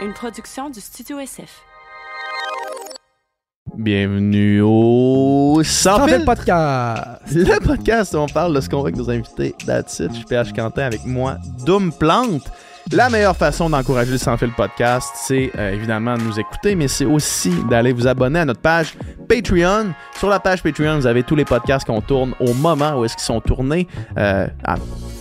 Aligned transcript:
une 0.00 0.12
production 0.12 0.70
du 0.70 0.80
Studio 0.80 1.18
SF. 1.18 1.62
Bienvenue 3.76 4.60
au 4.60 5.60
Sans 5.64 6.06
Sans 6.06 6.24
podcast. 6.24 7.20
le 7.32 7.58
podcast 7.60 8.14
où 8.14 8.18
on 8.18 8.26
parle 8.26 8.54
de 8.54 8.60
ce 8.60 8.68
qu'on 8.68 8.78
veut 8.78 8.88
avec 8.88 8.96
nos 8.96 9.10
invités. 9.10 9.54
That's 9.66 9.98
it. 9.98 10.10
Je 10.10 10.16
suis 10.16 10.24
PH 10.24 10.52
Quentin 10.52 10.82
avec 10.82 11.04
moi, 11.04 11.36
Doom 11.64 11.92
Plante. 11.92 12.50
La 12.92 13.10
meilleure 13.10 13.36
façon 13.36 13.68
d'encourager 13.68 14.12
le 14.12 14.18
Sans 14.18 14.36
Fil 14.36 14.52
podcast, 14.52 15.10
c'est 15.14 15.50
euh, 15.58 15.72
évidemment 15.72 16.16
de 16.16 16.22
nous 16.22 16.40
écouter, 16.40 16.74
mais 16.74 16.88
c'est 16.88 17.04
aussi 17.04 17.50
d'aller 17.68 17.92
vous 17.92 18.06
abonner 18.06 18.40
à 18.40 18.44
notre 18.44 18.60
page 18.60 18.96
Patreon. 19.28 19.92
Sur 20.16 20.28
la 20.28 20.40
page 20.40 20.62
Patreon, 20.62 20.96
vous 20.96 21.06
avez 21.06 21.22
tous 21.22 21.36
les 21.36 21.44
podcasts 21.44 21.86
qu'on 21.86 22.00
tourne 22.00 22.34
au 22.40 22.54
moment 22.54 22.98
où 22.98 23.04
est-ce 23.04 23.14
qu'ils 23.14 23.24
sont 23.24 23.40
tournés, 23.40 23.86
euh, 24.16 24.46
à 24.64 24.76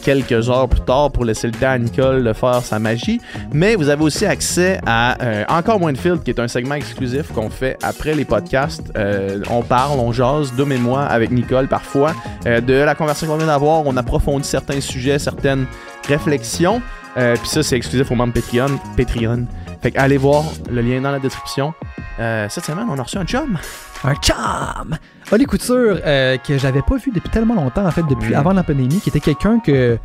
quelques 0.08 0.50
heures 0.50 0.70
plus 0.70 0.80
tard 0.80 1.12
pour 1.12 1.26
laisser 1.26 1.48
le 1.48 1.54
temps 1.54 1.68
à 1.68 1.78
Nicole 1.78 2.24
de 2.24 2.32
faire 2.32 2.64
sa 2.64 2.80
magie. 2.80 3.20
Mais 3.52 3.76
vous 3.76 3.90
avez 3.90 4.02
aussi 4.02 4.26
accès 4.26 4.80
à 4.86 5.22
euh, 5.22 5.44
Encore 5.50 5.82
moins 5.82 5.92
de 5.92 5.98
filtres, 5.98 6.24
qui 6.24 6.32
est 6.32 6.40
un 6.40 6.48
segment 6.48 6.76
exclusif 6.76 7.34
qu'on 7.34 7.50
fait 7.50 7.78
après 7.84 8.14
les 8.14 8.24
podcasts. 8.24 8.90
Euh, 8.96 9.42
on 9.50 9.64
parle, 9.64 10.00
on 10.00 10.14
jase, 10.14 10.54
Dom 10.56 10.72
et 10.72 10.78
moi, 10.78 11.02
avec 11.02 11.30
Nicole 11.30 11.68
parfois, 11.68 12.16
euh, 12.46 12.62
de 12.62 12.74
la 12.74 12.96
conversation 12.96 13.28
qu'on 13.28 13.38
vient 13.38 13.48
d'avoir. 13.48 13.86
On 13.86 13.98
approfondit 13.98 14.48
certains 14.48 14.80
sujets, 14.80 15.20
certaines 15.20 15.66
réflexions. 16.08 16.82
Puis 17.16 17.50
ça, 17.50 17.64
c'est 17.64 17.76
exclusif 17.76 18.10
aux 18.12 18.16
membres 18.16 18.34
Patreon. 18.34 18.80
Patreon. 18.96 19.46
Fait 19.82 19.92
que 19.92 20.00
allez 20.00 20.18
voir 20.18 20.46
le 20.70 20.82
lien 20.82 21.02
dans 21.02 21.12
la 21.12 21.20
description. 21.20 21.74
Cette 22.18 22.64
semaine, 22.64 22.86
on 22.90 22.98
a 22.98 23.04
reçu 23.04 23.18
un 23.18 23.26
chum. 23.26 23.58
Un 24.04 24.14
charme. 24.22 24.98
Oli 25.32 25.46
Couture, 25.46 25.98
euh, 26.06 26.38
que 26.38 26.58
j'avais 26.58 26.82
pas 26.82 26.96
vu 26.98 27.12
depuis 27.14 27.30
tellement 27.30 27.56
longtemps, 27.56 27.86
en 27.86 27.92
fait, 27.92 28.04
depuis 28.10 28.32
Mm. 28.34 28.38
avant 28.38 28.54
la 28.54 28.64
pandémie, 28.64 29.00
qui 29.02 29.10
était 29.10 29.20
quelqu'un 29.20 29.60
que, 29.60 29.98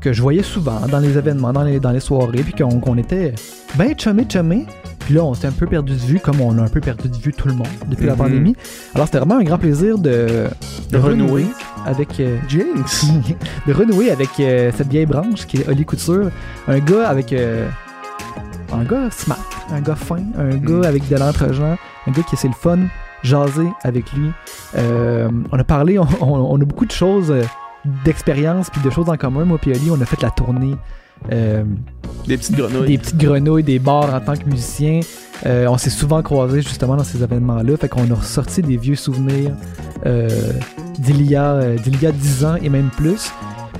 que 0.00 0.12
je 0.12 0.20
voyais 0.22 0.42
souvent 0.42 0.80
dans 0.88 0.98
les 1.00 1.16
événements, 1.18 1.52
dans 1.52 1.62
les, 1.62 1.80
dans 1.80 1.90
les 1.90 2.00
soirées, 2.00 2.42
puis 2.44 2.52
qu'on 2.52 2.78
qu'on 2.80 2.96
était 2.98 3.34
ben 3.76 3.94
chumé, 3.98 4.26
chumé. 4.30 4.66
Puis 5.00 5.14
là, 5.14 5.22
on 5.24 5.34
s'est 5.34 5.46
un 5.46 5.52
peu 5.52 5.66
perdu 5.66 5.92
de 5.94 5.98
vue, 5.98 6.18
comme 6.20 6.40
on 6.40 6.58
a 6.58 6.62
un 6.62 6.68
peu 6.68 6.80
perdu 6.80 7.08
de 7.08 7.16
vue 7.16 7.32
tout 7.32 7.46
le 7.48 7.54
monde 7.54 7.68
depuis 7.88 8.06
la 8.06 8.12
Mhm. 8.12 8.18
pandémie. 8.18 8.56
Alors, 8.94 9.06
c'était 9.06 9.18
vraiment 9.18 9.36
un 9.40 9.44
grand 9.44 9.58
plaisir 9.58 9.98
de, 9.98 10.46
De 10.90 10.98
renouer. 10.98 11.46
avec. 11.86 12.18
euh, 12.20 12.38
Jinx. 12.48 13.06
de 13.66 13.72
renouer 13.72 14.10
avec 14.10 14.28
euh, 14.40 14.70
cette 14.76 14.88
vieille 14.88 15.06
branche 15.06 15.46
qui 15.46 15.58
est 15.58 15.68
Oli 15.68 15.84
Couture. 15.84 16.30
Un 16.68 16.78
gars 16.80 17.08
avec. 17.08 17.32
euh, 17.32 17.68
un 18.72 18.82
gars 18.82 19.08
smart, 19.12 19.38
un 19.72 19.80
gars 19.80 19.94
fin, 19.94 20.18
un 20.38 20.56
gars 20.56 20.74
Mm. 20.74 20.84
avec 20.84 21.08
de 21.08 21.16
l'entre-gens, 21.16 21.76
un 22.06 22.10
gars 22.10 22.22
qui 22.28 22.36
c'est 22.36 22.48
le 22.48 22.54
fun, 22.54 22.78
jaser 23.26 23.68
avec 23.82 24.10
lui. 24.14 24.30
Euh, 24.76 25.28
on 25.52 25.58
a 25.58 25.64
parlé, 25.64 25.98
on, 25.98 26.06
on- 26.20 26.52
on 26.54 26.56
a 26.60 26.64
beaucoup 26.64 26.86
de 26.86 26.92
choses, 26.92 27.30
euh, 27.30 27.42
d'expérience 28.04 28.70
puis 28.70 28.80
de 28.82 28.90
choses 28.90 29.08
en 29.10 29.16
commun. 29.16 29.44
Moi 29.44 29.58
puis 29.60 29.70
Oli, 29.72 29.90
on 29.90 30.00
a 30.00 30.04
fait 30.06 30.20
la 30.22 30.30
tournée. 30.30 30.74
euh, 31.32 31.64
Des 32.26 32.36
petites 32.36 32.56
grenouilles. 32.56 32.86
des 32.88 32.98
petites 32.98 33.18
grenouilles, 33.18 33.62
des 33.62 33.78
bars 33.78 34.12
en 34.14 34.20
tant 34.20 34.34
que 34.36 34.44
musicien. 34.48 35.00
Euh, 35.44 35.66
on 35.68 35.76
s'est 35.78 35.90
souvent 35.90 36.22
croisés 36.22 36.62
justement 36.62 36.96
dans 36.96 37.04
ces 37.04 37.22
événements-là. 37.22 37.76
Fait 37.76 37.88
qu'on 37.88 38.10
a 38.10 38.14
ressorti 38.14 38.62
des 38.62 38.76
vieux 38.76 38.96
souvenirs 38.96 39.52
d'il 40.98 41.20
y, 41.22 41.30
y 41.32 41.36
a 41.36 42.12
10 42.12 42.44
ans 42.44 42.56
et 42.62 42.68
même 42.68 42.88
plus. 42.96 43.30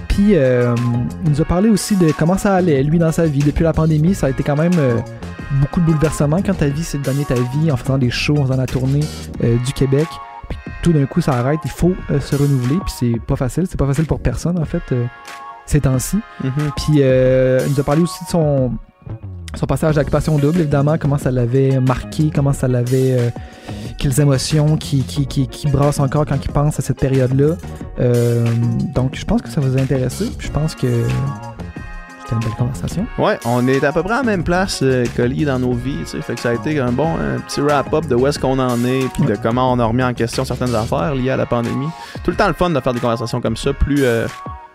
Puis 0.09 0.33
il 0.35 1.31
nous 1.31 1.41
a 1.41 1.45
parlé 1.45 1.69
aussi 1.71 1.97
de 1.97 2.11
comment 2.19 2.39
ça 2.39 2.55
allait, 2.55 2.83
lui, 2.83 2.99
dans 2.99 3.13
sa 3.13 3.27
vie. 3.27 3.41
Depuis 3.41 3.65
la 3.65 3.73
pandémie, 3.73 4.15
ça 4.15 4.27
a 4.27 4.31
été 4.31 4.43
quand 4.43 4.57
même 4.57 4.73
beaucoup 5.61 5.81
de 5.81 5.87
bouleversements. 5.87 6.41
Quand 6.43 6.55
ta 6.55 6.69
vie, 6.69 6.85
c'est 6.85 6.99
de 6.99 7.03
donner 7.03 7.25
ta 7.25 7.35
vie 7.35 7.71
en 7.71 7.77
faisant 7.77 7.99
des 7.99 8.11
shows, 8.11 8.39
en 8.39 8.43
faisant 8.45 8.57
la 8.57 8.67
tournée 8.67 9.05
euh, 9.45 9.57
du 9.65 9.73
Québec. 9.73 10.07
Puis 10.49 10.59
tout 10.83 10.93
d'un 10.93 11.07
coup, 11.07 11.21
ça 11.21 11.33
arrête. 11.33 11.61
Il 11.65 11.71
faut 11.71 11.95
euh, 12.11 12.21
se 12.21 12.37
renouveler. 12.37 12.77
Puis 12.85 12.95
c'est 12.99 13.21
pas 13.27 13.37
facile. 13.37 13.67
C'est 13.69 13.79
pas 13.79 13.87
facile 13.87 14.07
pour 14.07 14.21
personne, 14.21 14.59
en 14.59 14.65
fait, 14.65 14.83
euh, 14.93 15.05
ces 15.67 15.81
temps-ci. 15.81 16.19
Mhm. 16.45 16.53
Puis 16.77 16.99
il 17.01 17.71
nous 17.71 17.81
a 17.81 17.85
parlé 17.85 18.03
aussi 18.03 18.25
de 18.25 18.29
son, 18.31 18.73
son 19.55 19.67
passage 19.67 19.95
d'occupation 19.97 20.39
double, 20.39 20.61
évidemment, 20.61 20.97
comment 20.99 21.19
ça 21.19 21.31
l'avait 21.31 21.81
marqué, 21.81 22.31
comment 22.35 22.53
ça 22.53 22.69
l'avait. 22.69 23.19
euh, 23.19 23.31
quelles 23.99 24.21
émotions 24.21 24.77
qui, 24.77 25.03
qui, 25.03 25.27
qui, 25.27 25.49
qui 25.49 25.69
brassent 25.69 26.01
encore 26.01 26.27
quand 26.27 26.39
il 26.45 26.51
pense 26.51 26.79
à 26.79 26.83
cette 26.83 26.99
période-là. 27.01 27.57
Euh, 27.99 28.45
donc 28.95 29.15
je 29.15 29.25
pense 29.25 29.43
que 29.43 29.49
ça 29.49 29.61
vous 29.61 29.77
a 29.77 29.81
intéressé. 29.81 30.27
Puis 30.39 30.49
je 30.49 30.53
pense 30.53 30.75
que 30.75 30.87
c'était 32.29 32.35
une 32.35 32.41
belle 32.41 32.57
conversation. 32.59 33.07
Ouais, 33.19 33.39
on 33.45 33.67
est 33.69 33.83
à 33.85 33.93
peu 33.93 34.03
près 34.03 34.15
à 34.15 34.17
la 34.19 34.23
même 34.25 34.43
place, 34.45 34.81
euh, 34.83 35.05
collés 35.17 35.45
dans 35.45 35.59
nos 35.59 35.73
vies, 35.73 35.99
tu 36.01 36.07
sais. 36.07 36.21
Fait 36.23 36.35
que 36.35 36.41
ça 36.41 36.51
a 36.51 36.55
été 36.55 36.79
un 36.81 36.93
bon 36.93 37.09
un 37.17 37.39
petit 37.41 37.61
wrap-up 37.61 38.07
de 38.07 38.15
où 38.17 38.27
est-ce 38.27 38.39
qu'on 38.39 38.59
en 38.59 38.85
est, 38.85 39.09
puis 39.15 39.23
de 39.25 39.37
comment 39.37 39.73
on 39.73 39.79
a 39.79 39.85
remis 39.85 40.03
en 40.03 40.13
question 40.15 40.45
certaines 40.45 40.75
affaires 40.75 41.15
liées 41.15 41.31
à 41.31 41.37
la 41.37 41.47
pandémie. 41.47 41.89
Tout 42.25 42.31
le 42.33 42.37
temps 42.37 42.49
le 42.49 42.55
fun 42.55 42.71
de 42.71 42.81
faire 42.81 42.93
des 42.95 43.01
conversations 43.01 43.41
comme 43.41 43.57
ça, 43.57 43.73
plus. 43.73 44.05
euh, 44.05 44.27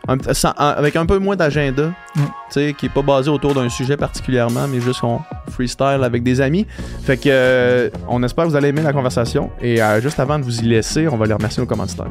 un- 0.08 0.34
sans- 0.34 0.54
un- 0.58 0.70
avec 0.70 0.96
un 0.96 1.06
peu 1.06 1.20
moins 1.20 1.36
d'agenda, 1.36 1.92
Mm. 2.16 2.22
sais, 2.50 2.74
qui 2.76 2.88
est 2.88 2.90
pas 2.90 3.04
basé 3.04 3.30
autour 3.30 3.54
d'un 3.54 3.70
sujet 3.70 3.98
particulièrement, 3.98 4.68
mais 4.68 4.80
juste 4.82 5.04
on 5.04 5.20
freestyle 5.52 6.02
avec 6.04 6.24
des 6.24 6.42
amis. 6.42 6.66
Fait 7.04 7.18
que 7.18 7.30
euh, 7.30 7.90
on 8.08 8.24
espère 8.24 8.46
que 8.46 8.50
vous 8.50 8.56
allez 8.56 8.70
aimer 8.70 8.82
la 8.82 8.94
conversation. 8.94 9.52
Et 9.62 9.80
euh, 9.82 10.02
juste 10.02 10.20
avant 10.20 10.40
de 10.40 10.44
vous 10.44 10.60
y 10.62 10.64
laisser, 10.64 11.08
on 11.08 11.18
va 11.18 11.28
les 11.28 11.34
remercier 11.34 11.62
nos 11.62 11.68
commanditaires. 11.68 12.10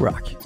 Rock. 0.00 0.36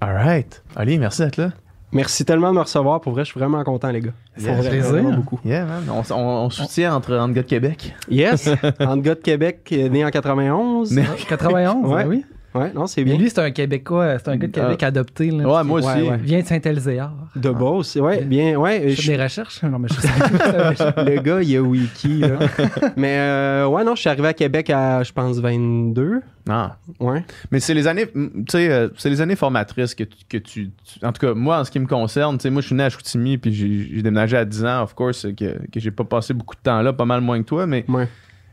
Alright. 0.00 0.62
Ali, 0.76 0.98
merci 0.98 1.22
d'être 1.22 1.36
là. 1.36 1.50
Merci 1.92 2.24
tellement 2.24 2.50
de 2.50 2.54
me 2.56 2.60
recevoir. 2.62 3.00
Pour 3.00 3.12
vrai, 3.12 3.24
je 3.24 3.30
suis 3.30 3.40
vraiment 3.40 3.62
content, 3.64 3.90
les 3.90 4.00
gars. 4.00 4.12
Yeah, 4.38 4.52
Vraiment, 4.54 4.70
plaisir. 4.90 5.10
beaucoup. 5.16 5.40
Yeah, 5.44 5.64
man. 5.64 5.82
On, 5.90 6.02
on- 6.14 6.44
on 6.46 6.50
soutient 6.50 6.94
entre, 6.94 7.16
entre 7.16 7.32
gars 7.34 7.42
de 7.42 7.46
Québec. 7.48 7.94
Yes. 8.08 8.48
en 8.80 8.96
gars 8.96 9.16
de 9.16 9.20
Québec, 9.20 9.68
né 9.90 10.04
en 10.04 10.10
91. 10.10 10.92
Né- 10.92 11.04
91, 11.28 11.84
Ouais. 11.86 12.04
ben 12.04 12.08
oui. 12.08 12.24
Ouais, 12.54 12.72
non, 12.74 12.86
c'est 12.86 13.02
Et 13.02 13.04
bien. 13.04 13.16
lui, 13.16 13.30
c'est 13.30 13.38
un 13.40 13.50
Québécois, 13.52 14.18
c'est 14.18 14.28
un 14.28 14.36
gars 14.36 14.48
de 14.48 14.52
Québec 14.52 14.82
adopté. 14.82 15.30
Là. 15.30 15.48
Ouais, 15.48 15.64
moi 15.64 15.78
aussi. 15.78 15.86
Ouais, 15.88 16.08
ouais. 16.10 16.16
Il 16.18 16.24
vient 16.24 16.40
de 16.40 16.46
Saint-Elzéar. 16.46 17.12
De 17.36 17.50
Beauce. 17.50 17.94
Ouais, 17.96 18.22
bien. 18.24 18.56
Ouais, 18.58 18.82
Je 18.88 18.96
je- 18.96 19.02
fais 19.02 19.16
des 19.16 19.22
recherches. 19.22 19.62
Non, 19.62 19.78
mais 19.78 19.88
je 19.88 19.94
sais. 20.00 20.08
le 21.04 21.20
gars, 21.22 21.40
il 21.42 21.56
a 21.56 21.62
wiki. 21.62 22.20
Là. 22.20 22.38
Mais 22.96 23.16
euh, 23.18 23.66
ouais, 23.68 23.84
non, 23.84 23.94
je 23.94 24.00
suis 24.00 24.10
arrivé 24.10 24.28
à 24.28 24.32
Québec 24.34 24.68
à, 24.70 25.02
je 25.04 25.12
pense, 25.12 25.38
22. 25.38 26.20
Ah. 26.48 26.76
Ouais. 26.98 27.24
Mais 27.52 27.60
c'est 27.60 27.74
les 27.74 27.86
années, 27.86 28.06
tu 28.12 28.32
sais, 28.50 28.68
euh, 28.70 28.88
c'est 28.96 29.10
les 29.10 29.20
années 29.20 29.36
formatrices 29.36 29.94
que 29.94 30.04
tu, 30.04 30.16
que 30.28 30.36
tu, 30.38 30.70
tu- 30.84 31.04
En 31.06 31.12
tout 31.12 31.24
cas, 31.24 31.34
moi, 31.34 31.60
en 31.60 31.64
ce 31.64 31.70
qui 31.70 31.78
me 31.78 31.86
concerne, 31.86 32.36
tu 32.38 32.42
sais, 32.42 32.50
moi, 32.50 32.62
je 32.62 32.66
suis 32.66 32.74
né 32.74 32.82
à 32.84 32.90
Chicoutimi, 32.90 33.38
puis 33.38 33.52
j'ai 33.54 33.88
j'ai 33.94 34.02
déménagé 34.02 34.36
à 34.36 34.44
10 34.44 34.64
ans, 34.64 34.82
of 34.82 34.94
course, 34.94 35.26
que, 35.36 35.58
que 35.70 35.78
j'ai 35.78 35.90
pas 35.92 36.04
passé 36.04 36.34
beaucoup 36.34 36.56
de 36.56 36.60
temps 36.62 36.82
là, 36.82 36.92
pas 36.92 37.04
mal 37.04 37.20
moins 37.20 37.38
que 37.40 37.46
toi, 37.46 37.66
mais, 37.66 37.84
Ouais. 37.88 38.08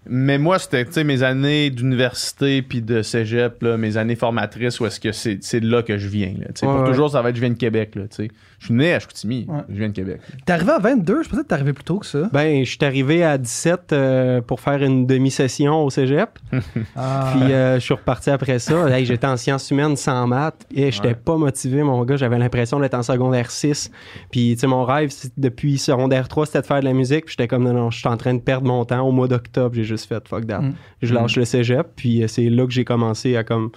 Mais 0.09 0.37
moi, 0.37 0.59
c'était, 0.59 0.85
tu 0.85 0.93
sais, 0.93 1.03
mes 1.03 1.23
années 1.23 1.69
d'université 1.69 2.61
puis 2.61 2.81
de 2.81 3.01
cégep, 3.01 3.61
là, 3.63 3.77
mes 3.77 3.97
années 3.97 4.15
formatrices, 4.15 4.79
où 4.79 4.85
est-ce 4.85 4.99
que 4.99 5.11
c'est 5.11 5.39
c'est 5.41 5.59
de 5.59 5.69
là 5.69 5.81
que 5.83 5.97
je 5.97 6.07
viens, 6.07 6.33
là. 6.39 6.47
Ouais, 6.47 6.53
Pour 6.61 6.81
ouais. 6.81 6.87
toujours, 6.89 7.09
ça 7.11 7.21
va 7.21 7.29
être 7.29 7.35
je 7.35 7.41
viens 7.41 7.49
de 7.49 7.55
Québec, 7.57 7.95
là, 7.95 8.03
tu 8.09 8.15
sais. 8.25 8.31
Je 8.59 8.65
suis 8.65 8.73
né 8.73 8.91
à 8.93 8.99
Chicoutimi, 8.99 9.45
Ouais. 9.47 9.59
je 9.69 9.75
viens 9.75 9.89
de 9.89 9.93
Québec. 9.93 10.19
T'es 10.45 10.53
arrivé 10.53 10.71
à 10.71 10.79
22, 10.79 11.21
je 11.23 11.29
pensais 11.29 11.43
que 11.43 11.47
t'es 11.47 11.53
arrivé 11.53 11.73
plus 11.73 11.83
tôt 11.83 11.99
que 11.99 12.07
ça. 12.07 12.27
Ben, 12.33 12.63
je 12.65 12.69
suis 12.69 12.79
arrivé 12.83 13.23
à 13.23 13.37
17 13.37 13.93
euh, 13.93 14.41
pour 14.41 14.61
faire 14.61 14.81
une 14.81 15.05
demi-session 15.05 15.83
au 15.83 15.89
cégep. 15.89 16.29
Ah. 16.95 17.33
Puis 17.35 17.53
euh, 17.53 17.75
je 17.75 17.79
suis 17.81 17.93
reparti 17.93 18.29
après 18.31 18.57
ça. 18.59 18.89
Hey, 18.89 19.05
j'étais 19.05 19.27
en 19.27 19.37
sciences 19.37 19.69
humaines 19.69 19.95
sans 19.95 20.25
maths 20.27 20.65
et 20.73 20.91
j'étais 20.91 21.09
Ouais. 21.09 21.13
pas 21.13 21.37
motivé, 21.37 21.83
mon 21.83 22.03
gars. 22.03 22.15
J'avais 22.15 22.39
l'impression 22.39 22.79
d'être 22.79 22.95
en 22.95 23.03
secondaire 23.03 23.51
6. 23.51 23.91
Puis, 24.31 24.53
tu 24.55 24.61
sais, 24.61 24.67
mon 24.67 24.83
rêve, 24.83 25.11
depuis 25.37 25.77
secondaire 25.77 26.27
3, 26.27 26.47
c'était 26.47 26.61
de 26.61 26.65
faire 26.65 26.79
de 26.79 26.85
la 26.85 26.93
musique. 26.93 27.25
Puis 27.25 27.35
j'étais 27.37 27.47
comme, 27.47 27.63
non, 27.63 27.73
non, 27.73 27.91
je 27.91 27.99
suis 27.99 28.07
en 28.07 28.17
train 28.17 28.33
de 28.33 28.39
perdre 28.41 28.67
mon 28.67 28.83
temps. 28.85 29.01
Au 29.07 29.11
mois 29.11 29.27
d'octobre, 29.27 29.75
j'ai 29.75 29.83
juste 29.97 30.09
fait 30.09 30.27
fuck 30.27 30.47
that. 30.47 30.61
Mm. 30.61 30.73
Je 31.01 31.13
lâche 31.13 31.35
le 31.35 31.45
cégep. 31.45 31.87
Puis 31.95 32.23
euh, 32.23 32.27
c'est 32.27 32.49
là 32.49 32.65
que 32.65 32.71
j'ai 32.71 32.85
commencé 32.85 33.35
à 33.35 33.43
comme 33.43 33.71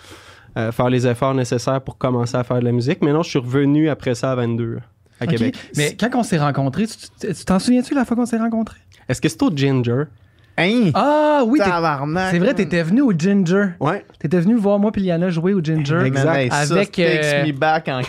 euh, 0.57 0.73
faire 0.73 0.91
les 0.91 1.07
efforts 1.07 1.35
nécessaires 1.35 1.81
pour 1.81 1.99
commencer 1.99 2.37
à 2.37 2.45
faire 2.45 2.61
de 2.61 2.65
la 2.65 2.73
musique. 2.73 2.99
Mais 3.03 3.13
non, 3.13 3.23
je 3.23 3.31
suis 3.31 3.39
revenu 3.39 3.89
après 3.89 4.15
ça 4.15 4.33
à 4.33 4.35
22 4.37 4.79
à. 5.21 5.27
Québec. 5.27 5.57
Mais 5.77 5.97
quand 5.99 6.09
on 6.15 6.23
s'est 6.23 6.39
rencontrés, 6.39 6.87
tu 6.87 7.45
t'en 7.45 7.59
souviens-tu 7.59 7.95
la 7.95 8.05
fois 8.05 8.17
qu'on 8.17 8.27
s'est 8.27 8.39
rencontrés? 8.39 8.81
Est-ce 9.09 9.21
que 9.21 9.29
c'est 9.29 9.43
au 9.43 9.51
Ginger? 9.55 10.05
Hein? 10.61 10.91
Ah 10.95 11.43
oui, 11.47 11.61
c'est 12.31 12.39
vrai, 12.39 12.55
t'étais 12.55 12.83
venu 12.83 13.01
au 13.03 13.13
Ginger. 13.17 13.69
Ouais. 13.81 14.05
T'étais 14.19 14.41
venu 14.41 14.55
voir 14.57 14.79
moi 14.79 14.93
puis 14.93 15.03
Liana 15.03 15.31
jouer 15.31 15.55
au 15.55 15.63
Ginger. 15.63 16.01
Exact. 16.05 16.53
Ça, 16.53 16.75
Avec, 16.75 16.93
takes 16.93 16.99
euh, 16.99 17.47
me 17.47 17.53
back 17.53 17.89
en 17.89 18.01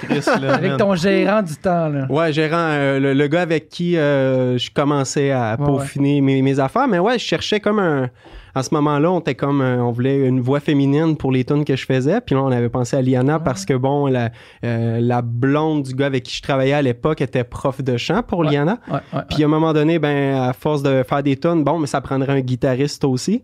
là, 0.41 0.53
Avec 0.53 0.77
ton 0.77 0.95
gérant 0.95 1.41
du 1.41 1.55
temps, 1.55 1.87
là. 1.89 2.05
Ouais, 2.09 2.33
gérant, 2.33 2.57
euh, 2.57 2.99
le, 2.99 3.13
le 3.13 3.27
gars 3.27 3.41
avec 3.41 3.69
qui 3.69 3.97
euh, 3.97 4.57
je 4.57 4.69
commençais 4.71 5.31
à 5.31 5.55
Ouais, 5.59 5.65
peaufiner 5.65 6.21
Mes, 6.21 6.41
mes 6.41 6.59
affaires. 6.59 6.87
Mais 6.87 6.99
ouais, 6.99 7.17
je 7.17 7.23
cherchais 7.25 7.59
comme 7.59 7.79
un. 7.79 8.09
En 8.55 8.63
ce 8.63 8.73
moment-là, 8.73 9.11
on 9.11 9.19
était 9.19 9.35
comme. 9.35 9.61
euh, 9.61 9.77
on 9.83 9.91
voulait 9.91 10.27
une 10.27 10.41
voix 10.41 10.59
féminine 10.59 11.15
pour 11.17 11.31
les 11.31 11.43
tunes 11.45 11.63
que 11.65 11.75
je 11.75 11.85
faisais. 11.85 12.19
Puis 12.21 12.35
là, 12.35 12.41
on 12.43 12.51
avait 12.51 12.69
pensé 12.69 12.95
à 12.97 13.01
Liana 13.01 13.39
parce 13.39 13.65
que, 13.65 13.73
bon, 13.73 14.07
la, 14.07 14.31
euh, 14.65 14.99
la 15.01 15.21
blonde 15.21 15.83
du 15.83 15.93
gars 15.95 16.07
avec 16.07 16.23
qui 16.23 16.35
je 16.37 16.41
travaillais 16.41 16.73
à 16.73 16.81
l'époque 16.81 17.21
était 17.21 17.43
prof 17.43 17.81
de 17.81 17.97
chant 17.97 18.23
pour 18.23 18.39
Ouais. 18.39 18.51
Liana. 18.51 18.79
Ouais, 18.89 18.99
ouais, 19.13 19.21
Puis 19.29 19.43
à 19.43 19.45
un 19.45 19.49
moment 19.49 19.73
donné, 19.73 19.99
ben, 19.99 20.35
à 20.35 20.53
force 20.53 20.83
de 20.83 21.03
faire 21.07 21.23
des 21.23 21.37
tunes, 21.37 21.63
bon, 21.63 21.79
mais 21.79 21.87
ça 21.87 22.01
prendrait 22.01 22.33
un 22.33 22.41
guitariste 22.41 23.03
aussi. 23.05 23.43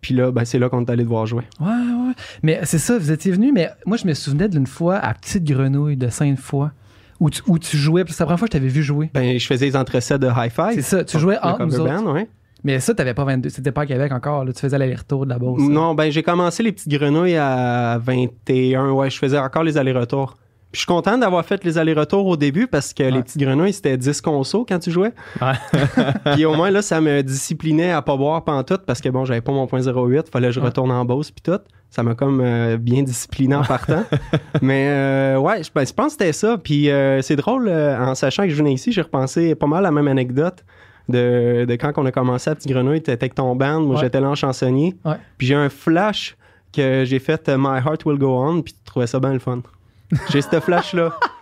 Puis 0.00 0.14
là, 0.14 0.30
ben, 0.30 0.44
c'est 0.44 0.58
là 0.58 0.68
qu'on 0.68 0.84
est 0.84 0.90
allé 0.90 1.02
devoir 1.04 1.26
jouer. 1.26 1.42
ouais. 1.60 1.66
Ouais. 1.66 2.14
Mais 2.42 2.60
c'est 2.64 2.78
ça, 2.78 2.96
vous 2.98 3.12
étiez 3.12 3.32
venu, 3.32 3.52
mais 3.52 3.68
moi, 3.84 3.96
je 3.96 4.06
me 4.06 4.14
souvenais 4.14 4.48
d'une 4.48 4.66
fois 4.66 4.96
à 4.96 5.12
Petite 5.14 5.44
Grenouille 5.44 5.96
de 5.96 6.08
Sainte-Foy 6.08 6.68
Où 7.20 7.30
tu, 7.30 7.42
où 7.46 7.58
tu 7.58 7.76
jouais, 7.76 8.04
c'est 8.08 8.20
la 8.20 8.26
première 8.26 8.38
fois 8.38 8.48
que 8.48 8.54
je 8.54 8.58
t'avais 8.58 8.70
vu 8.70 8.82
jouer. 8.82 9.10
Ben, 9.12 9.38
je 9.38 9.46
faisais 9.46 9.66
les 9.66 9.76
entrecets 9.76 10.18
de 10.18 10.26
Hi-Fi. 10.28 10.74
C'est 10.74 10.82
ça, 10.82 11.04
tu 11.04 11.18
jouais 11.18 11.36
entre 11.42 11.64
nous 11.66 11.80
autres. 11.80 11.92
band, 12.02 12.12
ouais. 12.12 12.28
Mais 12.64 12.80
ça, 12.80 12.94
t'avais 12.94 13.14
pas 13.14 13.24
22, 13.24 13.48
c'était 13.50 13.72
pas 13.72 13.82
à 13.82 13.86
Québec 13.86 14.12
encore, 14.12 14.44
là. 14.44 14.52
Tu 14.52 14.60
faisais 14.60 14.78
l'aller-retour 14.78 15.24
de 15.24 15.30
la 15.30 15.38
base. 15.38 15.58
Non, 15.58 15.94
ben 15.94 16.10
j'ai 16.10 16.22
commencé 16.22 16.62
les 16.62 16.72
petites 16.72 16.88
grenouilles 16.88 17.36
à 17.36 17.98
21. 17.98 18.90
Ouais, 18.90 19.10
je 19.10 19.18
faisais 19.18 19.38
encore 19.38 19.62
les 19.62 19.76
allers-retours. 19.78 20.34
Puis 20.70 20.80
je 20.80 20.80
suis 20.80 20.86
content 20.86 21.16
d'avoir 21.16 21.46
fait 21.46 21.64
les 21.64 21.78
allers-retours 21.78 22.26
au 22.26 22.36
début 22.36 22.66
parce 22.66 22.92
que 22.92 23.02
les 23.02 23.22
petites 23.22 23.40
grenouilles, 23.40 23.72
c'était 23.72 23.96
10 23.96 24.20
consos 24.20 24.66
quand 24.68 24.78
tu 24.78 24.90
jouais. 24.90 25.14
Ouais. 25.40 25.54
Puis 26.34 26.44
au 26.44 26.54
moins, 26.54 26.70
là, 26.70 26.82
ça 26.82 27.00
me 27.00 27.22
disciplinait 27.22 27.90
à 27.90 28.02
pas 28.02 28.18
boire 28.18 28.44
pantoute 28.44 28.82
parce 28.84 29.00
que 29.00 29.08
bon, 29.08 29.24
j'avais 29.24 29.40
pas 29.40 29.52
mon 29.52 29.66
point 29.66 29.80
08, 29.80 30.28
fallait 30.30 30.48
que 30.48 30.52
je 30.52 30.60
retourne 30.60 30.90
en 30.90 31.06
Beauce 31.06 31.30
puis 31.30 31.40
tout. 31.42 31.58
Ça 31.88 32.02
m'a 32.02 32.14
comme 32.14 32.42
euh, 32.42 32.76
bien 32.76 33.02
discipliné 33.02 33.54
en 33.54 33.62
partant. 33.62 34.04
Mais 34.60 34.88
euh, 34.90 35.38
ouais, 35.38 35.62
je, 35.62 35.70
ben, 35.74 35.86
je 35.86 35.92
pense 35.94 36.16
que 36.16 36.24
c'était 36.24 36.34
ça. 36.34 36.58
Puis 36.58 36.90
euh, 36.90 37.22
c'est 37.22 37.36
drôle, 37.36 37.68
euh, 37.68 37.98
en 37.98 38.14
sachant 38.14 38.42
que 38.42 38.50
je 38.50 38.56
venais 38.56 38.74
ici, 38.74 38.92
j'ai 38.92 39.00
repensé 39.00 39.54
pas 39.54 39.66
mal 39.66 39.78
à 39.78 39.88
la 39.88 39.90
même 39.90 40.08
anecdote 40.08 40.66
de, 41.08 41.64
de 41.66 41.74
quand 41.76 41.92
on 41.96 42.06
a 42.06 42.12
commencé 42.12 42.50
à 42.50 42.54
Petite 42.54 42.70
Grenouille. 42.70 43.00
T'étais 43.00 43.12
avec 43.24 43.34
ton 43.34 43.54
band, 43.56 43.80
moi 43.80 43.96
Ouais. 43.96 44.00
j'étais 44.02 44.20
là 44.20 44.28
en 44.30 44.34
chansonnier. 44.34 44.94
Ouais. 45.04 45.14
Puis 45.38 45.46
j'ai 45.46 45.54
un 45.54 45.68
flash 45.68 46.36
que 46.72 47.04
j'ai 47.06 47.18
fait 47.18 47.48
euh, 47.48 47.56
My 47.58 47.78
Heart 47.78 48.04
Will 48.04 48.18
Go 48.18 48.38
On, 48.42 48.60
puis 48.62 48.74
tu 48.74 48.80
trouvais 48.84 49.06
ça 49.06 49.18
bien 49.20 49.32
le 49.32 49.38
fun. 49.38 49.60
J'ai 50.30 50.42
ce 50.42 50.60
flash-là. 50.60 51.12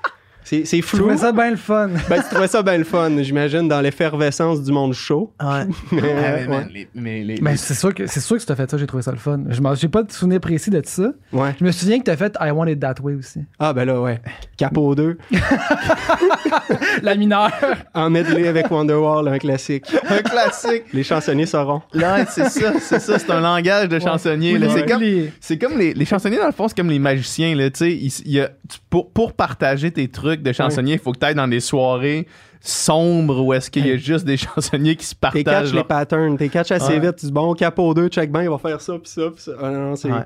C'est 0.49 0.65
c'est 0.65 0.77
Je 0.77 0.83
flou. 0.87 0.99
trouvais 1.01 1.17
ça 1.17 1.33
bien 1.33 1.51
le 1.51 1.57
fun. 1.57 1.89
Ben, 2.09 2.23
tu 2.23 2.29
trouvais 2.31 2.47
ça 2.47 2.63
bien 2.63 2.79
le 2.79 2.85
fun, 2.85 3.11
j'imagine, 3.21 3.67
dans 3.67 3.81
l'effervescence 3.81 4.63
du 4.63 4.71
monde 4.71 4.93
chaud. 4.93 5.33
Ouais. 5.43 5.65
Mais, 5.91 6.01
Ah, 6.05 6.37
mais, 6.37 6.47
man, 6.47 6.59
ouais. 6.59 6.67
les- 6.73 6.89
mais 6.95 7.25
les- 7.25 7.41
Mais 7.43 7.51
les- 7.51 7.57
c'est 7.57 7.75
sûr 7.75 7.93
que 7.93 8.07
c'est 8.07 8.21
sûr 8.21 8.37
que 8.37 8.41
tu 8.43 8.47
t'as 8.47 8.55
fait 8.55 8.71
ça, 8.71 8.79
j'ai 8.79 8.87
trouvé 8.87 9.03
ça 9.03 9.11
le 9.11 9.17
fun. 9.19 9.41
Je 9.49 9.61
j'ai 9.75 9.89
pas 9.89 10.05
de 10.05 10.13
souvenir 10.13 10.39
précis 10.41 10.71
de 10.71 10.81
ça. 10.85 11.11
Ouais. 11.33 11.53
Je 11.59 11.65
me 11.65 11.73
souviens 11.73 11.99
que 11.99 12.05
t'as 12.05 12.17
fait 12.17 12.37
I 12.41 12.51
Want 12.53 12.67
It 12.69 12.79
That 12.79 12.95
Way 13.03 13.15
aussi. 13.17 13.41
Ah, 13.59 13.73
ben 13.73 13.85
là, 13.87 14.01
ouais. 14.01 14.21
Capot 14.57 14.95
2. 14.95 15.19
La 17.03 17.15
mineure. 17.15 17.51
En 17.95 18.11
medley 18.11 18.47
avec 18.49 18.71
Wonderwall, 18.71 19.29
un 19.29 19.39
classique. 19.39 19.85
un 20.09 20.19
classique. 20.23 20.85
Les 20.93 21.03
chansonniers 21.03 21.47
sauront. 21.47 21.83
Là, 21.93 22.25
c'est 22.27 22.49
ça, 22.49 22.73
c'est 22.81 23.01
ça, 23.01 23.19
c'est 23.19 23.31
un 23.31 23.41
langage 23.41 23.89
de 23.89 23.99
chansonnier. 23.99 24.57
Oui, 24.57 24.69
C'est 24.73 24.87
comme, 24.87 25.03
les- 25.03 25.33
c'est 25.41 25.59
comme 25.59 25.79
les, 25.79 25.95
les 25.95 26.05
chansonniers, 26.05 26.39
dans 26.39 26.47
le 26.47 26.53
fond, 26.53 26.69
c'est 26.69 26.77
comme 26.77 26.91
les 26.91 26.99
magiciens. 26.99 27.55
Là, 27.55 27.71
tu 27.71 27.79
sais, 27.79 27.93
il- 27.93 28.13
il 28.27 28.33
y 28.33 28.41
a- 28.41 28.49
tu- 28.69 28.79
pour, 28.91 29.11
pour 29.11 29.33
partager 29.33 29.91
tes 29.91 30.09
trucs 30.09 30.36
de 30.43 30.53
chansonnier, 30.53 30.95
il 30.95 30.99
faut 30.99 31.13
que 31.13 31.19
tu 31.19 31.27
ailles 31.27 31.35
dans 31.35 31.49
des 31.49 31.61
soirées 31.61 32.27
sombres 32.61 33.41
où 33.45 33.53
est-ce 33.53 33.71
qu'il 33.71 33.87
y 33.87 33.93
a 33.93 33.97
juste 33.97 34.25
des 34.25 34.37
chansonniers 34.37 34.97
qui 34.97 35.07
se 35.07 35.15
T'es 35.15 35.43
partagent. 35.43 35.67
catch 35.71 35.75
les 35.75 35.85
patterns, 35.85 36.37
t'es 36.37 36.49
catch 36.49 36.73
assez 36.73 36.95
Ouais. 36.95 37.01
vite. 37.01 37.17
Tu 37.17 37.27
dis, 37.27 37.33
bon, 37.33 37.55
Capot 37.55 37.95
2, 37.95 38.09
check 38.09 38.33
bien, 38.33 38.43
il 38.43 38.51
va 38.51 38.59
faire 38.59 38.81
ça, 38.81 38.95
puis 38.95 39.11
ça, 39.11 39.23
puis 39.33 39.43
ça. 39.43 39.53
Ah, 39.61 39.71
non, 39.71 39.91
non, 39.91 39.97
c'est... 39.97 40.11
Ouais. 40.11 40.25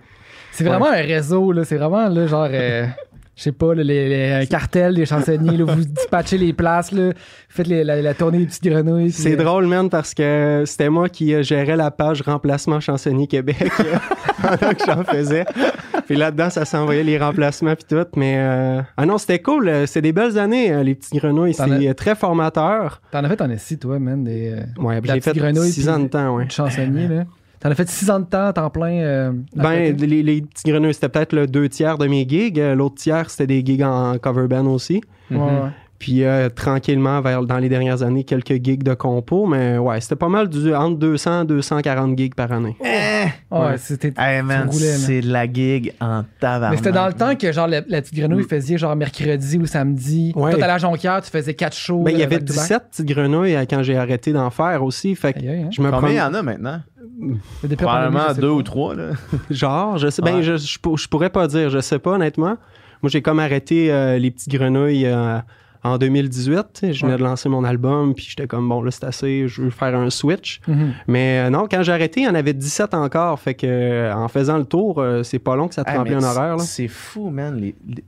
C'est 0.52 0.64
vraiment 0.64 0.86
un 0.86 1.02
réseau, 1.02 1.52
là. 1.52 1.64
C'est 1.64 1.76
vraiment, 1.76 2.08
là, 2.08 2.26
genre, 2.26 2.48
euh, 2.50 2.86
je 3.40 3.44
sais 3.44 3.52
pas, 3.52 3.74
les, 3.74 3.84
les- 3.84 4.32
un 4.42 4.44
cartel 4.44 4.94
des 4.94 5.06
chansonniers, 5.06 5.56
là. 5.56 5.64
Vous 5.64 5.82
dispatchez 5.82 6.36
les 6.36 6.52
places, 6.52 6.92
là. 6.92 7.06
Vous 7.06 7.12
faites 7.48 7.66
les- 7.68 7.84
la, 7.84 8.02
la 8.02 8.12
tournée 8.12 8.36
des 8.40 8.44
petites 8.44 8.64
grenouilles. 8.64 9.12
C'est 9.12 9.32
euh, 9.32 9.42
drôle, 9.42 9.66
man, 9.66 9.88
parce 9.88 10.12
que 10.12 10.64
c'était 10.66 10.90
moi 10.90 11.08
qui 11.08 11.32
euh, 11.32 11.42
gérais 11.42 11.76
la 11.76 11.90
page 11.90 12.20
remplacement 12.20 12.80
chansonnier 12.80 13.26
Québec 13.26 13.56
euh, 13.80 13.96
pendant 14.42 14.74
que 14.74 14.84
j'en 14.86 15.04
faisais. 15.04 15.46
Puis 16.06 16.16
là-dedans, 16.16 16.50
ça 16.50 16.66
s'envoyait 16.66 17.02
les 17.04 17.16
remplacements 17.16 17.74
puis 17.74 17.84
tout. 17.88 18.04
Mais 18.14 18.34
euh, 18.36 18.82
ah 18.98 19.06
non, 19.06 19.16
c'était 19.16 19.38
cool. 19.38 19.70
C'était 19.86 20.02
des 20.02 20.12
belles 20.12 20.38
années, 20.38 20.84
les 20.84 20.94
petits 20.94 21.16
grenouilles. 21.16 21.54
C'est 21.54 21.94
très 21.94 22.14
formateur. 22.14 23.00
T'en 23.10 23.24
as 23.24 23.28
fait 23.30 23.40
en 23.40 23.48
esti, 23.48 23.78
toi, 23.78 23.98
man, 23.98 24.22
des. 24.22 24.52
euh, 24.52 24.82
Ouais, 24.82 25.00
j'ai 25.02 25.20
fait 25.22 25.32
grenouille, 25.34 25.70
6 25.72 25.80
puis- 25.80 25.88
ans 25.90 25.98
de 25.98 26.08
temps, 26.08 26.36
ouais. 26.36 26.44
chansonnier, 26.50 27.08
là. 27.08 27.24
T'en 27.60 27.70
as 27.70 27.74
fait 27.74 27.88
six 27.90 28.10
ans 28.10 28.20
de 28.20 28.24
temps 28.24 28.46
à 28.46 28.52
temps 28.54 28.70
plein. 28.70 28.92
euh, 29.02 29.32
Ben, 29.54 29.94
les, 29.96 30.22
les 30.22 30.40
petits 30.42 30.70
grenouilles, 30.70 30.94
c'était 30.94 31.10
peut-être 31.10 31.34
le 31.34 31.46
deux 31.46 31.68
tiers 31.68 31.98
de 31.98 32.06
mes 32.06 32.26
gigs. 32.26 32.58
Euh, 32.58 32.74
L'autre 32.74 32.94
tiers, 32.96 33.28
c'était 33.28 33.46
des 33.46 33.64
gigs 33.64 33.82
en 33.82 34.16
cover 34.18 34.48
band 34.48 34.66
aussi. 34.66 35.02
Ouais, 35.30 35.36
ouais. 35.36 35.70
Puis 36.00 36.24
euh, 36.24 36.48
tranquillement, 36.48 37.20
vers, 37.20 37.42
dans 37.42 37.58
les 37.58 37.68
dernières 37.68 38.02
années, 38.02 38.24
quelques 38.24 38.54
gigs 38.64 38.82
de 38.82 38.94
compo. 38.94 39.46
Mais 39.46 39.76
ouais, 39.76 40.00
c'était 40.00 40.16
pas 40.16 40.30
mal 40.30 40.48
du, 40.48 40.74
entre 40.74 40.96
200 40.98 41.42
et 41.42 41.44
240 41.44 42.16
gigs 42.18 42.34
par 42.34 42.50
année. 42.50 42.74
Eh! 42.82 42.86
Ouais, 43.54 43.60
Ouais. 43.60 43.76
c'était. 43.76 44.12
Hey, 44.16 44.42
c'est 44.72 45.20
de 45.20 45.30
la 45.30 45.44
gig 45.44 45.92
en 46.00 46.24
tabarnak. 46.40 46.70
Mais 46.70 46.76
c'était 46.78 46.92
dans 46.92 47.06
le 47.06 47.12
temps 47.12 47.36
que, 47.36 47.52
genre, 47.52 47.66
la, 47.66 47.82
la 47.86 48.00
petite 48.00 48.14
grenouille 48.14 48.44
faisait, 48.44 48.78
genre, 48.78 48.96
mercredi 48.96 49.58
ou 49.58 49.66
samedi. 49.66 50.32
Ouais. 50.34 50.54
Toi, 50.56 50.64
à 50.64 50.78
Jonquière, 50.78 51.20
tu 51.20 51.30
faisais 51.30 51.52
quatre 51.52 51.76
shows. 51.76 52.02
Ben, 52.02 52.12
il 52.12 52.18
y 52.18 52.22
euh, 52.22 52.24
avait 52.24 52.38
back-to-back. 52.38 52.62
17 52.62 52.82
petites 52.90 53.06
grenouilles 53.06 53.58
quand 53.68 53.82
j'ai 53.82 53.98
arrêté 53.98 54.32
d'en 54.32 54.48
faire 54.48 54.82
aussi. 54.82 55.14
Fait 55.14 55.34
que 55.34 55.40
Aïe, 55.40 55.48
aïe, 55.50 55.62
hein. 55.64 55.68
je 55.70 55.82
me 55.82 55.90
Combien 55.90 56.10
il 56.10 56.16
y 56.16 56.22
en 56.22 56.32
a 56.32 56.42
maintenant? 56.42 56.80
Mais 57.20 57.36
la 57.68 57.76
Probablement 57.76 58.32
deux 58.40 58.48
ou 58.48 58.62
trois. 58.62 58.94
Là. 58.94 59.10
Genre, 59.50 59.98
je 59.98 60.08
sais, 60.08 60.22
ben, 60.22 60.40
je, 60.40 60.56
je, 60.56 60.78
pour- 60.78 60.96
je 60.96 61.06
pourrais 61.08 61.28
pas 61.30 61.46
dire, 61.46 61.68
je 61.68 61.80
sais 61.80 61.98
pas, 61.98 62.12
honnêtement. 62.12 62.56
Moi, 63.02 63.10
j'ai 63.10 63.20
comme 63.20 63.38
arrêté 63.38 63.92
euh, 63.92 64.18
les 64.18 64.30
petites 64.30 64.50
grenouilles 64.50 65.06
euh, 65.06 65.38
en 65.82 65.98
2018. 65.98 66.66
tu 66.74 66.80
sais. 66.80 66.92
Je 66.92 67.00
venais 67.00 67.12
Ouais. 67.14 67.18
de 67.18 67.24
lancer 67.24 67.48
mon 67.48 67.64
album, 67.64 68.14
puis 68.14 68.26
j'étais 68.28 68.46
comme, 68.46 68.68
bon, 68.68 68.82
là, 68.82 68.90
c'est 68.90 69.04
assez, 69.04 69.48
je 69.48 69.62
veux 69.62 69.70
faire 69.70 69.94
un 69.96 70.10
switch. 70.10 70.60
Mhm. 70.68 70.92
Mais 71.08 71.46
euh, 71.46 71.50
non, 71.50 71.66
quand 71.70 71.82
j'ai 71.82 71.92
arrêté, 71.92 72.20
il 72.20 72.24
y 72.24 72.28
en 72.28 72.34
avait 72.34 72.52
17 72.52 72.94
encore. 72.94 73.38
Fait 73.40 73.54
que 73.54 73.66
euh, 73.66 74.14
en 74.14 74.28
faisant 74.28 74.58
le 74.58 74.64
tour, 74.64 74.98
euh, 75.00 75.22
c'est 75.22 75.38
pas 75.38 75.56
long 75.56 75.68
que 75.68 75.74
ça 75.74 75.84
te 75.84 75.90
Hey, 75.90 75.96
remplit 75.96 76.14
mais 76.16 76.24
un 76.24 76.28
horaire. 76.30 76.60
C'est 76.60 76.88
fou, 76.88 77.30
man. 77.30 77.60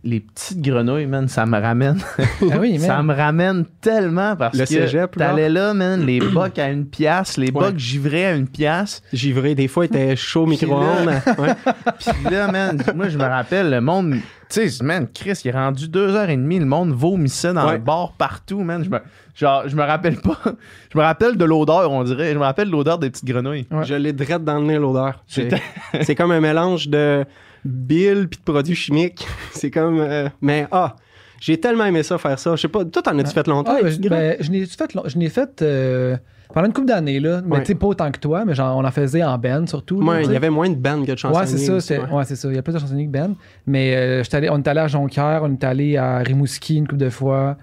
Les, 0.04 0.20
petites 0.20 0.60
grenouilles, 0.60 1.06
man, 1.06 1.28
ça 1.28 1.46
me 1.46 1.58
ramène. 1.60 1.98
Ah 2.52 2.58
oui, 2.60 2.78
ça 2.78 3.02
me 3.02 3.14
ramène 3.14 3.64
tellement 3.80 4.36
parce 4.36 4.56
Le 4.58 4.64
que 4.66 5.06
t'allais 5.18 5.48
là, 5.48 5.72
man, 5.74 6.04
les 6.04 6.20
bocs 6.32 6.58
à 6.58 6.68
une 6.70 6.86
pièce, 6.86 7.36
les 7.38 7.46
Ouais. 7.46 7.52
bocs 7.52 7.78
givrés 7.78 8.26
à 8.26 8.34
une 8.34 8.46
pièce. 8.48 9.02
Givré, 9.12 9.54
des 9.54 9.68
fois, 9.68 9.84
il 9.86 9.88
était 9.96 10.16
chaud 10.16 10.46
micro-ondes. 10.46 11.10
Ouais. 11.38 11.54
Puis 12.24 12.34
là, 12.34 12.50
man, 12.52 12.82
moi, 12.94 13.08
je 13.08 13.16
me 13.18 13.24
rappelle, 13.24 13.70
le 13.70 13.80
monde... 13.80 14.16
Tu 14.52 14.68
sais, 14.70 14.84
man, 14.84 15.08
Chris, 15.12 15.40
il 15.44 15.48
est 15.48 15.52
rendu 15.52 15.88
deux 15.88 16.14
heures 16.14 16.28
et 16.28 16.36
demie, 16.36 16.58
le 16.58 16.66
monde 16.66 16.92
vomissait 16.92 17.52
dans 17.54 17.66
Ouais. 17.66 17.72
le 17.74 17.78
bar 17.78 18.12
partout, 18.12 18.60
man. 18.62 18.84
Je 18.84 18.90
me, 18.90 18.98
genre, 19.34 19.66
je 19.66 19.74
me 19.74 19.82
rappelle 19.82 20.16
pas... 20.20 20.38
Je 20.92 20.98
me 20.98 21.02
rappelle 21.02 21.36
de 21.38 21.44
l'odeur, 21.46 21.90
on 21.90 22.04
dirait. 22.04 22.32
Je 22.34 22.38
me 22.38 22.44
rappelle 22.44 22.66
de 22.66 22.72
l'odeur 22.72 22.98
des 22.98 23.08
petites 23.08 23.24
grenouilles. 23.24 23.66
Ouais. 23.70 23.84
Je 23.84 23.94
l'ai 23.94 24.12
drette 24.12 24.44
dans 24.44 24.58
le 24.58 24.66
nez, 24.66 24.76
l'odeur. 24.76 25.24
C'est 25.26 26.14
comme 26.16 26.32
un 26.32 26.40
mélange 26.40 26.88
de 26.88 27.24
bile 27.64 28.28
puis 28.28 28.38
de 28.44 28.52
produits 28.52 28.74
chimiques. 28.74 29.26
c'est 29.52 29.70
comme... 29.70 30.00
euh, 30.00 30.28
mais 30.42 30.66
ah, 30.70 30.96
j'ai 31.40 31.58
tellement 31.58 31.86
aimé 31.86 32.02
ça, 32.02 32.18
faire 32.18 32.38
ça. 32.38 32.54
Je 32.56 32.60
sais 32.60 32.68
pas, 32.68 32.84
toi, 32.84 33.00
t'en 33.00 33.18
as-tu 33.18 33.32
fait 33.32 33.46
longtemps? 33.46 33.74
Ah, 33.78 33.82
ben, 33.82 33.88
je, 33.90 34.08
ben, 34.08 34.36
je 34.38 34.50
n'ai 34.50 34.66
fait, 34.66 34.92
long- 34.94 35.04
je 35.06 35.16
n'ai 35.16 35.30
fait 35.30 35.62
euh, 35.62 36.16
pendant 36.52 36.66
une 36.66 36.72
couple 36.72 36.88
d'années, 36.88 37.20
là. 37.20 37.40
Mais 37.44 37.56
Ouais. 37.56 37.60
tu 37.62 37.66
sais, 37.68 37.74
pas 37.74 37.86
autant 37.86 38.10
que 38.10 38.18
toi, 38.18 38.44
mais 38.44 38.54
genre, 38.54 38.76
on 38.76 38.84
en 38.84 38.90
faisait 38.90 39.22
en 39.24 39.36
band 39.38 39.66
surtout. 39.66 40.02
Ouais, 40.02 40.24
il 40.24 40.32
y 40.32 40.36
avait 40.36 40.50
moins 40.50 40.68
de 40.70 40.74
bandes 40.76 41.06
que 41.06 41.12
de 41.12 41.16
chansonniers. 41.18 41.40
Ouais, 41.40 41.46
c'est 41.46 41.80
ça, 41.80 41.94
ouais. 42.02 42.10
ouais, 42.12 42.24
c'est 42.24 42.36
ça. 42.36 42.48
Il 42.48 42.54
y 42.54 42.58
a 42.58 42.62
plus 42.62 42.72
de 42.72 42.78
chansonniers 42.78 43.06
que 43.06 43.10
Ben. 43.12 43.34
Mais 43.66 43.94
euh, 43.96 44.22
allé- 44.32 44.48
on 44.50 44.58
est 44.58 44.68
allé 44.68 44.80
à 44.80 44.88
Jonquière, 44.88 45.40
on 45.44 45.52
est 45.52 45.64
allé 45.64 45.96
à 45.96 46.18
Rimouski 46.18 46.76
une 46.76 46.86
couple 46.86 47.00
de 47.00 47.10
fois, 47.10 47.56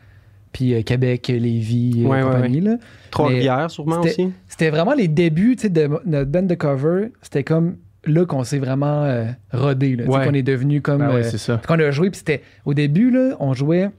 puis 0.51 0.73
euh, 0.73 0.81
Québec, 0.81 1.27
Lévis, 1.27 2.03
euh, 2.05 2.07
Ouais, 2.07 2.21
compagnie. 2.21 2.61
Là. 2.61 2.77
Trois-Rivières, 3.11 3.69
sûrement 3.71 3.99
aussi. 4.01 4.31
C'était 4.47 4.69
vraiment 4.69 4.93
les 4.93 5.07
débuts 5.07 5.55
tu 5.55 5.63
sais, 5.63 5.69
de 5.69 5.89
notre 6.05 6.29
band 6.31 6.43
de 6.43 6.55
cover. 6.55 7.11
C'était 7.21 7.43
comme 7.43 7.77
là 8.05 8.25
qu'on 8.25 8.43
s'est 8.43 8.59
vraiment 8.59 9.03
euh, 9.03 9.25
rodé. 9.51 9.95
Là, 9.95 10.05
qu'on 10.05 10.33
est 10.33 10.41
devenu 10.43 10.81
comme. 10.81 10.99
Ben 10.99 11.13
ouais, 11.13 11.23
c'est 11.23 11.37
ça. 11.37 11.61
qu'on 11.67 11.79
a 11.79 11.91
joué, 11.91 12.09
puis 12.09 12.17
c'était. 12.19 12.41
Au 12.65 12.73
début, 12.73 13.11
là, 13.11 13.35
on 13.39 13.53
jouait 13.53 13.89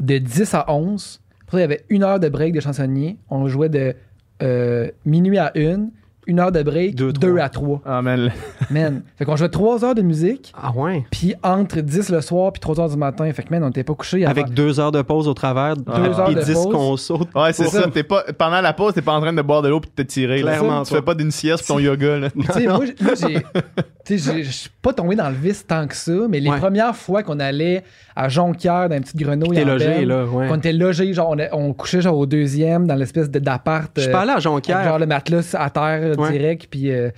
de 0.00 0.18
10 0.18 0.54
à 0.54 0.72
11. 0.72 1.19
Après, 1.50 1.58
il 1.58 1.62
y 1.62 1.64
avait 1.64 1.84
une 1.88 2.04
heure 2.04 2.20
de 2.20 2.28
break 2.28 2.54
de 2.54 2.60
chansonnier. 2.60 3.18
On 3.28 3.48
jouait 3.48 3.68
de 3.68 3.96
euh, 4.40 4.88
minuit 5.04 5.36
à 5.36 5.50
une, 5.58 5.90
une 6.28 6.38
heure 6.38 6.52
de 6.52 6.62
break, 6.62 6.94
Deux, 6.94 7.12
deux, 7.12 7.30
trois. 7.32 7.42
à 7.42 7.48
trois. 7.48 7.82
Ah, 7.84 8.02
man, 8.02 8.30
Man. 8.70 9.02
Fait 9.16 9.24
qu'on 9.24 9.34
jouait 9.34 9.48
trois 9.48 9.84
heures 9.84 9.96
de 9.96 10.02
musique, 10.02 10.52
Ah 10.56 10.70
ouais? 10.76 11.04
puis 11.10 11.34
entre 11.42 11.80
10 11.80 12.10
le 12.10 12.20
soir, 12.20 12.52
puis 12.52 12.60
3 12.60 12.78
heures 12.78 12.88
du 12.88 12.96
matin. 12.96 13.30
Fait 13.32 13.42
que, 13.42 13.50
man, 13.50 13.64
on 13.64 13.66
n'était 13.66 13.82
pas 13.82 13.94
couché 13.94 14.22
avant. 14.22 14.30
Avec 14.30 14.50
deux 14.54 14.78
heures 14.78 14.92
de 14.92 15.02
pause 15.02 15.26
au 15.26 15.34
travers, 15.34 15.76
Deux 15.76 15.90
heures 16.20 16.32
de 16.32 16.40
dix 16.40 16.52
pause. 16.54 16.72
qu'on 16.72 16.96
saute. 16.96 17.28
Ouais, 17.34 17.52
c'est 17.52 17.66
ça. 17.66 17.88
T'es 17.90 18.04
pas, 18.04 18.22
pendant 18.38 18.60
la 18.60 18.72
pause, 18.72 18.94
t'es 18.94 19.02
pas 19.02 19.12
en 19.14 19.20
train 19.20 19.32
de 19.32 19.42
boire 19.42 19.62
de 19.62 19.68
l'eau 19.70 19.80
puis 19.80 19.90
de 19.96 20.02
te 20.04 20.06
tirer. 20.08 20.40
Clairement 20.42 20.84
Tu 20.84 20.94
fais 20.94 21.02
pas. 21.02 21.14
d'une 21.16 21.32
sieste 21.32 21.66
pour 21.66 21.76
ton 21.76 21.80
yoga. 21.82 22.18
Là. 22.18 22.30
Tu 22.30 22.42
sais, 22.52 22.66
moi, 22.68 22.86
j- 22.86 22.94
moi, 23.02 23.12
j'ai. 23.16 23.42
Je 24.18 24.42
suis 24.50 24.70
pas 24.82 24.92
tombé 24.92 25.16
dans 25.16 25.28
le 25.28 25.34
vice 25.34 25.66
tant 25.66 25.86
que 25.86 25.94
ça, 25.94 26.12
mais 26.28 26.40
les 26.40 26.50
Ouais. 26.50 26.58
premières 26.58 26.96
fois 26.96 27.22
qu'on 27.22 27.38
allait 27.40 27.84
à 28.16 28.28
Jonquière, 28.28 28.88
dans 28.88 28.96
une 28.96 29.02
petite 29.02 29.16
grenouille. 29.16 29.62
En 29.62 29.66
logé, 29.66 30.04
là, 30.04 30.24
ouais. 30.26 30.48
Qu'on 30.48 30.56
était 30.56 30.72
logé, 30.72 31.12
genre, 31.12 31.34
on, 31.52 31.68
on 31.68 31.72
couchait 31.72 32.00
genre 32.00 32.16
au 32.16 32.26
deuxième, 32.26 32.86
dans 32.86 32.94
l'espèce 32.94 33.30
de- 33.30 33.38
d'appart. 33.38 33.90
Je 33.96 34.02
suis 34.02 34.10
euh, 34.10 34.12
pas 34.12 34.20
allé 34.20 34.30
à 34.30 34.32
Avec 34.34 34.44
Jonquière. 34.44 34.84
genre 34.84 34.98
le 34.98 35.06
matelas 35.06 35.54
à 35.58 35.70
terre 35.70 36.00
euh, 36.02 36.14
Ouais. 36.16 36.32
direct, 36.32 36.66
puis, 36.70 36.90
euh, 36.90 37.10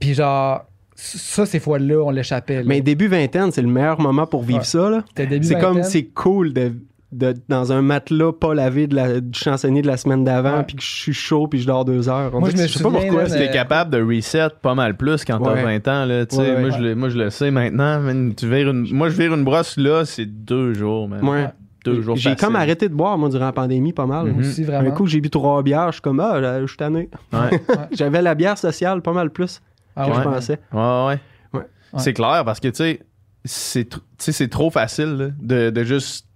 puis 0.00 0.14
genre, 0.14 0.64
ça, 0.94 1.46
ces 1.46 1.60
fois-là, 1.60 1.98
on 2.04 2.10
l'échappait. 2.10 2.62
Mais 2.64 2.80
début 2.80 3.06
vingtaine, 3.08 3.50
c'est 3.52 3.62
le 3.62 3.68
meilleur 3.68 4.00
moment 4.00 4.26
pour 4.26 4.42
vivre 4.42 4.64
ça. 4.64 4.90
là. 4.90 5.04
C'est 5.16 5.60
comme, 5.60 5.82
c'est 5.82 6.04
cool 6.04 6.52
de, 6.52 6.72
de- 7.10 7.34
dans 7.48 7.72
un 7.72 7.80
matelas 7.80 8.32
pas 8.32 8.52
lavé 8.54 8.86
de 8.86 8.94
la, 8.94 9.20
du 9.20 9.38
chansonnier 9.38 9.80
de 9.82 9.86
la 9.86 9.96
semaine 9.96 10.24
d'avant, 10.24 10.62
puis 10.64 10.76
que 10.76 10.82
je 10.82 10.88
suis 10.90 11.12
chaud, 11.14 11.46
puis 11.48 11.58
je 11.60 11.66
dors 11.66 11.84
deux 11.84 12.08
heures. 12.08 12.30
On 12.34 12.40
Moi, 12.40 12.50
dirait 12.50 12.68
je 12.68 12.72
que 12.74 12.78
sais 12.78 12.84
pas 12.84 12.90
pourquoi. 12.90 13.22
là, 13.22 13.28
c'est- 13.28 13.38
T'es 13.38 13.50
capable 13.50 13.90
de 13.90 14.02
reset 14.02 14.48
pas 14.60 14.74
mal 14.74 14.96
plus 14.96 15.24
quand 15.24 15.38
t'as 15.40 15.54
Ouais. 15.54 15.62
20 15.62 15.88
ans. 15.88 16.04
Là. 16.04 16.24
Ouais, 16.30 16.38
ouais. 16.38 16.60
moi, 16.60 16.70
Je 16.70 16.82
le, 16.82 16.94
moi, 16.94 17.08
je 17.08 17.16
le 17.18 17.30
sais 17.30 17.50
maintenant. 17.50 18.00
man. 18.00 18.34
tu 18.34 18.48
vires 18.48 18.70
une, 18.70 18.92
moi, 18.92 19.08
je 19.08 19.16
vire 19.16 19.32
une 19.34 19.44
brosse 19.44 19.76
là, 19.78 20.04
c'est 20.04 20.26
deux 20.26 20.74
jours. 20.74 21.08
Man. 21.08 21.24
Ouais. 21.26 21.46
Deux 21.84 22.02
jours 22.02 22.16
J'ai 22.16 22.36
comme 22.36 22.56
arrêté 22.56 22.88
de 22.90 22.94
boire, 22.94 23.16
moi, 23.16 23.30
durant 23.30 23.46
la 23.46 23.52
pandémie, 23.52 23.92
pas 23.94 24.04
mal. 24.04 24.34
Aussi, 24.38 24.66
Un 24.70 24.90
coup, 24.90 25.06
j'ai 25.06 25.20
bu 25.22 25.30
trois 25.30 25.62
bières, 25.62 25.86
je 25.88 25.92
suis 25.92 26.02
comme, 26.02 26.20
ah, 26.20 26.38
là, 26.40 26.60
je 26.60 26.66
suis 26.66 26.76
tanné. 26.76 27.08
Ouais, 27.32 27.38
J'avais 27.92 28.20
la 28.20 28.34
bière 28.34 28.58
sociale 28.58 29.00
pas 29.00 29.12
mal 29.12 29.30
plus 29.30 29.62
Ah 29.96 30.04
que 30.04 30.10
ouais? 30.10 30.16
je 30.16 30.22
pensais. 30.22 30.58
ouais, 30.74 30.78
ouais. 30.80 31.18
Ouais. 31.54 31.60
Ouais. 31.60 31.62
C'est 31.96 32.12
clair 32.12 32.42
parce 32.44 32.60
que, 32.60 32.68
tu 32.68 32.74
sais, 32.74 33.00
c'est 33.46 33.90
tr- 33.90 33.96
tu 34.00 34.02
sais, 34.18 34.32
c'est 34.32 34.48
trop 34.48 34.70
facile 34.70 35.14
là, 35.16 35.28
de, 35.40 35.70
de 35.70 35.84
juste 35.84 36.26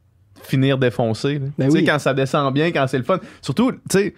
finir 0.42 0.78
défoncé. 0.78 1.38
Ben 1.38 1.66
tu 1.66 1.72
sais, 1.72 1.78
oui. 1.78 1.84
quand 1.84 1.99
ça 1.99 2.14
descend 2.14 2.52
bien, 2.52 2.70
quand 2.72 2.87
c'est 2.87 2.99
le 2.99 3.04
fun. 3.04 3.18
Surtout, 3.40 3.72
tu 3.72 3.78
sais, 3.90 4.14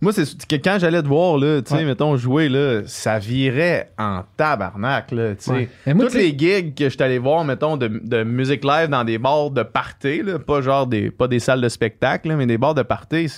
moi, 0.00 0.12
c'est 0.12 0.24
que 0.46 0.56
quand 0.56 0.76
j'allais 0.78 1.02
te 1.02 1.08
voir, 1.08 1.38
là, 1.38 1.62
tu 1.62 1.70
sais, 1.70 1.76
Ouais. 1.76 1.84
mettons, 1.86 2.16
jouer, 2.18 2.50
là, 2.50 2.82
ça 2.86 3.18
virait 3.18 3.90
en 3.98 4.24
tabarnak, 4.36 5.10
là, 5.10 5.34
tu 5.34 5.44
sais. 5.44 5.68
Ouais. 5.86 5.94
Toutes 5.98 6.12
les 6.14 6.36
gigs 6.36 6.74
que 6.74 6.90
je 6.90 7.02
allé 7.02 7.18
voir, 7.18 7.44
mettons, 7.44 7.78
de, 7.78 7.88
de 7.88 8.22
musique 8.22 8.62
live 8.62 8.88
dans 8.90 9.04
des 9.04 9.16
bars 9.16 9.50
de 9.50 9.62
party, 9.62 10.22
là, 10.22 10.38
pas 10.38 10.60
genre 10.60 10.86
des, 10.86 11.10
pas 11.10 11.28
des 11.28 11.38
salles 11.38 11.62
de 11.62 11.68
spectacle, 11.70 12.28
là, 12.28 12.36
mais 12.36 12.46
des 12.46 12.58
bars 12.58 12.74
de 12.74 12.82
party, 12.82 13.28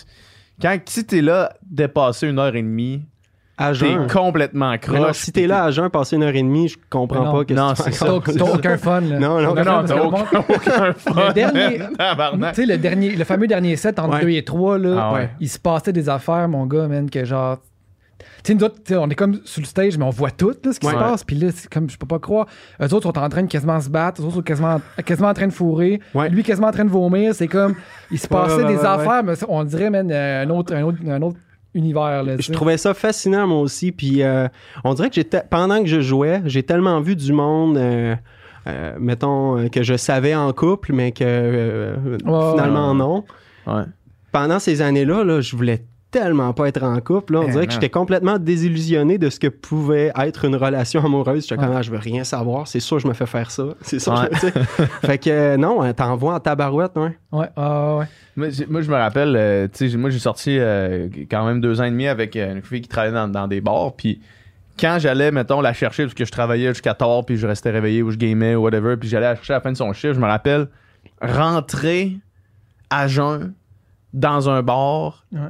quand, 0.60 0.76
si 0.86 1.04
t'es 1.04 1.20
là, 1.22 1.52
dépasser 1.62 2.26
une 2.26 2.40
heure 2.40 2.56
et 2.56 2.62
demie, 2.62 3.02
À 3.60 3.68
t'es 3.70 3.74
jeun. 3.74 4.06
complètement 4.06 4.70
Mais 4.70 4.78
croche. 4.78 4.98
non, 5.00 5.12
si 5.12 5.32
t'es 5.32 5.46
là 5.48 5.64
à 5.64 5.70
jeun, 5.72 5.90
passer 5.90 6.14
une 6.16 6.22
heure 6.22 6.34
et 6.34 6.42
demie, 6.42 6.68
je 6.68 6.78
comprends 6.88 7.24
non. 7.24 7.32
pas 7.32 7.44
que 7.44 7.52
Non, 7.54 7.74
c'est 7.74 8.02
encore. 8.08 8.22
T'as 8.22 8.44
aucun 8.44 8.76
fun. 8.78 9.00
Là. 9.00 9.18
Non, 9.18 9.40
non, 9.42 9.54
Non, 9.54 9.84
t'as 9.84 10.00
aucun, 10.02 10.24
fun. 10.94 11.26
Le 11.28 11.32
dernier-. 11.32 11.78
Tu 11.78 12.54
sais, 12.54 12.66
le, 12.66 12.78
dernier, 12.78 13.16
le 13.16 13.24
fameux 13.24 13.46
dernier 13.48 13.74
set 13.76 13.98
entre 13.98 14.14
Ouais. 14.18 14.22
2 14.22 14.28
et 14.30 14.44
3, 14.44 14.78
là, 14.78 14.96
Ah 14.98 15.12
ouais. 15.14 15.30
il 15.40 15.48
se 15.48 15.58
passait 15.58 15.92
des 15.92 16.08
affaires, 16.08 16.48
mon 16.48 16.66
gars, 16.66 16.86
man, 16.86 17.10
que 17.10 17.24
genre. 17.24 17.58
Tu 18.44 18.52
sais, 18.52 18.54
nous 18.54 18.62
autres, 18.64 18.76
on 18.96 19.10
est 19.10 19.14
comme 19.16 19.40
sur 19.44 19.60
le 19.60 19.66
stage, 19.66 19.98
mais 19.98 20.04
on 20.04 20.10
voit 20.10 20.30
tout 20.30 20.54
là, 20.64 20.72
ce 20.72 20.78
qui 20.78 20.86
Ouais. 20.86 20.92
se 20.92 20.98
passe. 20.98 21.24
Puis 21.24 21.34
là, 21.36 21.48
c'est 21.52 21.68
comme, 21.72 21.90
je 21.90 21.96
peux 21.98 22.06
pas 22.06 22.20
croire. 22.20 22.46
Eux 22.80 22.94
autres 22.94 23.02
sont 23.12 23.18
en 23.18 23.28
train 23.28 23.42
de 23.42 23.48
quasiment 23.48 23.80
se 23.80 23.90
battre, 23.90 24.22
eux 24.22 24.24
autres 24.24 24.36
sont 24.36 24.42
quasiment, 24.42 24.80
quasiment 25.04 25.28
en 25.28 25.34
train 25.34 25.48
de 25.48 25.52
fourrer. 25.52 26.00
Ouais. 26.14 26.28
Lui, 26.28 26.44
quasiment 26.44 26.68
en 26.68 26.72
train 26.72 26.84
de 26.84 26.90
vomir. 26.90 27.34
C'est 27.34 27.48
comme, 27.48 27.74
il 28.12 28.18
se 28.18 28.26
Ouais, 28.26 28.28
passait 28.40 28.56
ouais, 28.56 28.62
ouais, 28.64 28.72
des 28.74 28.78
ouais, 28.78 28.86
affaires, 28.86 29.24
mais 29.24 29.34
ça, 29.34 29.46
on 29.48 29.64
dirait, 29.64 29.90
man, 29.90 30.08
euh, 30.12 30.44
un 30.44 30.50
autre, 30.50 30.72
un 30.74 30.82
autre, 30.82 30.98
un 31.08 31.20
autre 31.22 31.36
univers. 31.78 32.22
Là, 32.24 32.36
tu 32.36 32.42
Je 32.42 32.52
trouvais 32.52 32.76
ça 32.76 32.92
fascinant, 32.94 33.46
moi 33.46 33.60
aussi. 33.60 33.92
Puis 33.92 34.22
euh, 34.22 34.48
on 34.84 34.94
dirait 34.94 35.08
que 35.08 35.14
j'étais 35.14 35.42
pendant 35.48 35.80
que 35.80 35.86
je 35.88 36.00
jouais, 36.00 36.42
j'ai 36.44 36.62
tellement 36.62 37.00
vu 37.00 37.16
du 37.16 37.32
monde, 37.32 37.76
euh, 37.78 38.14
euh, 38.66 38.92
mettons, 38.98 39.58
euh, 39.58 39.68
que 39.68 39.82
je 39.82 39.96
savais 39.96 40.34
en 40.34 40.52
couple, 40.52 40.92
mais 40.92 41.12
que 41.12 41.24
euh, 41.24 41.96
Ouais, 42.24 42.50
finalement 42.52 42.90
ouais. 42.90 42.96
non. 42.98 43.24
Ouais. 43.66 43.84
Pendant 44.32 44.58
ces 44.58 44.82
années-là, 44.82 45.24
là, 45.24 45.40
je 45.40 45.56
voulais 45.56 45.84
tellement 46.10 46.52
pas 46.54 46.68
être 46.68 46.82
en 46.82 46.98
couple. 47.00 47.34
Là. 47.34 47.40
On 47.40 47.42
Eh 47.42 47.50
dirait 47.50 47.60
non. 47.62 47.66
que 47.66 47.72
j'étais 47.74 47.90
complètement 47.90 48.38
désillusionné 48.38 49.18
de 49.18 49.28
ce 49.28 49.38
que 49.38 49.46
pouvait 49.48 50.10
être 50.18 50.44
une 50.46 50.56
relation 50.56 51.04
amoureuse. 51.04 51.42
J'étais 51.46 51.56
comme, 51.60 51.70
Ouais. 51.70 51.76
ah, 51.78 51.82
je 51.82 51.90
veux 51.90 51.98
rien 51.98 52.24
savoir. 52.24 52.66
C'est 52.66 52.80
sûr, 52.80 52.98
je 52.98 53.06
me 53.06 53.12
fais 53.12 53.26
faire 53.26 53.50
ça. 53.50 53.64
C'est 53.82 53.98
sûr. 53.98 54.14
Ouais. 54.14 54.50
fait 55.04 55.18
que 55.18 55.30
euh, 55.30 55.56
non, 55.56 55.84
euh, 55.84 55.92
t'envoies 55.92 56.34
en 56.34 56.40
tabarouette, 56.40 56.96
ouais. 56.96 57.16
Ouais, 57.32 57.48
ah, 57.56 57.96
ouais. 57.98 58.06
Moi, 58.36 58.50
je 58.82 58.90
me 58.90 58.96
rappelle, 58.96 59.34
euh, 59.36 59.66
tu 59.66 59.78
sais, 59.78 59.88
j'ai- 59.88 59.98
moi, 59.98 60.10
j'ai 60.10 60.18
sorti 60.18 60.56
euh, 60.58 61.08
quand 61.30 61.44
même 61.44 61.60
deux 61.60 61.80
ans 61.80 61.84
et 61.84 61.90
demi 61.90 62.06
avec 62.06 62.36
euh, 62.36 62.54
une 62.54 62.62
fille 62.62 62.80
qui 62.80 62.88
travaillait 62.88 63.14
dans, 63.14 63.28
dans 63.28 63.48
des 63.48 63.60
bars. 63.60 63.92
Puis 63.96 64.20
quand 64.80 64.96
j'allais, 65.00 65.30
mettons, 65.32 65.60
la 65.60 65.72
chercher, 65.72 66.04
parce 66.04 66.14
que 66.14 66.24
je 66.24 66.30
travaillais 66.32 66.68
jusqu'à 66.68 66.94
tard, 66.94 67.24
puis 67.26 67.36
je 67.36 67.46
restais 67.46 67.70
réveillé 67.70 68.02
ou 68.02 68.10
je 68.12 68.16
gamais 68.16 68.54
ou 68.54 68.62
whatever, 68.62 68.96
puis 68.96 69.08
j'allais 69.08 69.26
la 69.26 69.34
chercher 69.34 69.54
à 69.54 69.56
la 69.56 69.60
fin 69.60 69.72
de 69.72 69.76
son 69.76 69.92
chiffre, 69.92 70.14
je 70.14 70.20
me 70.20 70.26
rappelle 70.26 70.68
rentrer 71.20 72.16
à 72.90 73.06
jeun 73.08 73.52
dans 74.14 74.48
un 74.48 74.62
bar. 74.62 75.24
Ouais. 75.32 75.40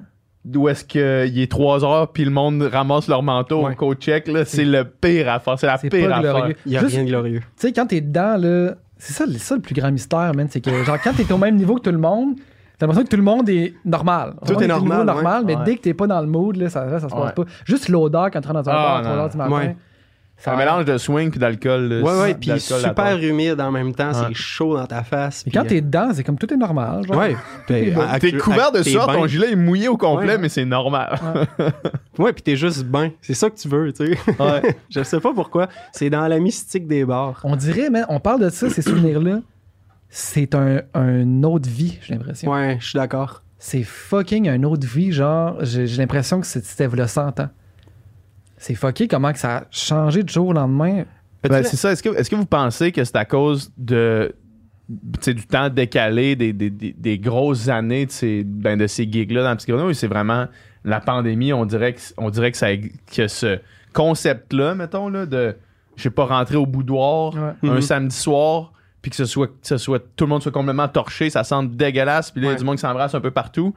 Où 0.54 0.68
est-ce 0.68 0.84
qu'il 0.84 1.38
est 1.38 1.50
3 1.50 1.84
heures 1.84 2.08
puis 2.12 2.24
le 2.24 2.30
monde 2.30 2.62
ramasse 2.62 3.08
leur 3.08 3.22
manteau 3.22 3.64
Ouais. 3.66 3.72
au 3.72 3.76
coach 3.76 3.98
check 3.98 4.28
là, 4.28 4.44
c'est 4.44 4.64
le 4.64 4.84
pire 4.84 5.28
affaire, 5.28 5.58
c'est 5.58 5.66
la 5.66 5.76
C'est 5.78 5.88
pire 5.90 6.08
pas 6.08 6.16
affaire. 6.18 6.32
glorieux. 6.34 6.56
Il 6.64 6.72
y 6.72 6.76
a 6.76 6.80
Juste- 6.80 6.94
rien 6.94 7.04
de 7.04 7.08
glorieux. 7.08 7.40
Tu 7.40 7.46
sais, 7.68 7.72
quand 7.72 7.86
t'es 7.86 8.00
dedans, 8.00 8.36
là, 8.38 8.74
c'est 8.96 9.12
ça, 9.12 9.24
ça 9.38 9.54
le 9.56 9.60
plus 9.60 9.74
grand 9.74 9.90
mystère, 9.90 10.32
man. 10.34 10.46
C'est 10.50 10.60
que, 10.60 10.70
genre, 10.84 10.96
quand 11.02 11.12
t'es 11.14 11.30
au 11.32 11.38
même 11.38 11.56
niveau 11.56 11.74
que 11.74 11.82
tout 11.82 11.90
le 11.92 11.98
monde, 11.98 12.36
t'as 12.78 12.86
l'impression 12.86 13.04
que 13.04 13.10
tout 13.10 13.16
le 13.16 13.22
monde 13.22 13.48
est 13.48 13.74
normal. 13.84 14.34
Tout 14.46 14.48
le 14.48 14.54
monde 14.54 14.62
est 14.62 14.66
normal, 14.68 15.04
normal, 15.06 15.42
mais 15.46 15.56
ouais. 15.56 15.62
dès 15.66 15.76
que 15.76 15.82
t'es 15.82 15.94
pas 15.94 16.06
dans 16.06 16.20
le 16.20 16.26
mood, 16.28 16.56
là, 16.56 16.68
ça, 16.70 16.88
ça, 16.88 17.00
se 17.08 17.14
passe 17.14 17.24
Ouais. 17.26 17.32
pas. 17.32 17.44
Juste 17.64 17.88
l'odeur 17.88 18.30
quand 18.30 18.40
tu 18.40 18.48
rentres 18.48 18.62
dans 18.62 18.70
un 18.70 18.74
Ah, 18.74 18.76
bar 18.76 18.96
à 18.96 19.02
non. 19.02 19.04
3 19.08 19.16
heures 19.18 19.30
du 19.30 19.36
matin. 19.36 19.72
C'est 20.40 20.50
un 20.50 20.56
mélange 20.56 20.84
de 20.84 20.96
swing 20.98 21.30
puis 21.30 21.40
d'alcool. 21.40 22.00
Ouais, 22.04 22.34
puis 22.34 22.60
super 22.60 23.18
humide 23.20 23.60
en 23.60 23.72
même 23.72 23.92
temps. 23.92 24.12
Ouais. 24.12 24.28
C'est 24.28 24.34
chaud 24.34 24.76
dans 24.76 24.86
ta 24.86 25.02
face. 25.02 25.44
Mais 25.44 25.50
puis, 25.50 25.58
quand 25.60 25.66
t'es 25.66 25.80
dedans, 25.80 26.10
c'est 26.14 26.22
comme 26.22 26.38
tout 26.38 26.52
est 26.52 26.56
normal. 26.56 27.04
Genre. 27.06 27.16
Ouais. 27.16 27.34
T'es 27.66 28.32
couvert 28.38 28.70
de 28.70 28.82
sueur, 28.82 29.06
ton 29.08 29.26
gilet 29.26 29.52
est 29.52 29.56
mouillé 29.56 29.88
au 29.88 29.96
complet, 29.96 30.28
Ouais. 30.34 30.38
mais 30.38 30.48
c'est 30.48 30.64
normal. 30.64 31.18
Ouais, 32.18 32.32
puis 32.32 32.42
t'es 32.42 32.56
juste 32.56 32.84
bien. 32.84 33.10
C'est 33.20 33.34
ça 33.34 33.50
que 33.50 33.56
tu 33.56 33.68
veux, 33.68 33.92
tu 33.92 34.06
sais. 34.14 34.18
Ouais. 34.40 34.76
Je 34.90 35.02
sais 35.02 35.20
pas 35.20 35.32
pourquoi. 35.34 35.68
C'est 35.92 36.08
dans 36.10 36.26
la 36.28 36.38
mystique 36.38 36.86
des 36.86 37.04
bars. 37.04 37.40
On 37.44 37.56
dirait, 37.56 37.90
man, 37.90 38.06
on 38.08 38.20
parle 38.20 38.40
de 38.40 38.48
ça, 38.50 38.70
ces 38.70 38.82
souvenirs-là. 38.82 39.40
C'est 40.08 40.54
un, 40.54 40.82
un 40.94 41.42
autre 41.42 41.68
vie, 41.68 41.98
j'ai 42.02 42.14
l'impression. 42.14 42.50
Ouais, 42.50 42.76
je 42.80 42.88
suis 42.90 42.96
d'accord. 42.98 43.42
C'est 43.58 43.82
fucking 43.82 44.48
un 44.48 44.62
autre 44.62 44.86
vie, 44.86 45.10
genre, 45.12 45.56
j'ai 45.62 45.84
l'impression 45.96 46.40
que 46.40 46.46
c'est- 46.46 46.64
c'était 46.64 46.88
le 46.88 47.06
100 47.06 47.40
ans. 47.40 47.48
C'est 48.58 48.74
fucké 48.74 49.08
comment 49.08 49.32
que 49.32 49.38
ça 49.38 49.56
a 49.58 49.64
changé 49.70 50.22
de 50.22 50.28
jour 50.28 50.48
au 50.48 50.52
lendemain. 50.52 51.04
Ben, 51.48 51.62
c'est 51.62 51.76
ça. 51.76 51.92
Est-ce 51.92 52.02
que, 52.02 52.36
vous 52.36 52.46
pensez 52.46 52.92
que 52.92 53.04
c'est 53.04 53.16
à 53.16 53.24
cause 53.24 53.72
de 53.78 54.34
du 54.88 55.46
temps 55.46 55.68
décalé, 55.68 56.34
des, 56.34 56.52
des, 56.54 56.70
des, 56.70 56.94
des 56.96 57.18
grosses 57.18 57.68
années 57.68 58.06
de 58.06 58.10
ces, 58.10 58.42
ben, 58.42 58.78
de 58.78 58.86
ces 58.86 59.04
gigs-là 59.10 59.42
dans 59.42 59.50
le 59.50 59.56
petit 59.56 59.66
Grenoble, 59.66 59.90
ou 59.90 59.94
c'est 59.94 60.06
vraiment 60.06 60.46
la 60.84 61.00
pandémie, 61.00 61.52
on 61.52 61.66
dirait 61.66 61.92
que, 61.92 62.00
on 62.16 62.30
dirait 62.30 62.52
que, 62.52 62.56
ça, 62.56 62.68
que 62.74 63.28
ce 63.28 63.58
concept-là, 63.92 64.74
mettons, 64.74 65.08
là, 65.10 65.26
de 65.26 65.54
je 65.96 66.04
sais 66.04 66.10
pas, 66.10 66.24
rentrer 66.26 66.56
au 66.56 66.64
boudoir 66.64 67.34
Ouais. 67.34 67.68
un 67.70 67.74
Mhm. 67.74 67.80
samedi 67.82 68.16
soir, 68.16 68.72
puis 69.02 69.10
que 69.10 69.16
ce 69.16 69.24
soit, 69.24 69.48
que 69.48 69.52
ce 69.62 69.76
soit 69.76 69.98
tout 70.16 70.24
le 70.24 70.28
monde 70.30 70.42
soit 70.42 70.52
complètement 70.52 70.88
torché, 70.88 71.28
ça 71.28 71.44
sente 71.44 71.72
dégueulasse, 71.76 72.30
puis 72.30 72.40
là, 72.40 72.48
il 72.48 72.50
y 72.52 72.54
a 72.54 72.58
du 72.58 72.64
monde 72.64 72.76
qui 72.76 72.82
s'embrasse 72.82 73.14
un 73.14 73.20
peu 73.20 73.30
partout. 73.32 73.74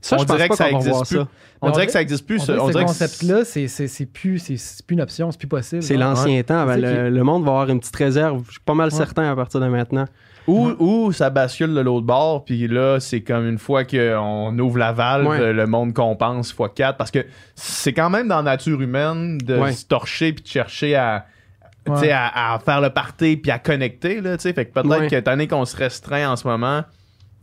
Ça, 0.00 0.16
on 0.16 0.20
je 0.20 0.24
pense 0.26 0.36
dirait 0.36 0.48
pas 0.48 0.54
que 0.54 0.58
ça 0.58 0.70
existe 0.70 1.06
plus. 1.06 1.16
ça. 1.18 1.28
On 1.60 1.70
dirait 1.70 1.86
que 1.86 1.92
ça 1.92 2.00
existe 2.02 2.26
plus. 2.26 2.36
On 2.40 2.44
ce- 2.44 2.52
dirait 2.52 2.60
on 2.60 2.66
que 2.66 2.72
ce 2.72 2.72
dirait 2.78 2.84
que 2.84 2.88
concept-là, 2.88 3.44
c'est, 3.44 3.66
c'est, 3.66 3.88
c'est 3.88 4.06
plus, 4.06 4.40
plus 4.86 4.94
une 4.94 5.00
option, 5.00 5.30
c'est 5.32 5.38
plus 5.38 5.48
possible. 5.48 5.82
C'est 5.82 5.96
l'ancien 5.96 6.40
temps. 6.44 6.64
Ben, 6.66 6.80
le, 6.80 7.10
le 7.10 7.22
monde 7.24 7.42
va 7.44 7.50
avoir 7.50 7.68
une 7.68 7.80
petite 7.80 7.96
réserve. 7.96 8.42
Je 8.46 8.52
suis 8.52 8.60
pas 8.60 8.74
mal 8.74 8.90
Ouais. 8.90 8.94
certain 8.96 9.30
à 9.30 9.34
partir 9.34 9.58
de 9.60 9.66
maintenant. 9.66 10.04
Ou, 10.46 10.70
ou 10.78 11.12
ça 11.12 11.28
bascule 11.28 11.74
de 11.74 11.80
l'autre 11.80 12.06
bord, 12.06 12.44
puis 12.44 12.68
là, 12.68 13.00
c'est 13.00 13.20
comme 13.20 13.46
une 13.46 13.58
fois 13.58 13.84
qu'on 13.84 14.56
ouvre 14.58 14.78
la 14.78 14.92
valve, 14.92 15.26
Ouais. 15.26 15.52
le 15.52 15.66
monde 15.66 15.92
compense 15.92 16.50
x 16.58 16.58
4 16.74 16.96
parce 16.96 17.10
que 17.10 17.26
c'est 17.54 17.92
quand 17.92 18.08
même 18.08 18.28
dans 18.28 18.36
la 18.36 18.42
nature 18.52 18.80
humaine 18.80 19.36
de 19.38 19.58
Ouais. 19.58 19.72
se 19.72 19.84
torcher 19.84 20.32
puis 20.32 20.44
de 20.44 20.48
chercher 20.48 20.94
à, 20.94 21.26
tu 21.84 21.92
Ouais. 21.92 21.98
sais, 21.98 22.12
à, 22.12 22.54
à 22.54 22.58
faire 22.60 22.80
le 22.80 22.88
party 22.88 23.36
puis 23.36 23.50
à 23.50 23.58
connecter. 23.58 24.22
Là, 24.22 24.38
tu 24.38 24.44
sais. 24.44 24.52
fait 24.54 24.64
que 24.64 24.72
peut-être 24.72 24.88
Ouais. 25.00 25.08
que 25.08 25.16
étant 25.16 25.32
donné 25.32 25.48
qu'on 25.48 25.66
se 25.66 25.76
restreint 25.76 26.30
en 26.30 26.36
ce 26.36 26.46
moment, 26.48 26.82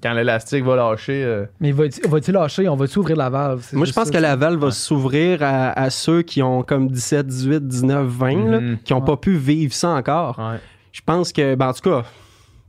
quand 0.04 0.14
l'élastique 0.14 0.64
va 0.64 0.76
lâcher. 0.76 1.24
euh, 1.24 1.46
Mais 1.60 1.72
va-tu 1.72 2.32
lâcher? 2.32 2.68
On 2.70 2.76
va-tu 2.76 3.00
ouvrir 3.00 3.18
la 3.18 3.30
valve? 3.30 3.62
C'est 3.64 3.76
Moi, 3.76 3.86
je 3.86 3.94
pense 3.94 4.08
ça, 4.08 4.14
que 4.14 4.18
la 4.18 4.36
valve 4.36 4.60
va 4.60 4.68
Ouais. 4.68 4.72
s'ouvrir 4.72 5.42
à, 5.42 5.72
à 5.80 5.90
ceux 5.90 6.22
qui 6.22 6.42
ont 6.44 6.62
comme 6.64 6.90
17, 6.90 7.26
18, 7.28 7.68
19, 7.68 8.06
20, 8.08 8.50
là, 8.52 8.60
Mhm. 8.60 8.78
qui 8.84 8.94
n'ont 8.94 9.00
Ouais. 9.00 9.06
pas 9.06 9.18
pu 9.18 9.36
vivre 9.36 9.74
ça 9.74 9.90
encore. 9.90 10.38
ouais. 10.40 10.60
Je 10.92 11.02
pense 11.06 11.34
que, 11.34 11.56
ben, 11.56 11.68
en 11.70 11.74
tout 11.74 11.90
cas, 11.90 12.04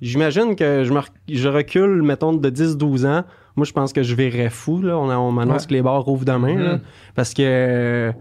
j'imagine 0.02 0.56
que 0.56 0.84
je, 0.84 0.92
me 0.92 0.98
rec- 0.98 1.12
je 1.28 1.48
recule, 1.48 2.02
mettons, 2.02 2.32
de 2.32 2.50
10, 2.50 2.76
12 2.76 3.06
ans. 3.06 3.24
Moi, 3.54 3.64
je 3.64 3.72
pense 3.72 3.92
que 3.92 4.02
je 4.02 4.14
verrais 4.14 4.50
fou. 4.50 4.82
Là. 4.82 4.98
On, 4.98 5.08
on 5.10 5.32
m'annonce 5.32 5.62
Ouais. 5.62 5.68
que 5.68 5.72
les 5.74 5.82
bars 5.82 6.06
ouvrent 6.08 6.24
demain. 6.24 6.56
là, 6.56 6.72
Mhm. 6.74 6.80
parce 7.14 7.32
que 7.34 7.42
euh, 7.42 8.12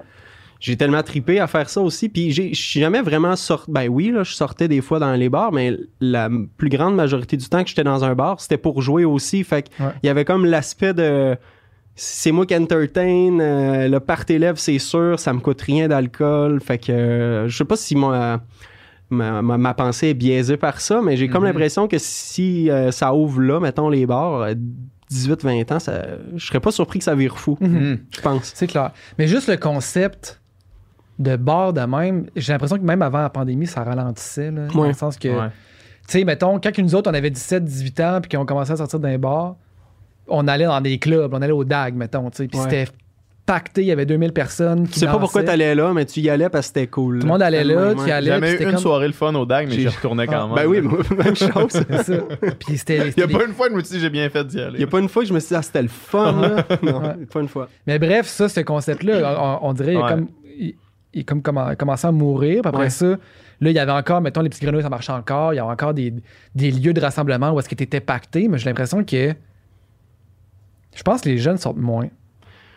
j'ai 0.65 0.77
tellement 0.77 1.03
tripé 1.03 1.39
à 1.39 1.47
faire 1.47 1.69
ça 1.69 1.79
aussi. 1.81 2.09
Puis 2.09 2.31
je 2.31 2.53
suis 2.53 2.79
jamais 2.79 3.01
vraiment 3.01 3.35
sorti. 3.35 3.69
Ben 3.71 3.87
oui, 3.87 4.09
là, 4.11 4.23
je 4.23 4.33
sortais 4.33 4.67
des 4.67 4.81
fois 4.81 4.97
dans 4.99 5.13
les 5.13 5.29
bars, 5.29 5.51
mais 5.51 5.77
la 5.99 6.29
plus 6.57 6.69
grande 6.69 6.95
majorité 6.95 7.37
du 7.37 7.47
temps 7.47 7.61
que 7.63 7.69
j'étais 7.69 7.83
dans 7.83 8.03
un 8.03 8.15
bar, 8.15 8.39
c'était 8.41 8.57
pour 8.57 8.81
jouer 8.81 9.05
aussi. 9.05 9.43
Fait 9.43 9.61
que 9.69 9.83
Ouais. 9.83 9.91
il 10.01 10.07
y 10.07 10.09
avait 10.09 10.25
comme 10.25 10.45
l'aspect 10.45 10.93
de. 10.93 11.35
C'est 11.97 12.31
moi 12.31 12.45
qui 12.45 12.55
entertain, 12.55 13.39
euh, 13.39 13.87
le 13.87 13.99
party 13.99 14.37
lève, 14.39 14.57
c'est 14.57 14.79
sûr, 14.79 15.17
ça 15.19 15.31
me 15.33 15.39
coûte 15.39 15.61
rien 15.61 15.87
d'alcool. 15.87 16.59
Fait 16.61 16.77
que 16.77 16.91
euh, 16.91 17.47
je 17.47 17.55
sais 17.55 17.63
pas 17.63 17.77
si 17.77 17.95
moi, 17.95 18.41
ma, 19.09 19.41
ma, 19.41 19.57
ma 19.57 19.73
pensée 19.75 20.07
est 20.09 20.13
biaisée 20.13 20.57
par 20.57 20.81
ça, 20.81 20.99
mais 21.01 21.15
j'ai 21.15 21.27
comme 21.29 21.43
Mhm. 21.43 21.49
l'impression 21.49 21.87
que 21.87 21.97
si 21.99 22.69
euh, 22.69 22.91
ça 22.91 23.13
ouvre 23.13 23.39
là, 23.39 23.59
mettons 23.61 23.87
les 23.89 24.05
bars, 24.05 24.41
euh, 24.41 24.53
18-20 25.11 25.71
ans, 25.71 25.79
ça, 25.79 26.03
je 26.35 26.45
serais 26.45 26.59
pas 26.59 26.71
surpris 26.71 26.99
que 26.99 27.05
ça 27.05 27.15
vire 27.15 27.37
fou, 27.37 27.57
Mhm. 27.61 27.69
Mhm. 27.69 27.99
je 28.09 28.21
pense. 28.21 28.51
C'est 28.55 28.67
clair. 28.67 28.91
Mais 29.17 29.27
juste 29.27 29.47
le 29.47 29.55
concept 29.57 30.41
de 31.19 31.35
bar 31.35 31.73
de 31.73 31.81
même, 31.81 32.25
j'ai 32.35 32.51
l'impression 32.53 32.77
que 32.77 32.83
même 32.83 33.01
avant 33.01 33.21
la 33.21 33.29
pandémie, 33.29 33.67
ça 33.67 33.83
ralentissait. 33.83 34.51
Là, 34.51 34.67
Dans 34.73 34.83
le 34.87 34.93
sens 34.93 35.17
que, 35.17 35.27
Ouais. 35.29 35.47
tu 36.07 36.19
sais, 36.19 36.23
mettons, 36.25 36.59
quand 36.59 36.77
nous 36.77 36.95
autres, 36.95 37.09
on 37.09 37.13
avait 37.13 37.29
17, 37.29 37.63
18 37.63 37.99
ans, 38.01 38.19
puis 38.21 38.35
qu'on 38.37 38.45
commençait 38.45 38.73
à 38.73 38.77
sortir 38.77 38.99
d'un 38.99 39.17
bar, 39.17 39.55
on 40.27 40.47
allait 40.47 40.65
dans 40.65 40.81
des 40.81 40.97
clubs, 40.97 41.33
on 41.33 41.41
allait 41.41 41.53
au 41.53 41.63
DAG, 41.63 41.95
mettons, 41.95 42.29
tu 42.31 42.37
sais, 42.37 42.47
puis 42.47 42.59
Ouais. 42.59 42.65
c'était 42.69 42.91
pacté, 43.45 43.81
il 43.81 43.87
y 43.87 43.91
avait 43.91 44.07
2000 44.07 44.33
personnes 44.33 44.87
qui 44.87 44.93
Tu 44.93 44.99
sais 45.01 45.05
pas 45.05 45.19
pourquoi 45.19 45.41
dansaient. 45.43 45.51
t'allais 45.53 45.75
là, 45.75 45.93
mais 45.93 46.03
tu 46.05 46.19
y 46.19 46.31
allais 46.31 46.49
parce 46.49 46.65
que 46.69 46.73
c'était 46.79 46.87
cool. 46.87 47.19
Tout 47.19 47.27
le 47.27 47.31
monde 47.31 47.43
allait 47.43 47.63
là, 47.63 47.93
tu 47.93 48.01
y 48.01 48.05
J'ai 48.05 48.11
allais, 48.11 48.27
jamais 48.31 48.39
puis 48.41 48.49
eu 48.49 48.51
c'était 48.53 48.63
une 48.63 48.71
comme... 48.71 48.79
soirée 48.79 49.05
le 49.05 49.13
fun 49.13 49.35
au 49.35 49.45
DAG, 49.45 49.67
mais 49.69 49.75
j'y 49.75 49.87
retournais 49.87 50.25
quand 50.25 50.33
Ah, 50.33 50.47
même. 50.47 50.55
Ben 50.55 50.65
oui, 50.65 50.81
moi, 50.81 50.97
même 51.23 51.35
chose. 51.35 51.67
C'est 51.69 52.03
ça. 52.03 52.13
Puis 52.59 52.77
c'était... 52.79 53.09
Il 53.15 53.19
y 53.19 53.23
a 53.23 53.27
pas 53.27 53.45
une 53.45 53.53
fois 53.53 53.67
que 53.67 53.73
je 53.73 53.77
me 53.77 53.83
suis 53.83 53.95
dit 53.97 53.99
j'ai 54.01 54.09
bien 54.09 54.27
fait 54.31 54.43
d'y 54.47 54.59
aller. 54.59 54.73
Il 54.77 54.81
y 54.81 54.83
a 54.83 54.87
pas 54.87 54.99
une 54.99 55.09
fois 55.09 55.21
que 55.21 55.29
je 55.29 55.33
me 55.35 55.39
suis 55.39 55.49
dit, 55.49 55.55
ah, 55.55 55.61
c'était 55.61 55.83
le 55.83 55.87
fun, 55.89 56.41
là. 56.41 56.65
Non, 56.81 57.01
Ouais. 57.01 57.25
pas 57.31 57.39
une 57.39 57.47
fois. 57.47 57.69
Mais 57.85 57.99
bref, 57.99 58.25
ça, 58.25 58.49
ce 58.49 58.61
concept-là, 58.61 59.37
on, 59.61 59.69
on 59.69 59.73
dirait, 59.73 59.95
Ouais. 59.95 60.09
comme, 60.09 60.27
il, 60.57 60.73
il 61.15 61.25
comme 61.25 61.39
commen- 61.41 61.75
commencé 61.75 62.05
à 62.05 62.11
mourir. 62.11 62.61
Puis 62.61 62.69
après 62.69 62.83
Ouais. 62.83 62.89
ça, 62.91 63.07
là, 63.07 63.17
il 63.69 63.71
y 63.71 63.79
avait 63.79 63.91
encore, 63.91 64.21
mettons, 64.21 64.41
les 64.41 64.49
petits 64.49 64.63
grenouilles, 64.63 64.83
ça 64.83 64.89
marchait 64.89 65.11
encore. 65.13 65.53
Il 65.53 65.57
y 65.57 65.59
avait 65.59 65.71
encore 65.71 65.93
des, 65.95 66.13
des 66.53 66.71
lieux 66.71 66.93
de 66.93 67.01
rassemblement 67.01 67.51
où 67.51 67.59
est-ce 67.59 67.67
qu'ils 67.69 67.81
étaient 67.81 67.99
pactés. 68.01 68.47
Mais 68.47 68.57
j'ai 68.59 68.69
l'impression 68.69 69.03
que. 69.03 69.33
Je 70.95 71.03
pense 71.03 71.21
que 71.21 71.29
les 71.29 71.37
jeunes 71.37 71.57
sortent 71.57 71.77
moins. 71.77 72.07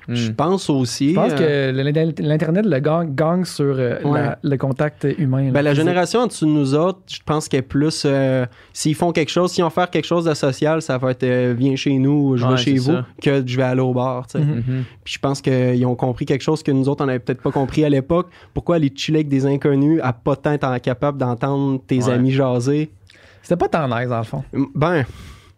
Je 0.08 0.30
pense 0.32 0.70
aussi. 0.70 1.10
Je 1.10 1.14
pense 1.14 1.32
euh, 1.38 1.72
que 1.72 1.76
l'in- 1.76 2.12
l'Internet 2.28 2.64
le 2.66 2.78
gagne, 2.80 3.14
gagne 3.14 3.44
sur 3.44 3.64
euh, 3.78 3.98
Ouais. 4.04 4.20
la- 4.20 4.38
le 4.42 4.56
contact 4.56 5.06
humain. 5.18 5.44
là, 5.46 5.50
Ben, 5.50 5.62
la 5.62 5.74
génération 5.74 6.20
en 6.20 6.26
dessous 6.26 6.46
de 6.46 6.50
nous 6.50 6.74
autres, 6.74 7.00
je 7.08 7.18
pense 7.26 7.46
qu'elle 7.48 7.60
est 7.60 7.62
plus. 7.62 8.04
euh, 8.06 8.46
S'ils 8.72 8.94
font 8.94 9.12
quelque 9.12 9.28
chose, 9.30 9.52
s'ils 9.52 9.64
vont 9.64 9.70
faire 9.70 9.90
quelque 9.90 10.06
chose 10.06 10.24
de 10.24 10.32
social, 10.34 10.80
ça 10.82 10.96
va 10.98 11.10
être 11.10 11.52
viens 11.52 11.76
chez 11.76 11.98
nous, 11.98 12.36
je 12.36 12.46
vais 12.46 12.56
chez 12.56 12.74
vous, 12.78 12.92
ça. 12.92 13.06
que 13.22 13.42
je 13.46 13.56
vais 13.56 13.62
aller 13.62 13.80
au 13.80 13.92
bar. 13.92 14.26
Mhm. 14.34 14.84
Puis 15.04 15.14
je 15.14 15.18
pense 15.18 15.40
qu'ils 15.42 15.84
ont 15.84 15.94
compris 15.94 16.24
quelque 16.26 16.42
chose 16.42 16.62
que 16.62 16.70
nous 16.72 16.88
autres, 16.88 17.04
on 17.04 17.06
n'avait 17.06 17.18
peut-être 17.18 17.42
pas 17.42 17.50
compris 17.52 17.84
à 17.84 17.88
l'époque. 17.88 18.28
Pourquoi 18.54 18.76
aller 18.76 18.92
chiller 18.94 19.18
avec 19.18 19.28
des 19.28 19.44
inconnus 19.46 20.00
à 20.02 20.12
pas 20.12 20.36
tant 20.36 20.52
être 20.52 20.78
capable 20.78 21.18
d'entendre 21.18 21.80
tes 21.86 22.04
Ouais. 22.04 22.12
amis 22.12 22.30
jaser? 22.30 22.90
C'était 23.42 23.56
pas 23.56 23.68
tant 23.68 23.86
nice, 23.88 24.08
dans 24.08 24.18
le 24.18 24.24
fond. 24.24 24.44
Ben, 24.74 25.04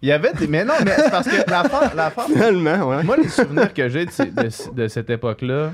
Il 0.02 0.08
y 0.08 0.12
avait 0.12 0.32
des... 0.32 0.46
Mais 0.46 0.64
non, 0.64 0.74
mais 0.84 0.92
c'est 0.96 1.10
parce 1.10 1.28
que 1.28 1.50
l'affaire... 1.50 1.94
l'affaire- 1.94 2.24
finalement, 2.26 2.88
ouais. 2.88 3.02
Moi, 3.02 3.16
les 3.18 3.28
souvenirs 3.28 3.72
que 3.74 3.88
j'ai 3.88 4.06
de, 4.06 4.10
ces- 4.10 4.26
de- 4.30 4.74
de 4.74 4.88
cette 4.88 5.10
époque-là, 5.10 5.72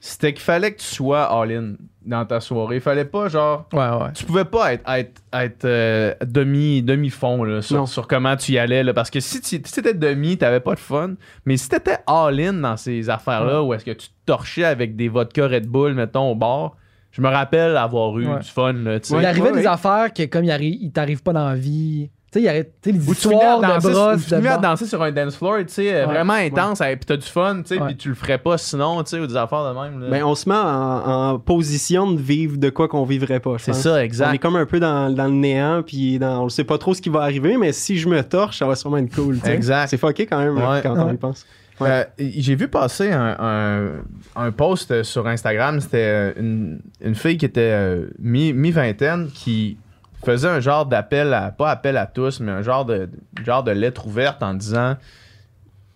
c'était 0.00 0.32
qu'il 0.32 0.42
fallait 0.42 0.72
que 0.72 0.78
tu 0.80 0.86
sois 0.86 1.24
all-in 1.24 1.74
dans 2.04 2.24
ta 2.24 2.38
soirée. 2.40 2.76
Il 2.76 2.80
fallait 2.80 3.04
pas, 3.04 3.28
genre... 3.28 3.66
Ouais, 3.72 3.80
ouais. 3.88 4.12
Tu 4.14 4.24
pouvais 4.24 4.44
pas 4.44 4.72
être, 4.74 4.88
être, 4.90 5.20
être, 5.32 5.64
euh, 5.64 6.14
demi, 6.24 6.82
demi-fond 6.82 7.42
là, 7.44 7.60
sur, 7.60 7.88
sur 7.88 8.06
comment 8.06 8.36
tu 8.36 8.52
y 8.52 8.58
allais. 8.58 8.84
Là, 8.84 8.94
parce 8.94 9.10
que 9.10 9.18
si 9.20 9.40
tu 9.40 9.46
si 9.48 9.60
t'étais 9.60 9.94
demi, 9.94 10.38
t'avais 10.38 10.60
pas 10.60 10.74
de 10.74 10.78
fun. 10.80 11.14
Mais 11.44 11.56
si 11.56 11.68
t'étais 11.68 11.98
all-in 12.06 12.52
dans 12.54 12.76
ces 12.76 13.10
affaires-là, 13.10 13.62
où 13.62 13.74
est-ce 13.74 13.84
que 13.84 13.90
tu 13.90 14.08
te 14.08 14.12
torchais 14.26 14.64
avec 14.64 14.94
des 14.96 15.08
vodka 15.08 15.48
Red 15.48 15.66
Bull, 15.66 15.94
mettons, 15.94 16.30
au 16.30 16.34
bar, 16.36 16.76
je 17.10 17.20
me 17.20 17.28
rappelle 17.28 17.76
avoir 17.76 18.16
eu 18.18 18.28
Ouais. 18.28 18.38
du 18.38 18.48
fun. 18.48 18.72
Là, 18.74 19.00
tu 19.00 19.08
sais. 19.08 19.16
il 19.18 19.26
arrivait 19.26 19.46
ouais, 19.50 19.52
des 19.52 19.58
ouais. 19.60 19.66
affaires 19.66 20.12
que, 20.14 20.24
comme 20.26 20.44
il, 20.44 20.50
arri- 20.50 20.78
il 20.80 20.92
t'arrive 20.92 21.22
pas 21.22 21.32
dans 21.32 21.48
la 21.48 21.54
vie. 21.56 22.10
Tu 22.36 22.90
sais, 22.90 22.90
il 22.90 22.96
y 22.96 22.98
à 22.98 23.12
histoires 23.12 23.60
de 23.60 23.88
brosse. 23.90 24.22
tu 24.26 24.34
finis 24.34 24.48
à 24.48 24.58
danser 24.58 24.86
sur 24.86 25.02
un 25.02 25.10
dance 25.12 25.36
floor, 25.36 25.58
tu 25.60 25.64
sais, 25.74 25.94
euh, 25.94 26.06
Ouais. 26.06 26.14
vraiment 26.14 26.34
intense, 26.34 26.80
et 26.80 26.96
puis 26.96 27.06
t'as 27.06 27.16
du 27.16 27.26
fun, 27.26 27.62
tu 27.62 27.74
sais, 27.74 27.80
Ouais. 27.80 27.86
puis 27.88 27.96
tu 27.96 28.08
le 28.10 28.14
ferais 28.14 28.38
pas 28.38 28.58
sinon, 28.58 29.02
tu 29.02 29.10
sais, 29.10 29.18
ou 29.20 29.26
des 29.26 29.36
affaires 29.36 29.72
de 29.74 29.78
même. 29.80 30.00
là. 30.00 30.10
Ben, 30.10 30.24
on 30.24 30.34
se 30.34 30.48
met 30.48 30.54
en, 30.54 31.30
en 31.34 31.38
position 31.38 32.10
de 32.12 32.20
vivre 32.20 32.56
de 32.58 32.70
quoi 32.70 32.88
qu'on 32.88 33.04
vivrait 33.04 33.40
pas. 33.40 33.56
c'est 33.58 33.72
ça, 33.74 33.94
On 33.94 33.96
est 33.96 34.04
exact. 34.04 34.38
comme 34.42 34.56
un 34.56 34.66
peu 34.66 34.80
dans, 34.80 35.10
dans 35.14 35.26
le 35.26 35.30
néant, 35.32 35.82
puis 35.86 36.18
dans, 36.18 36.44
on 36.44 36.48
sait 36.48 36.64
pas 36.64 36.78
trop 36.78 36.94
ce 36.94 37.00
qui 37.02 37.08
va 37.08 37.20
arriver, 37.22 37.56
mais 37.56 37.72
si 37.72 37.96
je 37.98 38.08
me 38.08 38.22
torche, 38.22 38.58
ça 38.58 38.66
va 38.66 38.74
sûrement 38.74 38.98
être 38.98 39.14
cool. 39.14 39.38
Exact. 39.44 39.88
C'est 39.88 39.96
fucké 39.98 40.26
quand 40.26 40.38
même 40.38 40.56
Ouais. 40.56 40.80
quand 40.82 40.96
on 40.96 41.06
Ouais. 41.08 41.14
y 41.14 41.16
pense. 41.16 41.46
Ouais. 41.78 41.88
Euh, 41.90 42.04
J'ai 42.18 42.54
vu 42.54 42.68
passer 42.68 43.12
un, 43.12 43.36
un, 43.38 43.86
un 44.34 44.50
post 44.50 45.02
sur 45.02 45.26
Instagram. 45.26 45.78
C'était 45.80 46.32
une, 46.38 46.80
une 47.02 47.14
fille 47.14 47.36
qui 47.36 47.44
était 47.44 47.60
euh, 47.72 48.06
mi- 48.18 48.54
mi-vingtaine 48.54 49.28
qui 49.34 49.76
faisait 50.24 50.48
un 50.48 50.60
genre 50.60 50.86
d'appel 50.86 51.32
à, 51.34 51.50
pas 51.50 51.70
appel 51.70 51.96
à 51.96 52.06
tous, 52.06 52.40
mais 52.40 52.50
un 52.52 52.62
genre 52.62 52.84
de, 52.84 53.08
genre 53.44 53.62
de 53.62 53.70
lettre 53.70 54.06
ouverte 54.06 54.42
en 54.42 54.54
disant 54.54 54.96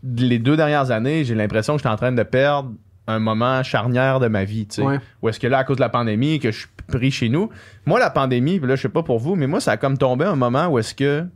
les 0.02 0.38
deux 0.38 0.56
dernières 0.56 0.90
années, 0.90 1.24
j'ai 1.24 1.34
l'impression 1.34 1.74
que 1.74 1.78
j'étais 1.80 1.88
en 1.90 1.96
train 1.96 2.12
de 2.12 2.22
perdre 2.22 2.72
un 3.06 3.18
moment 3.18 3.62
charnière 3.62 4.20
de 4.20 4.28
ma 4.28 4.44
vie. 4.44 4.66
tu 4.66 4.76
sais. 4.76 4.82
Ouais. 4.82 4.98
Ou 5.22 5.28
est-ce 5.28 5.40
que 5.40 5.46
là, 5.46 5.58
à 5.58 5.64
cause 5.64 5.76
de 5.76 5.82
la 5.82 5.88
pandémie, 5.88 6.38
que 6.38 6.52
je 6.52 6.58
suis 6.60 6.68
pris 6.86 7.10
chez 7.10 7.28
nous, 7.28 7.50
moi, 7.86 7.98
la 7.98 8.10
pandémie, 8.10 8.58
là, 8.60 8.76
je 8.76 8.82
sais 8.82 8.88
pas 8.88 9.02
pour 9.02 9.18
vous, 9.18 9.34
mais 9.36 9.46
moi, 9.46 9.60
ça 9.60 9.72
a 9.72 9.76
comme 9.76 9.98
tombé 9.98 10.24
un 10.24 10.36
moment 10.36 10.68
où 10.68 10.78
est-ce 10.78 10.94
que 10.94 11.26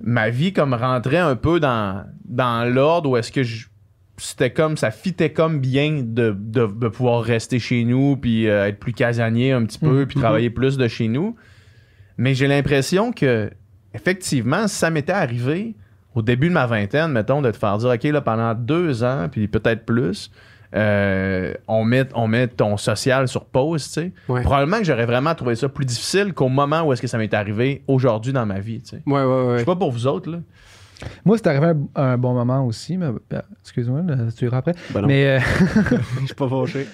ma 0.00 0.30
vie 0.30 0.52
comme 0.52 0.74
rentrait 0.74 1.18
un 1.18 1.36
peu 1.36 1.58
dans, 1.60 2.04
dans 2.24 2.68
l'ordre, 2.72 3.10
où 3.10 3.16
est-ce 3.16 3.32
que 3.32 3.42
je- 3.42 3.68
c'était 4.16 4.52
comme, 4.52 4.76
ça 4.76 4.90
fitait 4.90 5.32
comme 5.32 5.60
bien 5.60 6.02
de, 6.04 6.34
de, 6.36 6.66
de 6.66 6.88
pouvoir 6.88 7.22
rester 7.22 7.58
chez 7.60 7.84
nous, 7.84 8.16
puis 8.16 8.48
euh, 8.48 8.66
être 8.66 8.78
plus 8.80 8.92
casanier 8.92 9.52
un 9.52 9.64
petit 9.64 9.78
peu, 9.78 10.00
Mhm. 10.00 10.06
puis 10.06 10.18
travailler 10.20 10.50
plus 10.50 10.76
de 10.76 10.88
chez 10.88 11.08
nous. 11.08 11.36
Mais 12.18 12.34
j'ai 12.34 12.48
l'impression 12.48 13.12
que, 13.12 13.50
effectivement, 13.94 14.68
si 14.68 14.74
ça 14.76 14.90
m'était 14.90 15.12
arrivé 15.12 15.74
au 16.14 16.22
début 16.22 16.48
de 16.48 16.54
ma 16.54 16.66
vingtaine, 16.66 17.12
mettons, 17.12 17.40
de 17.40 17.50
te 17.50 17.56
faire 17.56 17.78
dire, 17.78 17.90
OK, 17.90 18.02
là, 18.02 18.20
pendant 18.20 18.54
deux 18.54 19.04
ans, 19.04 19.28
puis 19.30 19.46
peut-être 19.46 19.86
plus, 19.86 20.30
euh, 20.74 21.54
on, 21.68 21.84
met, 21.84 22.06
on 22.14 22.26
met 22.26 22.48
ton 22.48 22.76
social 22.76 23.28
sur 23.28 23.44
pause, 23.46 23.84
tu 23.84 23.90
sais. 23.90 24.12
Ouais. 24.28 24.42
Probablement 24.42 24.78
que 24.78 24.84
j'aurais 24.84 25.06
vraiment 25.06 25.34
trouvé 25.34 25.54
ça 25.54 25.68
plus 25.68 25.86
difficile 25.86 26.34
qu'au 26.34 26.48
moment 26.48 26.82
où 26.82 26.92
est-ce 26.92 27.00
que 27.00 27.06
ça 27.08 27.18
m'est 27.18 27.32
arrivé 27.32 27.82
aujourd'hui 27.86 28.32
dans 28.32 28.44
ma 28.44 28.58
vie, 28.58 28.82
tu 28.82 28.90
sais. 28.90 29.02
Ouais, 29.06 29.22
ouais, 29.24 29.54
Je 29.54 29.58
sais 29.60 29.64
pas 29.64 29.76
pour 29.76 29.92
vous 29.92 30.06
autres, 30.06 30.30
là. 30.30 30.38
Moi, 31.24 31.36
c'est 31.38 31.46
arrivé 31.46 31.66
un, 31.66 32.02
un 32.02 32.18
bon 32.18 32.34
moment 32.34 32.66
aussi. 32.66 32.96
Mais, 32.96 33.06
euh, 33.06 33.40
excuse-moi, 33.62 34.02
tu 34.36 34.44
verras 34.46 34.58
après. 34.58 34.74
Ben 34.90 35.06
mais 35.06 35.38
euh, 35.38 35.40
je 36.20 36.26
suis 36.26 36.34
pas 36.34 36.48
fâché. 36.48 36.86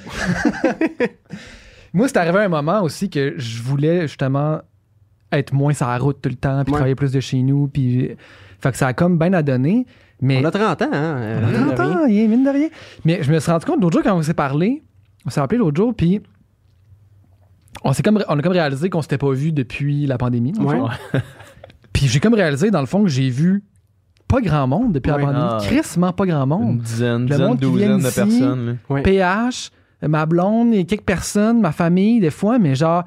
moi, 1.94 2.06
c'est 2.08 2.18
arrivé 2.18 2.40
un 2.40 2.48
moment 2.48 2.82
aussi 2.82 3.08
que 3.08 3.34
je 3.38 3.62
voulais 3.62 4.02
justement 4.02 4.60
être 5.38 5.52
moins 5.52 5.72
sur 5.72 5.86
la 5.86 5.98
route 5.98 6.18
tout 6.22 6.28
le 6.28 6.34
temps, 6.36 6.62
puis 6.64 6.72
Ouais. 6.72 6.78
travailler 6.78 6.94
plus 6.94 7.12
de 7.12 7.20
chez 7.20 7.42
nous. 7.42 7.68
Puis, 7.68 8.10
fait 8.60 8.70
que 8.72 8.76
ça 8.76 8.88
a 8.88 8.92
comme 8.92 9.18
bien 9.18 9.32
à 9.32 9.42
donner. 9.42 9.86
Mais 10.20 10.40
On 10.42 10.44
a 10.46 10.50
30 10.50 10.82
ans, 10.82 10.88
hein? 10.92 11.16
euh, 11.18 11.40
On 11.42 11.46
a 11.46 11.50
mine 11.50 11.70
de 11.70 11.74
30 11.74 11.78
rien. 11.88 11.98
ans, 11.98 12.04
rien, 12.06 12.28
mine 12.28 12.44
de 12.44 12.50
rien. 12.50 12.68
Mais 13.04 13.22
je 13.22 13.32
me 13.32 13.38
suis 13.40 13.50
rendu 13.50 13.64
compte 13.66 13.80
l'autre 13.82 13.94
jour 13.94 14.02
quand 14.02 14.16
on 14.16 14.22
s'est 14.22 14.32
parlé, 14.34 14.82
on 15.26 15.30
s'est 15.30 15.40
rappelé 15.40 15.58
l'autre 15.58 15.76
jour, 15.76 15.92
puis 15.94 16.20
on, 17.84 17.92
s'est 17.92 18.02
comme, 18.02 18.22
on 18.28 18.38
a 18.38 18.42
comme 18.42 18.52
réalisé 18.52 18.88
qu'on 18.88 19.02
s'était 19.02 19.18
pas 19.18 19.32
vu 19.32 19.52
depuis 19.52 20.06
la 20.06 20.16
pandémie. 20.16 20.52
Ouais. 20.58 20.78
puis 21.92 22.06
j'ai 22.06 22.20
comme 22.20 22.34
réalisé, 22.34 22.70
dans 22.70 22.80
le 22.80 22.86
fond, 22.86 23.02
que 23.02 23.08
j'ai 23.10 23.28
vu 23.28 23.64
pas 24.28 24.40
grand 24.40 24.66
monde 24.66 24.92
depuis 24.92 25.10
Ouais. 25.12 25.18
la 25.18 25.24
pandémie. 25.26 25.44
Ah. 25.50 25.58
Crissement 25.60 26.12
pas 26.12 26.24
grand 26.26 26.42
Une 26.44 26.48
monde. 26.48 26.78
dizaine, 26.78 27.22
Le 27.22 27.26
dizaine, 27.28 27.46
monde 27.46 27.58
qui 27.58 27.64
douzaine 27.66 27.98
de 27.98 28.06
ici, 28.06 28.14
personnes. 28.14 28.78
PH, 29.02 29.70
ma 30.08 30.24
blonde 30.26 30.72
et 30.74 30.84
quelques 30.84 31.04
personnes, 31.04 31.60
ma 31.60 31.72
famille, 31.72 32.20
des 32.20 32.30
fois, 32.30 32.58
mais 32.58 32.74
genre, 32.74 33.04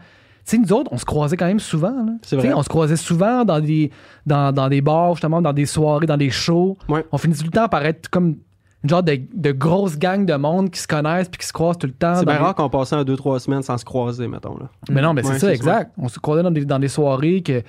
sais, 0.52 0.58
nous 0.58 0.74
autres, 0.74 0.92
on 0.94 0.98
se 0.98 1.06
croisait 1.06 1.38
quand 1.38 1.46
même 1.48 1.60
souvent. 1.60 1.92
là. 2.06 2.14
Vrai. 2.38 2.54
On 2.54 2.64
se 2.64 2.70
croisait 2.70 2.96
souvent 2.96 3.44
dans 3.46 3.60
des, 3.60 3.92
dans, 4.26 4.52
dans 4.54 4.70
des 4.70 4.82
bars, 4.82 5.14
justement, 5.16 5.42
dans 5.42 5.54
des 5.54 5.66
soirées, 5.66 6.06
dans 6.06 6.18
des 6.18 6.30
shows. 6.30 6.78
Ouais. 6.90 7.06
On 7.12 7.18
finit 7.18 7.36
tout 7.36 7.44
le 7.46 7.52
temps 7.52 7.68
par 7.68 7.86
être 7.86 8.10
comme 8.10 8.38
une 8.84 8.90
genre 8.90 9.04
de, 9.04 9.20
de 9.34 9.52
grosse 9.52 9.98
gang 9.98 10.26
de 10.26 10.36
monde 10.36 10.70
qui 10.70 10.80
se 10.80 10.88
connaissent 10.88 11.30
puis 11.30 11.40
qui 11.40 11.48
se 11.48 11.52
croisent 11.54 11.78
tout 11.80 11.88
le 11.88 11.94
temps. 11.94 12.16
C'est 12.16 12.26
bien 12.26 12.38
rare 12.38 12.54
qu'on 12.56 12.70
passait 12.70 12.96
un, 12.96 13.04
deux, 13.04 13.16
trois 13.18 13.40
semaines 13.40 13.64
sans 13.64 13.78
se 13.78 13.84
croiser, 13.86 14.28
mettons. 14.28 14.58
Là. 14.58 14.70
Mais 14.90 15.02
non, 15.02 15.14
mais 15.14 15.24
c'est 15.24 15.30
Ouais, 15.32 15.40
ça, 15.40 15.54
exact. 15.54 15.92
On 15.98 16.08
se 16.08 16.20
croisait 16.20 16.44
dans 16.44 16.52
des, 16.52 16.64
dans 16.64 16.80
des 16.80 16.88
soirées 16.88 17.42
que 17.42 17.64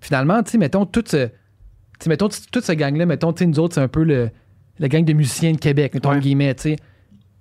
finalement, 0.00 0.42
tu 0.42 0.52
sais, 0.52 0.58
mettons, 0.58 0.86
tout 0.86 1.04
ce, 1.06 1.28
mettons, 2.06 2.28
toute 2.50 2.64
ce 2.64 2.72
gang-là, 2.72 3.06
mettons, 3.06 3.34
nous 3.44 3.58
autres, 3.60 3.74
c'est 3.74 3.80
un 3.80 3.88
peu 3.88 4.04
le, 4.04 4.30
la 4.78 4.88
gang 4.88 5.04
de 5.04 5.12
musiciens 5.12 5.52
de 5.52 5.58
Québec, 5.58 5.94
mettons, 5.94 6.10
Ouais. 6.10 6.20
guillemets, 6.20 6.54
tu 6.54 6.62
sais. 6.62 6.76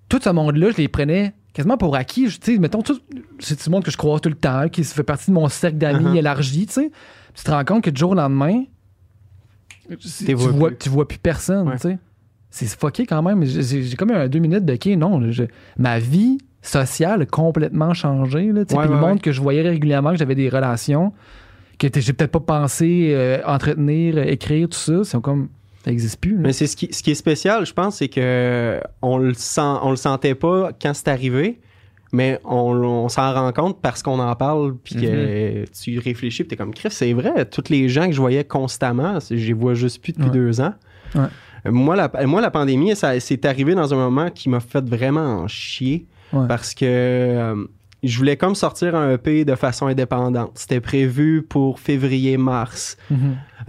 Tout 0.10 0.19
ce 0.21 0.30
monde-là, 0.30 0.71
je 0.71 0.77
les 0.77 0.88
prenais 0.88 1.34
quasiment 1.53 1.77
pour 1.77 1.95
acquis. 1.95 2.25
Tu 2.41 2.53
sais, 2.53 2.57
mettons, 2.59 2.81
tout, 2.81 2.99
c'est 3.39 3.63
du 3.63 3.69
monde 3.69 3.83
que 3.83 3.91
je 3.91 3.97
croise 3.97 4.21
tout 4.21 4.29
le 4.29 4.35
temps, 4.35 4.67
qui 4.69 4.83
fait 4.83 5.03
partie 5.03 5.31
de 5.31 5.35
mon 5.35 5.47
cercle 5.49 5.77
d'amis 5.77 6.05
Uh-huh. 6.05 6.17
élargi, 6.17 6.65
tu 6.67 6.73
sais. 6.73 6.91
Tu 7.33 7.43
te 7.43 7.51
rends 7.51 7.63
compte 7.65 7.83
que 7.83 7.89
du 7.89 7.99
jour 7.99 8.11
au 8.11 8.15
lendemain, 8.15 8.63
tu, 9.89 10.33
vois 10.33 10.51
vois, 10.51 10.67
plus. 10.69 10.77
tu 10.77 10.89
vois 10.89 11.07
plus 11.07 11.17
personne, 11.19 11.67
Ouais. 11.67 11.75
tu 11.75 11.81
sais. 11.89 11.97
C'est 12.49 12.67
fucké 12.67 13.05
quand 13.05 13.21
même. 13.23 13.45
J'ai 13.45 13.95
comme 13.95 14.11
eu 14.11 14.15
un 14.15 14.27
deux 14.27 14.39
minutes 14.39 14.65
de 14.65 14.73
OK, 14.73 14.85
non, 14.97 15.31
je- 15.31 15.43
ma 15.77 15.99
vie 15.99 16.37
sociale 16.61 17.21
a 17.21 17.25
complètement 17.25 17.93
changé. 17.93 18.51
Là, 18.51 18.65
tu 18.65 18.73
sais. 18.73 18.79
Ouais, 18.79 18.87
le 18.87 18.95
monde 18.95 19.21
que 19.21 19.31
je 19.31 19.41
voyais 19.41 19.61
régulièrement, 19.61 20.11
que 20.11 20.17
j'avais 20.17 20.35
des 20.35 20.49
relations, 20.49 21.13
que 21.79 21.87
j'ai 21.95 22.13
peut-être 22.13 22.31
pas 22.31 22.39
pensé 22.41 23.11
euh, 23.13 23.39
entretenir, 23.45 24.17
euh, 24.17 24.23
écrire, 24.23 24.67
tout 24.69 24.77
ça, 24.77 25.03
c'est 25.05 25.21
comme. 25.21 25.47
Ça 25.83 25.89
n'existe 25.91 26.19
plus. 26.21 26.33
là. 26.35 26.41
Mais 26.43 26.53
c'est 26.53 26.67
ce 26.67 26.75
qui, 26.75 26.89
ce 26.93 27.01
qui 27.01 27.11
est 27.11 27.15
spécial, 27.15 27.65
je 27.65 27.73
pense, 27.73 27.97
c'est 27.97 28.07
que 28.09 28.79
on 29.01 29.17
le 29.17 29.33
sent, 29.33 29.61
on 29.81 29.89
le 29.89 29.95
sentait 29.95 30.35
pas 30.35 30.71
quand 30.79 30.93
c'est 30.93 31.07
arrivé, 31.07 31.59
mais 32.13 32.39
on, 32.45 32.73
on 32.75 33.09
s'en 33.09 33.33
rend 33.33 33.51
compte 33.51 33.81
parce 33.81 34.03
qu'on 34.03 34.19
en 34.19 34.35
parle, 34.35 34.75
puis 34.83 34.95
que 34.95 35.65
tu 35.81 35.91
y 35.93 35.99
réfléchis, 35.99 36.43
puis 36.43 36.49
t'es 36.49 36.55
comme, 36.55 36.73
Chris, 36.73 36.89
c'est 36.91 37.13
vrai, 37.13 37.45
tous 37.45 37.63
les 37.69 37.89
gens 37.89 38.05
que 38.05 38.11
je 38.11 38.19
voyais 38.21 38.43
constamment, 38.43 39.17
je 39.29 39.33
les 39.35 39.53
vois 39.53 39.73
juste 39.73 40.01
plus 40.03 40.11
depuis 40.13 40.25
Ouais. 40.25 40.31
deux 40.31 40.61
ans. 40.61 40.73
Ouais. 41.15 41.21
Moi 41.71 41.95
la, 41.95 42.11
moi, 42.25 42.41
la 42.41 42.49
pandémie, 42.51 42.95
ça 42.95 43.19
c'est 43.19 43.45
arrivé 43.45 43.75
dans 43.75 43.93
un 43.93 43.97
moment 43.97 44.29
qui 44.29 44.49
m'a 44.49 44.59
fait 44.59 44.83
vraiment 44.87 45.47
chier 45.47 46.05
Ouais. 46.33 46.47
parce 46.47 46.73
que 46.73 46.85
euh, 46.85 47.55
je 48.03 48.17
voulais 48.17 48.35
comme 48.37 48.55
sortir 48.55 48.95
un 48.95 49.11
EP 49.13 49.45
de 49.45 49.55
façon 49.55 49.85
indépendante. 49.87 50.51
C'était 50.55 50.81
prévu 50.81 51.43
pour 51.43 51.79
février-mars. 51.79 52.97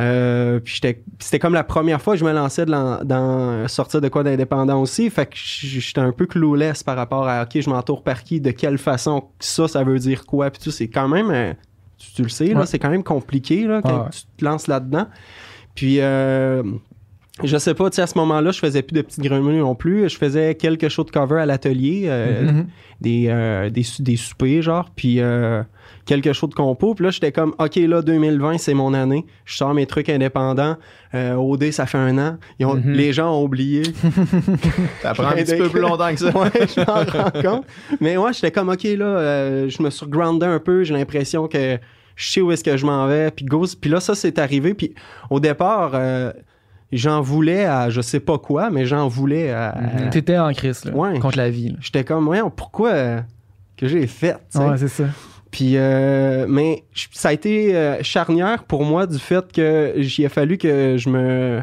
Euh, 0.01 0.59
puis 0.61 0.75
j'étais- 0.77 1.03
c'était 1.19 1.39
comme 1.39 1.53
la 1.55 1.65
première 1.65 2.01
fois 2.01 2.15
que 2.15 2.21
je 2.21 2.25
me 2.25 2.33
lançais 2.33 2.65
de 2.65 3.05
dans 3.05 3.69
sortir 3.69 4.01
de 4.01 4.09
quoi 4.09 4.23
d'indépendant 4.23 4.81
aussi. 4.81 5.11
Fait 5.11 5.27
que 5.27 5.33
j'étais 5.37 6.01
un 6.01 6.13
peu 6.13 6.27
clouless 6.27 6.83
par 6.83 6.97
rapport 6.97 7.29
à 7.29 7.43
OK, 7.43 7.61
je 7.61 7.69
m'entoure 7.69 8.03
par 8.03 8.23
qui, 8.25 8.41
de 8.41 8.51
quelle 8.53 8.79
façon, 8.79 9.25
ça, 9.39 9.69
ça 9.69 9.85
veut 9.85 9.99
dire 9.99 10.25
quoi. 10.25 10.51
Puis 10.51 10.63
tout, 10.63 10.71
c'est 10.71 10.89
quand 10.89 11.09
même, 11.09 11.31
euh, 11.31 11.53
tu, 11.99 12.13
tu 12.15 12.23
le 12.23 12.29
sais, 12.31 12.47
là, 12.47 12.61
Ouais. 12.61 12.67
c'est 12.67 12.79
quand 12.79 12.91
même 12.91 13.05
compliqué 13.05 13.67
là, 13.67 13.81
quand 13.83 14.05
ouais. 14.05 14.11
tu 14.11 14.23
te 14.39 14.45
lances 14.45 14.67
là-dedans. 14.67 15.07
Puis 15.75 15.97
euh, 16.01 16.63
je 17.43 17.57
sais 17.57 17.73
pas, 17.75 17.89
tu 17.91 17.97
sais, 17.97 18.03
à 18.03 18.07
ce 18.07 18.19
moment-là, 18.19 18.51
je 18.51 18.59
faisais 18.59 18.83
plus 18.83 18.95
de 18.95 19.03
petites 19.03 19.21
grenouilles 19.23 19.59
non 19.59 19.75
plus. 19.75 20.09
Je 20.09 20.17
faisais 20.19 20.55
quelques 20.55 20.89
shows 20.89 21.05
de 21.05 21.11
cover 21.11 21.41
à 21.41 21.47
l'atelier. 21.47 22.03
euh, 22.07 22.43
Mhm. 22.53 22.67
des, 23.01 23.27
euh, 23.29 23.69
des, 23.71 23.85
des 24.01 24.17
soupers, 24.17 24.63
genre, 24.63 24.89
puis 24.95 25.17
euh, 25.21 25.63
quelque 26.05 26.33
chose 26.33 26.51
de 26.51 26.55
compo. 26.55 26.95
Puis 26.95 27.05
là, 27.07 27.11
j'étais 27.11 27.33
comme, 27.33 27.53
OK, 27.59 27.75
là, 27.77 28.01
2020, 28.03 28.59
c'est 28.59 28.75
mon 28.75 28.93
année. 28.95 29.25
Je 29.45 29.57
sors 29.57 29.73
mes 29.75 29.87
trucs 29.87 30.09
indépendants. 30.09 30.77
Euh, 31.15 31.35
OD, 31.35 31.73
ça 31.73 31.87
fait 31.87 31.99
un 31.99 32.17
an. 32.19 32.37
Ils 32.61 32.67
ont- 32.67 32.75
Mhm. 32.77 32.93
Les 32.93 33.13
gens 33.13 33.35
ont 33.37 33.43
oublié. 33.45 33.83
Ça 35.03 35.15
prend 35.15 35.29
un 35.29 35.33
petit 35.37 35.57
peu 35.57 35.69
plus 35.69 35.81
longtemps 35.81 36.13
que 36.13 36.19
ça. 36.21 36.27
ouais, 36.39 36.51
je 36.67 36.81
m'en 36.81 37.23
rends 37.25 37.43
compte. 37.43 37.67
Mais 38.01 38.17
ouais, 38.17 38.33
j'étais 38.33 38.51
comme, 38.53 38.69
OK, 38.69 38.85
là, 38.85 39.05
euh, 39.05 39.69
je 39.69 39.83
me 39.83 39.91
suis 39.91 40.07
groundé 40.07 40.47
un 40.47 40.59
peu. 40.61 40.85
J'ai 40.85 40.95
l'impression 40.95 41.49
que 41.49 41.79
je 42.15 42.31
sais 42.31 42.41
où 42.41 42.53
est-ce 42.53 42.63
que 42.63 42.77
je 42.77 42.87
m'en 42.87 43.07
vais. 43.07 43.31
Puis 43.31 43.45
go. 43.47 43.65
Puis 43.81 43.91
là, 43.91 44.01
ça, 44.01 44.15
c'est 44.15 44.39
arrivé. 44.39 44.75
Puis 44.75 44.95
au 45.31 45.41
départ... 45.41 45.93
j'en 46.93 47.21
voulais 47.21 47.65
à 47.65 47.91
je 47.91 48.01
sais 48.01 48.21
pas 48.21 48.39
quoi, 48.39 48.71
mais 48.71 48.85
j'en 48.87 49.09
voulais 49.09 49.51
à. 49.51 49.75
Mhm. 50.03 50.11
T'étais 50.11 50.39
en 50.39 50.53
crise, 50.53 50.85
là, 50.85 50.93
Ouais. 50.95 51.19
contre 51.19 51.39
la 51.39 51.51
vie. 51.51 51.71
là. 51.71 51.77
J'étais 51.81 52.05
comme, 52.05 52.25
voyons, 52.27 52.51
pourquoi 52.51 52.91
euh, 52.91 53.21
que 53.77 53.89
j'ai 53.89 54.07
fait, 54.07 54.35
tu 54.51 54.59
sais? 54.59 54.65
Ouais, 54.65 54.77
c'est 54.79 54.89
ça. 54.89 55.05
Puis, 55.51 55.77
euh, 55.77 56.47
mais 56.49 56.85
ça 57.13 57.29
a 57.29 57.33
été 57.35 57.77
euh, 57.77 58.03
charnière 58.03 58.65
pour 58.65 58.85
moi 58.85 59.07
du 59.07 59.19
fait 59.19 59.53
que 59.53 59.93
j'y 59.99 60.25
a 60.25 60.29
fallu 60.31 60.57
que 60.57 60.97
je 60.99 61.09
me, 61.11 61.61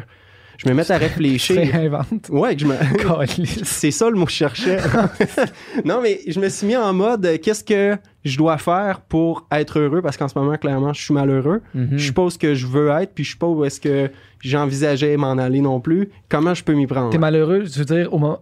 je 0.62 0.68
me 0.68 0.74
mette 0.74 0.90
à 0.90 0.98
réfléchir. 0.98 1.56
Ouais, 2.30 2.54
que 2.54 2.60
je 2.60 2.66
me. 2.66 2.74
C'est 3.64 3.90
ça 3.90 4.10
le 4.10 4.16
mot 4.16 4.24
que 4.26 4.30
je 4.30 4.36
cherchais. 4.36 4.78
non, 5.84 6.00
mais 6.02 6.20
je 6.26 6.38
me 6.38 6.48
suis 6.48 6.66
mis 6.66 6.76
en 6.76 6.92
mode 6.92 7.24
euh, 7.24 7.38
qu'est-ce 7.42 7.64
que 7.64 7.96
je 8.24 8.36
dois 8.36 8.58
faire 8.58 9.00
pour 9.00 9.46
être 9.50 9.78
heureux? 9.78 10.02
Parce 10.02 10.16
qu'en 10.16 10.28
ce 10.28 10.38
moment, 10.38 10.56
clairement, 10.56 10.92
je 10.92 11.02
suis 11.02 11.14
malheureux. 11.14 11.62
Je 11.74 11.96
suis 11.96 12.12
pas 12.12 12.22
où 12.24 12.30
ce 12.30 12.38
que 12.38 12.54
je 12.54 12.66
veux 12.66 12.88
être, 12.90 13.12
puis 13.14 13.24
je 13.24 13.30
suis 13.30 13.38
pas 13.38 13.46
où 13.46 13.64
est-ce 13.64 13.80
que 13.80 14.10
j'envisageais 14.40 15.16
m'en 15.16 15.32
aller 15.32 15.60
non 15.60 15.80
plus. 15.80 16.10
Comment 16.28 16.52
je 16.54 16.62
peux 16.62 16.74
m'y 16.74 16.86
prendre? 16.86 17.10
T'es 17.10 17.18
malheureux, 17.18 17.64
je 17.64 17.78
veux 17.78 17.84
dire, 17.84 18.12
au 18.12 18.18
moment. 18.18 18.40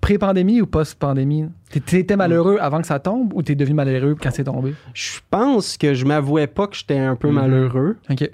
Pré-pandémie 0.00 0.60
ou 0.60 0.66
post-pandémie? 0.66 1.46
T'étais 1.86 2.16
malheureux 2.16 2.58
avant 2.60 2.80
que 2.80 2.86
ça 2.86 2.98
tombe 2.98 3.32
ou 3.34 3.42
t'es 3.42 3.54
devenu 3.54 3.74
malheureux 3.74 4.16
quand 4.20 4.30
c'est 4.32 4.44
tombé? 4.44 4.74
Je 4.94 5.18
pense 5.30 5.76
que 5.76 5.94
je 5.94 6.04
m'avouais 6.04 6.46
pas 6.46 6.66
que 6.66 6.76
j'étais 6.76 6.98
un 6.98 7.16
peu 7.16 7.28
Mhm. 7.28 7.34
malheureux. 7.34 7.96
Ok. 8.10 8.30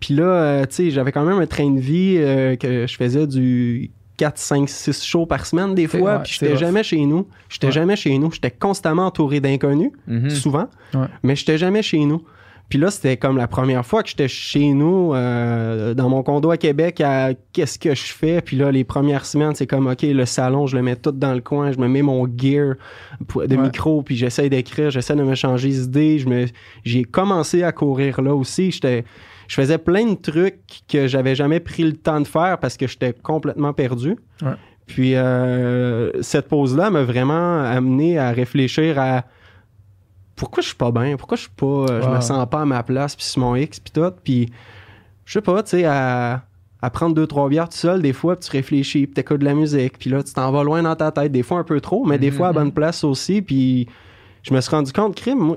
Puis 0.00 0.14
là, 0.14 0.24
euh, 0.24 0.62
tu 0.66 0.74
sais, 0.74 0.90
j'avais 0.90 1.12
quand 1.12 1.24
même 1.24 1.38
un 1.38 1.46
train 1.46 1.70
de 1.70 1.80
vie 1.80 2.16
euh, 2.18 2.56
que 2.56 2.86
je 2.86 2.96
faisais 2.96 3.26
du 3.26 3.90
4, 4.18 4.38
5, 4.38 4.68
6 4.68 5.04
shows 5.04 5.26
par 5.26 5.44
semaine 5.46 5.74
des 5.74 5.86
fois. 5.86 6.18
puis 6.20 6.32
j'étais 6.38 6.56
jamais 6.56 6.82
chez 6.82 7.04
nous. 7.04 7.26
J'étais 7.48 7.66
Ouais. 7.66 7.72
jamais 7.72 7.96
chez 7.96 8.16
nous. 8.18 8.30
J'étais 8.32 8.50
constamment 8.50 9.06
entouré 9.06 9.40
d'inconnus, 9.40 9.90
Mhm. 10.06 10.30
souvent. 10.30 10.68
Ouais. 10.94 11.06
Mais 11.22 11.36
j'étais 11.36 11.58
jamais 11.58 11.82
chez 11.82 12.04
nous. 12.04 12.22
Puis 12.68 12.80
là, 12.80 12.90
c'était 12.90 13.16
comme 13.16 13.36
la 13.36 13.46
première 13.46 13.86
fois 13.86 14.02
que 14.02 14.08
j'étais 14.08 14.26
chez 14.26 14.72
nous, 14.72 15.14
euh, 15.14 15.94
dans 15.94 16.08
mon 16.08 16.24
condo 16.24 16.50
à 16.50 16.56
Québec, 16.56 17.00
à 17.00 17.30
qu'est-ce 17.52 17.78
que 17.78 17.94
je 17.94 18.12
fais? 18.12 18.40
Puis 18.40 18.56
là, 18.56 18.72
les 18.72 18.82
premières 18.82 19.24
semaines, 19.24 19.54
c'est 19.54 19.68
comme, 19.68 19.86
OK, 19.86 20.02
le 20.02 20.24
salon, 20.26 20.66
je 20.66 20.74
le 20.76 20.82
mets 20.82 20.96
tout 20.96 21.12
dans 21.12 21.32
le 21.32 21.40
coin, 21.40 21.70
je 21.70 21.78
me 21.78 21.86
mets 21.86 22.02
mon 22.02 22.26
gear 22.26 22.74
de 23.36 23.54
Ouais. 23.56 23.56
micro, 23.56 24.02
puis 24.02 24.16
j'essaie 24.16 24.48
d'écrire, 24.48 24.90
j'essaie 24.90 25.14
de 25.14 25.22
me 25.22 25.36
changer 25.36 25.70
me, 26.28 26.46
j'ai 26.84 27.04
commencé 27.04 27.62
à 27.62 27.70
courir 27.70 28.20
là 28.20 28.34
aussi. 28.34 28.72
J'étais, 28.72 29.04
je 29.48 29.54
faisais 29.54 29.78
plein 29.78 30.06
de 30.06 30.14
trucs 30.14 30.60
que 30.88 31.06
j'avais 31.06 31.34
jamais 31.34 31.60
pris 31.60 31.84
le 31.84 31.94
temps 31.94 32.20
de 32.20 32.26
faire 32.26 32.58
parce 32.58 32.76
que 32.76 32.86
j'étais 32.86 33.12
complètement 33.12 33.72
perdu. 33.72 34.16
Ouais. 34.42 34.54
Puis 34.86 35.16
euh, 35.16 36.22
cette 36.22 36.48
pause-là 36.48 36.90
m'a 36.90 37.02
vraiment 37.02 37.62
amené 37.62 38.18
à 38.18 38.30
réfléchir 38.30 38.98
à 38.98 39.24
pourquoi 40.36 40.62
je 40.62 40.68
suis 40.68 40.76
pas 40.76 40.92
bien, 40.92 41.16
pourquoi 41.16 41.36
je 41.36 41.42
suis 41.42 41.50
pas, 41.50 41.66
euh, 41.66 42.02
je 42.02 42.08
me 42.08 42.20
sens 42.20 42.46
pas 42.48 42.60
à 42.60 42.64
ma 42.64 42.82
place, 42.82 43.16
puis 43.16 43.24
sur 43.24 43.40
mon 43.40 43.56
X, 43.56 43.80
puis 43.80 43.90
tout, 43.92 44.12
puis 44.22 44.52
je 45.24 45.32
sais 45.32 45.40
pas, 45.40 45.62
tu 45.62 45.70
sais, 45.70 45.84
à, 45.86 46.44
à 46.82 46.90
prendre 46.90 47.14
deux 47.14 47.26
trois 47.26 47.48
bières 47.48 47.68
tout 47.68 47.76
seul, 47.76 48.02
des 48.02 48.12
fois, 48.12 48.36
puis 48.36 48.48
tu 48.48 48.56
réfléchis, 48.56 49.06
puis 49.06 49.14
t'écoutes 49.14 49.40
de 49.40 49.46
la 49.46 49.54
musique, 49.54 49.98
puis 49.98 50.10
là, 50.10 50.22
tu 50.22 50.32
t'en 50.34 50.52
vas 50.52 50.62
loin 50.62 50.82
dans 50.82 50.94
ta 50.94 51.10
tête, 51.10 51.32
des 51.32 51.42
fois 51.42 51.58
un 51.58 51.64
peu 51.64 51.80
trop, 51.80 52.04
mais 52.04 52.18
des 52.18 52.30
fois 52.30 52.48
à 52.48 52.52
bonne 52.52 52.70
place 52.70 53.02
aussi, 53.02 53.40
puis 53.42 53.88
je 54.42 54.54
me 54.54 54.60
suis 54.60 54.70
rendu 54.70 54.92
compte, 54.92 55.16
crime, 55.16 55.38
moi, 55.38 55.56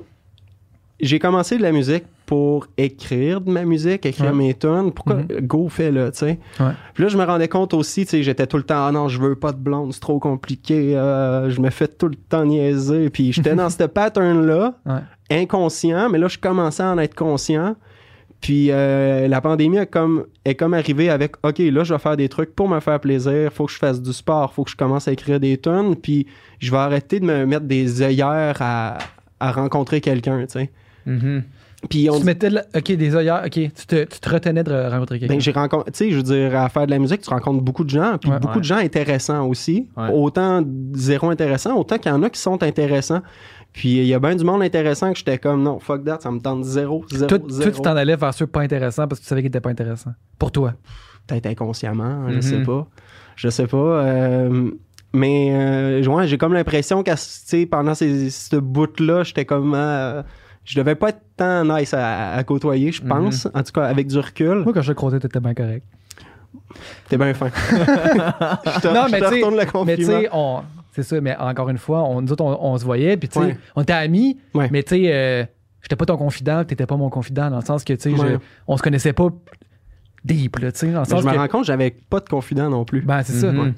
j'ai 0.99 1.19
commencé 1.19 1.58
de 1.58 1.62
la 1.62 1.71
musique 1.71 2.06
pour 2.30 2.68
écrire 2.78 3.42
de 3.42 3.50
ma 3.50 3.65
musique, 3.65 4.06
écrire 4.06 4.28
Ouais. 4.28 4.38
mes 4.38 4.54
tunes. 4.54 4.92
Pourquoi 4.94 5.15
Mhm. 5.15 5.48
go 5.48 5.68
fait 5.68 5.89
là, 5.92 6.12
tu 6.12 6.20
sais? 6.20 6.38
Ouais. 6.60 6.74
Puis 6.94 7.02
là, 7.02 7.10
je 7.10 7.18
me 7.18 7.24
rendais 7.24 7.48
compte 7.48 7.74
aussi, 7.74 8.06
tu 8.06 8.12
sais, 8.12 8.22
j'étais 8.22 8.46
tout 8.46 8.58
le 8.58 8.62
temps, 8.63 8.86
ah 8.86 8.92
non, 8.92 9.08
je 9.08 9.20
veux 9.20 9.34
pas 9.36 9.52
de 9.52 9.58
blonde, 9.58 9.92
c'est 9.94 10.00
trop 10.00 10.20
compliqué, 10.20 10.96
euh, 10.96 11.50
je 11.50 11.60
me 11.60 11.72
fais 11.72 11.88
tout 11.88 12.08
le 12.08 12.13
temps 12.15 12.46
niaiser. 12.46 13.10
Puis 13.10 13.34
j'étais 13.34 13.56
dans 13.56 13.68
ce 13.72 13.84
pattern-là, 13.84 14.76
Ouais. 14.86 15.00
inconscient, 15.42 16.08
mais 16.10 16.20
là, 16.20 16.28
je 16.28 16.38
commençais 16.38 16.84
à 16.84 16.92
en 16.92 17.00
être 17.00 17.15
conscient. 17.15 17.76
Puis 18.42 18.68
euh, 18.70 19.28
la 19.28 19.42
pandémie 19.42 19.80
a 19.80 19.88
comme, 19.88 20.26
est 20.46 20.54
comme 20.54 20.76
arrivée 20.76 21.10
avec, 21.10 21.34
OK, 21.44 21.58
là, 21.58 21.84
je 21.84 21.94
vais 21.96 22.00
faire 22.00 22.15
des 22.15 22.30
trucs 22.30 22.56
pour 22.56 22.70
me 22.70 22.80
faire 22.80 23.00
plaisir, 23.00 23.52
faut 23.52 23.65
que 23.65 23.72
je 23.72 23.78
fasse 23.80 24.02
du 24.02 24.13
sport, 24.13 24.54
faut 24.54 24.63
que 24.63 24.70
je 24.70 24.76
commence 24.78 25.08
à 25.08 25.12
écrire 25.13 25.39
des 25.39 25.58
tunes, 25.58 25.96
puis 25.96 26.28
je 26.60 26.70
vais 26.70 26.78
arrêter 26.78 27.20
de 27.20 27.26
me 27.26 27.46
mettre 27.48 27.65
des 27.65 28.04
œillères 28.04 28.58
à, 28.62 29.00
à 29.39 29.52
rencontrer 29.52 30.00
quelqu'un, 30.00 30.42
tu 30.42 30.60
sais. 30.60 30.70
Mhm. 31.08 31.44
Puis 31.89 32.10
on 32.10 32.20
Tu 32.20 32.26
mettais 32.26 32.50
là- 32.50 32.65
ok, 32.76 32.92
des 32.92 33.15
œillères, 33.15 33.44
ok, 33.46 33.52
tu 33.54 33.70
te, 33.72 34.04
tu 34.04 34.20
te 34.20 34.30
retenais 34.30 34.63
de 34.65 34.74
rencontrer 34.92 35.18
quelqu'un. 35.20 35.36
Ben, 35.36 35.39
j'ai 35.42 35.52
rencontré, 35.52 35.92
tu 35.92 35.98
sais, 35.98 36.12
je 36.12 36.18
veux 36.18 36.24
dire, 36.24 36.54
à 36.60 36.68
faire 36.68 36.86
de 36.86 36.92
la 36.92 37.00
musique, 37.00 37.22
tu 37.22 37.30
rencontres 37.30 37.62
beaucoup 37.62 37.86
de 37.86 37.89
gens, 37.89 38.18
puis 38.20 38.30
Ouais. 38.30 38.39
beaucoup 38.39 38.56
Ouais. 38.56 38.60
de 38.60 38.65
gens 38.65 38.78
intéressants 38.78 39.48
aussi. 39.48 39.88
Ouais. 39.96 40.10
Autant 40.12 40.62
zéro 40.94 41.30
intéressant, 41.30 41.78
autant 41.78 41.98
qu'il 41.98 42.12
y 42.12 42.13
en 42.13 42.22
a 42.24 42.30
qui 42.30 42.39
sont 42.39 42.62
intéressants. 42.63 43.22
Puis 43.72 43.98
il 44.00 44.06
y 44.08 44.13
a 44.13 44.20
bien 44.20 44.36
du 44.36 44.44
monde 44.44 44.62
intéressant 44.62 45.13
que 45.13 45.18
j'étais 45.20 45.38
comme, 45.38 45.63
non, 45.63 45.80
fuck 45.80 46.04
that, 46.04 46.20
ça 46.22 46.32
me 46.32 46.39
tente 46.39 46.63
zéro, 46.65 47.06
zéro, 47.12 47.28
toi, 47.28 47.39
zéro. 47.50 47.63
toi, 47.63 47.72
tu 47.72 47.82
t'en 47.82 47.96
allais 47.96 48.15
vers 48.18 48.34
ceux 48.34 48.48
pas 48.48 48.62
intéressants 48.62 49.08
parce 49.08 49.20
que 49.20 49.24
tu 49.26 49.30
savais 49.30 49.42
qu'ils 49.42 49.48
étaient 49.50 49.62
pas 49.62 49.70
intéressants. 49.70 50.13
Pour 50.38 50.52
toi. 50.52 50.74
Peut-être 51.28 51.46
inconsciemment, 51.46 52.28
je 52.30 52.36
Mhm. 52.36 52.42
sais 52.42 52.62
pas. 52.63 52.88
Je 53.38 53.48
sais 53.50 53.68
pas. 53.68 53.78
euh, 53.78 54.72
mais 55.13 55.50
euh, 55.54 56.06
ouais, 56.08 56.28
j'ai 56.28 56.38
comme 56.38 56.54
l'impression 56.54 57.04
que 57.04 57.12
tu 57.12 57.18
sais, 57.18 57.65
pendant 57.68 57.94
ces, 57.96 58.30
ce 58.32 58.58
bout-là, 58.58 59.24
j'étais 59.24 59.46
comme. 59.46 59.74
euh, 59.76 60.24
je 60.69 60.79
devais 60.79 60.93
pas 60.95 61.10
être 61.10 61.21
tant 61.36 61.63
nice 61.65 61.93
à, 61.95 62.34
à 62.34 62.43
côtoyer, 62.43 62.91
je 62.91 63.01
pense. 63.01 63.47
En 63.53 63.63
tout 63.63 63.71
cas, 63.71 63.86
avec 63.86 64.05
du 64.08 64.19
recul. 64.19 64.60
Moi, 64.63 64.71
quand 64.73 64.82
je 64.84 64.91
te 64.91 64.95
croisais, 64.95 65.19
t'étais 65.19 65.39
bien 65.39 65.53
correct. 65.55 65.84
T'es 67.08 67.17
bien 67.17 67.34
fin. 67.34 67.47
je 67.69 68.79
te, 68.82 68.88
Non, 68.93 69.08
je 69.08 69.12
mais 69.12 69.19
te 69.19 69.23
tu 69.25 69.29
sais- 69.29 69.36
retourne 69.43 69.55
le 69.58 69.86
Mais 69.86 69.95
tu 69.97 70.03
sais, 70.05 70.29
on. 70.32 70.62
C'est 70.91 71.03
ça, 71.03 71.19
mais 71.21 71.36
encore 71.38 71.69
une 71.69 71.77
fois, 71.77 72.03
on, 72.03 72.21
nous 72.21 72.32
autres, 72.32 72.43
on, 72.43 72.58
on 72.73 72.77
se 72.77 72.84
voyait, 72.86 73.15
puis 73.17 73.29
tu 73.29 73.39
sais, 73.39 73.45
Ouais. 73.45 73.58
on 73.75 73.82
était 73.84 73.93
amis, 73.93 74.38
Ouais. 74.53 74.67
mais 74.71 74.84
tu 74.84 74.95
sais, 74.95 75.12
euh, 75.13 75.43
j'étais 75.82 75.95
pas 75.95 76.05
ton 76.05 76.17
confident, 76.17 76.63
t'étais 76.65 76.86
pas 76.86 76.97
mon 76.97 77.10
confident, 77.10 77.49
dans 77.49 77.60
le 77.60 77.65
sens 77.65 77.84
que, 77.84 77.93
tu 77.93 78.15
sais, 78.15 78.21
Ouais. 78.21 78.38
on 78.67 78.75
se 78.77 78.82
connaissait 78.84 79.13
pas 79.13 79.29
deep, 80.25 80.58
là, 80.58 80.71
tu 80.71 80.79
sais, 80.79 80.88
dans 80.88 80.93
le 80.93 80.99
Mais 81.01 81.05
sens 81.05 81.21
je 81.21 81.27
me 81.27 81.32
que. 81.34 81.38
rends 81.38 81.47
compte, 81.47 81.65
j'avais 81.65 81.95
pas 82.10 82.19
de 82.19 82.27
confident 82.27 82.69
non 82.69 82.86
plus. 82.86 83.01
Ben, 83.01 83.23
c'est 83.23 83.34
ça. 83.34 83.51
Mhm. 83.51 83.60
ouais. 83.60 83.73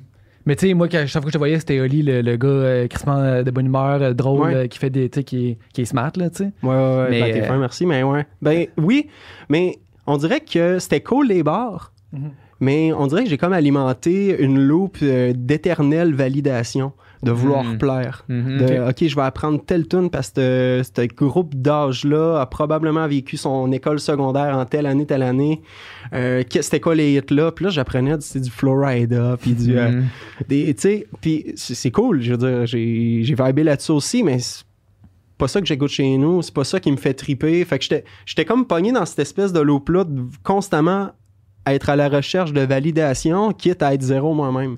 Mais 0.45 0.55
tu 0.55 0.67
sais, 0.67 0.73
moi, 0.73 0.87
chaque 0.89 1.07
fois 1.09 1.21
que 1.21 1.27
je 1.27 1.33
te 1.33 1.37
voyais, 1.37 1.59
c'était 1.59 1.79
Oli, 1.79 2.01
le, 2.03 2.21
le 2.21 2.35
gars 2.37 2.47
euh, 2.47 2.87
crissement, 2.87 3.17
euh, 3.17 3.43
de 3.43 3.51
bonne 3.51 3.67
humeur, 3.67 4.01
euh, 4.01 4.13
drôle, 4.13 4.41
Ouais. 4.47 4.55
euh, 4.55 4.67
qui 4.67 4.79
fait 4.79 4.89
des. 4.89 5.09
Tu 5.09 5.19
sais, 5.19 5.23
qui, 5.23 5.49
est- 5.49 5.57
qui 5.73 5.81
est 5.81 5.85
smart, 5.85 6.11
là, 6.15 6.29
tu 6.29 6.37
sais. 6.37 6.51
Ouais, 6.63 6.69
ouais, 6.69 6.75
ouais. 6.75 7.07
Mais, 7.09 7.21
ben, 7.21 7.33
t'es 7.33 7.41
fin, 7.43 7.57
merci. 7.57 7.85
Mais 7.85 8.03
ouais. 8.03 8.25
Ben 8.41 8.67
oui, 8.77 9.07
mais 9.49 9.77
on 10.07 10.17
dirait 10.17 10.39
que 10.41 10.79
c'était 10.79 11.01
cool 11.01 11.27
les 11.27 11.43
bars, 11.43 11.93
Mhm. 12.13 12.31
mais 12.59 12.91
on 12.93 13.07
dirait 13.07 13.23
que 13.23 13.29
j'ai 13.29 13.37
comme 13.37 13.53
alimenté 13.53 14.41
une 14.41 14.59
loupe 14.59 14.97
d'éternelle 15.03 16.13
validation, 16.13 16.93
de 17.23 17.31
vouloir 17.31 17.63
Mhm. 17.63 17.77
plaire. 17.77 18.25
Mhm. 18.29 18.57
De, 18.57 18.89
OK, 18.89 19.07
je 19.07 19.15
vais 19.15 19.21
apprendre 19.21 19.63
telle 19.63 19.87
tune 19.87 20.09
parce 20.09 20.31
que 20.31 20.81
ce 20.83 21.05
groupe 21.13 21.53
d'âge-là 21.55 22.39
a 22.41 22.45
probablement 22.45 23.07
vécu 23.07 23.37
son 23.37 23.71
école 23.71 23.99
secondaire 23.99 24.57
en 24.57 24.65
telle 24.65 24.85
année, 24.85 25.05
telle 25.05 25.21
année. 25.23 25.61
Euh, 26.13 26.43
C'était 26.49 26.79
quoi 26.79 26.95
les 26.95 27.13
hits-là? 27.17 27.51
Puis 27.51 27.65
là, 27.65 27.71
j'apprenais 27.71 28.17
du, 28.17 28.41
du 28.41 28.49
Florida, 28.49 29.37
puis 29.39 29.53
du... 29.53 29.77
euh, 29.77 30.01
tu 30.49 30.73
sais, 30.77 31.07
puis 31.21 31.53
c'est 31.55 31.91
cool, 31.91 32.21
je 32.21 32.31
veux 32.33 32.37
dire, 32.37 32.65
j'ai 32.65 33.21
vibé 33.21 33.63
là-dessus 33.63 33.91
aussi, 33.91 34.23
mais 34.23 34.39
c'est 34.39 34.63
pas 35.37 35.47
ça 35.47 35.59
que 35.61 35.67
j'écoute 35.67 35.89
chez 35.89 36.17
nous, 36.17 36.41
c'est 36.41 36.53
pas 36.53 36.63
ça 36.63 36.79
qui 36.79 36.91
me 36.91 36.97
fait 36.97 37.13
triper. 37.13 37.63
Fait 37.65 37.79
que 37.79 37.85
j'étais- 38.25 38.45
comme 38.45 38.65
pogné 38.65 38.91
dans 38.91 39.05
cette 39.05 39.19
espèce 39.19 39.53
de 39.53 39.59
loop-là, 39.59 40.03
de 40.03 40.21
constamment 40.43 41.09
être 41.67 41.89
à 41.89 41.95
la 41.95 42.09
recherche 42.09 42.53
de 42.53 42.61
validation, 42.61 43.51
quitte 43.53 43.83
à 43.83 43.93
être 43.93 44.01
zéro 44.01 44.33
moi-même. 44.33 44.77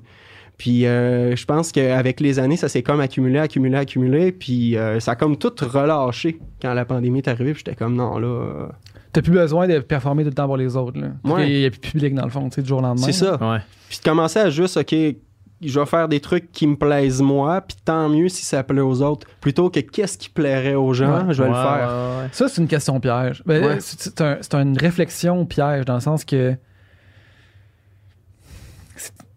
Puis 0.56 0.86
euh, 0.86 1.34
je 1.34 1.44
pense 1.46 1.72
qu'avec 1.72 2.20
les 2.20 2.38
années, 2.38 2.56
ça 2.56 2.68
s'est 2.68 2.82
comme 2.82 3.00
accumulé, 3.00 3.38
accumulé, 3.38 3.76
accumulé, 3.76 4.30
puis 4.32 4.76
euh, 4.76 5.00
ça 5.00 5.12
a 5.12 5.16
comme 5.16 5.36
tout 5.36 5.52
relâché 5.60 6.38
quand 6.62 6.72
la 6.74 6.84
pandémie 6.84 7.18
est 7.18 7.28
arrivée, 7.28 7.52
puis 7.54 7.62
j'étais 7.66 7.76
comme 7.76 7.94
non, 7.96 8.18
là... 8.18 8.26
euh, 8.26 8.66
T'as 9.12 9.22
plus 9.22 9.32
besoin 9.32 9.68
de 9.68 9.78
performer 9.78 10.24
tout 10.24 10.30
le 10.30 10.34
temps 10.34 10.46
pour 10.46 10.56
les 10.56 10.76
autres, 10.76 10.98
là. 11.00 11.08
Parce 11.22 11.34
Ouais. 11.36 11.44
qu'il 11.46 11.58
y 11.60 11.66
a 11.66 11.70
plus 11.70 11.78
de 11.80 11.86
public, 11.86 12.14
dans 12.14 12.24
le 12.24 12.30
fond, 12.30 12.48
tu 12.48 12.56
sais, 12.56 12.62
du 12.62 12.68
jour 12.68 12.78
au 12.78 12.82
lendemain. 12.82 13.04
C'est 13.06 13.12
ça. 13.12 13.36
Ouais. 13.40 13.58
Puis 13.88 13.98
de 13.98 14.02
commencer 14.04 14.40
à 14.40 14.50
juste, 14.50 14.76
OK, 14.76 14.92
je 14.92 15.80
vais 15.80 15.86
faire 15.86 16.08
des 16.08 16.18
trucs 16.18 16.50
qui 16.50 16.66
me 16.66 16.74
plaisent 16.76 17.22
moi, 17.22 17.60
puis 17.60 17.76
tant 17.84 18.08
mieux 18.08 18.28
si 18.28 18.44
ça 18.44 18.64
plaît 18.64 18.80
aux 18.80 19.02
autres, 19.02 19.26
plutôt 19.40 19.70
que 19.70 19.78
qu'est-ce 19.80 20.18
qui 20.18 20.28
plairait 20.28 20.74
aux 20.74 20.92
gens, 20.94 21.26
Ouais. 21.28 21.32
je 21.34 21.42
vais 21.44 21.48
le 21.48 21.54
faire. 21.54 21.88
ouais, 22.18 22.22
ouais. 22.24 22.28
Ça, 22.32 22.48
c'est 22.48 22.60
une 22.60 22.66
question 22.68 22.98
piège. 22.98 23.42
Ben, 23.46 23.64
Ouais. 23.64 23.80
c'est- 23.80 24.00
C'est 24.02 24.20
un- 24.20 24.38
c'est 24.40 24.54
une 24.54 24.76
réflexion 24.78 25.46
piège 25.46 25.84
dans 25.84 25.94
le 25.94 26.00
sens 26.00 26.24
que 26.24 26.56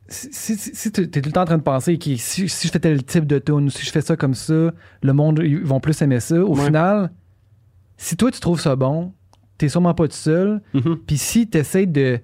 si, 0.10 0.30
si, 0.32 0.58
si- 0.58 0.76
si 0.76 0.92
tu 0.92 1.02
es 1.02 1.08
tout 1.08 1.22
le 1.26 1.32
temps 1.32 1.42
en 1.42 1.46
train 1.46 1.58
de 1.58 1.64
penser 1.64 1.98
que 1.98 2.16
si, 2.16 2.48
si 2.48 2.68
je 2.68 2.72
fais 2.72 2.80
tel 2.80 3.04
type 3.04 3.26
de 3.26 3.40
tune, 3.40 3.70
si 3.70 3.86
je 3.86 3.92
fais 3.92 4.02
ça 4.02 4.16
comme 4.16 4.34
ça, 4.36 4.72
le 5.02 5.14
monde, 5.14 5.42
ils 5.44 5.60
vont 5.64 5.80
plus 5.80 6.02
aimer 6.02 6.20
ça. 6.20 6.36
Au 6.44 6.56
Ouais. 6.56 6.66
final, 6.66 7.12
si 7.98 8.16
toi 8.16 8.32
tu 8.32 8.40
trouves 8.40 8.60
ça 8.62 8.76
bon, 8.76 9.14
t'es 9.58 9.70
sûrement 9.70 9.94
pas 9.94 10.08
tout 10.08 10.14
seul. 10.16 10.62
Mhm. 10.74 10.98
Puis 11.06 11.18
si 11.18 11.50
tu 11.50 11.58
essaies 11.58 11.86
de 11.88 12.20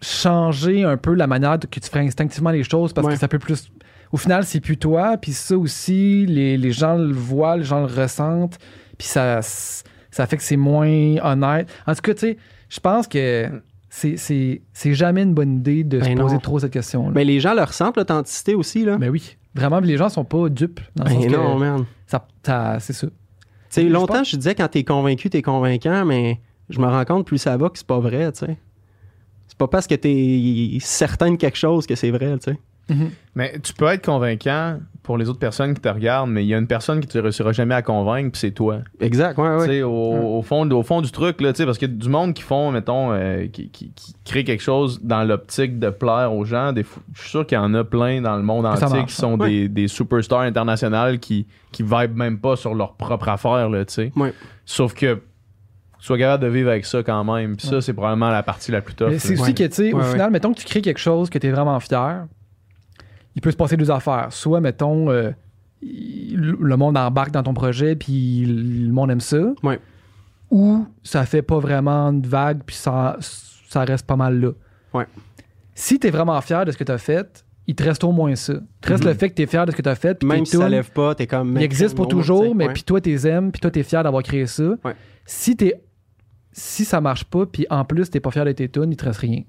changer 0.00 0.82
un 0.84 0.96
peu 0.96 1.14
la 1.14 1.26
manière 1.26 1.58
que 1.58 1.78
tu 1.80 1.88
ferais 1.88 2.04
instinctivement 2.06 2.50
les 2.50 2.64
choses 2.64 2.92
parce 2.92 3.06
Ouais. 3.06 3.14
que 3.14 3.18
ça 3.20 3.28
peut 3.28 3.38
plus. 3.38 3.70
Au 4.10 4.16
final, 4.16 4.44
c'est 4.44 4.60
plus 4.60 4.76
toi, 4.76 5.16
puis 5.16 5.32
ça 5.32 5.56
aussi, 5.56 6.26
les, 6.26 6.58
les 6.58 6.72
gens 6.72 6.96
le 6.96 7.12
voient, 7.14 7.56
les 7.56 7.64
gens 7.64 7.80
le 7.80 7.86
ressentent, 7.86 8.58
puis 8.98 9.06
ça, 9.06 9.40
ça 9.42 10.26
fait 10.26 10.36
que 10.36 10.42
c'est 10.42 10.56
moins 10.56 11.16
honnête. 11.22 11.70
En 11.86 11.94
tout 11.94 12.02
cas, 12.02 12.12
tu 12.14 12.20
sais, 12.20 12.36
je 12.68 12.80
pense 12.80 13.06
que 13.08 13.48
c'est- 13.94 14.16
c'est 14.16 14.62
c'est 14.72 14.94
jamais 14.94 15.22
une 15.22 15.34
bonne 15.34 15.56
idée 15.58 15.84
de 15.84 16.00
se 16.00 16.04
Ben 16.08 16.18
poser 16.18 16.34
non. 16.36 16.40
trop 16.40 16.58
cette 16.58 16.72
question. 16.72 17.10
Mais 17.10 17.24
les 17.24 17.40
gens 17.40 17.52
le 17.54 17.62
ressentent, 17.62 17.98
l'authenticité 17.98 18.54
aussi, 18.54 18.84
là. 18.86 18.96
Mais 18.98 19.10
oui, 19.10 19.36
vraiment, 19.54 19.80
les 19.80 19.98
gens 19.98 20.08
sont 20.08 20.24
pas 20.24 20.48
dupes. 20.48 20.80
Dans 20.96 21.04
le 21.04 21.10
Ben 21.10 21.16
sens 21.16 21.26
que 21.26 21.36
non, 21.36 21.58
man. 21.58 21.84
ça, 22.06 22.26
ça- 22.42 22.78
c'est 22.80 22.94
ça. 22.94 23.06
Tu 23.06 23.12
sais, 23.68 23.82
Je 23.82 23.88
longtemps, 23.92 24.14
pense- 24.14 24.30
je 24.30 24.36
disais 24.36 24.54
quand 24.54 24.68
t'es 24.68 24.82
convaincu, 24.82 25.28
t'es 25.28 25.42
convaincant, 25.42 26.06
mais 26.06 26.40
je 26.70 26.80
me 26.80 26.86
rends 26.86 27.04
compte, 27.04 27.26
plus 27.26 27.36
ça 27.38 27.56
va, 27.58 27.68
que 27.68 27.76
c'est 27.78 27.86
pas 27.86 27.98
vrai, 28.00 28.32
tu 28.32 28.46
sais. 28.46 28.56
pas 29.58 29.68
parce 29.68 29.86
que 29.86 29.94
t'es 29.94 30.78
certain 30.80 31.30
de 31.32 31.36
quelque 31.36 31.58
chose 31.58 31.86
que 31.86 31.94
c'est 31.94 32.10
vrai, 32.10 32.36
tu 32.38 32.52
sais. 32.52 32.96
Mais 33.34 33.58
tu 33.62 33.74
peux 33.74 33.86
être 33.86 34.04
convaincant 34.04 34.78
pour 35.02 35.18
les 35.18 35.28
autres 35.28 35.40
personnes 35.40 35.74
qui 35.74 35.80
te 35.80 35.88
regardent, 35.88 36.30
mais 36.30 36.44
il 36.44 36.48
y 36.48 36.54
a 36.54 36.58
une 36.58 36.68
personne 36.68 37.00
qui 37.00 37.08
ne 37.08 37.12
te 37.12 37.18
réussira 37.18 37.50
jamais 37.50 37.74
à 37.74 37.82
convaincre, 37.82 38.30
puis 38.30 38.38
c'est 38.40 38.52
toi. 38.52 38.78
Exact, 39.00 39.36
ouais, 39.36 39.48
Tu 39.56 39.60
ouais. 39.60 39.66
sais, 39.66 39.82
Au, 39.82 39.90
au 40.38 40.42
fond, 40.42 40.70
au 40.70 40.82
fond 40.84 41.00
du 41.00 41.10
truc, 41.10 41.40
là, 41.40 41.52
tu 41.52 41.56
sais, 41.58 41.64
parce 41.66 41.76
qu'il 41.76 41.90
y 41.90 41.92
a 41.92 41.96
du 41.96 42.08
monde 42.08 42.34
qui 42.34 42.42
font, 42.42 42.70
mettons, 42.70 43.12
euh, 43.12 43.48
qui, 43.48 43.68
qui, 43.70 43.90
qui 43.92 44.14
crée 44.24 44.44
quelque 44.44 44.62
chose 44.62 45.00
dans 45.02 45.24
l'optique 45.24 45.80
de 45.80 45.90
plaire 45.90 46.32
aux 46.32 46.44
gens. 46.44 46.72
Des 46.72 46.84
je 47.14 47.20
suis 47.20 47.30
sûr 47.30 47.46
qu'il 47.46 47.56
y 47.56 47.60
en 47.60 47.74
a 47.74 47.82
plein 47.82 48.20
dans 48.20 48.36
le 48.36 48.42
monde 48.44 48.64
ça 48.76 48.86
entier 48.86 48.98
marche, 49.00 49.10
qui 49.10 49.16
sont 49.16 49.38
ouais. 49.40 49.48
des, 49.48 49.68
des 49.68 49.88
superstars 49.88 50.42
internationales 50.42 51.18
qui, 51.18 51.46
qui 51.72 51.82
vibent 51.82 52.16
même 52.16 52.38
pas 52.38 52.54
sur 52.54 52.74
leur 52.74 52.94
propre 52.94 53.28
affaire, 53.28 53.68
là, 53.68 53.84
tu 53.84 53.94
sais. 53.94 54.12
Ouais. 54.14 54.32
Sauf 54.64 54.94
que 54.94 55.14
tu 55.14 56.06
sois 56.06 56.18
capable 56.18 56.44
de 56.44 56.48
vivre 56.48 56.68
avec 56.70 56.84
ça 56.84 57.02
quand 57.02 57.24
même. 57.24 57.56
Puis 57.56 57.66
ça, 57.66 57.80
c'est 57.80 57.92
probablement 57.92 58.30
la 58.30 58.42
partie 58.44 58.70
la 58.72 58.80
plus 58.80 58.94
tough. 58.94 59.08
Mais 59.10 59.18
c'est 59.18 59.32
aussi 59.34 59.42
Ouais. 59.42 59.54
que, 59.54 59.64
tu 59.64 59.72
sais, 59.74 59.92
au 59.92 59.98
Ouais, 59.98 60.04
final, 60.10 60.30
mettons 60.30 60.52
que 60.52 60.58
tu 60.60 60.64
crées 60.66 60.80
quelque 60.82 60.98
chose 61.00 61.28
que 61.30 61.38
tu 61.38 61.46
es 61.46 61.50
vraiment 61.50 61.78
fier, 61.80 62.26
il 63.34 63.42
peut 63.42 63.50
se 63.50 63.56
passer 63.56 63.76
deux 63.76 63.90
affaires. 63.90 64.28
Soit, 64.30 64.60
mettons, 64.60 65.10
euh, 65.10 65.30
le 65.82 66.76
monde 66.76 66.96
embarque 66.96 67.30
dans 67.32 67.42
ton 67.42 67.54
projet, 67.54 67.96
puis 67.96 68.44
le 68.46 68.92
monde 68.92 69.10
aime 69.10 69.20
ça. 69.20 69.52
Ouais. 69.62 69.80
Ou 70.50 70.86
ça 71.02 71.24
fait 71.24 71.42
pas 71.42 71.58
vraiment 71.58 72.12
de 72.12 72.26
vague, 72.26 72.60
puis 72.64 72.76
ça, 72.76 73.16
ça 73.20 73.84
reste 73.84 74.06
pas 74.06 74.16
mal 74.16 74.38
là. 74.40 74.50
Ouais. 74.94 75.06
Si 75.74 75.98
tu 75.98 76.06
es 76.06 76.10
vraiment 76.10 76.38
fier 76.40 76.64
de 76.64 76.70
ce 76.72 76.76
que 76.76 76.84
tu 76.84 76.92
as 76.92 76.98
fait, 76.98 77.44
il 77.66 77.74
te 77.74 77.82
reste 77.82 78.04
au 78.04 78.12
moins 78.12 78.34
ça. 78.36 78.52
Il 78.54 78.60
te 78.80 78.88
reste 78.88 79.04
Mhm. 79.04 79.10
le 79.10 79.14
fait 79.16 79.30
que 79.30 79.34
tu 79.34 79.42
es 79.42 79.46
fier 79.46 79.64
de 79.66 79.70
ce 79.70 79.76
que 79.76 79.82
tu 79.82 79.88
as 79.88 79.94
fait. 79.94 80.14
puis 80.18 80.28
Même 80.28 80.44
si 80.44 80.56
ça 80.56 80.68
lève 80.68 80.90
pas, 80.90 81.14
t'es 81.14 81.26
comme. 81.26 81.56
il 81.56 81.62
existe 81.62 81.96
pour 81.96 82.08
toujours, 82.08 82.54
mais 82.54 82.68
puis 82.72 82.82
toi, 82.82 83.00
tu 83.00 83.08
les 83.10 83.26
aimes, 83.26 83.50
puis 83.50 83.60
toi, 83.60 83.70
tu 83.70 83.78
es 83.80 83.82
fier 83.82 84.02
d'avoir 84.02 84.22
créé 84.22 84.46
ça. 84.46 84.74
Ouais. 84.84 84.94
Si, 85.24 85.56
t'es- 85.56 85.80
si 86.52 86.84
ça 86.84 87.00
marche 87.00 87.24
pas, 87.24 87.46
puis 87.46 87.66
en 87.70 87.84
plus, 87.84 88.10
tu 88.10 88.20
pas 88.20 88.30
fier 88.30 88.44
de 88.44 88.52
tes 88.52 88.68
tunes, 88.68 88.90
il 88.92 88.96
te 88.96 89.04
reste 89.06 89.20
rien. 89.20 89.42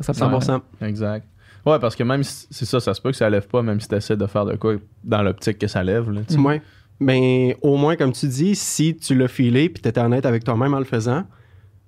Ça, 0.00 0.12
ça 0.12 0.26
paraît. 0.28 0.40
100%. 0.40 0.62
Exact. 0.82 1.26
Ouais, 1.68 1.78
parce 1.78 1.94
que 1.96 2.02
même 2.02 2.22
si 2.22 2.46
c'est 2.50 2.64
ça, 2.64 2.80
ça 2.80 2.94
se 2.94 3.00
peut 3.00 3.10
que 3.10 3.16
ça 3.16 3.28
lève 3.30 3.46
pas, 3.48 3.62
même 3.62 3.80
si 3.80 3.88
tu 3.88 3.94
essaies 3.94 4.16
de 4.16 4.26
faire 4.26 4.44
de 4.44 4.56
quoi 4.56 4.74
dans 5.04 5.22
l'optique 5.22 5.58
que 5.58 5.66
ça 5.66 5.82
lève. 5.82 6.10
Là, 6.10 6.20
tu. 6.28 6.36
Ouais. 6.38 6.62
Ben, 7.00 7.54
au 7.62 7.76
moins, 7.76 7.94
comme 7.96 8.12
tu 8.12 8.26
dis, 8.26 8.54
si 8.56 8.96
tu 8.96 9.14
l'as 9.14 9.28
filé 9.28 9.68
puis 9.68 9.82
t'étais 9.82 10.00
honnête 10.00 10.26
avec 10.26 10.42
toi-même 10.44 10.74
en 10.74 10.78
le 10.78 10.84
faisant, 10.84 11.24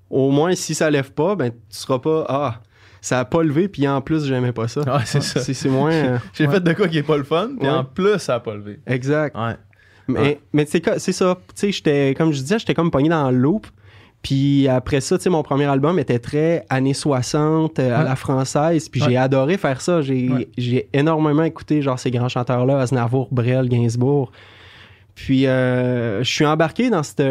au 0.08 0.30
moins, 0.30 0.54
si 0.54 0.74
ça 0.74 0.90
lève 0.90 1.12
pas, 1.12 1.34
ben, 1.36 1.50
tu 1.50 1.56
seras 1.78 1.98
pas. 1.98 2.26
Ah, 2.28 2.60
ça 3.00 3.20
a 3.20 3.24
pas 3.24 3.42
levé, 3.42 3.66
puis 3.68 3.88
en 3.88 4.00
plus, 4.02 4.24
j'aimais 4.26 4.52
pas 4.52 4.68
ça. 4.68 4.82
Ouais, 4.82 5.02
c'est 5.06 5.22
ça. 5.22 5.40
C'est 5.40 5.68
moins. 5.68 5.90
euh, 5.92 6.18
J'ai 6.34 6.46
Ouais. 6.46 6.54
fait 6.54 6.60
de 6.60 6.72
quoi 6.74 6.86
qui 6.88 6.98
est 6.98 7.02
pas 7.02 7.16
le 7.16 7.24
fun, 7.24 7.50
puis 7.58 7.66
Ouais. 7.68 7.72
en 7.74 7.84
plus, 7.84 8.18
ça 8.18 8.34
a 8.36 8.40
pas 8.40 8.54
levé. 8.54 8.78
exact. 8.86 9.36
Ouais. 9.36 9.56
Mais, 10.08 10.40
mais 10.52 10.66
c'est 10.66 11.12
ça. 11.12 11.36
Tu 11.48 11.52
sais, 11.54 11.72
j'étais, 11.72 12.14
comme 12.18 12.32
je 12.32 12.40
disais, 12.40 12.58
j'étais 12.58 12.74
comme 12.74 12.90
pogné 12.90 13.08
dans 13.08 13.30
le 13.30 13.36
loop. 13.38 13.66
Puis 14.22 14.68
après 14.68 15.00
ça, 15.00 15.16
tu 15.16 15.24
sais, 15.24 15.30
mon 15.30 15.42
premier 15.42 15.64
album 15.64 15.98
était 15.98 16.18
très 16.18 16.66
années 16.68 16.92
60, 16.94 17.78
euh, 17.78 17.98
à 17.98 18.02
la 18.04 18.16
française. 18.16 18.88
Puis 18.90 19.00
j'ai 19.00 19.16
adoré 19.16 19.56
faire 19.56 19.80
ça. 19.80 20.02
J'ai 20.02 20.28
Ouais. 20.28 20.48
j'ai 20.58 20.88
énormément 20.92 21.42
écouté, 21.42 21.80
genre, 21.80 21.98
ces 21.98 22.10
grands 22.10 22.28
chanteurs-là, 22.28 22.80
Aznavour, 22.80 23.28
Brel, 23.32 23.68
Gainsbourg. 23.68 24.30
Puis 25.14 25.46
euh, 25.46 26.22
je 26.22 26.30
suis 26.30 26.44
embarqué 26.44 26.90
dans 26.90 27.02
cette, 27.02 27.22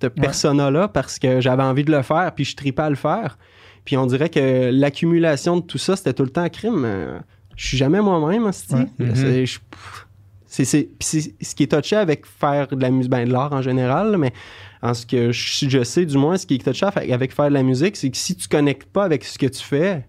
cette 0.00 0.14
persona-là 0.14 0.88
parce 0.88 1.18
que 1.18 1.40
j'avais 1.40 1.62
envie 1.62 1.84
de 1.84 1.92
le 1.92 2.02
faire, 2.02 2.32
puis 2.34 2.44
je 2.44 2.56
tripais 2.56 2.82
à 2.82 2.90
le 2.90 2.96
faire. 2.96 3.36
Puis 3.84 3.96
on 3.98 4.06
dirait 4.06 4.28
que 4.30 4.70
l'accumulation 4.72 5.56
de 5.58 5.62
tout 5.62 5.78
ça, 5.78 5.96
c'était 5.96 6.12
tout 6.14 6.22
le 6.24 6.30
temps 6.30 6.48
crime. 6.48 6.84
Euh, 6.86 7.18
Je 7.56 7.66
suis 7.68 7.76
jamais 7.76 8.00
moi-même. 8.00 8.50
C'est- 8.52 8.86
je- 9.44 9.58
c'est 10.46 10.64
c'est- 10.64 10.88
puis 10.98 11.06
c'est 11.06 11.34
ce 11.44 11.54
qui 11.54 11.64
est 11.64 11.66
touché 11.80 11.96
avec 11.96 12.24
faire 12.26 12.66
de 12.68 12.80
la 12.80 12.90
musique, 12.90 13.10
ben, 13.10 13.26
de 13.28 13.32
l'art 13.32 13.52
en 13.52 13.60
général, 13.60 14.16
mais 14.18 14.32
en 14.82 14.94
ce 14.94 15.06
que 15.06 15.30
je, 15.32 15.68
je 15.68 15.82
sais 15.84 16.04
du 16.06 16.18
moins, 16.18 16.36
ce 16.36 16.46
qui 16.46 16.54
est 16.56 16.64
touché 16.64 16.86
avec, 16.86 17.10
avec 17.10 17.32
faire 17.32 17.48
de 17.48 17.54
la 17.54 17.62
musique, 17.62 17.96
c'est 17.96 18.10
que 18.10 18.16
si 18.16 18.34
tu 18.36 18.48
connectes 18.48 18.88
pas 18.90 19.04
avec 19.04 19.24
ce 19.24 19.38
que 19.38 19.46
tu 19.46 19.62
fais, 19.62 20.06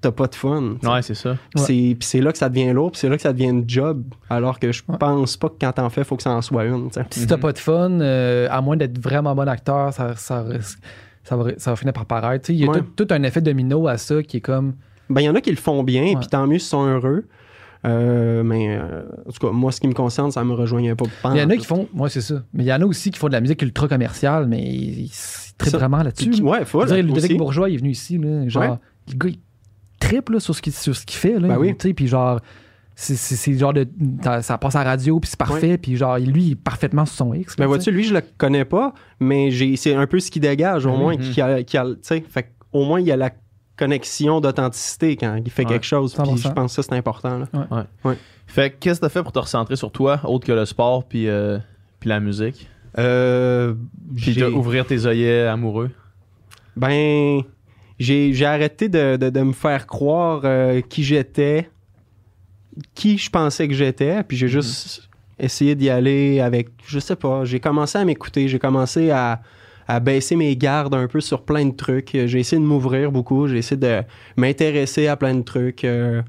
t'as 0.00 0.12
pas 0.12 0.26
de 0.28 0.34
fun. 0.34 0.76
tu 0.80 0.86
sais. 0.86 0.92
Ouais, 0.92 1.02
c'est 1.02 1.14
ça. 1.14 1.36
Puis 1.66 1.96
c'est- 2.00 2.20
là 2.20 2.32
que 2.32 2.38
ça 2.38 2.48
devient 2.48 2.72
lourd, 2.72 2.92
puis 2.92 3.00
c'est 3.00 3.08
là 3.08 3.16
que 3.16 3.22
ça 3.22 3.32
devient 3.32 3.48
une 3.50 3.68
job, 3.68 4.02
alors 4.30 4.58
que 4.58 4.72
je 4.72 4.82
Ouais. 4.88 4.96
pense 4.96 5.36
pas 5.36 5.48
que 5.48 5.56
quand 5.60 5.72
t'en 5.72 5.90
fais, 5.90 6.04
faut 6.04 6.16
que 6.16 6.22
ça 6.22 6.30
en 6.30 6.40
soit 6.40 6.64
une. 6.64 6.88
tu 6.88 6.94
sais. 6.94 7.04
Puis 7.10 7.20
si 7.20 7.26
t'as 7.26 7.36
Mhm. 7.36 7.42
pas 7.42 7.52
de 7.52 7.58
fun, 7.58 8.00
euh, 8.00 8.48
à 8.50 8.60
moins 8.62 8.76
d'être 8.76 8.98
vraiment 8.98 9.34
bon 9.34 9.46
acteur, 9.48 9.92
ça, 9.92 10.16
ça, 10.16 10.42
risque- 10.42 10.78
ça, 11.24 11.36
va, 11.36 11.50
ça 11.58 11.70
va 11.72 11.76
finir 11.76 11.92
par 11.92 12.06
paraître. 12.06 12.48
Il 12.50 12.56
y 12.56 12.64
a 12.64 12.68
Ouais. 12.70 12.78
tout, 12.96 13.04
tout 13.04 13.12
un 13.14 13.22
effet 13.24 13.40
domino 13.42 13.88
à 13.88 13.98
ça 13.98 14.22
qui 14.22 14.38
est 14.38 14.40
comme. 14.40 14.74
Ben, 15.10 15.20
il 15.20 15.24
y 15.24 15.28
en 15.28 15.34
a 15.34 15.40
qui 15.40 15.50
le 15.50 15.56
font 15.56 15.82
bien, 15.82 16.14
puis 16.16 16.28
tant 16.28 16.46
mieux 16.46 16.58
s'ils 16.58 16.68
sont 16.68 16.86
heureux. 16.86 17.24
Euh, 17.86 18.42
mais 18.42 18.76
euh, 18.78 19.02
en 19.26 19.32
tout 19.32 19.46
cas, 19.46 19.52
moi, 19.52 19.72
ce 19.72 19.80
qui 19.80 19.88
me 19.88 19.94
concerne, 19.94 20.30
ça 20.30 20.44
me 20.44 20.52
rejoignait 20.52 20.94
pas. 20.94 21.06
Il 21.32 21.38
y 21.38 21.42
en 21.42 21.48
a 21.50 21.56
qui 21.56 21.64
font. 21.64 21.88
Moi, 21.94 22.08
c'est 22.10 22.20
ça. 22.20 22.42
Mais 22.52 22.64
il 22.64 22.66
y 22.66 22.72
en 22.72 22.80
a 22.82 22.84
aussi 22.84 23.10
qui 23.10 23.18
font 23.18 23.28
de 23.28 23.32
la 23.32 23.40
musique 23.40 23.62
ultra 23.62 23.88
commerciale, 23.88 24.46
mais 24.46 24.60
ils, 24.62 25.04
ils 25.06 25.12
trippent 25.56 25.74
vraiment 25.74 26.02
là-dessus. 26.02 26.42
Ouais, 26.42 26.64
faut 26.64 26.84
dire, 26.84 26.96
Ludovic. 26.96 27.36
Bourgeois 27.38 27.70
il 27.70 27.74
est 27.76 27.78
venu 27.78 27.90
ici, 27.90 28.18
là, 28.18 28.46
genre, 28.48 28.62
Ouais. 28.62 28.68
le 29.12 29.14
gars, 29.18 29.28
il 29.30 29.38
trippe 29.98 30.28
là, 30.28 30.40
sur 30.40 30.54
ce 30.54 30.60
qu'il 30.60 30.72
qu'il 30.72 31.16
fait. 31.18 31.38
Là, 31.38 31.48
Ben 31.48 31.56
oui. 31.58 31.74
Tu 31.78 31.88
sais, 31.88 31.94
Puis 31.94 32.06
genre, 32.06 32.40
c'est- 32.94 33.56
genre 33.58 33.72
de. 33.72 33.86
ça- 34.42 34.58
passe 34.58 34.76
à 34.76 34.84
la 34.84 34.90
radio, 34.90 35.18
puis 35.18 35.30
c'est 35.30 35.38
parfait, 35.38 35.78
puis 35.78 35.96
genre, 35.96 36.18
lui, 36.18 36.42
il 36.44 36.52
est 36.52 36.56
parfaitement 36.56 37.06
sur 37.06 37.16
son 37.16 37.32
X. 37.34 37.52
là, 37.52 37.64
Ben 37.64 37.64
tu 37.64 37.68
vois-tu, 37.68 37.90
lui, 37.92 38.04
je 38.04 38.12
le 38.12 38.20
connais 38.36 38.66
pas, 38.66 38.92
mais 39.20 39.50
c'est 39.76 39.94
un 39.94 40.06
peu 40.06 40.20
ce 40.20 40.30
qui 40.30 40.40
dégage, 40.40 40.84
au 40.84 40.92
Mhm. 40.92 40.98
moins, 40.98 41.16
qui 41.16 41.40
a, 41.40 41.46
a- 41.46 41.62
tu 41.62 41.78
sais, 42.02 42.22
fait 42.28 42.52
au 42.72 42.84
moins, 42.84 43.00
il 43.00 43.06
y 43.06 43.12
a 43.12 43.16
la 43.16 43.30
connexion 43.80 44.40
d'authenticité 44.40 45.16
quand 45.16 45.36
il 45.44 45.50
fait 45.50 45.62
Ouais, 45.64 45.68
quelque 45.70 45.84
chose, 45.86 46.14
puis 46.14 46.22
100%. 46.22 46.36
je 46.36 46.48
pense 46.52 46.76
que 46.76 46.82
ça, 46.82 46.88
c'est 46.88 46.96
important, 46.96 47.38
là. 47.38 47.86
Fait 48.46 48.70
que 48.70 48.76
qu'est-ce 48.80 49.00
que 49.00 49.06
t'as 49.06 49.10
fait 49.10 49.22
pour 49.22 49.32
te 49.32 49.38
recentrer 49.38 49.76
sur 49.76 49.90
toi, 49.90 50.20
autre 50.24 50.46
que 50.46 50.52
le 50.52 50.64
sport 50.66 51.04
puis, 51.04 51.28
euh, 51.28 51.58
puis 51.98 52.08
la 52.08 52.20
musique? 52.20 52.68
Euh, 52.98 53.74
Puis 54.16 54.42
ouvrir 54.42 54.84
tes 54.86 55.06
œillets 55.06 55.46
amoureux? 55.46 55.90
Ben, 56.76 57.42
j'ai, 57.98 58.32
j'ai 58.32 58.46
arrêté 58.46 58.88
de, 58.88 59.16
de- 59.16 59.30
de 59.30 59.40
me 59.42 59.52
faire 59.52 59.86
croire 59.86 60.40
euh, 60.44 60.80
qui 60.80 61.02
j'étais, 61.04 61.70
qui 62.94 63.18
je 63.18 63.30
pensais 63.30 63.68
que 63.68 63.74
j'étais, 63.74 64.22
puis 64.24 64.36
j'ai 64.36 64.46
Mhm. 64.46 64.52
juste 64.52 65.08
essayé 65.38 65.74
d'y 65.74 65.88
aller 65.88 66.40
avec, 66.40 66.68
je 66.86 66.98
sais 66.98 67.16
pas, 67.16 67.44
j'ai 67.44 67.60
commencé 67.60 67.98
à 67.98 68.04
m'écouter, 68.04 68.48
j'ai 68.48 68.58
commencé 68.58 69.10
à, 69.10 69.40
à 69.90 69.98
baisser 69.98 70.36
mes 70.36 70.56
gardes 70.56 70.94
un 70.94 71.08
peu 71.08 71.20
sur 71.20 71.42
plein 71.42 71.66
de 71.66 71.74
trucs. 71.74 72.10
J'ai 72.12 72.38
essayé 72.38 72.62
de 72.62 72.66
m'ouvrir 72.66 73.10
beaucoup, 73.10 73.48
j'ai 73.48 73.58
essayé 73.58 73.76
de 73.76 74.02
m'intéresser 74.36 75.08
à 75.08 75.16
plein 75.16 75.34
de 75.34 75.42
trucs. 75.42 75.84
euh, 75.84 76.22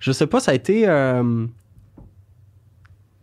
je 0.00 0.12
sais 0.12 0.26
pas, 0.26 0.40
ça 0.40 0.52
a 0.52 0.54
été... 0.54 0.88
euh, 0.88 1.44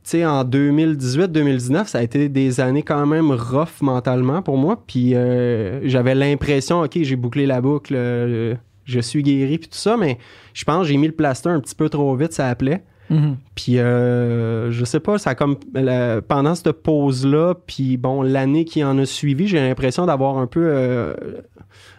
tu 0.04 0.10
sais, 0.10 0.26
en 0.26 0.44
2018-2019, 0.44 1.88
ça 1.88 1.98
a 1.98 2.04
été 2.04 2.30
des 2.30 2.60
années 2.60 2.84
quand 2.84 3.08
même 3.08 3.32
rough 3.32 3.82
mentalement 3.82 4.44
pour 4.44 4.58
moi. 4.58 4.84
Puis 4.86 5.16
euh, 5.16 5.80
j'avais 5.88 6.14
l'impression, 6.14 6.82
OK, 6.82 7.00
j'ai 7.02 7.16
bouclé 7.16 7.48
la 7.48 7.60
boucle, 7.60 7.96
euh, 7.96 8.54
je 8.86 9.00
suis 9.00 9.24
guéri, 9.24 9.58
puis 9.58 9.70
tout 9.70 9.78
ça, 9.78 9.98
mais 9.98 10.20
je 10.54 10.66
pense 10.66 10.84
que 10.84 10.88
j'ai 10.90 10.98
mis 10.98 11.08
le 11.08 11.14
plaster 11.14 11.50
un 11.50 11.60
petit 11.60 11.74
peu 11.74 11.90
trop 11.90 12.16
vite, 12.16 12.34
ça 12.34 12.48
appelait. 12.48 12.84
Mhm. 13.10 13.38
Puis 13.56 13.74
je 13.76 14.68
je 14.72 14.86
sais 14.86 15.00
pas, 15.00 15.18
ça 15.18 15.36
comme 15.36 15.58
la- 15.74 16.22
pendant 16.22 16.56
cette 16.56 16.72
pause-là, 16.72 17.54
puis 17.68 17.98
bon, 17.98 18.22
l'année 18.22 18.66
qui 18.66 18.84
en 18.84 18.98
a 18.98 19.06
suivi, 19.06 19.48
j'ai 19.48 19.60
l'impression 19.60 20.06
d'avoir 20.06 20.38
un 20.38 20.48
peu 20.48 20.62
euh, 20.66 21.14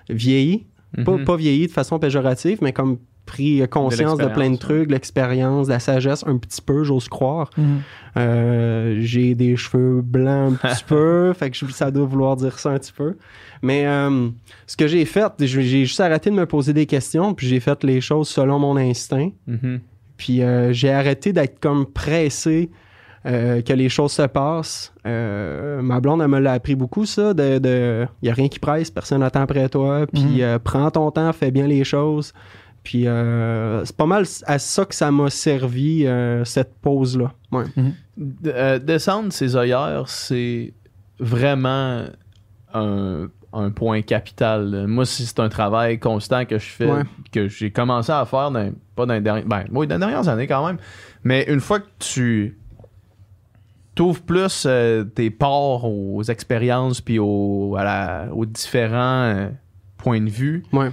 vieilli. 0.09 0.67
Pas, 1.05 1.13
Mhm. 1.17 1.25
pas 1.25 1.37
vieilli 1.37 1.67
de 1.67 1.73
façon 1.73 1.99
péjorative, 1.99 2.59
mais 2.63 2.73
comme 2.73 2.99
pris 3.27 3.67
conscience 3.69 4.19
de, 4.19 4.27
plein 4.35 4.51
de 4.51 4.57
trucs, 4.57 4.91
l'expérience, 4.91 5.67
de 5.67 5.73
la 5.73 5.79
sagesse, 5.81 6.23
un 6.27 6.37
petit 6.37 6.61
peu, 6.61 6.85
j'ose 6.85 7.09
croire. 7.09 7.51
Mhm. 7.57 7.65
Euh, 8.17 8.97
j'ai 9.01 9.35
des 9.35 9.57
cheveux 9.57 10.03
blancs 10.03 10.53
un 10.63 10.69
petit 10.69 10.85
peu, 10.87 11.33
fait 11.33 11.51
que 11.51 11.57
ça 11.73 11.91
doit 11.91 12.05
vouloir 12.07 12.37
dire 12.37 12.59
ça 12.59 12.71
un 12.71 12.79
petit 12.79 12.93
peu. 12.93 13.17
Mais 13.63 13.87
euh, 13.87 14.29
ce 14.67 14.77
que 14.77 14.87
j'ai 14.87 15.05
fait, 15.05 15.33
j'ai 15.41 15.63
j'ai 15.63 15.85
juste 15.87 16.01
arrêté 16.01 16.31
de 16.31 16.35
me 16.37 16.47
poser 16.47 16.73
des 16.75 16.87
questions, 16.87 17.35
puis 17.35 17.47
j'ai 17.49 17.61
fait 17.61 17.83
les 17.83 18.01
choses 18.01 18.29
selon 18.29 18.59
mon 18.59 18.77
instinct. 18.77 19.31
Mhm. 20.25 20.37
Puis 20.37 20.43
euh, 20.43 20.73
j'ai 20.73 20.91
arrêté 20.91 21.33
d'être 21.33 21.61
comme 21.61 21.87
pressé 21.87 22.71
euh, 23.27 23.63
que 23.63 23.73
les 23.73 23.89
choses 23.89 24.13
se 24.13 24.23
passent. 24.27 24.93
Euh, 25.07 25.81
ma 25.81 25.99
blonde, 26.01 26.21
elle 26.23 26.29
me 26.29 26.39
l'a 26.41 26.53
appris 26.53 26.75
beaucoup, 26.75 27.07
ça. 27.07 27.33
De, 27.35 27.59
de 27.59 28.07
y 28.23 28.29
a 28.29 28.35
rien 28.35 28.49
qui 28.49 28.59
presse, 28.59 28.91
personne 28.91 29.21
n'attend 29.21 29.43
après 29.43 29.69
toi. 29.69 30.07
Puis 30.13 30.23
Mhm. 30.23 30.41
euh, 30.41 30.59
prends 30.59 30.91
ton 30.91 31.11
temps, 31.11 31.33
fais 31.33 31.51
bien 31.51 31.67
les 31.67 31.85
choses. 31.85 32.33
Puis 32.83 33.07
euh, 33.09 33.83
c'est 33.87 33.97
pas 33.97 34.05
mal 34.05 34.25
à 34.47 34.59
ça 34.59 34.85
que 34.85 34.95
ça 34.95 35.11
m'a 35.11 35.31
servi, 35.31 36.07
euh, 36.07 36.45
cette 36.45 36.75
pause-là. 36.83 37.33
Ouais. 37.51 37.65
Euh, 38.47 38.79
descendre 38.79 39.33
ses 39.33 39.57
œillères, 39.57 40.05
c'est 40.09 40.75
vraiment 41.19 42.05
un, 42.75 43.29
un 43.55 43.71
point 43.71 44.03
capital. 44.03 44.87
Moi, 44.87 45.07
si 45.07 45.25
c'est 45.27 45.41
un 45.41 45.49
travail 45.49 45.99
constant 45.99 46.45
que 46.45 46.59
je 46.59 46.67
fais, 46.67 46.91
Ouais. 46.91 47.03
que 47.33 47.49
j'ai 47.49 47.71
commencé 47.71 48.13
à 48.13 48.25
faire, 48.27 48.51
dans, 48.51 48.73
pas 48.97 49.07
dans 49.07 49.15
les 49.15 49.21
dernières, 49.21 49.47
ben, 49.47 49.65
oui, 49.73 49.87
dans 49.87 49.95
les 49.97 50.01
dernières 50.01 50.29
années 50.29 50.47
quand 50.47 50.67
même, 50.67 50.79
mais 51.23 51.45
une 51.49 51.61
fois 51.61 51.81
que 51.81 51.87
tu 51.99 52.59
t'ouvres 53.95 54.23
plus 54.23 54.65
euh, 54.67 55.05
tes 55.05 55.31
ports 55.31 55.85
aux 55.85 56.23
expériences 56.25 57.01
puis 57.01 57.19
aux, 57.19 57.77
à 57.79 57.85
la- 57.85 58.29
aux 58.35 58.45
différents 58.45 59.23
euh, 59.25 59.49
points 59.97 60.21
de 60.21 60.31
vue, 60.31 60.65
Ouais. 60.73 60.91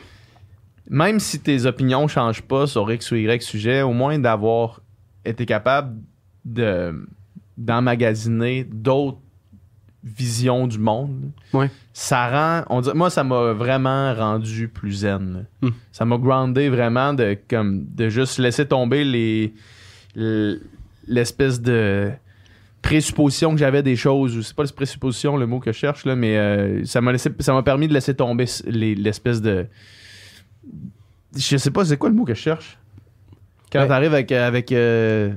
même 0.90 1.20
si 1.20 1.40
tes 1.40 1.66
opinions 1.66 2.08
changent 2.08 2.44
pas 2.44 2.68
sur 2.68 2.92
X 2.92 3.12
ou 3.12 3.16
Y 3.16 3.42
sujet, 3.42 3.82
au 3.82 3.94
moins 3.94 4.20
d'avoir 4.20 4.82
été 5.26 5.46
capable 5.46 5.98
de 6.46 7.08
d'emmagasiner 7.58 8.64
d'autres 8.64 9.20
vision 10.04 10.68
du 10.68 10.80
monde. 10.80 11.32
Ouais. 11.54 11.70
Ça 11.94 12.30
rend. 12.30 12.66
On 12.70 12.82
dirait- 12.82 12.96
moi, 12.96 13.10
ça 13.10 13.24
m'a 13.24 13.54
vraiment 13.54 14.14
rendu 14.16 14.68
plus 14.68 14.92
zen. 15.02 15.46
Hmm. 15.62 15.70
Ça 15.92 16.06
m'a 16.06 16.18
groundé 16.18 16.70
vraiment 16.70 17.14
de, 17.14 17.38
comme, 17.50 17.86
de 17.96 18.10
juste 18.10 18.40
laisser 18.40 18.66
tomber 18.68 19.04
les, 19.04 19.54
l'espèce 21.08 21.62
de 21.62 22.12
présupposition 22.82 23.52
que 23.52 23.58
j'avais 23.60 23.84
des 23.84 23.96
choses. 23.96 24.36
ou 24.38 24.42
C'est 24.42 24.56
pas 24.56 24.64
les 24.64 24.72
présuppositions 24.72 25.38
le 25.38 25.46
mot 25.46 25.60
que 25.60 25.72
je 25.72 25.78
cherche, 25.78 26.06
là, 26.06 26.16
mais 26.16 26.38
euh, 26.38 26.84
ça 26.86 27.00
m'a 27.02 27.12
laissé, 27.12 27.30
ça 27.40 27.54
m'a 27.54 27.62
permis 27.62 27.88
de 27.88 27.94
laisser 27.94 28.16
tomber 28.16 28.46
l'espèce 28.66 29.42
de. 29.42 29.68
Je 31.36 31.58
sais 31.58 31.72
pas, 31.72 31.86
c'est 31.86 31.98
quoi 31.98 32.10
le 32.10 32.16
mot 32.16 32.26
que 32.26 32.34
je 32.34 32.40
cherche? 32.42 32.78
Quand 33.72 33.80
Ben- 33.82 33.88
t'arrives 33.88 34.14
avec. 34.14 34.32
avec 34.32 34.72
euh, 34.72 35.32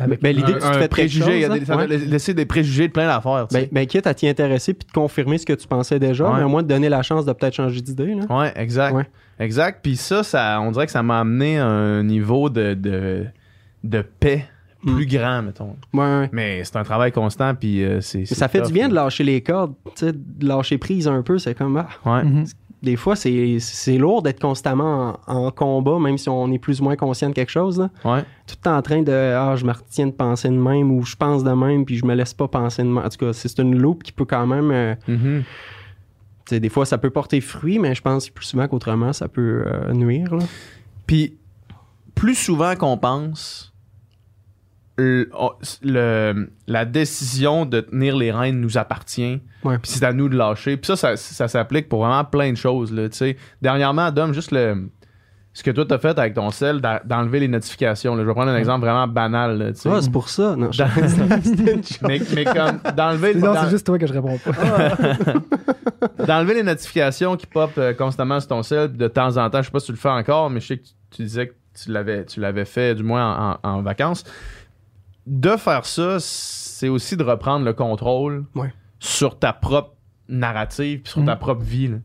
Avec- 0.00 0.22
Ben, 0.22 0.34
l'idée 0.34 0.52
que 0.54 0.58
tu 0.58 0.68
te 0.68 0.72
fais 0.78 0.88
préjugé, 0.88 1.42
chose, 1.42 1.58
des- 1.60 1.70
ouais. 1.70 1.86
doit 1.86 1.86
laisser 1.86 2.34
des 2.34 2.46
préjugés 2.46 2.88
de 2.88 2.92
plein 2.92 3.06
d'affaires. 3.06 3.46
Ben, 3.52 3.66
ben, 3.70 3.86
quitte 3.86 4.06
à 4.06 4.14
t'y 4.14 4.26
intéresser 4.28 4.74
puis 4.74 4.86
de 4.86 4.92
confirmer 4.92 5.38
ce 5.38 5.46
que 5.46 5.52
tu 5.52 5.66
pensais 5.68 5.98
déjà, 5.98 6.28
Ouais. 6.30 6.38
mais 6.38 6.44
au 6.44 6.48
moins 6.48 6.62
de 6.62 6.68
donner 6.68 6.88
la 6.88 7.02
chance 7.02 7.24
de 7.26 7.32
peut-être 7.32 7.54
changer 7.54 7.80
d'idée. 7.80 8.14
là. 8.14 8.24
Ouais, 8.34 8.52
exact. 8.56 8.94
Ouais. 8.94 9.06
Exact. 9.38 9.80
Puis 9.82 9.96
ça, 9.96 10.22
ça, 10.22 10.60
on 10.60 10.70
dirait 10.70 10.86
que 10.86 10.92
ça 10.92 11.02
m'a 11.02 11.20
amené 11.20 11.58
à 11.58 11.66
un 11.66 12.02
niveau 12.02 12.50
de, 12.50 12.74
de, 12.74 13.24
de 13.84 14.02
paix 14.02 14.46
plus 14.84 15.06
grand, 15.06 15.42
mettons. 15.42 15.76
Ouais, 15.92 16.00
ouais. 16.04 16.28
Mais 16.32 16.64
c'est 16.64 16.76
un 16.76 16.84
travail 16.84 17.12
constant, 17.12 17.54
puis 17.54 17.84
euh, 17.84 18.00
c'est. 18.00 18.24
Ça 18.24 18.48
fait 18.48 18.58
tough, 18.60 18.68
du 18.68 18.72
bien 18.72 18.88
de 18.88 18.94
lâcher 18.94 19.24
les 19.24 19.42
cordes, 19.42 19.74
tu 19.94 20.06
sais, 20.06 20.12
de 20.12 20.46
lâcher 20.46 20.78
prise 20.78 21.06
un 21.06 21.20
peu. 21.22 21.38
C'est 21.38 21.54
comme, 21.54 21.76
ah, 21.76 21.88
Ouais. 22.10 22.24
Mhm. 22.24 22.44
des 22.82 22.96
fois, 22.96 23.14
c'est 23.14 23.58
c'est 23.60 23.98
lourd 23.98 24.22
d'être 24.22 24.40
constamment 24.40 25.18
en, 25.26 25.34
en 25.46 25.50
combat, 25.50 25.98
même 25.98 26.16
si 26.16 26.30
on 26.30 26.50
est 26.50 26.58
plus 26.58 26.80
ou 26.80 26.84
moins 26.84 26.96
conscient 26.96 27.28
de 27.28 27.34
quelque 27.34 27.50
chose. 27.50 27.78
Là. 27.78 27.90
Ouais. 28.06 28.22
Tout 28.62 28.68
en 28.68 28.82
train 28.82 29.02
de, 29.02 29.12
ah, 29.12 29.54
je 29.56 29.64
me 29.64 29.72
retiens 29.72 30.06
de 30.06 30.12
penser 30.12 30.48
de 30.48 30.54
même 30.54 30.90
ou 30.90 31.02
je 31.04 31.14
pense 31.16 31.44
de 31.44 31.50
même, 31.52 31.84
puis 31.84 31.96
je 31.96 32.04
me 32.04 32.14
laisse 32.14 32.34
pas 32.34 32.48
penser 32.48 32.82
de 32.82 32.88
même. 32.88 32.98
En 33.04 33.08
tout 33.08 33.18
cas, 33.26 33.32
c'est 33.32 33.58
une 33.58 33.76
loupe 33.78 34.02
qui 34.02 34.12
peut 34.12 34.24
quand 34.24 34.46
même. 34.46 34.70
euh, 34.70 34.94
Mhm. 35.08 35.42
tu 35.42 36.54
sais, 36.56 36.60
des 36.60 36.68
fois, 36.68 36.84
ça 36.86 36.98
peut 36.98 37.10
porter 37.10 37.40
fruit, 37.40 37.78
mais 37.78 37.94
je 37.94 38.02
pense 38.02 38.28
plus 38.28 38.44
souvent 38.46 38.66
qu'autrement, 38.68 39.12
ça 39.12 39.28
peut 39.28 39.64
euh, 39.66 39.92
nuire. 39.92 40.34
là. 40.34 40.44
Puis, 41.06 41.36
plus 42.14 42.34
souvent 42.34 42.74
qu'on 42.76 42.96
pense, 42.98 43.72
le- 44.96 45.30
on- 45.38 45.52
le- 45.82 46.50
la 46.66 46.84
décision 46.84 47.64
de 47.64 47.80
tenir 47.80 48.16
les 48.16 48.32
rênes 48.32 48.60
nous 48.60 48.76
appartient. 48.76 49.40
Ouais. 49.64 49.78
Puis 49.78 49.92
c'est 49.92 50.04
à 50.04 50.12
nous 50.12 50.28
de 50.28 50.36
lâcher. 50.36 50.76
Puis 50.76 50.86
ça, 50.86 50.96
ça, 50.96 51.16
ça 51.16 51.48
s'applique 51.48 51.88
pour 51.88 52.00
vraiment 52.04 52.24
plein 52.24 52.50
de 52.52 52.56
choses. 52.56 52.92
Là. 52.92 53.08
Dernièrement, 53.62 54.10
Dom, 54.10 54.32
juste 54.34 54.50
le, 54.52 54.88
ce 55.52 55.62
que 55.64 55.70
toi 55.72 55.84
t'as 55.84 55.98
fait 55.98 56.16
avec 56.18 56.34
ton 56.34 56.50
sel, 56.50 56.80
d'enlever 57.04 57.40
les 57.40 57.48
notifications. 57.48 58.14
là. 58.14 58.22
Je 58.22 58.26
vais 58.28 58.32
prendre 58.34 58.50
un 58.52 58.56
exemple 58.56 58.80
vraiment 58.86 59.08
banal. 59.08 59.58
là. 59.58 59.66
Ah, 59.86 59.98
c'est 60.00 60.12
pour 60.12 60.28
ça. 60.28 60.54
Non, 60.56 60.70
je- 60.70 60.82
mais, 62.06 62.20
mais 62.34 62.44
comme 62.44 62.80
d'enlever 62.96 63.34
Non, 63.34 63.54
c'est 63.60 63.70
juste 63.70 63.84
toi 63.86 63.98
que 63.98 64.06
je 64.06 64.12
réponds 64.12 64.38
pas. 64.38 64.52
d'enlever 66.26 66.54
les 66.54 66.62
notifications 66.62 67.36
qui 67.36 67.46
pop 67.46 67.70
euh, 67.78 67.92
constamment 67.94 68.38
sur 68.40 68.48
ton 68.48 68.62
sel 68.62 68.92
de 68.96 69.08
temps 69.08 69.36
en 69.36 69.50
temps. 69.50 69.58
Je 69.60 69.66
sais 69.66 69.70
pas 69.72 69.80
si 69.80 69.86
tu 69.86 69.92
le 69.92 69.98
fais 69.98 70.08
encore, 70.08 70.50
mais 70.50 70.60
je 70.60 70.66
sais 70.68 70.78
que 70.78 70.84
tu, 71.10 71.22
disais 71.22 71.48
que 71.48 71.54
tu 71.82 71.90
l'avais, 71.90 72.24
tu 72.24 72.40
l'avais 72.40 72.64
fait 72.64 72.94
du 72.94 73.02
moins 73.02 73.58
en, 73.62 73.68
en- 73.68 73.76
en 73.78 73.82
vacances. 73.82 74.24
De 75.26 75.50
faire 75.56 75.84
ça, 75.84 76.16
c'est 76.20 76.88
aussi 76.88 77.16
de 77.16 77.22
reprendre 77.24 77.64
le 77.64 77.72
contrôle 77.72 78.44
Ouais. 78.54 78.72
sur 78.98 79.38
ta 79.38 79.52
propre 79.52 79.94
narrative, 80.28 81.00
puis 81.02 81.10
sur 81.12 81.24
ta 81.24 81.36
propre 81.36 81.62
vie. 81.62 81.88
là. 81.88 81.96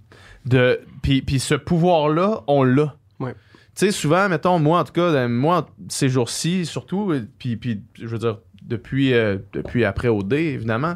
De, 0.45 0.81
puis, 1.01 1.21
puis 1.21 1.39
ce 1.39 1.55
pouvoir-là, 1.55 2.41
on 2.47 2.63
l'a. 2.63 2.95
Ouais. 3.19 3.34
Tu 3.34 3.86
sais, 3.88 3.91
souvent, 3.91 4.30
mettons, 4.30 4.58
moi, 4.60 4.80
en 4.80 4.84
tout 4.84 4.93
cas, 4.93 5.01
euh, 5.01 5.28
moi, 5.28 5.67
ces 5.89 6.08
jours-ci, 6.10 6.65
surtout, 6.65 7.12
euh, 7.12 7.28
puis, 7.39 7.58
puis 7.58 7.82
je 7.95 8.08
veux 8.08 8.17
dire, 8.19 8.39
depuis, 8.62 9.13
euh, 9.13 9.38
depuis 9.54 9.84
après 9.86 10.08
OD, 10.08 10.34
évidemment, 10.34 10.95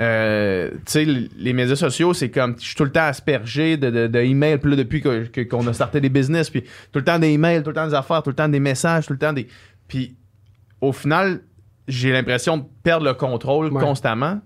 euh, 0.00 0.70
tu 0.86 0.92
sais, 0.92 1.04
les 1.04 1.52
médias 1.52 1.76
sociaux, 1.76 2.14
c'est 2.14 2.30
comme, 2.30 2.54
je 2.58 2.64
suis 2.66 2.74
tout 2.76 2.84
le 2.84 2.92
temps 2.92 3.02
aspergé 3.04 3.76
de, 3.76 3.90
de, 3.90 4.06
de 4.06 4.18
emails, 4.20 4.58
puis 4.58 4.70
là, 4.70 4.76
depuis 4.76 5.00
que- 5.02 5.24
que- 5.26 5.40
qu'on 5.42 5.66
a 5.66 5.72
starté 5.72 6.00
des 6.00 6.08
business, 6.08 6.48
puis 6.50 6.62
tout 6.62 6.98
le 7.00 7.04
temps 7.04 7.18
des 7.18 7.28
emails, 7.28 7.62
tout 7.62 7.70
le 7.70 7.74
temps 7.74 7.86
des 7.88 7.94
affaires, 7.94 8.22
tout 8.22 8.30
le 8.30 8.36
temps 8.36 8.48
des 8.48 8.60
messages, 8.60 9.06
tout 9.06 9.12
le 9.12 9.18
temps 9.18 9.32
des... 9.32 9.48
Puis, 9.88 10.16
au 10.80 10.92
final, 10.92 11.42
j'ai 11.88 12.12
l'impression 12.12 12.58
de 12.58 12.64
perdre 12.82 13.04
le 13.04 13.14
contrôle 13.14 13.72
Ouais. 13.72 13.82
constamment, 13.82 14.40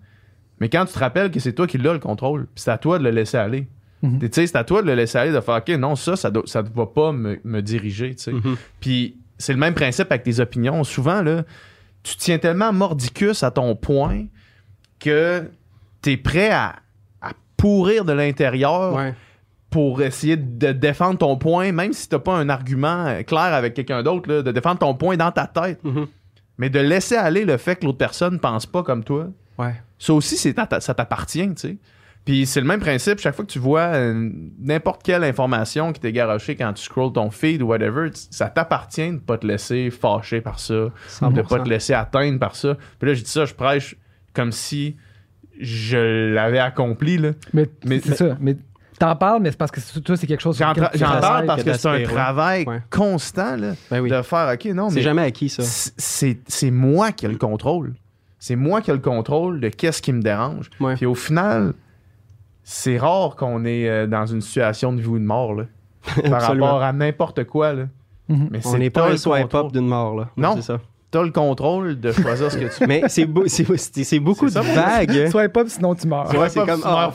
mais 0.59 0.69
quand 0.71 0.87
tu 0.87 0.95
te 0.95 0.99
rappelles 0.99 1.31
que 1.31 1.39
c'est 1.39 1.53
toi 1.53 1.67
qui 1.67 1.79
l'as 1.79 1.93
le 1.93 1.99
contrôle, 1.99 2.49
c'est 2.57 2.71
à 2.71 2.79
toi 2.79 2.99
de 2.99 3.05
le 3.05 3.11
laisser 3.11 3.37
aller. 3.37 3.69
Mhm. 4.05 4.19
Tu 4.21 4.29
sais, 4.33 4.47
c'est 4.47 4.57
à 4.57 4.65
toi 4.65 4.83
de 4.83 4.87
le 4.87 4.95
laisser 4.95 5.19
aller, 5.19 5.33
de 5.33 5.41
faire, 5.41 5.57
OK, 5.57 5.69
non, 5.71 5.97
ça, 5.97 6.15
ça 6.17 6.31
ne 6.31 6.69
va 6.75 6.87
pas 6.87 7.13
me, 7.13 7.41
me 7.45 7.61
diriger, 7.63 8.15
tu 8.15 8.23
sais. 8.25 8.33
Mhm. 8.33 8.57
Puis 8.81 9.17
c'est 9.39 9.53
le 9.53 9.59
même 9.59 9.75
principe 9.75 10.11
avec 10.13 10.23
tes 10.23 10.41
opinions. 10.41 10.85
Souvent, 10.85 11.23
là, 11.23 11.43
tu 12.03 12.17
tiens 12.17 12.39
tellement 12.39 12.73
mordicus 12.73 13.43
à 13.43 13.51
ton 13.51 13.75
point 13.77 14.27
que 15.01 15.51
tu 16.03 16.11
es 16.13 16.17
prêt 16.17 16.51
à, 16.51 16.77
à 17.21 17.33
pourrir 17.57 18.05
de 18.05 18.13
l'intérieur 18.13 18.95
Ouais. 18.95 19.15
pour 19.71 20.03
essayer 20.03 20.37
de 20.37 20.73
défendre 20.73 21.19
ton 21.19 21.37
point, 21.37 21.73
même 21.73 21.93
si 21.93 22.09
t'as 22.09 22.19
pas 22.19 22.35
un 22.37 22.49
argument 22.49 23.23
clair 23.27 23.41
avec 23.55 23.75
quelqu'un 23.75 24.03
d'autre, 24.03 24.29
là, 24.31 24.43
de 24.43 24.53
défendre 24.53 24.79
ton 24.79 24.95
point 24.95 25.17
dans 25.17 25.33
ta 25.33 25.47
tête. 25.47 25.83
Mhm. 25.83 26.07
Mais 26.59 26.71
de 26.71 26.79
laisser 26.79 27.17
aller 27.17 27.45
le 27.45 27.57
fait 27.57 27.77
que 27.77 27.85
l'autre 27.87 27.99
personne 27.99 28.39
pense 28.39 28.67
pas 28.67 28.83
comme 28.85 29.03
toi, 29.03 29.29
Ouais. 29.59 29.75
ça 29.99 30.13
aussi, 30.15 30.37
c'est 30.37 30.55
ça 30.81 30.95
t'appartient, 30.95 31.49
tu 31.49 31.55
sais. 31.57 31.77
Puis 32.25 32.47
c'est 32.47 32.61
le 32.61 32.67
même 32.67 32.81
principe, 32.81 33.19
chaque 33.19 33.35
fois 33.35 33.45
que 33.45 33.51
tu 33.51 33.59
vois 33.59 33.93
n'importe 34.59 35.03
quelle 35.03 35.25
information 35.25 35.93
qui 35.93 36.01
t'est 36.01 36.13
garochée 36.13 36.57
quand 36.57 36.73
tu 36.73 36.83
scrolls 36.83 37.13
ton 37.13 37.31
feed 37.31 37.61
ou 37.61 37.67
whatever, 37.67 38.09
ça 38.31 38.49
t'appartient 38.49 39.13
de 39.13 39.19
pas 39.19 39.37
te 39.37 39.47
laisser 39.47 39.91
fâcher 39.91 40.41
par 40.41 40.59
ça, 40.59 40.75
de 40.75 40.91
100%. 41.09 41.47
pas 41.49 41.61
te 41.61 41.69
laisser 41.69 41.93
atteindre 41.93 42.39
par 42.39 42.57
ça. 42.57 42.77
Puis 42.99 43.09
là, 43.11 43.15
je 43.15 43.23
dis 43.23 43.31
ça, 43.31 43.45
je 43.45 43.53
prêche 43.55 43.97
comme 44.33 44.53
si 44.53 44.97
je 45.61 46.33
l'avais 46.35 46.59
accompli, 46.59 47.19
là. 47.19 47.33
Mais, 47.53 47.69
Mais- 47.85 48.01
c'est 48.01 48.15
ça. 48.17 48.37
Mais 48.41 48.57
t'en 48.99 49.15
parles, 49.17 49.43
mais 49.43 49.51
c'est 49.51 49.59
parce 49.59 49.71
que 49.71 49.81
c'est- 49.81 50.01
toi, 50.01 50.17
c'est 50.17 50.27
quelque 50.27 50.41
chose 50.41 50.57
J'en 50.57 50.73
parle 51.21 51.47
parce 51.47 51.63
que 51.63 51.71
que 51.71 51.77
c'est 51.77 51.89
un 51.89 52.03
travail 52.05 52.65
Ouais. 52.67 52.81
constant, 52.91 53.57
là, 53.57 53.75
Ben 53.91 54.01
oui. 54.01 54.11
de 54.11 54.23
faire, 54.23 54.51
OK, 54.55 54.65
non, 54.75 54.89
C'est 54.89 54.97
mais 54.97 55.03
jamais 55.03 55.23
acquis, 55.23 55.49
ça. 55.51 55.63
c'est 55.63 56.39
c'est 56.49 56.71
moi 56.71 57.13
qui 57.13 57.27
ai 57.27 57.29
le 57.29 57.37
contrôle. 57.37 57.95
C'est 58.39 58.57
moi 58.57 58.81
qui 58.81 58.91
ai 58.91 58.95
le 58.95 59.01
contrôle 59.01 59.61
de 59.61 59.69
qu'est-ce 59.69 60.03
qui 60.03 60.13
me 60.13 60.23
dérange. 60.23 60.71
Ouais. 60.81 60.95
Puis 60.97 61.07
au 61.07 61.15
final, 61.15 61.73
c'est 62.65 62.97
rare 62.99 63.37
qu'on 63.37 63.65
est 63.65 63.89
euh, 63.89 64.07
dans 64.07 64.27
une 64.27 64.41
situation 64.41 64.93
de 64.93 65.01
vie 65.01 65.07
ou 65.07 65.19
de 65.19 65.25
mort 65.25 65.55
là, 65.55 65.65
par 66.31 66.43
rapport 66.43 66.83
à 66.83 66.93
n'importe 66.93 67.45
quoi. 67.45 67.73
Là. 67.75 67.85
Mhm. 68.29 68.49
Mais 68.51 68.59
On 68.67 68.79
n'est 68.79 68.91
pas 68.91 69.07
un 69.07 69.11
le 69.11 69.17
swipe 69.19 69.55
up 69.55 69.71
d'une 69.73 69.87
mort, 69.87 70.17
là. 70.17 70.29
Non. 70.37 70.55
C'est 70.57 70.63
ça. 70.63 70.81
T'as 71.11 71.23
le 71.23 71.31
contrôle 71.31 72.01
de 72.01 72.11
choisir 72.11 72.51
ce 72.51 72.59
que 72.59 72.77
tu 72.77 72.87
Mais 72.89 73.03
c'est 73.07 73.25
beau- 73.27 73.45
c'est 73.47 73.65
c'est- 73.77 74.03
c'est 74.03 74.19
beaucoup 74.19 74.47
de 74.47 74.51
C'est 74.51 74.63
ça, 74.63 74.65
mon 74.65 74.75
vagues. 74.75 75.29
Sois 75.31 75.49
pas, 75.49 75.63
sinon 75.69 75.95
tu 75.95 76.09
meurs. 76.09 76.29
Ouais, 76.35 76.49
c'est 76.49 76.65
comme, 76.67 76.81
ah. 76.85 77.13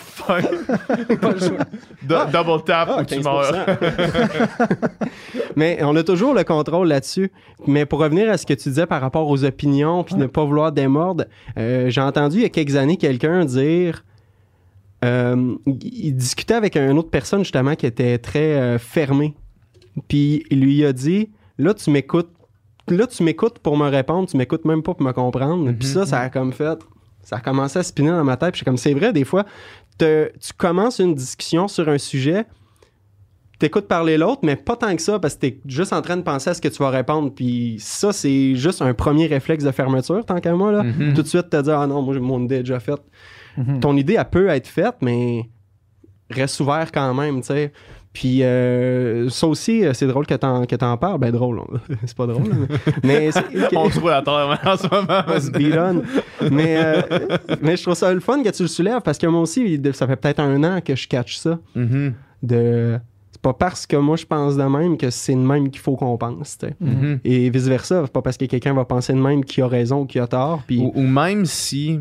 Do- 2.04 2.16
Double 2.32 2.64
tap 2.64 2.90
Ah, 2.92 3.02
ou 3.02 3.04
tu 3.06 3.16
15%. 3.16 3.24
meurs. 3.24 3.66
mais 5.56 5.80
on 5.84 5.96
a 5.96 6.04
toujours 6.04 6.34
le 6.34 6.44
contrôle 6.44 6.88
là-dessus. 6.88 7.32
Mais 7.68 7.86
pour 7.86 8.00
revenir 8.00 8.30
à 8.30 8.38
ce 8.38 8.46
que 8.46 8.54
tu 8.54 8.70
disais 8.70 8.86
par 8.86 9.02
rapport 9.02 9.28
aux 9.28 9.44
opinions, 9.44 10.04
puis 10.04 10.16
ne 10.16 10.28
pas 10.28 10.46
vouloir 10.46 10.72
démordre, 10.72 11.26
euh, 11.58 11.90
j'ai 11.90 12.02
entendu 12.02 12.38
il 12.38 12.44
y 12.44 12.46
a 12.46 12.50
quelques 12.50 12.76
années 12.76 12.98
quelqu'un 12.98 13.46
dire. 13.46 14.04
Euh, 15.06 15.56
il 15.66 16.14
discutait 16.16 16.54
avec 16.56 16.76
une 16.76 16.98
autre 16.98 17.10
personne 17.10 17.44
justement 17.44 17.76
qui 17.76 17.86
était 17.86 18.18
très 18.18 18.56
euh, 18.60 18.78
fermée. 18.80 19.34
Puis 20.08 20.44
il 20.50 20.62
lui 20.62 20.84
a 20.86 20.94
dit 20.94 21.30
Là, 21.58 21.74
tu 21.74 21.90
m'écoutes. 21.92 22.30
Là, 22.88 23.06
tu 23.06 23.22
m'écoutes 23.24 23.60
pour 23.60 23.78
me 23.78 23.88
répondre, 23.88 24.28
tu 24.28 24.36
m'écoutes 24.38 24.66
même 24.66 24.82
pas 24.82 24.94
pour 24.94 25.04
me 25.06 25.12
comprendre. 25.12 25.72
Puis 25.74 25.88
ça, 25.88 26.06
ça 26.06 26.20
a 26.22 26.30
comme 26.30 26.52
fait. 26.54 26.80
Ça 27.22 27.36
a 27.36 27.40
commencé 27.40 27.78
à 27.78 27.84
spinner 27.84 28.10
dans 28.12 28.24
ma 28.24 28.36
tête. 28.38 28.54
Puis 28.54 28.64
comme, 28.66 28.78
c'est 28.78 28.94
vrai, 28.94 29.14
des 29.14 29.26
fois, 29.26 29.46
te- 29.98 30.32
tu 30.40 30.54
commences 30.58 30.98
une 31.00 31.14
discussion 31.14 31.68
sur 31.68 31.88
un 31.88 31.98
sujet, 32.00 32.46
t'écoutes 33.60 33.88
parler 33.88 34.18
l'autre, 34.18 34.40
mais 34.44 34.56
pas 34.56 34.76
tant 34.76 34.96
que 34.96 35.02
ça, 35.02 35.20
parce 35.20 35.36
que 35.36 35.40
t'es 35.42 35.60
juste 35.68 35.92
en 35.94 36.02
train 36.02 36.18
de 36.18 36.22
penser 36.24 36.50
à 36.50 36.54
ce 36.54 36.62
que 36.62 36.70
tu 36.70 36.78
vas 36.82 36.90
répondre. 36.90 37.32
Puis 37.36 37.76
ça, 37.80 38.12
c'est 38.14 38.56
juste 38.56 38.82
un 38.82 38.94
premier 38.94 39.28
réflexe 39.28 39.64
de 39.64 39.72
fermeture, 39.72 40.26
tant 40.26 40.40
qu'à 40.40 40.54
moi. 40.56 40.72
Là. 40.72 40.84
Mhm. 40.84 41.14
Tout 41.14 41.22
de 41.22 41.28
suite, 41.28 41.50
te 41.50 41.62
dire, 41.62 41.78
ah 41.80 41.86
non, 41.88 42.02
moi, 42.02 42.18
mon 42.20 42.44
idée 42.46 42.56
est 42.56 42.60
déjà 42.60 42.80
faite. 42.80 43.02
Mhm. 43.58 43.80
Ton 43.80 43.96
idée, 43.98 44.16
elle 44.18 44.30
peut 44.30 44.48
être 44.50 44.68
faite, 44.68 44.96
mais 45.02 45.50
reste 46.30 46.60
ouvert 46.60 46.92
quand 46.92 47.14
même, 47.14 47.42
tu 47.42 47.48
sais. 47.48 47.72
Puis 48.12 48.42
euh, 48.44 49.30
ça 49.30 49.46
aussi, 49.48 49.86
euh, 49.86 49.94
c'est 49.94 50.08
drôle 50.08 50.26
que 50.26 50.34
t'en, 50.34 50.66
que 50.66 50.76
t'en 50.76 50.98
parles. 50.98 51.20
Ben 51.20 51.32
drôle, 51.32 51.62
c'est 52.06 52.18
pas 52.18 52.26
drôle. 52.26 52.44
mais 53.04 53.26
mais 53.26 53.32
c'est- 53.32 53.46
On 53.76 53.90
se 53.90 54.00
roule 54.00 54.12
à 54.12 54.22
terre 54.24 54.60
en 54.66 54.78
ce 54.78 54.88
moment. 54.90 55.24
on 55.28 55.40
se. 55.40 56.50
Mais, 56.52 56.78
euh, 56.84 57.02
mais 57.62 57.78
je 57.78 57.84
trouve 57.84 57.94
ça 57.94 58.12
le 58.14 58.20
fun 58.20 58.42
que 58.42 58.50
tu 58.50 58.64
le 58.64 58.68
soulèves 58.68 59.02
parce 59.04 59.18
que 59.20 59.28
moi 59.28 59.42
aussi, 59.42 59.80
ça 59.94 60.08
fait 60.08 60.16
peut-être 60.16 60.40
un 60.40 60.64
an 60.64 60.82
que 60.82 60.96
je 60.96 61.08
catch 61.08 61.38
ça. 61.38 61.60
Mhm. 61.76 62.14
De... 62.42 62.98
C'est 63.32 63.42
pas 63.42 63.54
parce 63.54 63.86
que 63.86 63.96
moi 63.96 64.16
je 64.18 64.26
pense 64.26 64.58
de 64.58 64.64
même 64.64 64.98
que 64.98 65.12
c'est 65.12 65.34
de 65.36 65.40
même 65.40 65.70
qu'il 65.70 65.80
faut 65.82 65.96
qu'on 65.96 66.18
pense. 66.18 66.58
Mhm. 66.80 67.20
Et 67.24 67.50
vice-versa. 67.52 68.02
C'est 68.06 68.12
pas 68.12 68.22
parce 68.24 68.38
que 68.38 68.46
quelqu'un 68.46 68.74
va 68.74 68.86
penser 68.86 69.14
de 69.14 69.20
même 69.20 69.46
qui 69.46 69.62
a 69.62 69.68
raison 69.68 70.02
ou 70.02 70.06
qui 70.06 70.20
a 70.20 70.26
tort. 70.28 70.64
Ou, 70.72 70.92
ou 70.96 71.02
même 71.04 71.46
si, 71.46 72.00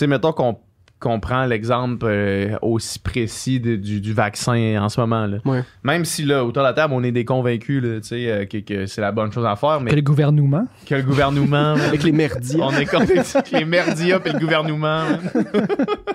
sais, 0.00 0.06
mettons 0.06 0.32
qu'on 0.32 0.58
qu'on 1.00 1.20
prend 1.20 1.44
l'exemple 1.44 2.06
euh, 2.08 2.56
aussi 2.62 2.98
précis 2.98 3.60
de- 3.60 3.76
du, 3.76 4.00
du 4.00 4.14
vaccin 4.14 4.78
en 4.80 4.88
ce 4.88 4.98
moment. 5.00 5.26
Là. 5.26 5.36
Ouais. 5.44 5.62
Même 5.82 6.06
si 6.06 6.24
là, 6.24 6.42
autour 6.44 6.62
de 6.62 6.68
la 6.68 6.72
table, 6.72 6.94
on 6.94 7.02
est 7.02 7.12
des 7.12 7.26
convaincus 7.26 7.82
là, 7.82 8.00
tu 8.00 8.08
sais, 8.08 8.30
euh, 8.30 8.46
que, 8.46 8.56
que 8.58 8.86
c'est 8.86 9.02
la 9.02 9.12
bonne 9.12 9.30
chose 9.30 9.44
à 9.44 9.54
faire, 9.54 9.80
mais 9.82 9.90
Que 9.90 9.96
le 9.96 10.02
gouvernement. 10.02 10.66
que 10.86 10.94
le 10.94 11.02
gouvernement. 11.02 11.74
Avec 11.88 12.04
les 12.04 12.12
merdiers. 12.12 12.62
on 12.62 12.70
est 12.72 12.86
convaincus 12.86 13.34
que 13.34 13.54
les 13.56 13.66
merdias 13.66 14.18
et 14.24 14.32
le 14.32 14.38
gouvernement. 14.38 15.04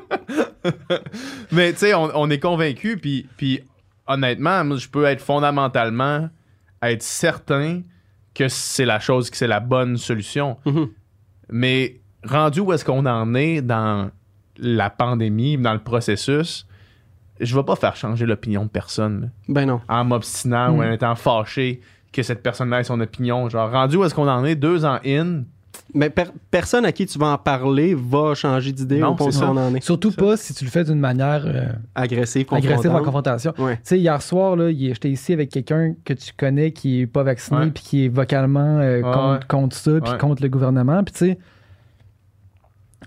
mais 1.52 1.72
tu 1.74 1.80
sais, 1.80 1.94
on, 1.94 2.10
on 2.16 2.30
est 2.30 2.40
convaincus, 2.40 2.98
puis, 3.00 3.28
puis 3.38 3.62
honnêtement, 4.08 4.64
moi, 4.64 4.78
je 4.78 4.88
peux 4.88 5.06
être 5.06 5.22
fondamentalement 5.22 6.30
être 6.82 7.04
certain 7.04 7.82
que 8.34 8.48
c'est 8.48 8.86
la 8.86 9.00
chose, 9.00 9.30
que 9.30 9.38
c'est 9.38 9.48
la 9.48 9.60
bonne 9.60 9.98
solution. 9.98 10.58
Mhm. 10.66 10.90
Mais 11.52 12.00
rendu 12.26 12.60
où 12.60 12.74
est-ce 12.74 12.84
qu'on 12.86 13.06
en 13.06 13.34
est 13.36 13.62
dans 13.62 14.10
la 14.58 14.90
pandémie, 14.90 15.58
dans 15.58 15.74
le 15.74 15.80
processus, 15.80 16.66
je 17.40 17.56
vais 17.56 17.64
pas 17.64 17.76
faire 17.76 17.96
changer 17.96 18.26
l'opinion 18.26 18.64
de 18.64 18.70
personne 18.70 19.32
Ben 19.48 19.66
non. 19.66 19.80
en 19.88 20.04
m'obstinant 20.04 20.72
ou 20.74 20.78
Mm. 20.78 20.88
en 20.88 20.92
étant 20.92 21.16
fâché 21.16 21.80
que 22.12 22.24
cette 22.24 22.44
personne-là 22.44 22.82
ait 22.82 22.84
son 22.84 23.00
opinion. 23.00 23.48
Genre, 23.50 23.72
rendu 23.72 23.98
où 23.98 24.04
est-ce 24.04 24.14
qu'on 24.16 24.28
en 24.28 24.44
est 24.44 24.56
deux 24.56 24.84
ans 24.84 25.00
in, 25.06 25.44
Mais 25.96 26.10
per- 26.10 26.26
personne 26.52 26.84
à 26.86 26.92
qui 26.92 27.06
tu 27.06 27.18
vas 27.18 27.28
en 27.28 27.38
parler 27.38 27.96
va 27.96 28.36
changer 28.36 28.72
d'idée 28.74 29.00
Non, 29.00 29.10
au 29.10 29.16
point 29.16 29.28
où 29.28 29.32
ça. 29.32 29.50
on 29.50 29.56
en 29.58 29.74
est. 29.74 29.82
Surtout 29.82 30.12
pas 30.12 30.36
si 30.38 30.54
tu 30.54 30.66
le 30.66 30.70
fais 30.70 30.84
d'une 30.84 31.00
manière 31.00 31.44
euh, 31.46 31.68
Agressif, 31.96 32.52
agressive 32.52 32.92
en 32.92 33.02
confrontation. 33.04 33.54
Ouais. 33.58 33.76
Tu 33.78 33.82
sais, 33.86 34.00
hier 34.00 34.22
soir, 34.22 34.58
j'étais 34.72 35.10
ici 35.10 35.34
avec 35.34 35.50
quelqu'un 35.50 35.94
que 36.04 36.14
tu 36.14 36.32
connais 36.38 36.72
qui 36.74 37.02
est 37.02 37.08
pas 37.08 37.24
vacciné 37.24 37.68
puis 37.72 37.84
qui 37.84 38.06
est 38.06 38.10
vocalement 38.10 38.80
euh, 38.80 38.98
Ouais, 38.98 39.12
contre, 39.14 39.48
contre 39.48 39.76
ça 39.76 39.92
puis 40.02 40.18
contre 40.20 40.44
le 40.44 40.50
gouvernement. 40.50 41.04
Puis 41.04 41.14
tu 41.14 41.20
sais, 41.26 41.38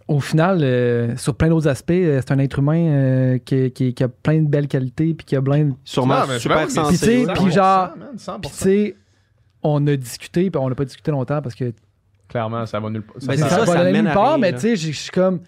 au 0.09 0.21
final, 0.21 0.59
euh, 0.63 1.17
sur 1.17 1.35
plein 1.35 1.49
d'autres 1.49 1.69
aspects, 1.69 1.91
euh, 1.93 2.21
c'est 2.21 2.33
un 2.33 2.39
être 2.39 2.59
humain 2.59 2.87
euh, 2.89 3.39
qui, 3.39 3.71
qui- 3.71 3.95
qui 3.95 4.03
a 4.05 4.09
plein 4.09 4.41
de 4.43 4.49
belles 4.49 4.69
qualités 4.69 5.15
puis 5.15 5.25
qui 5.25 5.37
a 5.37 5.43
plein 5.43 5.65
de... 5.67 5.73
Sûrement 5.85 6.21
Non, 6.21 6.27
mais 6.29 6.39
super 6.39 6.59
oui, 6.59 6.63
mais 6.75 6.83
Puis 6.83 6.89
tu 6.89 6.97
sais, 6.97 7.25
sensé. 7.25 7.27
c'est- 7.27 7.33
puis 7.35 7.51
100%, 7.51 7.51
genre- 7.53 7.97
man, 7.97 8.09
100%. 8.19 8.41
Puis 8.41 8.51
tu 8.51 8.57
sais, 8.57 8.97
on 9.63 9.87
a 9.87 9.97
discuté 9.97 10.51
puis 10.51 10.61
on 10.61 10.69
n'a 10.69 10.75
pas 10.75 10.85
discuté 10.85 11.11
longtemps 11.11 11.41
parce 11.41 11.55
que 11.55 11.73
Clairement, 12.29 12.65
ça 12.67 12.81
va 12.81 12.89
nulle 12.91 13.03
part. 13.03 13.17
Ben, 13.27 13.37
ça, 13.37 13.49
ça, 13.49 13.59
va 13.61 13.67
ça 13.67 13.93
nulle 13.93 14.05
part, 14.13 14.29
rien, 14.31 14.39
mais 14.39 14.53
tu 14.55 14.61
sais, 14.61 14.77
je 14.77 14.91
suis 14.91 15.11
comme 15.11 15.41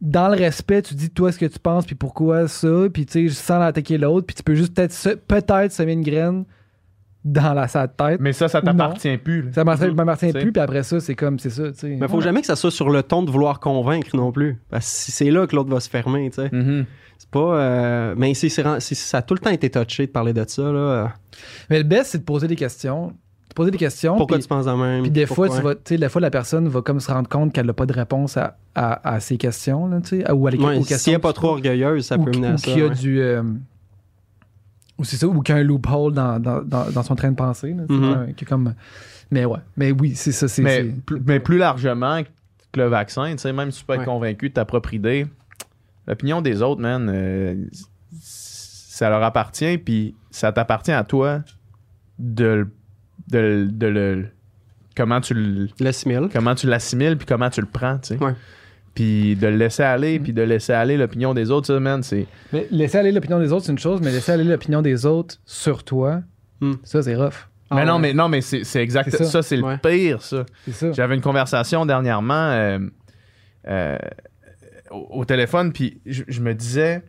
dans 0.00 0.28
le 0.28 0.36
respect, 0.36 0.82
tu 0.82 0.94
dis 0.94 1.10
toi 1.10 1.32
ce 1.32 1.38
que 1.38 1.46
tu 1.46 1.58
penses 1.58 1.84
puis 1.86 1.94
pourquoi 1.94 2.46
ça, 2.48 2.68
puis 2.92 3.04
tu 3.06 3.28
sais, 3.28 3.34
sans 3.34 3.60
attaquer 3.60 3.98
l'autre, 3.98 4.26
puis 4.26 4.34
tu 4.36 4.42
peux 4.42 4.54
juste 4.54 4.74
peut-être 4.74 5.20
peut-être 5.26 5.72
semer 5.72 5.92
une 5.92 6.02
graine 6.02 6.44
dans 7.24 7.54
la 7.54 7.68
sa 7.68 7.88
tête. 7.88 8.20
Mais 8.20 8.32
ça, 8.34 8.48
ça 8.48 8.60
t'appartient 8.60 9.16
plus. 9.16 9.42
là. 9.42 9.48
Ça 9.54 9.64
m'appartient 9.64 9.90
Mhm. 9.90 9.96
m'appartient 9.96 10.28
T'sais. 10.30 10.40
plus, 10.40 10.52
puis 10.52 10.60
après 10.62 10.82
ça, 10.82 11.00
c'est 11.00 11.14
comme, 11.14 11.38
c'est 11.38 11.50
ça, 11.50 11.68
tu 11.72 11.78
sais. 11.78 11.96
Mais 11.98 12.06
faut 12.08 12.20
jamais 12.20 12.40
que 12.42 12.46
ça 12.46 12.56
soit 12.56 12.70
sur 12.70 12.90
le 12.90 13.02
ton 13.02 13.22
de 13.22 13.30
vouloir 13.30 13.60
convaincre 13.60 14.14
non 14.16 14.30
plus. 14.32 14.58
Parce 14.70 14.84
que 14.84 14.90
si 14.90 15.12
c'est 15.12 15.30
là 15.30 15.46
que 15.46 15.56
l'autre 15.56 15.70
va 15.70 15.80
se 15.80 15.88
fermer, 15.88 16.28
tu 16.30 16.42
sais. 16.42 16.50
Mhm. 16.52 16.84
C'est 17.18 17.30
pas. 17.30 17.38
euh, 17.58 18.14
Mais 18.18 18.34
c'est, 18.34 18.48
c'est 18.48 18.62
ren- 18.62 18.80
c'est- 18.80 18.94
ça 18.94 19.18
a 19.18 19.22
tout 19.22 19.34
le 19.34 19.40
temps 19.40 19.50
été 19.50 19.70
touché 19.70 20.06
de 20.06 20.12
parler 20.12 20.32
de 20.32 20.44
ça, 20.46 20.70
là. 20.70 21.14
Mais 21.70 21.78
le 21.78 21.84
best, 21.84 22.10
c'est 22.12 22.18
de 22.18 22.24
poser 22.24 22.46
des 22.48 22.56
questions. 22.56 23.08
De 23.48 23.54
poser 23.54 23.70
des 23.70 23.78
questions. 23.78 24.16
Pourquoi 24.16 24.36
puis, 24.38 24.42
tu 24.42 24.48
penses 24.48 24.66
de 24.66 24.72
même? 24.72 25.02
puis 25.02 25.10
des 25.12 25.26
Pourquoi? 25.26 25.46
fois, 25.48 25.56
tu 25.56 25.62
vas, 25.62 25.74
tu 25.76 25.80
sais, 25.84 25.96
des 25.96 26.08
fois, 26.08 26.20
la 26.20 26.30
personne 26.30 26.66
va 26.68 26.82
comme 26.82 26.98
se 27.00 27.10
rendre 27.10 27.28
compte 27.28 27.52
qu'elle 27.52 27.66
n'a 27.66 27.72
pas 27.72 27.86
de 27.86 27.92
réponse 27.92 28.36
à, 28.36 28.58
à, 28.74 29.14
à 29.14 29.20
ses 29.20 29.36
questions, 29.38 29.86
là, 29.86 30.00
tu 30.02 30.20
sais, 30.20 30.30
ou 30.32 30.46
à 30.46 30.50
les, 30.50 30.58
Ouais, 30.58 30.74
aux 30.76 30.78
questions. 30.80 30.98
si 30.98 31.10
elle 31.10 31.16
est 31.16 31.18
pas 31.20 31.32
trop 31.32 31.50
orgueilleuse, 31.50 32.04
ça 32.04 32.18
peut 32.18 32.30
mener 32.32 32.48
ou 32.48 32.54
à 32.54 32.58
ça. 32.58 32.64
qu'il 32.64 32.78
y 32.78 32.82
a 32.82 32.88
ouais. 32.88 32.94
du. 32.94 33.20
euh, 33.20 33.42
ou 34.98 35.04
c'est 35.04 35.16
ça, 35.16 35.26
ou 35.26 35.40
qu'il 35.42 35.54
y 35.54 35.58
a 35.58 35.60
un 35.60 35.64
loophole 35.64 36.12
dans, 36.12 36.38
dans, 36.38 36.62
dans, 36.62 36.90
dans 36.90 37.02
son 37.02 37.14
train 37.14 37.30
de 37.30 37.36
pensée. 37.36 37.72
Là, 37.74 37.84
tu 37.88 37.94
sais, 37.94 38.00
Mhm. 38.00 38.12
un- 38.12 38.32
qui 38.32 38.44
est 38.44 38.48
comme, 38.48 38.74
mais 39.30 39.44
ouais, 39.44 39.58
mais 39.76 39.90
oui, 39.92 40.14
c'est 40.14 40.32
ça. 40.32 40.46
c'est 40.48 40.62
Mais, 40.62 40.94
mais 41.26 41.40
plus 41.40 41.58
largement 41.58 42.22
que 42.72 42.80
le 42.80 42.86
vaccin, 42.86 43.32
tu 43.32 43.38
sais, 43.38 43.52
même 43.52 43.70
si 43.70 43.80
tu 43.80 43.84
peux 43.86 43.94
être 43.94 44.00
Ouais. 44.00 44.04
convaincu 44.06 44.48
de 44.50 44.54
ta 44.54 44.64
propre 44.64 44.94
idée, 44.94 45.26
l'opinion 46.06 46.42
des 46.42 46.62
autres, 46.62 46.80
man, 46.80 47.08
euh, 47.12 47.64
ça 48.20 49.08
leur 49.10 49.22
appartient, 49.22 49.78
puis 49.78 50.14
ça 50.30 50.52
t'appartient 50.52 50.92
à 50.92 51.04
toi 51.04 51.40
de, 52.18 52.44
le- 52.44 52.70
de, 53.28 53.68
de 53.70 53.86
le. 53.86 54.26
Comment 54.96 55.20
tu 55.20 55.34
le- 55.34 55.68
L'assimile. 55.80 56.28
comment 56.32 56.54
tu 56.54 56.68
l'assimiles, 56.68 57.16
puis 57.16 57.26
comment 57.26 57.50
tu 57.50 57.60
le 57.60 57.66
prends, 57.66 57.98
tu 57.98 58.14
sais. 58.16 58.22
Ouais. 58.24 58.34
Puis 58.94 59.34
de 59.36 59.48
le 59.48 59.56
laisser 59.56 59.82
aller, 59.82 60.20
puis 60.20 60.32
de 60.32 60.42
laisser 60.42 60.72
aller 60.72 60.96
l'opinion 60.96 61.34
des 61.34 61.50
autres, 61.50 61.66
ça, 61.66 61.80
man, 61.80 62.02
c'est. 62.04 62.26
Mais 62.52 62.68
laisser 62.70 62.98
aller 62.98 63.10
l'opinion 63.12 63.40
des 63.40 63.52
autres, 63.52 63.64
c'est 63.66 63.72
une 63.72 63.78
chose, 63.78 64.00
mais 64.00 64.12
laisser 64.12 64.30
aller 64.32 64.44
l'opinion 64.44 64.82
des 64.82 65.04
autres 65.06 65.36
sur 65.44 65.82
toi, 65.84 66.22
Hmm. 66.60 66.74
ça, 66.84 67.02
c'est 67.02 67.16
rough. 67.16 67.48
Ah 67.70 67.74
mais 67.76 67.84
non, 67.84 67.94
ouais. 67.94 67.98
mais 68.00 68.12
non, 68.14 68.28
mais 68.28 68.40
c'est 68.40 68.76
exact. 68.76 69.10
C'est 69.10 69.24
Ça, 69.24 69.24
ça. 69.24 69.42
c'est 69.42 69.60
Ouais. 69.60 69.72
le 69.72 69.78
pire, 69.78 70.22
ça. 70.22 70.44
C'est 70.66 70.72
ça. 70.72 70.92
J'avais 70.92 71.16
une 71.16 71.20
conversation 71.20 71.84
dernièrement 71.84 72.50
euh, 72.52 72.78
euh, 73.66 73.98
au, 74.92 75.08
au 75.20 75.24
téléphone, 75.24 75.72
puis 75.72 76.00
je, 76.06 76.40
me 76.40 76.54
disais 76.54 77.02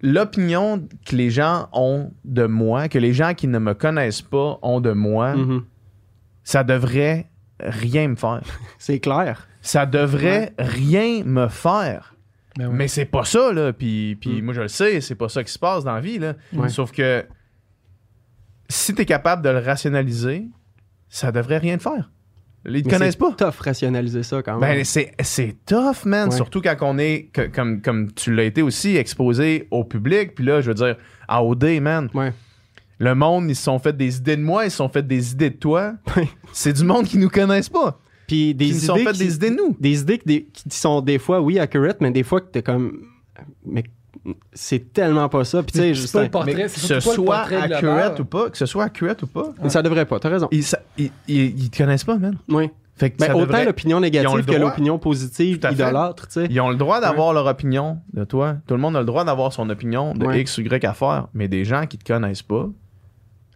l'opinion 0.00 0.86
que 1.06 1.16
les 1.16 1.30
gens 1.30 1.68
ont 1.72 2.10
de 2.24 2.44
moi, 2.46 2.88
que 2.88 2.98
les 2.98 3.12
gens 3.12 3.34
qui 3.34 3.48
ne 3.48 3.58
me 3.58 3.74
connaissent 3.74 4.22
pas 4.22 4.58
ont 4.62 4.80
de 4.80 4.92
moi, 4.92 5.34
Mhm. 5.34 5.64
ça 6.44 6.64
devrait 6.64 7.26
rien 7.60 8.08
me 8.08 8.16
faire. 8.16 8.42
C'est 8.78 9.00
clair. 9.00 9.48
Ça 9.62 9.86
devrait 9.86 10.52
rien 10.58 11.22
me 11.24 11.48
faire. 11.48 12.14
Ben. 12.56 12.70
Mais 12.72 12.88
c'est 12.88 13.04
pas 13.04 13.24
ça, 13.24 13.52
là. 13.52 13.72
Puis, 13.72 14.16
puis 14.20 14.40
Mm. 14.40 14.44
moi, 14.44 14.54
je 14.54 14.60
le 14.62 14.68
sais, 14.68 15.00
c'est 15.00 15.14
pas 15.14 15.28
ça 15.28 15.44
qui 15.44 15.52
se 15.52 15.58
passe 15.58 15.84
dans 15.84 15.94
la 15.94 16.00
vie, 16.00 16.18
là. 16.18 16.34
Ouais. 16.52 16.68
Sauf 16.68 16.90
que 16.90 17.24
si 18.68 18.94
t'es 18.94 19.04
capable 19.04 19.42
de 19.42 19.50
le 19.50 19.58
rationaliser, 19.58 20.46
ça 21.08 21.32
devrait 21.32 21.58
rien 21.58 21.76
te 21.76 21.82
faire. 21.82 22.10
Ils 22.66 22.82
te 22.82 22.88
Mais 22.88 22.94
connaissent 22.94 23.16
c'est 23.18 23.36
pas. 23.36 23.50
tough 23.50 23.60
rationaliser 23.60 24.22
ça 24.22 24.42
quand 24.42 24.58
Ben, 24.58 24.74
même. 24.76 24.84
c'est, 24.84 25.12
c'est 25.20 25.56
tough, 25.64 26.04
man. 26.04 26.28
Ouais. 26.28 26.34
Surtout 26.36 26.60
quand 26.60 26.76
on 26.82 26.98
est, 26.98 27.30
que- 27.32 27.46
comme, 27.46 27.80
comme 27.80 28.12
tu 28.12 28.34
l'as 28.34 28.42
été 28.44 28.60
aussi, 28.62 28.96
exposé 28.96 29.68
au 29.70 29.84
public. 29.84 30.34
Puis 30.34 30.44
là, 30.44 30.60
je 30.60 30.68
veux 30.68 30.74
dire, 30.74 30.96
à 31.28 31.42
OD, 31.44 31.80
man. 31.80 32.10
Ouais. 32.12 32.32
Le 32.98 33.14
monde, 33.14 33.46
ils 33.48 33.54
se 33.56 33.62
sont 33.62 33.78
fait 33.78 33.96
des 33.96 34.16
idées 34.18 34.36
de 34.36 34.42
moi, 34.42 34.64
ils 34.64 34.70
se 34.70 34.78
sont 34.78 34.88
fait 34.88 35.06
des 35.06 35.32
idées 35.32 35.50
de 35.50 35.56
toi. 35.56 35.92
C'est 36.52 36.72
du 36.72 36.84
monde 36.84 37.04
qui 37.06 37.18
nous 37.18 37.28
connaissent 37.28 37.68
pas. 37.68 38.00
Puis 38.26 38.54
des 38.54 38.66
Qui 38.66 38.70
idées 38.72 38.80
sont 38.80 38.96
fait 38.96 39.12
qui- 39.12 39.18
des 39.18 39.34
idées 39.36 39.50
de 39.50 39.56
nous. 39.56 39.76
des 39.78 40.00
idées 40.00 40.20
des- 40.26 40.44
qui 40.52 40.64
sont 40.76 41.00
des 41.00 41.18
fois, 41.18 41.40
oui, 41.40 41.58
accurate, 41.58 41.98
mais 42.00 42.10
des 42.10 42.22
fois 42.24 42.40
que 42.40 42.46
t'es 42.50 42.62
comme. 42.62 43.02
Mais 43.64 43.84
c'est 44.52 44.92
tellement 44.92 45.28
pas 45.28 45.44
ça. 45.44 45.62
Puis 45.62 45.72
tu 45.72 45.78
sais, 45.78 45.94
juste. 45.94 46.12
pas 46.12 46.24
le 46.24 46.28
portrait, 46.28 46.54
Mais 46.54 46.68
c'est 46.68 46.94
que 46.94 47.00
ce 47.00 47.14
soit 47.14 47.38
accurate 47.38 48.20
ou 48.20 48.24
pas, 48.24 48.50
que 48.50 48.58
ce 48.58 48.66
soit 48.66 48.84
accurate 48.84 49.22
ou 49.22 49.26
pas, 49.28 49.52
Ça 49.68 49.80
devrait 49.82 50.04
pas, 50.06 50.18
t'as 50.18 50.28
raison. 50.28 50.48
ils, 50.50 50.64
ça- 50.64 50.80
ils, 50.98 51.10
ils- 51.28 51.58
ils 51.64 51.70
te 51.70 51.78
connaissent 51.78 52.04
pas, 52.04 52.18
man. 52.18 52.36
Oui. 52.48 52.68
Fait 52.96 53.10
que 53.10 53.18
Ben, 53.18 53.30
autant 53.32 53.46
devrait- 53.46 53.64
l'opinion 53.64 53.98
ils 53.98 53.98
ont 53.98 54.00
négative 54.00 54.36
le 54.38 54.42
que 54.42 54.58
l'opinion 54.60 54.98
positive, 54.98 55.60
à 55.62 55.70
idolâtre, 55.70 56.26
tu 56.26 56.32
sais. 56.32 56.46
Ils 56.50 56.60
ont 56.60 56.68
le 56.68 56.74
droit 56.76 57.00
d'avoir 57.00 57.32
leur 57.32 57.46
opinion 57.46 57.98
de 58.12 58.24
toi. 58.24 58.56
Tout 58.66 58.74
le 58.74 58.80
monde 58.80 58.96
a 58.96 58.98
le 59.00 59.06
droit 59.06 59.24
d'avoir 59.24 59.52
son 59.52 59.70
opinion 59.70 60.14
de 60.14 60.26
Ouais. 60.26 60.40
X 60.40 60.58
ou 60.58 60.62
Y 60.62 60.84
affaire. 60.84 61.28
Mais 61.32 61.46
des 61.46 61.64
gens 61.64 61.86
qui 61.86 61.96
te 61.96 62.04
connaissent 62.12 62.42
pas, 62.42 62.68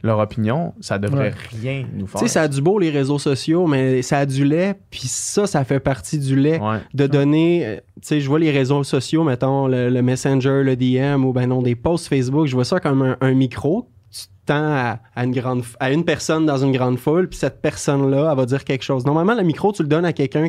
leur 0.03 0.19
opinion, 0.19 0.75
ça 0.81 0.99
devrait 0.99 1.33
rien 1.61 1.87
nous 1.95 2.07
faire. 2.07 2.21
Tu 2.21 2.27
sais, 2.27 2.33
ça 2.33 2.43
a 2.43 2.49
du 2.49 2.61
beau 2.61 2.79
les 2.79 2.91
réseaux 2.91 3.19
sociaux, 3.19 3.67
mais 3.67 4.03
ça 4.03 4.19
a 4.19 4.27
du 4.27 4.45
lait, 4.45 4.75
puis 4.91 5.03
ça, 5.07 5.47
ça 5.47 5.65
fait 5.65 5.79
partie 5.81 6.19
du 6.19 6.35
lait. 6.37 6.61
Ouais. 6.61 6.79
De 6.95 7.07
donner, 7.07 7.65
euh, 7.67 7.77
tu 7.77 7.83
sais, 8.03 8.21
je 8.21 8.29
vois 8.29 8.39
les 8.41 8.51
réseaux 8.51 8.83
sociaux, 8.85 9.23
mettons 9.25 9.69
le, 9.69 9.91
le 9.91 10.03
Messenger, 10.03 10.63
le 10.65 10.75
DM 10.77 11.25
ou 11.25 11.33
ben 11.33 11.47
non, 11.47 11.63
des 11.63 11.75
posts 11.77 12.09
Facebook, 12.09 12.47
je 12.47 12.55
vois 12.55 12.65
ça 12.65 12.81
comme 12.81 13.03
un, 13.03 13.17
un 13.21 13.33
micro. 13.35 13.89
Tu 14.11 14.23
tends 14.45 14.55
à, 14.75 14.99
à 15.15 15.25
une 15.25 15.31
grande, 15.33 15.63
à 15.79 15.93
une 15.93 16.05
personne 16.05 16.45
dans 16.47 16.59
une 16.59 16.73
grande 16.73 16.99
foule, 16.99 17.29
puis 17.29 17.39
cette 17.39 17.63
personne-là, 17.63 18.29
elle 18.33 18.37
va 18.37 18.45
dire 18.45 18.65
quelque 18.65 18.83
chose. 18.83 19.07
Normalement, 19.07 19.35
le 19.35 19.43
micro, 19.45 19.73
tu 19.73 19.83
le 19.83 19.89
donnes 19.89 20.05
à 20.05 20.13
quelqu'un 20.13 20.49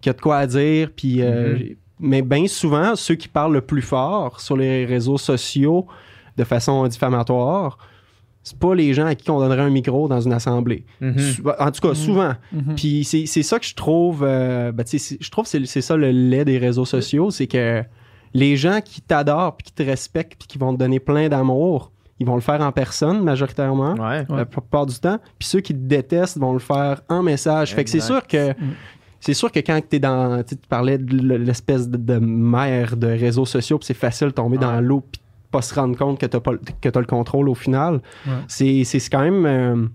qui- 0.00 0.08
a 0.08 0.12
de 0.14 0.20
quoi 0.20 0.38
à 0.38 0.46
dire, 0.46 0.90
puis. 0.96 1.22
euh, 1.22 1.54
Mhm. 1.58 1.76
Mais 2.04 2.20
bien 2.22 2.48
souvent, 2.48 2.96
ceux 2.96 3.14
qui 3.14 3.28
parlent 3.28 3.52
le 3.52 3.60
plus 3.60 3.80
fort 3.82 4.40
sur 4.40 4.56
les 4.56 4.84
réseaux 4.84 5.18
sociaux 5.18 5.86
de 6.36 6.42
façon 6.42 6.84
diffamatoire, 6.88 7.78
c'est 8.42 8.58
pas 8.58 8.74
les 8.74 8.92
gens 8.94 9.06
à 9.06 9.14
qui 9.14 9.30
on 9.30 9.38
donnerait 9.38 9.62
un 9.62 9.70
micro 9.70 10.08
dans 10.08 10.20
une 10.20 10.32
assemblée. 10.32 10.84
Mhm. 11.00 11.18
Sou- 11.18 11.42
En 11.58 11.70
tout 11.70 11.86
cas, 11.88 11.94
souvent. 11.94 12.32
Mhm. 12.52 12.74
Puis 12.76 13.04
c'est 13.04 13.26
c'est 13.26 13.42
ça 13.42 13.58
que 13.58 13.66
je 13.66 13.74
trouve. 13.74 14.24
euh, 14.24 14.72
ben, 14.72 14.84
je 14.86 15.30
trouve 15.30 15.44
que 15.44 15.50
c'est 15.50 15.64
c'est 15.66 15.80
ça 15.80 15.96
le 15.96 16.10
lait 16.10 16.44
des 16.44 16.58
réseaux 16.58 16.84
sociaux, 16.84 17.30
c'est 17.30 17.46
que 17.46 17.82
les 18.34 18.56
gens 18.56 18.80
qui 18.84 19.00
t'adorent, 19.02 19.56
puis 19.56 19.64
qui 19.66 19.72
te 19.72 19.82
respectent, 19.82 20.36
puis 20.38 20.48
qui 20.48 20.58
vont 20.58 20.72
te 20.72 20.78
donner 20.78 20.98
plein 21.00 21.28
d'amour, 21.28 21.92
ils 22.18 22.26
vont 22.26 22.34
le 22.34 22.40
faire 22.40 22.60
en 22.60 22.72
personne 22.72 23.22
majoritairement. 23.22 23.94
Ouais. 23.94 24.24
Ouais. 24.28 24.36
La 24.38 24.44
plupart 24.44 24.86
du 24.86 24.98
temps. 24.98 25.18
Puis 25.38 25.48
ceux 25.48 25.60
qui 25.60 25.72
te 25.74 25.78
détestent 25.80 26.38
vont 26.38 26.52
le 26.52 26.58
faire 26.58 27.02
en 27.08 27.22
message. 27.22 27.74
Fait 27.74 27.84
que 27.84 27.90
c'est 27.90 28.00
sûr 28.00 28.26
que 28.26 28.50
Mm. 28.52 28.74
c'est 29.20 29.34
sûr 29.34 29.52
que 29.52 29.60
quand 29.60 29.80
tu 29.88 29.96
es 29.96 29.98
dans. 30.00 30.42
Tu 30.42 30.56
parlais 30.68 30.98
de 30.98 31.36
l'espèce 31.36 31.88
de, 31.88 31.96
de 31.96 32.18
mer 32.18 32.96
de 32.96 33.06
réseaux 33.06 33.46
sociaux, 33.46 33.78
puis 33.78 33.86
c'est 33.86 33.94
facile 33.94 34.28
de 34.28 34.32
tomber 34.32 34.58
dans 34.58 34.80
l'eau, 34.80 35.02
puis 35.12 35.21
pas 35.52 35.62
se 35.62 35.72
rendre 35.74 35.96
compte 35.96 36.18
que 36.18 36.26
tu 36.26 36.36
as, 36.36 37.00
le 37.00 37.06
contrôle 37.06 37.48
au 37.48 37.54
final. 37.54 38.00
Ouais. 38.26 38.32
C'est 38.48 38.82
c'est 38.84 38.98
quand 39.10 39.20
même. 39.22 39.46
euh, 39.46 39.86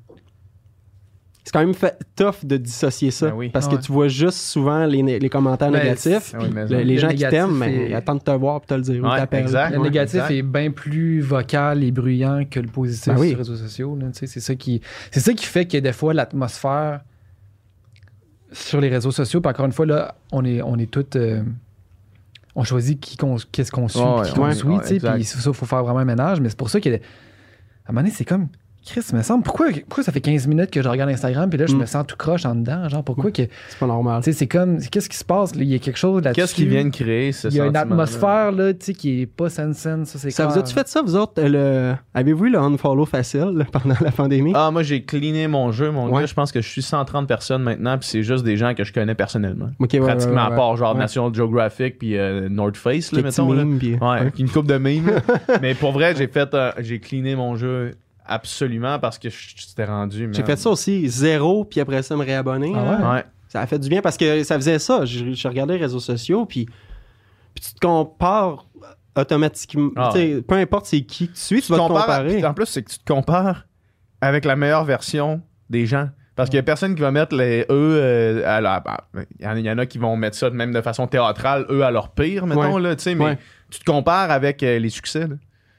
c'est 1.44 1.52
quand 1.54 1.60
même 1.62 1.74
fait- 1.74 1.98
tough 2.18 2.44
de 2.44 2.58
dissocier 2.58 3.10
ça. 3.10 3.30
Ben 3.30 3.36
oui. 3.38 3.50
Parce 3.50 3.68
Ouais. 3.68 3.78
que 3.78 3.82
tu 3.82 3.90
vois 3.94 4.10
juste 4.10 4.38
souvent 4.40 4.86
les, 4.86 5.02
les 5.18 5.30
commentaires 5.30 5.72
Ben, 5.72 5.80
négatifs. 5.82 6.34
Ah 6.36 6.40
oui, 6.42 6.50
mais 6.54 6.66
les 6.66 6.84
Le 6.96 6.98
gens 7.00 7.08
qui 7.08 7.20
t'aiment, 7.20 7.64
est- 7.64 7.90
ils 7.90 7.94
attendent 7.96 8.20
de 8.20 8.24
te 8.26 8.32
voir 8.32 8.60
pour 8.60 8.68
te 8.68 8.74
le 8.74 8.82
dire. 8.82 9.02
ou 9.02 9.08
Ouais, 9.08 9.24
exact. 9.32 9.72
Le 9.72 9.78
Ouais, 9.78 9.84
négatif 9.86 10.16
exact. 10.16 10.32
est 10.34 10.42
bien 10.42 10.72
plus 10.72 11.22
vocal 11.22 11.86
et 11.86 11.92
bruyant 11.92 12.44
que 12.52 12.60
le 12.60 12.68
positif 12.68 13.14
Ben 13.14 13.20
oui. 13.20 13.30
sur 13.30 13.38
les 13.38 13.44
réseaux 13.44 13.56
sociaux. 13.56 13.96
là, 13.98 14.08
tu 14.08 14.20
sais, 14.20 14.28
C'est 14.28 14.42
ça, 14.42 14.56
qui, 14.56 14.82
c'est 15.10 15.22
ça 15.22 15.34
qui 15.34 15.46
fait 15.46 15.66
que 15.66 15.78
des 15.78 15.94
fois, 15.94 16.14
l'atmosphère 16.14 17.00
sur 18.52 18.82
les 18.82 18.90
réseaux 18.90 19.12
sociaux, 19.12 19.40
puis 19.40 19.50
encore 19.50 19.66
une 19.68 19.72
fois, 19.72 19.86
là, 19.86 20.16
on 20.34 20.44
est, 20.44 20.62
on 20.62 20.78
est 20.78 20.92
tous. 20.92 21.06
euh, 21.18 21.44
on 22.60 22.64
choisit 22.64 23.00
qui 23.00 23.16
qu'on- 23.18 23.38
qu'est-ce 23.52 23.72
qu'on 23.72 23.88
suit, 23.88 24.00
puis 24.22 24.30
qui 24.32 24.36
qu'on 24.36 24.46
ouais, 24.48 24.56
suit, 24.56 24.68
sais, 24.84 24.96
exact. 24.96 25.14
puis 25.14 25.24
ça, 25.24 25.38
il 25.46 25.54
faut 25.54 25.66
faire 25.68 25.84
vraiment 25.84 26.00
un 26.00 26.06
ménage, 26.06 26.42
mais 26.42 26.50
c'est 26.50 26.58
pour 26.58 26.70
ça 26.72 26.82
que, 26.82 26.90
à 26.90 26.94
un 26.94 26.98
moment 27.90 28.02
donné, 28.02 28.10
c'est 28.12 28.26
comme, 28.26 28.48
Chris, 28.88 29.02
me 29.14 29.22
semble, 29.22 29.44
pourquoi, 29.44 29.68
pourquoi 29.88 30.04
ça 30.04 30.12
fait 30.12 30.22
15 30.22 30.48
minutes 30.48 30.72
que 30.72 30.82
je 30.82 30.88
regarde 30.88 31.10
Instagram, 31.10 31.50
puis 31.50 31.60
là, 31.60 31.66
je 31.68 31.76
Mm. 31.76 31.80
me 31.80 31.86
sens 31.86 32.06
tout 32.08 32.16
croche 32.16 32.46
en 32.46 32.56
dedans, 32.56 32.88
genre, 32.88 33.04
pourquoi 33.04 33.32
que, 33.32 33.44
C'est 33.70 33.78
pas 33.80 33.86
normal. 33.88 34.24
sais, 34.24 34.32
c'est 34.34 34.48
comme, 34.48 34.80
qu'est-ce 34.80 35.10
qui 35.10 35.18
se 35.18 35.26
passe, 35.26 35.52
il 35.56 35.64
y 35.66 35.76
a 35.76 35.80
quelque 35.80 35.98
chose 35.98 36.24
là-dessus. 36.24 36.42
Qu'est-ce 36.42 36.56
qu'ils 36.56 36.70
viennent 36.70 36.92
créer, 36.92 37.32
ce 37.34 37.50
Il 37.50 37.56
y 37.56 37.60
a 37.62 37.66
une 37.66 37.76
atmosphère, 37.76 38.52
là, 38.52 38.74
tu 38.74 38.86
sais, 38.86 38.94
qui 38.94 39.22
est 39.22 39.26
pas 39.26 39.50
saine-saine, 39.50 40.06
ça, 40.06 40.18
c'est 40.20 40.30
Ça 40.32 40.48
vous 40.48 40.58
a-tu 40.58 40.74
fait 40.74 40.88
ça, 40.88 41.02
vous 41.02 41.16
autres? 41.16 41.34
euh, 41.40 41.92
le... 41.94 41.96
Avez-vous 42.14 42.46
eu 42.46 42.50
le 42.50 42.60
unfollow 42.60 43.06
facile 43.06 43.52
là, 43.56 43.66
pendant 43.72 43.96
la 44.02 44.12
pandémie? 44.12 44.54
Ah, 44.56 44.72
moi, 44.72 44.84
j'ai 44.84 45.04
cleané 45.04 45.48
mon 45.48 45.72
jeu, 45.72 45.92
mon 45.92 46.08
Ouais. 46.10 46.22
gars. 46.22 46.26
Je 46.26 46.34
pense 46.34 46.52
que 46.52 46.62
je 46.62 46.68
suis 46.70 46.82
130 46.82 47.28
personnes 47.28 47.64
maintenant, 47.64 47.98
puis 47.98 48.08
c'est 48.08 48.24
juste 48.24 48.44
des 48.46 48.56
gens 48.58 48.74
que 48.74 48.84
je 48.84 48.94
connais 48.94 49.16
personnellement. 49.16 49.68
Ouais, 49.80 49.88
Pratiquement 50.00 50.36
ouais, 50.36 50.40
à 50.42 50.50
ouais, 50.52 50.56
part 50.56 50.78
genre 50.78 50.94
ouais. 50.94 51.00
National 51.00 51.34
Geographic 51.34 51.98
puis 52.00 52.18
euh, 52.18 52.48
North 52.50 52.78
Face, 52.78 53.12
là, 53.12 53.22
mettons. 53.22 53.52
là. 53.52 53.64
Ouais, 53.64 54.32
une 54.40 54.50
coupe 54.50 54.68
de 54.68 54.78
mimes. 54.78 55.12
Mais 55.62 55.74
pour 55.76 55.92
vrai, 55.92 56.16
j'ai 56.16 56.28
fait, 56.28 56.54
euh, 56.54 56.72
j'ai 56.80 57.00
cleané 57.00 57.36
mon 57.36 57.56
jeu 57.56 57.96
absolument 58.28 59.00
parce 59.00 59.18
que 59.18 59.30
je 59.30 59.38
j'étais 59.56 59.86
rendu. 59.86 60.30
J'ai 60.34 60.44
fait 60.44 60.56
ça 60.58 60.70
aussi, 60.70 61.08
zéro, 61.10 61.66
puis 61.66 61.80
après 61.80 62.02
ça, 62.04 62.16
me 62.16 62.24
réabonner. 62.24 62.72
Ah 62.76 62.84
là. 62.84 62.92
ouais? 63.10 63.16
Ouais. 63.16 63.26
Ça 63.50 63.62
a 63.62 63.68
fait 63.68 63.80
du 63.80 63.88
bien 63.90 64.02
parce 64.02 64.18
que 64.18 64.44
ça 64.44 64.56
faisait 64.56 64.80
ça. 64.80 65.06
Je, 65.06 65.34
je 65.34 65.48
regardais 65.48 65.76
les 65.76 65.80
réseaux 65.82 66.00
sociaux, 66.02 66.46
puis, 66.46 66.66
puis 66.66 67.64
tu 67.64 67.74
te 67.74 67.80
compares 67.80 68.66
automatiquement. 69.16 69.90
Ah 69.96 70.12
Peu 70.48 70.56
importe 70.56 70.86
c'est 70.86 71.02
qui 71.02 71.28
tu 71.30 71.36
suis, 71.40 71.62
tu, 71.62 71.68
Tu 71.68 71.72
vas 71.72 71.78
te 71.80 71.84
à- 71.84 71.88
comparer. 71.88 72.46
en 72.46 72.54
plus, 72.54 72.66
c'est 72.66 72.84
que 72.84 72.92
tu 72.92 73.00
te 73.00 73.06
compares 73.12 73.66
avec 74.22 74.46
la 74.46 74.56
meilleure 74.56 74.84
version 74.86 75.42
des 75.70 75.86
gens. 75.86 76.10
Parce 76.36 76.50
qu'il 76.52 76.58
y 76.58 76.60
a 76.60 76.64
personne 76.64 76.94
qui 76.94 77.02
va 77.02 77.10
mettre 77.10 77.36
les 77.36 77.62
eux 77.62 77.66
euh, 77.72 78.44
à 78.46 78.62
la- 78.62 78.80
bah, 78.80 79.08
Il 79.40 79.46
y 79.46 79.48
en- 79.48 79.56
il 79.56 79.66
y 79.66 79.72
en 79.72 79.78
a 79.80 79.88
qui 79.88 79.98
vont 79.98 80.16
mettre 80.16 80.38
ça 80.38 80.52
même 80.52 80.72
de 80.72 80.82
façon 80.82 81.08
théâtrale, 81.08 81.66
eux 81.72 81.84
à 81.84 81.90
leur 81.90 82.12
pire, 82.12 82.46
mettons, 82.46 82.76
Ouais. 82.76 82.82
là, 82.82 82.96
tu 82.96 83.04
sais, 83.04 83.16
mais 83.16 83.26
Ouais. 83.26 83.38
tu 83.72 83.80
te 83.80 83.86
compares 83.86 84.30
avec 84.30 84.62
euh, 84.62 84.78
les 84.78 84.90
succès. 84.90 85.22
Là. 85.28 85.36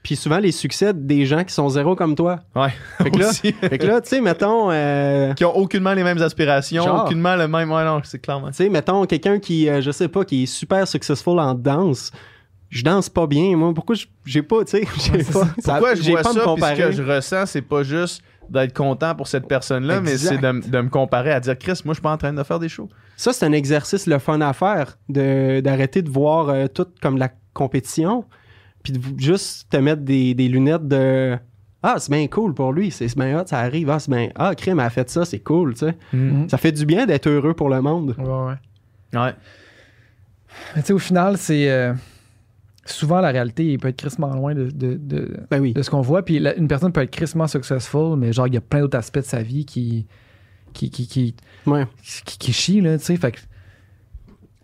Puis 0.08 0.16
souvent, 0.16 0.38
les 0.38 0.52
succès 0.52 0.94
des 0.94 1.26
gens 1.26 1.44
qui 1.44 1.52
sont 1.52 1.68
zéro 1.68 1.94
comme 1.94 2.14
toi. 2.14 2.38
Ouais. 2.56 2.70
Fait 2.96 3.10
que 3.10 3.18
là, 3.18 3.28
Aussi. 3.28 3.52
fait 3.52 3.76
que 3.76 3.86
là 3.86 4.00
tu 4.00 4.08
sais, 4.08 4.22
mettons, 4.22 4.70
euh, 4.70 5.34
qui 5.34 5.44
ont 5.44 5.54
aucunement 5.54 5.92
les 5.92 6.02
mêmes 6.02 6.22
aspirations, 6.22 6.82
Genre. 6.82 7.04
aucunement 7.04 7.36
le 7.36 7.46
même. 7.46 7.70
Ouais, 7.70 7.84
non, 7.84 8.00
c'est 8.04 8.18
clairement. 8.18 8.46
tu 8.48 8.54
sais, 8.54 8.68
mettons, 8.70 9.04
quelqu'un 9.04 9.38
qui, 9.38 9.68
euh, 9.68 9.82
je 9.82 9.90
sais 9.90 10.08
pas, 10.08 10.24
qui 10.24 10.44
est 10.44 10.46
super 10.46 10.88
successful 10.88 11.38
en 11.38 11.52
danse. 11.52 12.10
Je 12.70 12.82
danse 12.82 13.10
pas 13.10 13.26
bien, 13.26 13.54
moi. 13.54 13.74
Pourquoi 13.74 13.96
je- 13.96 14.06
j'ai 14.24 14.40
pas, 14.42 14.64
tu 14.64 14.78
sais, 14.78 14.84
j'ai 15.12 15.24
pas. 15.24 15.44
ça. 15.58 15.72
Pourquoi 15.74 15.94
je 15.94 16.10
vois 16.10 16.22
pas 16.22 16.32
ça, 16.32 16.40
puis 16.54 16.62
ce 16.64 16.74
que 16.86 16.92
je 16.92 17.02
ressens, 17.02 17.44
c'est 17.44 17.60
pas 17.60 17.82
juste 17.82 18.22
d'être 18.48 18.74
content 18.74 19.14
pour 19.14 19.28
cette 19.28 19.46
personne-là, 19.46 20.00
mais 20.00 20.16
c'est 20.16 20.38
de, 20.38 20.80
me 20.80 20.88
comparer 20.88 21.32
à 21.32 21.40
dire, 21.40 21.58
Chris, 21.58 21.82
moi, 21.84 21.92
je 21.92 21.96
suis 21.96 22.02
pas 22.02 22.12
en 22.12 22.16
train 22.16 22.32
de 22.32 22.42
faire 22.42 22.58
des 22.58 22.70
shows. 22.70 22.88
Ça, 23.14 23.34
c'est 23.34 23.44
un 23.44 23.52
exercice 23.52 24.06
le 24.06 24.18
fun 24.18 24.40
à 24.40 24.54
faire, 24.54 24.96
de- 25.10 25.60
d'arrêter 25.60 26.00
de 26.00 26.08
voir 26.08 26.48
euh, 26.48 26.66
tout 26.66 26.86
comme 27.02 27.18
la 27.18 27.28
compétition, 27.52 28.24
puis 28.92 29.12
de 29.12 29.20
juste 29.20 29.68
te 29.70 29.76
mettre 29.76 30.02
des, 30.02 30.34
des 30.34 30.48
lunettes 30.48 30.86
de 30.88 31.36
Ah, 31.82 31.96
c'est 31.98 32.10
bien 32.10 32.26
cool 32.28 32.54
pour 32.54 32.72
lui, 32.72 32.90
c'est 32.90 33.08
c'est 33.08 33.18
bien 33.18 33.40
hot, 33.40 33.44
ça 33.46 33.58
arrive, 33.60 33.88
ah, 33.90 33.98
c'est 33.98 34.10
bien. 34.10 34.28
Ah, 34.34 34.54
Crime 34.54 34.80
a 34.80 34.90
fait 34.90 35.08
ça, 35.10 35.24
c'est 35.24 35.38
cool, 35.40 35.74
tu 35.74 35.80
sais. 35.86 35.94
Mhm. 36.12 36.48
Ça 36.48 36.58
fait 36.58 36.72
du 36.72 36.84
bien 36.86 37.06
d'être 37.06 37.28
heureux 37.28 37.54
pour 37.54 37.68
le 37.68 37.80
monde. 37.80 38.14
Ouais, 38.18 38.24
ouais. 38.24 39.18
Ouais. 39.20 39.34
Mais 40.74 40.82
tu 40.82 40.88
sais, 40.88 40.92
au 40.92 40.98
final, 40.98 41.36
c'est. 41.38 41.70
euh, 41.70 41.94
souvent, 42.84 43.20
la 43.20 43.28
réalité, 43.30 43.72
il 43.72 43.78
peut 43.78 43.88
être 43.88 43.96
crissement 43.96 44.34
loin 44.34 44.54
de, 44.54 44.70
de, 44.70 44.94
de, 44.94 45.36
Ben 45.50 45.60
oui. 45.60 45.72
de 45.72 45.82
ce 45.82 45.90
qu'on 45.90 46.00
voit. 46.00 46.24
Puis 46.24 46.38
la- 46.38 46.56
une 46.56 46.68
personne 46.68 46.90
peut 46.92 47.02
être 47.02 47.10
crissement 47.10 47.46
successful, 47.46 48.16
mais 48.18 48.32
genre, 48.32 48.46
il 48.48 48.54
y 48.54 48.56
a 48.56 48.60
plein 48.60 48.80
d'autres 48.80 48.98
aspects 48.98 49.18
de 49.18 49.24
sa 49.24 49.42
vie 49.42 49.64
qui. 49.64 50.06
qui, 50.72 50.90
qui, 50.90 51.06
qui, 51.06 51.34
Ouais. 51.66 51.86
qui, 52.24 52.38
qui 52.38 52.52
chient, 52.52 52.80
là, 52.80 52.98
tu 52.98 53.04
sais. 53.04 53.16
Fait 53.16 53.32
que. 53.32 53.38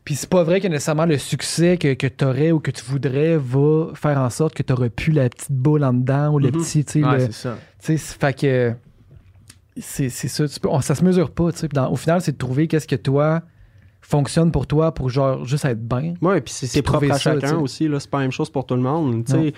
Puis 0.04 0.16
c'est 0.16 0.28
pas 0.28 0.42
vrai 0.42 0.60
que 0.60 0.68
nécessairement 0.68 1.06
le 1.06 1.16
succès 1.16 1.78
que, 1.78 1.94
que 1.94 2.06
tu 2.06 2.24
aurais 2.24 2.52
ou 2.52 2.60
que 2.60 2.70
tu 2.70 2.84
voudrais 2.84 3.38
va 3.38 3.86
faire 3.94 4.18
en 4.18 4.28
sorte 4.28 4.54
que 4.54 4.62
tu 4.62 4.72
auras 4.72 4.90
plus 4.90 5.12
la 5.12 5.28
petite 5.30 5.50
boule 5.52 5.82
en 5.82 5.94
dedans 5.94 6.32
ou 6.34 6.38
le 6.38 6.48
Mhm. 6.48 6.52
petit, 6.52 6.84
tu 6.84 6.92
sais, 7.00 7.04
Ouais, 7.04 7.20
c'est 7.20 7.32
ça. 7.32 7.56
fait 7.78 8.38
que 8.38 8.74
c'est 9.78 10.08
ça. 10.10 10.46
tu 10.46 10.60
peux- 10.60 10.68
on- 10.68 10.80
ça 10.80 10.94
se 10.94 11.02
mesure 11.04 11.30
pas. 11.30 11.50
tu 11.52 11.58
sais. 11.58 11.68
Dans- 11.68 11.90
au 11.90 11.96
final, 11.96 12.20
c'est 12.20 12.32
de 12.32 12.36
trouver 12.38 12.68
qu'est-ce 12.68 12.86
que 12.86 12.96
toi 12.96 13.42
fonctionne 14.02 14.52
pour 14.52 14.66
toi 14.66 14.92
pour 14.92 15.08
genre 15.08 15.44
juste 15.46 15.64
être 15.64 15.80
bien. 15.82 16.14
Ouais, 16.20 16.40
puis 16.42 16.52
c'est 16.54 16.82
propre 16.82 17.06
à 17.10 17.14
ça, 17.14 17.18
chacun 17.18 17.40
tu 17.40 17.46
sais. 17.48 17.54
aussi, 17.54 17.88
là. 17.88 17.98
C'est 17.98 18.10
pas 18.10 18.18
la 18.18 18.24
même 18.24 18.30
chose 18.32 18.50
pour 18.50 18.66
tout 18.66 18.74
le 18.76 18.82
monde. 18.82 19.24
Tu 19.24 19.32
sais, 19.32 19.52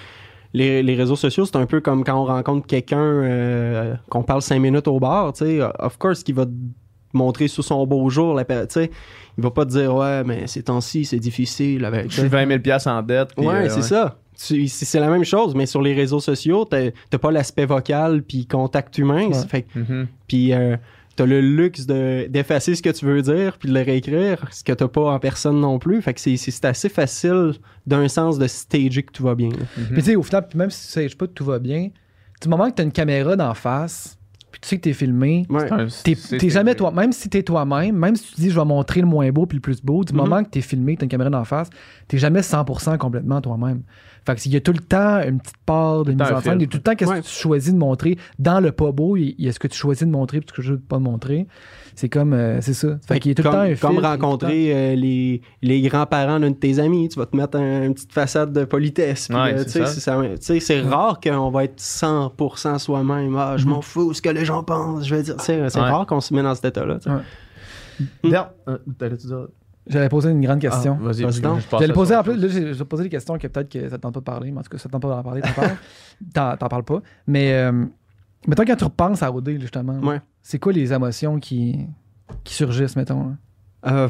les, 0.54 0.82
les 0.82 0.94
réseaux 0.94 1.16
sociaux, 1.16 1.44
c'est 1.44 1.56
un 1.56 1.66
peu 1.66 1.80
comme 1.80 2.04
quand 2.04 2.18
on 2.22 2.24
rencontre 2.24 2.66
quelqu'un 2.66 2.98
euh, 3.02 3.94
qu'on 4.08 4.22
parle 4.22 4.42
cinq 4.42 4.60
minutes 4.60 4.86
au 4.86 5.00
bar, 5.00 5.32
tu 5.32 5.44
sais. 5.44 5.60
Of 5.80 5.98
course, 5.98 6.22
qui 6.22 6.32
va 6.32 6.46
te 6.46 6.52
montrer 7.16 7.48
sous 7.48 7.62
son 7.62 7.86
beau 7.86 8.08
jour, 8.10 8.34
la. 8.34 8.44
Il 9.38 9.42
va 9.42 9.50
pas 9.50 9.66
te 9.66 9.70
dire, 9.70 9.94
ouais, 9.94 10.24
mais 10.24 10.46
ces 10.46 10.62
temps-ci, 10.62 11.04
c'est 11.04 11.18
difficile 11.18 11.84
avec 11.84 12.10
Je 12.10 12.20
suis 12.20 12.28
20 12.28 12.46
000 12.48 12.60
piastres 12.60 12.88
en 12.88 13.02
dette. 13.02 13.34
puis, 13.36 13.46
Ouais, 13.46 13.66
euh, 13.66 13.68
c'est 13.68 13.82
ça. 13.82 14.18
C'est 14.34 15.00
la 15.00 15.08
même 15.08 15.24
chose, 15.24 15.54
mais 15.54 15.66
sur 15.66 15.80
les 15.82 15.94
réseaux 15.94 16.20
sociaux, 16.20 16.64
t'as 16.66 16.90
t'as 17.10 17.18
pas 17.18 17.30
l'aspect 17.30 17.64
vocal 17.66 18.22
puis 18.22 18.46
contact 18.46 18.96
humain. 18.98 19.28
Ouais. 19.28 19.46
Fait 19.48 19.66
Mhm. 19.74 20.06
puis 20.28 20.52
euh, 20.52 20.76
t'as 21.16 21.24
le 21.26 21.40
luxe 21.40 21.86
de- 21.86 22.26
d'effacer 22.28 22.74
ce 22.74 22.82
que 22.82 22.90
tu 22.90 23.06
veux 23.06 23.22
dire 23.22 23.56
puis 23.58 23.68
de 23.70 23.74
le 23.74 23.80
réécrire, 23.82 24.46
ce 24.52 24.62
que 24.62 24.72
t'as 24.72 24.88
pas 24.88 25.12
en 25.14 25.18
personne 25.18 25.58
non 25.60 25.78
plus. 25.78 26.02
Fait 26.02 26.12
que 26.12 26.20
c'est- 26.20 26.64
assez 26.66 26.88
facile 26.90 27.52
d'un 27.86 28.08
sens 28.08 28.38
de 28.38 28.46
stager 28.46 29.02
que 29.04 29.12
tout 29.12 29.22
va 29.22 29.34
bien. 29.34 29.48
Mhm. 29.48 29.86
Puis 29.92 29.96
tu 29.96 30.02
sais, 30.02 30.16
au 30.16 30.22
final, 30.22 30.46
même 30.54 30.70
si 30.70 30.86
tu 30.86 30.92
sais 31.08 31.16
pas 31.16 31.26
que 31.26 31.32
tout 31.32 31.44
va 31.46 31.58
bien, 31.58 31.88
du 32.42 32.48
moment 32.50 32.68
que 32.70 32.74
tu 32.76 32.82
as 32.82 32.84
une 32.84 32.92
caméra 32.92 33.36
d'en 33.36 33.54
face, 33.54 34.15
tu 34.66 34.70
sais 34.70 34.76
que 34.78 34.82
tu 34.82 34.88
es 34.90 34.92
filmé, 34.92 35.46
Ouais. 35.48 35.68
T'es 36.02 36.14
t'es 36.38 36.48
jamais 36.50 36.74
toi. 36.74 36.90
Même 36.90 37.12
si 37.12 37.28
tu 37.30 37.38
es 37.38 37.42
toi-même, 37.42 37.96
même 37.96 38.16
si 38.16 38.34
tu 38.34 38.40
dis 38.40 38.50
je 38.50 38.58
vais 38.58 38.64
montrer 38.66 39.00
le 39.00 39.06
moins 39.06 39.30
beau 39.30 39.46
puis 39.46 39.56
le 39.58 39.62
plus 39.62 39.80
beau, 39.80 40.02
du 40.04 40.12
Mhm. 40.12 40.18
moment 40.18 40.42
que 40.44 40.50
tu 40.50 40.58
es 40.58 40.62
filmé, 40.62 40.94
que 40.94 41.00
tu 41.00 41.04
as 41.04 41.06
une 41.06 41.10
caméra 41.10 41.30
d'en 41.30 41.44
face, 41.44 41.70
t'es 42.08 42.18
jamais 42.18 42.42
100% 42.42 42.98
complètement 42.98 43.40
toi-même. 43.40 43.82
Fait 44.26 44.34
que 44.34 44.40
s'il 44.40 44.52
y 44.52 44.56
a 44.56 44.60
tout 44.60 44.72
le 44.72 44.80
temps 44.80 45.20
une 45.22 45.38
petite 45.40 45.56
part 45.64 46.02
de 46.04 46.10
mise 46.12 46.20
en 46.22 46.40
scène, 46.40 46.58
il 46.60 46.62
y 46.62 46.64
a 46.64 46.68
tout 46.68 46.78
le 46.78 46.82
temps 46.82 46.94
qu'est-ce 46.96 47.10
Ouais. 47.10 47.20
que 47.20 47.26
tu 47.26 47.32
choisis 47.32 47.72
de 47.72 47.78
montrer. 47.78 48.18
Dans 48.40 48.58
le 48.60 48.72
pas 48.72 48.90
beau, 48.92 49.16
il 49.16 49.34
y 49.38 49.48
a 49.48 49.52
ce 49.52 49.58
que 49.60 49.68
tu 49.68 49.78
choisis 49.78 50.04
de 50.06 50.10
montrer 50.12 50.40
puis 50.40 50.48
ce 50.48 50.52
que 50.54 50.60
tu 50.62 50.66
choisis 50.66 50.82
de 50.82 50.86
pas 50.88 50.98
montrer. 50.98 51.46
C'est 51.94 52.08
comme, 52.10 52.34
euh, 52.34 52.60
c'est 52.60 52.74
ça. 52.74 52.98
Fait 53.08 53.18
qu'il 53.20 53.30
y 53.30 53.32
a 53.32 53.34
tout 53.36 53.42
comme, 53.42 53.52
le 53.52 53.56
temps 53.56 53.62
un 53.62 53.66
comme 53.68 53.76
filtre, 53.76 53.88
il 53.90 53.94
y 53.94 53.96
a 53.96 53.96
tout 53.96 53.96
le 53.96 54.02
temps- 54.18 54.26
rencontrer 54.26 54.74
euh, 54.74 54.94
les, 54.96 55.40
les 55.62 55.80
grands-parents 55.82 56.40
d'un 56.40 56.50
de 56.50 56.56
tes 56.56 56.78
amis, 56.78 57.08
tu 57.08 57.18
vas 57.18 57.24
te 57.26 57.34
mettre 57.36 57.56
un- 57.56 57.84
une 57.84 57.94
petite 57.94 58.12
façade 58.12 58.52
de 58.52 58.64
politesse. 58.64 59.28
Ouais, 59.30 59.54
euh, 59.56 60.34
c'est 60.60 60.80
rare 60.82 61.20
qu'on 61.20 61.50
va 61.50 61.64
être 61.64 61.80
100% 61.80 62.78
soi-même. 62.78 63.34
Ah, 63.36 63.54
je 63.56 63.64
Mhm. 63.64 63.70
m'en 63.70 63.80
fous 63.80 64.12
ce 64.12 64.20
que 64.20 64.28
les 64.28 64.44
gens 64.44 64.62
pensent. 64.62 65.06
Je 65.06 65.14
veux 65.14 65.22
dire, 65.22 65.36
c'est 65.38 65.64
rare 65.74 66.04
qu'on 66.06 66.20
se 66.20 66.34
met 66.34 66.42
dans 66.42 66.54
cet 66.54 66.66
état-là. 66.66 66.98
D'ailleurs, 68.22 68.50
euh, 68.68 68.76
t'allais-tu 68.98 69.26
dire- 69.28 69.46
J'allais 69.88 70.08
poser 70.08 70.30
une 70.30 70.40
grande 70.40 70.60
question. 70.60 70.98
Ah, 71.00 71.04
Vas-y, 71.04 71.24
J'allais 71.78 71.92
poser 71.92 72.16
en 72.16 72.22
plus, 72.24 72.36
là, 72.36 72.48
j'ai 72.48 72.74
j'ai 72.74 72.84
posé 72.84 73.04
des 73.04 73.08
questions 73.08 73.38
que 73.38 73.46
peut-être 73.46 73.68
que 73.70 73.88
ça 73.88 73.96
te 73.98 74.02
tente 74.02 74.14
pas 74.14 74.20
de 74.20 74.24
parler, 74.24 74.50
mais 74.50 74.58
en 74.58 74.62
tout 74.62 74.70
cas, 74.70 74.78
ça 74.78 74.88
te 74.88 74.92
tente 74.92 75.02
pas 75.02 75.08
d'en 75.08 75.22
parler, 75.22 75.40
t'en 75.42 75.52
parles. 75.52 75.76
T'en 76.34 76.56
t'en 76.56 76.68
parles 76.68 76.82
pas. 76.84 77.02
Mais 77.26 77.52
euh, 77.52 77.84
mettons 78.48 78.64
quand 78.64 78.76
tu 78.76 78.84
repenses 78.84 79.22
à 79.22 79.30
OD, 79.32 79.58
justement, 79.60 79.98
Ouais. 80.00 80.20
c'est 80.42 80.58
quoi 80.58 80.72
les 80.72 80.92
émotions 80.92 81.38
qui, 81.38 81.86
qui 82.42 82.54
surgissent, 82.54 82.96
mettons? 82.96 83.28
là? 83.84 83.92
Euh, 83.92 84.08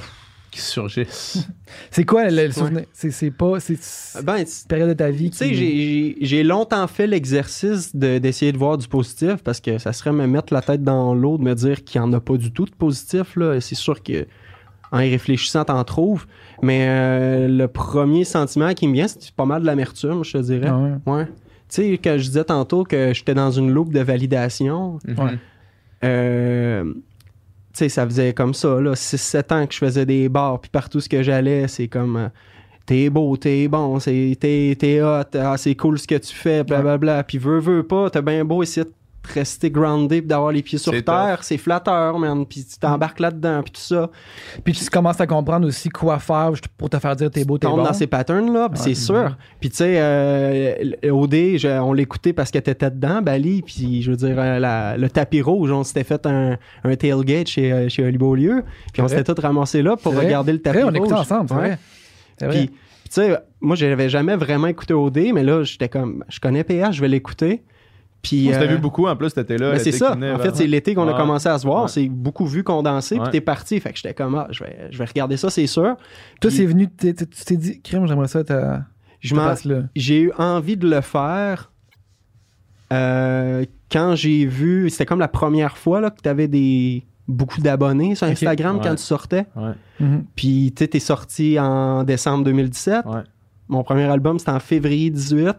Qui 0.51 0.61
surgissent. 0.63 1.47
C'est 1.91 2.05
quoi 2.07 2.31
le, 2.31 2.47
le 2.47 2.53
souvenir? 2.53 2.85
C'est- 2.95 3.11
C'est 3.11 3.31
pas. 3.33 3.61
C'est 3.61 3.77
c'est 3.79 4.25
ben, 4.25 4.37
une 4.39 4.47
période 4.69 4.89
de 4.89 4.95
ta 4.95 5.11
vie 5.11 5.31
Tu 5.31 5.37
sais, 5.37 5.49
qui. 5.49 5.55
j'ai- 5.57 5.77
j'ai 5.77 6.17
j'ai 6.27 6.43
longtemps 6.45 6.87
fait 6.87 7.07
l'exercice 7.07 7.95
de- 7.95 8.17
d'essayer 8.19 8.53
de, 8.53 8.57
voir 8.57 8.79
du 8.79 8.89
positif 8.89 9.43
parce 9.45 9.61
que 9.61 9.77
ça 9.77 9.93
serait 9.93 10.13
me 10.13 10.27
mettre 10.27 10.55
la 10.55 10.63
tête 10.63 10.83
dans 10.83 11.13
l'eau 11.15 11.37
de 11.37 11.43
me 11.43 11.55
dire 11.55 11.85
qu'il 11.85 12.01
n'y 12.01 12.07
en 12.07 12.13
a 12.15 12.21
pas 12.21 12.37
du 12.39 12.53
tout 12.53 12.65
de 12.65 12.71
positif. 12.71 13.37
là. 13.37 13.61
C'est 13.61 13.75
sûr 13.75 14.03
que 14.03 14.27
en 14.93 15.01
y 15.01 15.11
réfléchissant, 15.11 15.65
t'en 15.65 15.83
trouves. 15.85 16.27
Mais 16.63 16.87
euh, 16.89 17.49
le 17.49 17.69
premier 17.69 18.25
sentiment 18.25 18.73
qui 18.75 18.87
me 18.89 18.93
vient, 18.95 19.09
c'est 19.09 19.31
pas 19.33 19.45
mal 19.45 19.63
de 19.63 19.67
l'amertume, 19.67 20.25
je 20.25 20.33
te 20.33 20.39
dirais. 20.39 20.69
Ah 20.71 20.79
ouais. 20.79 20.93
Ouais. 21.13 21.25
Tu 21.27 21.33
sais, 21.69 21.93
quand 22.03 22.15
je 22.19 22.25
disais 22.29 22.45
tantôt 22.45 22.85
que 22.85 23.13
j'étais 23.13 23.35
dans 23.35 23.51
une 23.51 23.71
loupe 23.73 23.93
de 23.93 24.01
validation, 24.01 24.99
Mhm. 25.07 25.19
Ouais. 25.19 25.39
euh, 26.05 26.85
tu 26.95 27.01
sais, 27.75 27.89
ça 27.89 28.07
faisait 28.07 28.33
comme 28.33 28.55
ça, 28.55 28.81
là, 28.81 28.95
6-7 28.95 29.53
ans 29.53 29.67
que 29.67 29.75
je 29.75 29.79
faisais 29.79 30.07
des 30.07 30.29
bars, 30.29 30.61
puis 30.61 30.71
partout 30.71 31.01
ce 31.01 31.09
que 31.09 31.23
j'allais, 31.23 31.69
c'est 31.69 31.89
comme 31.89 32.17
euh, 32.17 32.29
t'es 32.87 33.11
beau, 33.11 33.37
t'es 33.37 33.69
bon, 33.69 33.99
c'est, 34.01 34.37
t'es, 34.41 34.77
t'es 34.79 35.03
hot, 35.03 35.23
ah, 35.35 35.57
c'est 35.57 35.75
cool 35.75 35.99
ce 35.99 36.07
que 36.07 36.15
tu 36.15 36.35
fais, 36.35 36.63
blablabla. 36.65 37.25
Puis 37.25 37.39
veux, 37.39 37.59
veux 37.59 37.83
pas, 37.83 38.09
t'as 38.11 38.23
bien 38.23 38.45
beau 38.45 38.63
de 38.63 38.69
rester 39.29 39.71
groundé 39.71 40.21
puis 40.21 40.29
d'avoir 40.29 40.53
les 40.53 40.63
pieds 40.63 40.79
sur 40.79 40.93
C'est 40.93 41.03
terre, 41.03 41.41
c'est 41.43 41.57
flatteur, 41.59 42.19
man, 42.19 42.45
puis 42.47 42.65
tu 42.65 42.79
t'embarques 42.79 43.21
là-dedans, 43.21 43.63
puis 43.63 43.73
tout 43.73 43.81
ça. 43.81 44.11
Puis 44.65 44.73
tu 44.75 44.89
commences 44.91 45.21
à 45.21 45.27
comprendre 45.27 45.67
aussi 45.67 45.89
quoi 45.89 46.19
faire 46.19 46.53
pour 46.77 46.91
te 46.91 46.99
faire 46.99 47.17
dire 47.17 47.31
t'es 47.31 47.45
beau, 47.45 47.57
Tu 47.59 47.61
t'es 47.61 47.67
tombes 47.67 47.79
bon. 47.81 47.85
dans 47.85 47.93
ces 47.93 48.07
patterns-là, 48.07 48.69
puis 48.71 48.81
c'est 48.81 48.95
sûr. 48.95 49.37
Puis 49.61 49.71
tu 49.71 49.77
sais, 49.77 49.95
euh, 49.99 50.75
le- 51.03 51.11
OD, 51.11 51.59
je- 51.59 51.81
on 51.81 51.93
l'écoutait 51.93 52.33
parce 52.33 52.51
qu'elle 52.51 52.61
était 52.61 52.75
dedans, 52.91 53.23
Bali, 53.23 53.63
puis 53.63 54.03
je 54.03 54.11
veux 54.11 54.17
dire, 54.17 54.37
euh, 54.39 54.59
la- 54.59 54.97
le 54.97 55.09
tapis 55.11 55.43
rouge, 55.43 55.71
on 55.71 55.85
s'était 55.85 56.05
fait 56.05 56.25
un, 56.27 56.57
un 56.85 56.97
tailgate 56.97 57.49
chez, 57.49 57.73
euh, 57.73 57.89
chez 57.89 58.05
Oli 58.05 58.19
Beaulieu, 58.19 58.65
puis 58.93 59.03
on 59.03 59.09
s'était 59.09 59.25
tous 59.25 59.41
ramassés 59.41 59.83
là 59.83 59.97
pour 59.97 60.13
C'est 60.13 60.17
vrai. 60.19 60.27
regarder 60.27 60.53
le 60.53 60.59
C'est 60.59 60.63
tapis 60.65 60.79
vrai, 60.79 60.85
on 60.85 60.89
rouge. 60.89 60.97
écoutait 60.97 61.13
ensemble, 61.15 61.49
c'est 61.49 61.55
Ouais. 61.57 61.77
vrai. 62.41 62.51
Puis 62.51 62.69
tu 62.69 62.77
sais, 63.11 63.39
moi, 63.61 63.77
j'avais 63.77 64.09
jamais 64.09 64.35
vraiment 64.37 64.67
écouté 64.67 64.93
OD, 64.93 65.33
mais 65.33 65.45
là, 65.45 65.63
j'étais 65.63 65.89
comme, 65.89 66.25
je 66.29 66.41
connais 66.41 66.65
PH, 66.65 66.97
je 66.97 67.01
vais 67.01 67.09
l'écouter. 67.09 67.63
Puis, 68.29 68.47
On 68.49 68.53
s'était 68.55 68.65
euh, 68.65 68.69
vu 68.75 68.79
beaucoup 68.79 69.07
en 69.07 69.15
plus, 69.15 69.33
t'étais 69.33 69.57
là. 69.57 69.71
ben, 69.73 69.79
c'est 69.79 69.93
ça. 69.93 70.17
En 70.17 70.39
fait, 70.41 70.57
c'est 70.57 70.67
l'été 70.67 70.95
qu'on 70.97 71.07
a 71.07 71.13
Ouais. 71.13 71.17
commencé 71.17 71.49
à 71.49 71.57
se 71.59 71.65
voir. 71.67 71.83
Ouais. 71.85 71.89
C'est 71.89 72.09
beaucoup 72.09 72.45
vu 72.47 72.65
condenser. 72.65 73.17
Ouais. 73.17 73.23
Puis 73.23 73.33
t'es 73.33 73.41
parti. 73.41 73.79
Fait 73.79 73.91
que 73.93 73.97
j'étais 73.97 74.15
comme, 74.15 74.35
ah, 74.35 74.49
je 74.51 74.65
vais, 74.65 74.89
je 74.91 74.99
vais 74.99 75.05
regarder 75.05 75.37
ça, 75.37 75.49
c'est 75.49 75.67
sûr. 75.69 75.95
Toi, 76.41 76.49
Puis- 76.49 76.51
c'est 76.51 76.67
venu, 76.67 76.89
tu 76.89 77.15
t'es 77.15 77.57
dit, 77.57 77.81
crime, 77.83 78.07
j'aimerais 78.09 78.27
ça, 78.29 78.43
ta, 78.43 78.83
Je 79.21 79.31
ta 79.31 79.37
m'en- 79.37 79.45
place 79.45 79.65
là. 79.65 79.83
j'ai 79.95 80.21
eu 80.23 80.33
envie 80.39 80.77
de 80.77 80.89
le 80.91 81.01
faire 81.03 81.71
euh, 82.93 83.65
quand 83.91 84.15
j'ai 84.15 84.47
vu. 84.47 84.91
C'était 84.91 85.07
comme 85.07 85.21
la 85.21 85.29
première 85.29 85.77
fois 85.77 86.01
là, 86.01 86.11
que 86.11 86.21
tu 86.23 86.29
avais 86.29 86.49
des, 86.49 87.05
beaucoup 87.29 87.61
d'abonnés 87.61 88.15
sur. 88.15 88.27
Instagram 88.27 88.81
quand 88.83 88.91
Ouais. 88.91 88.97
tu 88.97 89.03
sortais. 89.03 89.47
Ouais, 89.57 89.73
Mhm. 90.01 90.25
Puis 90.35 90.73
tu 90.77 90.89
t'es 90.89 90.99
sorti 91.01 91.59
en 91.59 92.05
décembre 92.05 92.45
2017. 92.45 93.05
ouais. 93.07 93.23
Mon 93.69 93.83
premier 93.83 94.05
album, 94.05 94.39
c'était 94.39 94.53
en 94.53 94.61
février 94.61 95.11
18. 95.11 95.57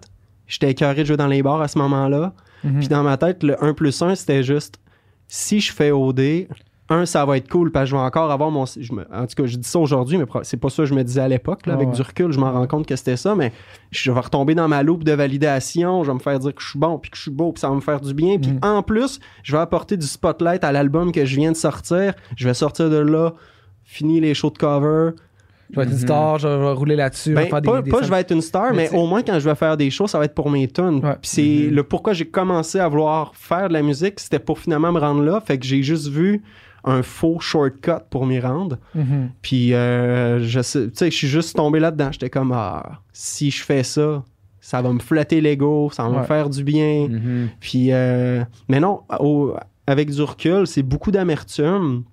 J'étais 0.48 0.72
écœuré 0.72 1.02
de 1.02 1.08
jouer 1.08 1.18
dans 1.18 1.28
les 1.28 1.44
bars 1.44 1.62
à 1.62 1.68
ce 1.68 1.78
moment-là. 1.78 2.34
Mhm. 2.64 2.80
Puis 2.80 2.88
dans 2.88 3.04
ma 3.04 3.18
tête, 3.18 3.44
le 3.44 3.62
1 3.64 3.74
plus 3.74 4.02
1, 4.02 4.16
c'était 4.16 4.44
juste 4.44 4.80
si 5.28 5.60
je 5.60 5.74
fais 5.74 5.92
OD, 5.92 6.48
un, 6.90 7.06
ça 7.06 7.26
va 7.26 7.36
être 7.36 7.50
cool 7.50 7.70
parce 7.70 7.84
que 7.84 7.90
je 7.92 7.96
vais 7.98 8.02
encore 8.02 8.32
avoir 8.32 8.50
mon. 8.50 8.64
je 8.66 8.94
me- 8.94 9.06
en 9.14 9.28
tout 9.28 9.36
cas, 9.36 9.46
je 9.46 9.58
dis 9.58 9.68
ça 9.68 9.78
aujourd'hui, 9.78 10.18
mais 10.18 10.24
c'est 10.44 10.56
pas 10.56 10.70
ça 10.70 10.84
que 10.84 10.86
je 10.90 10.94
me 10.94 11.04
disais 11.04 11.20
à 11.20 11.28
l'époque. 11.28 11.66
là. 11.66 11.74
Avec 11.74 11.90
ouais. 11.90 11.94
du 11.96 12.02
recul, 12.02 12.32
je 12.32 12.40
m'en 12.40 12.50
rends 12.54 12.66
compte 12.66 12.86
que 12.88 12.96
c'était 12.96 13.18
ça, 13.18 13.36
mais 13.36 13.52
je 13.92 14.10
vais 14.10 14.20
retomber 14.22 14.56
dans 14.56 14.70
ma 14.70 14.84
loupe 14.84 15.04
de 15.04 15.12
validation. 15.12 16.04
Je 16.06 16.12
vais 16.12 16.14
me 16.16 16.20
faire 16.22 16.40
dire 16.40 16.56
que 16.56 16.62
je 16.62 16.70
suis 16.70 16.80
bon, 16.80 16.98
puis 16.98 17.12
que 17.12 17.18
je 17.18 17.24
suis 17.24 17.32
beau, 17.32 17.52
puis 17.52 17.60
ça 17.60 17.68
va 17.68 17.76
me 17.76 17.82
faire 17.82 18.00
du 18.00 18.14
bien. 18.14 18.40
Puis 18.40 18.52
Mhm. 18.54 18.60
en 18.62 18.84
plus, 18.84 19.20
je 19.44 19.52
vais 19.52 19.62
apporter 19.62 19.98
du 19.98 20.08
spotlight 20.08 20.64
à 20.64 20.72
l'album 20.72 21.12
que 21.12 21.26
je 21.26 21.36
viens 21.36 21.52
de 21.52 21.58
sortir. 21.58 22.14
Je 22.38 22.48
vais 22.48 22.54
sortir 22.54 22.90
de 22.90 22.98
là, 23.00 23.34
fini 23.84 24.22
les 24.22 24.34
shows 24.34 24.50
de 24.52 24.58
cover. 24.58 25.12
Je 25.70 25.76
vais 25.76 25.82
être 25.84 25.90
une 25.92 25.96
Mhm. 25.96 26.02
star, 26.02 26.40
je 26.40 26.48
vais 26.48 26.72
rouler 26.72 26.96
là-dessus, 26.96 27.30
je 27.32 27.36
vais 27.36 27.44
Ben, 27.44 27.50
faire 27.50 27.62
des, 27.62 27.70
pas, 27.70 27.82
des 27.82 27.92
pas 27.92 28.02
je 28.02 28.10
vais 28.10 28.20
être 28.22 28.32
une 28.32 28.42
star, 28.42 28.74
Mais 28.74 28.90
au 28.94 29.06
moins 29.06 29.22
quand 29.22 29.38
je 29.40 29.50
vais 29.50 29.56
faire 29.56 29.76
des 29.78 29.90
shows, 29.90 30.08
ça 30.08 30.18
va 30.20 30.26
être 30.26 30.34
pour 30.36 30.50
mes 30.50 30.68
tunes. 30.68 31.02
Ouais. 31.04 31.16
Puis 31.22 31.30
c'est 31.30 31.68
Mhm. 31.70 31.76
le 31.76 31.84
pourquoi 31.84 32.14
j'ai 32.14 32.26
commencé 32.26 32.80
à 32.80 32.88
vouloir 32.88 33.34
faire 33.36 33.68
de 33.68 33.74
la 33.74 33.82
musique, 33.82 34.20
c'était 34.20 34.40
pour 34.40 34.60
finalement 34.60 34.92
me 34.92 35.00
rendre 35.00 35.22
là. 35.24 35.42
Fait 35.46 35.58
que 35.58 35.66
j'ai 35.66 35.84
juste 35.84 36.08
vu 36.08 36.42
un 36.86 37.04
faux 37.04 37.40
shortcut 37.42 37.92
pour 38.10 38.26
m'y 38.26 38.40
rendre. 38.40 38.78
Mhm. 38.96 39.30
Puis 39.42 39.74
euh, 39.74 40.40
je 40.40 40.62
sais, 40.62 40.86
tu 40.88 40.92
sais, 40.96 41.12
je 41.12 41.16
suis 41.18 41.28
juste 41.28 41.56
tombé 41.56 41.80
là-dedans. 41.80 42.10
J'étais 42.14 42.30
comme 42.30 42.54
ah, 42.54 43.02
si 43.12 43.52
je 43.52 43.62
fais 43.64 43.84
ça, 43.84 44.24
ça 44.62 44.82
va 44.82 44.94
me 44.94 45.00
flatter 45.00 45.42
l'ego, 45.42 45.90
ça 45.92 46.08
va 46.08 46.20
me 46.20 46.24
faire 46.24 46.50
du 46.50 46.64
bien. 46.64 47.10
Puis, 47.60 47.92
euh, 47.92 48.44
mais 48.70 48.80
non, 48.80 49.02
au- 49.20 49.54
avec 49.86 50.12
du 50.12 50.22
recul, 50.22 50.66
c'est 50.68 50.84
beaucoup 50.84 51.12
d'amertume 51.12 52.04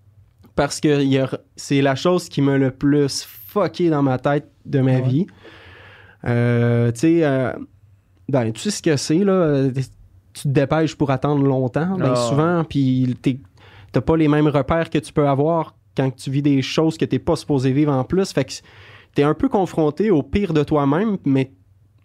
parce 0.56 0.80
que 0.80 1.02
il 1.02 1.08
y 1.12 1.18
a- 1.18 1.30
c'est 1.56 1.80
la 1.82 1.94
chose 1.96 2.28
qui 2.28 2.40
m'a 2.42 2.56
le 2.58 2.70
plus 2.70 3.26
fucké 3.54 3.88
dans 3.90 4.02
ma 4.02 4.18
tête 4.18 4.48
de 4.66 4.80
ma 4.80 4.92
Ouais. 4.96 5.02
vie. 5.02 5.26
Euh, 6.26 6.90
tu 6.92 7.00
sais, 7.00 7.24
euh, 7.24 7.52
ben, 8.28 8.52
tu 8.52 8.60
sais 8.60 8.70
ce 8.70 8.82
que 8.82 8.96
c'est, 8.96 9.18
là. 9.24 9.68
Tu 10.32 10.42
te 10.42 10.48
dépêches 10.48 10.96
pour 10.96 11.10
attendre 11.10 11.44
longtemps, 11.44 11.96
ben, 11.96 12.12
Ah. 12.12 12.16
souvent, 12.16 12.64
puis 12.64 13.16
t'as 13.92 14.00
pas 14.00 14.16
les 14.16 14.26
mêmes 14.28 14.48
repères 14.48 14.90
que 14.90 14.98
tu 14.98 15.12
peux 15.12 15.28
avoir 15.28 15.76
quand 15.96 16.10
tu 16.14 16.30
vis 16.30 16.42
des 16.42 16.60
choses 16.60 16.98
que 16.98 17.04
t'es 17.04 17.20
pas 17.20 17.36
supposé 17.36 17.72
vivre 17.72 17.92
en 17.92 18.02
plus. 18.02 18.32
Fait 18.32 18.44
que 18.44 18.52
t'es 19.14 19.22
un 19.22 19.34
peu 19.34 19.48
confronté 19.48 20.10
au 20.10 20.22
pire 20.24 20.52
de 20.52 20.64
toi-même, 20.64 21.18
mais 21.24 21.52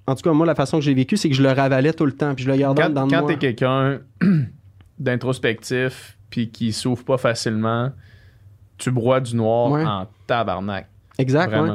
en 0.05 0.13
tout 0.15 0.21
cas, 0.21 0.31
moi, 0.33 0.45
la 0.45 0.53
façon 0.55 0.77
que 0.77 0.83
j'ai 0.83 0.93
vécu, 0.93 1.17
c'est 1.17 1.29
que 1.29 1.35
je 1.35 1.41
le 1.41 1.51
ravalais 1.51 1.93
tout 1.93 2.05
le 2.05 2.11
temps, 2.11 2.35
puis 2.35 2.43
je 2.45 2.51
le 2.51 2.57
gardais 2.57 2.83
Quand, 2.83 2.89
dans 2.89 3.07
quand 3.07 3.21
moi. 3.21 3.27
t'es 3.33 3.37
quelqu'un 3.39 3.99
d'introspectif 4.99 6.17
puis 6.29 6.49
qui 6.51 6.71
s'ouvre 6.73 7.03
pas 7.03 7.17
facilement, 7.17 7.89
tu 8.77 8.91
broies 8.91 9.19
du 9.21 9.35
noir 9.35 9.71
Ouais. 9.71 9.83
en 9.85 10.05
tabarnak. 10.27 10.87
Exact, 11.19 11.53
ouais. 11.53 11.69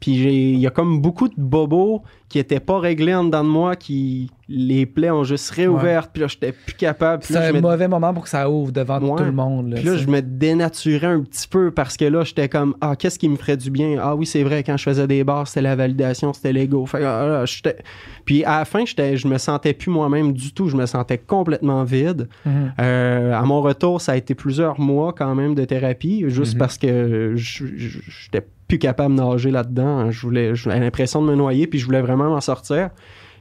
Puis 0.00 0.16
j'ai- 0.18 0.50
il 0.52 0.58
y 0.58 0.66
a 0.66 0.70
comme 0.70 1.00
beaucoup 1.00 1.28
de 1.28 1.34
bobos 1.38 2.02
qui 2.28 2.38
étaient 2.38 2.60
pas 2.60 2.78
réglés 2.78 3.14
en 3.14 3.24
dedans 3.24 3.44
de 3.44 3.48
moi, 3.48 3.74
qui 3.74 4.28
les 4.48 4.84
plaies 4.84 5.10
ont 5.10 5.24
juste 5.24 5.48
réouvertes, 5.52 6.10
puis 6.12 6.20
là 6.20 6.26
j'étais 6.28 6.52
plus 6.52 6.74
capable. 6.74 7.22
C'est 7.22 7.36
un 7.38 7.58
mauvais 7.58 7.88
moment 7.88 8.12
pour 8.12 8.24
que 8.24 8.28
ça 8.28 8.50
ouvre 8.50 8.70
devant 8.70 9.00
Ouais. 9.00 9.16
tout 9.16 9.24
le 9.24 9.32
monde. 9.32 9.70
Là, 9.70 9.76
puis 9.76 9.84
là, 9.86 9.96
je 9.96 10.06
me 10.06 10.20
dénaturais 10.20 11.06
un 11.06 11.22
petit 11.22 11.48
peu 11.48 11.70
parce 11.70 11.96
que 11.96 12.04
là 12.04 12.22
j'étais 12.24 12.50
comme 12.50 12.74
ah 12.82 12.96
qu'est-ce 12.96 13.18
qui 13.18 13.30
me 13.30 13.36
ferait 13.36 13.56
du 13.56 13.70
bien 13.70 13.96
ah 14.02 14.14
oui 14.14 14.26
c'est 14.26 14.42
vrai 14.42 14.62
quand 14.62 14.76
je 14.76 14.82
faisais 14.82 15.06
des 15.06 15.24
bars 15.24 15.48
c'était 15.48 15.62
la 15.62 15.76
validation 15.76 16.34
c'était 16.34 16.52
l'ego 16.52 16.84
Fait 16.84 17.02
ah, 17.04 17.44
j'étais- 17.46 17.78
puis 18.26 18.44
à 18.44 18.58
la 18.58 18.64
fin 18.66 18.84
j'étais 18.84 19.16
je 19.16 19.26
me 19.26 19.38
sentais 19.38 19.72
plus 19.72 19.90
moi-même 19.90 20.34
du 20.34 20.52
tout 20.52 20.68
je 20.68 20.76
me 20.76 20.84
sentais 20.84 21.16
complètement 21.18 21.84
vide 21.84 22.28
Mhm. 22.44 22.72
Euh, 22.80 23.32
à 23.32 23.42
mon 23.42 23.62
retour, 23.62 24.02
ça 24.02 24.12
a 24.12 24.16
été 24.16 24.34
plusieurs 24.34 24.78
mois 24.78 25.14
quand 25.14 25.34
même 25.34 25.54
de 25.54 25.64
thérapie, 25.64 26.24
juste 26.28 26.54
Mhm. 26.54 26.58
parce 26.58 26.76
que 26.76 27.32
j'étais 27.36 28.44
plus 28.68 28.78
capable 28.78 29.14
de 29.16 29.20
nager 29.22 29.50
là-dedans. 29.50 30.10
Je 30.10 30.20
voulais, 30.22 30.54
j'avais 30.54 30.80
l'impression 30.80 31.22
de 31.22 31.28
me 31.28 31.34
noyer, 31.36 31.66
puis 31.66 31.78
je 31.78 31.84
voulais 31.86 32.00
vraiment 32.02 32.28
m'en 32.30 32.40
sortir. 32.40 32.90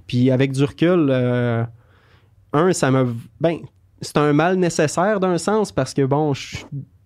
Puis 0.07 0.31
avec 0.31 0.51
du 0.51 0.63
recul, 0.63 1.07
euh, 1.09 1.63
un, 2.51 2.73
ça 2.73 2.91
m'a, 2.91 3.05
ben, 3.39 3.57
c'est 4.01 4.17
un 4.17 4.33
mal 4.33 4.57
nécessaire 4.57 5.19
d'un 5.19 5.37
sens 5.37 5.71
parce 5.71 5.93
que 5.93 6.03
bon, 6.05 6.33
je- 6.33 6.57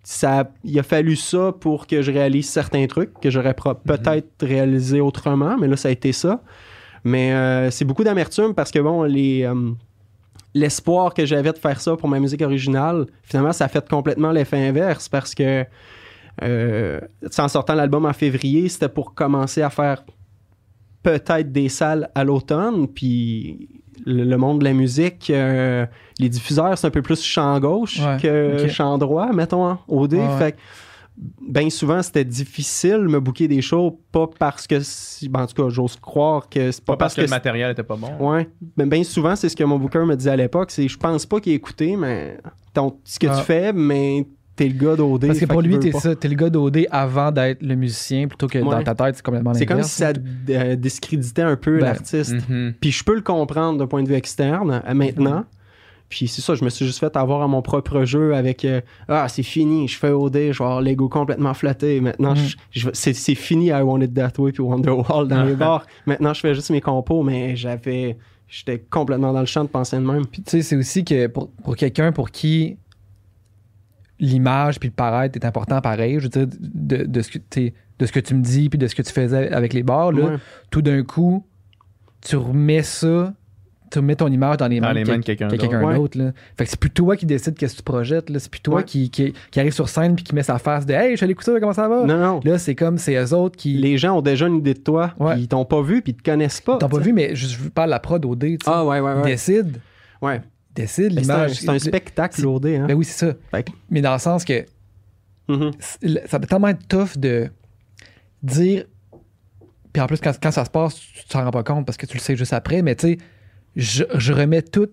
ça, 0.03 0.49
il 0.63 0.79
a 0.79 0.83
fallu 0.83 1.15
ça 1.15 1.51
pour 1.59 1.85
que 1.85 2.01
je 2.01 2.11
réalise 2.11 2.49
certains 2.49 2.87
trucs 2.87 3.19
que 3.19 3.29
j'aurais 3.29 3.53
pro- 3.53 3.75
peut-être 3.75 4.29
réalisé 4.41 5.01
autrement, 5.01 5.57
mais 5.57 5.67
là 5.67 5.75
ça 5.75 5.89
a 5.89 5.91
été 5.91 6.11
ça. 6.13 6.41
Mais 7.03 7.33
euh, 7.33 7.69
c'est 7.71 7.85
beaucoup 7.85 8.03
d'amertume 8.03 8.53
parce 8.53 8.71
que 8.71 8.79
bon, 8.79 9.03
les 9.03 9.43
euh, 9.43 9.71
l'espoir 10.53 11.13
que 11.13 11.25
j'avais 11.25 11.51
de 11.53 11.57
faire 11.57 11.79
ça 11.81 11.95
pour 11.97 12.09
ma 12.09 12.19
musique 12.19 12.41
originale, 12.41 13.05
finalement, 13.21 13.51
ça 13.53 13.65
a 13.65 13.67
fait 13.67 13.87
complètement 13.87 14.31
l'effet 14.31 14.67
inverse 14.67 15.07
parce 15.07 15.35
que, 15.35 15.65
en 16.41 17.47
sortant 17.47 17.75
l'album 17.75 18.05
en 18.05 18.13
février, 18.13 18.69
c'était 18.69 18.89
pour 18.89 19.13
commencer 19.13 19.61
à 19.61 19.69
faire 19.69 20.03
peut-être 21.03 21.51
des 21.51 21.69
salles 21.69 22.09
à 22.15 22.23
l'automne, 22.23 22.87
puis 22.87 23.69
le, 24.05 24.23
le 24.23 24.37
monde 24.37 24.59
de 24.59 24.63
la 24.65 24.73
musique, 24.73 25.29
euh, 25.29 25.85
les 26.19 26.29
diffuseurs, 26.29 26.77
c'est 26.77 26.87
un 26.87 26.91
peu 26.91 27.01
plus 27.01 27.21
champ 27.23 27.59
gauche 27.59 27.99
Ouais, 27.99 28.17
que 28.21 28.63
ok. 28.63 28.69
champ 28.69 28.97
droit, 28.97 29.31
mettons, 29.33 29.65
hein, 29.67 29.79
au 29.87 30.07
dé. 30.07 30.17
Ouais, 30.17 30.27
ouais. 30.27 30.37
Fait 30.37 30.51
que, 30.53 30.57
bien 31.49 31.69
souvent, 31.69 32.01
c'était 32.03 32.25
difficile 32.25 32.97
de 32.99 33.07
me 33.07 33.19
booker 33.19 33.47
des 33.47 33.61
shows, 33.61 33.99
pas 34.11 34.27
parce 34.37 34.67
que, 34.67 34.79
si- 34.81 35.29
ben, 35.29 35.43
en 35.43 35.47
tout 35.47 35.63
cas, 35.63 35.69
j'ose 35.69 35.95
croire 35.95 36.47
que 36.49 36.71
c'est 36.71 36.83
pas, 36.83 36.93
Pas 36.93 36.97
parce 36.97 37.15
que 37.15 37.21
le 37.21 37.27
matériel 37.27 37.71
était 37.71 37.83
pas 37.83 37.95
bon. 37.95 38.11
Ouais. 38.19 38.49
Mais 38.75 38.85
bien 38.85 39.03
souvent, 39.03 39.35
c'est 39.35 39.49
ce 39.49 39.55
que 39.55 39.63
mon 39.63 39.79
booker 39.79 40.05
me 40.05 40.15
disait 40.15 40.31
à 40.31 40.35
l'époque, 40.35 40.71
c'est 40.71 40.87
je 40.87 40.97
pense 40.97 41.25
pas 41.25 41.39
qu'il 41.39 41.53
ait 41.53 41.55
écouté, 41.55 41.95
mais 41.95 42.37
ton, 42.73 42.97
ce 43.03 43.17
que 43.17 43.27
Ah. 43.27 43.37
tu 43.37 43.43
fais, 43.43 43.73
mais 43.73 44.27
t'es 44.57 44.67
le 44.67 44.73
gars 44.73 44.95
d'OD. 44.97 45.27
Parce 45.27 45.39
que 45.39 45.45
pour 45.45 45.61
lui, 45.61 45.79
t'es 45.79 45.91
ça, 45.93 46.15
t'es 46.15 46.27
le 46.27 46.35
gars 46.35 46.49
d'OD 46.49 46.87
avant 46.91 47.31
d'être 47.31 47.61
le 47.61 47.75
musicien, 47.75 48.27
plutôt 48.27 48.47
que 48.47 48.57
Ouais. 48.57 48.63
dans 48.75 48.83
ta 48.83 48.95
tête, 48.95 49.15
c'est 49.15 49.25
complètement 49.25 49.53
C'est 49.53 49.65
comme 49.65 49.83
si 49.83 49.89
ça 49.89 50.11
euh, 50.49 50.75
discréditait 50.75 51.43
un 51.43 51.55
peu 51.55 51.77
Ben, 51.79 51.85
l'artiste. 51.85 52.35
Mhm. 52.49 52.73
Puis 52.81 52.91
je 52.91 53.03
peux 53.03 53.15
le 53.15 53.21
comprendre 53.21 53.77
d'un 53.79 53.87
point 53.87 54.03
de 54.03 54.09
vue 54.09 54.15
externe 54.15 54.81
euh, 54.85 54.93
maintenant. 54.93 55.45
Puis 56.09 56.27
c'est 56.29 56.41
ça, 56.41 56.55
je 56.55 56.63
me 56.63 56.69
suis 56.69 56.85
juste 56.85 56.99
fait 56.99 57.15
avoir 57.17 57.41
à 57.41 57.47
mon 57.47 57.61
propre 57.61 58.05
jeu 58.05 58.33
avec 58.33 58.63
euh, 58.63 58.79
Ah, 59.09 59.27
c'est 59.27 59.43
fini, 59.43 59.87
je 59.89 59.97
fais 59.97 60.09
OD, 60.11 60.33
je 60.33 60.39
vais 60.57 60.63
avoir 60.63 60.81
l'ego 60.81 61.09
complètement 61.09 61.53
flatté. 61.53 61.99
Maintenant, 61.99 62.33
c'est, 62.93 63.13
c'est 63.13 63.35
fini 63.35 63.67
I 63.67 63.81
Want 63.81 63.99
It 64.01 64.13
That 64.13 64.31
Way 64.39 64.53
puis 64.53 64.63
Wonderwall 64.63 65.27
dans 65.27 65.43
les 65.43 65.55
bars. 65.55 65.85
Maintenant, 66.05 66.33
je 66.33 66.39
fais 66.39 66.55
juste 66.55 66.69
mes 66.71 66.81
compos, 66.81 67.23
mais 67.23 67.55
j'avais. 67.55 68.17
J'étais 68.49 68.79
complètement 68.79 69.33
dans 69.33 69.41
le 69.41 69.45
champ 69.45 69.65
de 69.65 69.69
penser 69.69 69.97
de 69.97 70.01
même. 70.01 70.25
Puis 70.25 70.41
tu 70.41 70.51
sais, 70.51 70.61
c'est 70.61 70.77
aussi 70.77 71.03
que 71.03 71.27
pour, 71.27 71.49
pour 71.49 71.75
quelqu'un 71.75 72.13
pour 72.13 72.31
qui 72.31 72.77
l'image 74.19 74.79
puis 74.79 74.89
le 74.89 74.93
paraître 74.95 75.37
est 75.37 75.45
important 75.45 75.79
pareil, 75.81 76.15
je 76.19 76.23
veux 76.23 76.29
dire, 76.29 76.47
de, 76.59 77.03
de 77.05 77.21
ce, 77.21 77.31
que, 77.31 77.37
de 77.99 78.05
ce 78.05 78.11
que 78.11 78.19
tu 78.19 78.33
me 78.35 78.41
dis 78.41 78.69
puis 78.69 78.77
de 78.79 78.87
ce 78.87 78.95
que 78.95 79.01
tu 79.01 79.11
faisais 79.11 79.51
avec 79.51 79.73
les 79.73 79.83
bars, 79.83 80.11
là, 80.11 80.25
Ouais. 80.25 80.35
tout 80.71 80.81
d'un 80.81 81.03
coup, 81.03 81.45
tu 82.21 82.35
remets 82.35 82.83
ça, 82.83 83.33
tu 83.89 83.99
remets 83.99 84.15
ton 84.15 84.27
image 84.27 84.57
dans 84.57 84.67
les 84.67 84.79
Dans 84.81 84.87
mains 84.87 84.93
les 84.95 85.03
de 85.03 85.09
mains 85.11 85.17
de 85.19 85.23
quel- 85.23 85.37
quelqu'un 85.37 85.93
d'autre. 85.95 86.19
Ouais. 86.19 86.31
Fait 86.57 86.65
que 86.65 86.69
c'est 86.69 86.79
plus 86.79 86.89
toi 86.89 87.15
qui 87.15 87.25
décide 87.25 87.55
qu'est-ce 87.55 87.73
que 87.73 87.77
tu 87.77 87.83
projettes, 87.83 88.29
là. 88.29 88.37
c'est 88.39 88.49
plus 88.51 88.59
toi 88.59 88.77
Ouais. 88.77 88.83
qui, 88.83 89.09
qui, 89.09 89.33
qui 89.49 89.59
arrive 89.61 89.71
sur 89.71 89.87
scène 89.87 90.15
puis 90.15 90.25
qui 90.25 90.35
met 90.35 90.43
sa 90.43 90.57
face 90.57 90.85
de 90.85 90.93
Hey, 90.93 91.11
je 91.11 91.17
suis 91.17 91.23
allé 91.23 91.31
écouter 91.31 91.53
ça, 91.53 91.59
comment 91.59 91.71
ça 91.73 91.87
va? 91.87 92.03
Non, 92.03 92.17
non. 92.17 92.39
Là, 92.43 92.57
c'est 92.57 92.75
comme 92.75 92.97
c'est 92.97 93.15
eux 93.15 93.33
autres 93.33 93.55
qui. 93.55 93.75
Les 93.77 93.97
gens 93.97 94.17
ont 94.17 94.21
déjà 94.21 94.47
une 94.47 94.57
idée 94.57 94.73
de 94.73 94.79
toi, 94.79 95.13
puis 95.17 95.41
ils 95.43 95.47
t'ont 95.47 95.63
pas 95.63 95.81
vu, 95.81 96.01
puis 96.01 96.11
ils 96.11 96.15
te 96.21 96.29
connaissent 96.29 96.59
pas. 96.59 96.77
T'as 96.79 96.89
pas 96.89 96.97
tu 96.97 97.03
sais. 97.03 97.09
vu, 97.09 97.13
mais 97.13 97.33
je, 97.35 97.47
je 97.47 97.69
parle 97.69 97.87
de 97.89 97.91
la 97.91 97.99
prod 97.99 98.25
OD, 98.25 98.39
tu 98.41 98.47
sais. 98.51 98.57
Ah 98.65 98.83
ouais, 98.85 98.99
ouais, 98.99 99.13
ouais. 99.13 99.21
Décide. 99.23 99.77
ouais. 100.21 100.41
Décide 100.77 101.11
C'est 101.13 101.17
un, 101.17 101.21
l'image. 101.21 101.53
c'est 101.59 101.69
un 101.69 101.79
spectacle 101.79 102.41
lourdé, 102.41 102.77
hein. 102.77 102.85
Ben 102.87 102.93
oui, 102.95 103.03
c'est 103.05 103.25
ça. 103.27 103.33
Mais 103.89 104.01
dans 104.01 104.13
le 104.13 104.19
sens 104.19 104.45
que 104.45 104.65
Mhm. 105.49 105.71
c'est- 105.79 106.27
ça 106.27 106.39
peut 106.39 106.47
tellement 106.47 106.67
être 106.69 106.87
tough 106.87 107.17
de 107.17 107.49
dire. 108.43 108.85
Puis 109.93 110.01
en 110.01 110.07
plus, 110.07 110.19
quand, 110.21 110.33
quand 110.41 110.51
ça 110.51 110.65
se 110.65 110.69
passe, 110.69 110.95
tu 110.95 111.13
tu 111.23 111.27
t'en 111.29 111.43
rends 111.43 111.51
pas 111.51 111.63
compte 111.63 111.85
parce 111.85 111.97
que 111.97 112.05
tu 112.05 112.15
le 112.17 112.21
sais 112.21 112.35
juste 112.35 112.53
après. 112.53 112.81
Mais 112.81 112.95
tu 112.95 113.07
sais, 113.07 113.17
je, 113.75 114.03
je 114.15 114.33
remets 114.33 114.61
tout 114.61 114.87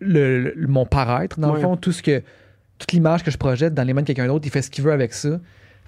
le, 0.00 0.40
le- 0.54 0.66
mon 0.66 0.86
paraître, 0.86 1.38
dans 1.38 1.50
Ouais. 1.50 1.56
le 1.56 1.60
fond, 1.62 1.76
tout 1.76 1.92
ce 1.92 2.02
que. 2.02 2.22
Toute 2.78 2.90
l'image 2.92 3.22
que 3.22 3.30
je 3.30 3.38
projette 3.38 3.72
dans 3.72 3.84
les 3.84 3.92
mains 3.92 4.00
de 4.02 4.06
quelqu'un 4.06 4.26
d'autre, 4.26 4.44
il 4.46 4.50
fait 4.50 4.60
ce 4.62 4.68
qu'il 4.70 4.82
veut 4.82 4.90
avec 4.92 5.12
ça. 5.12 5.38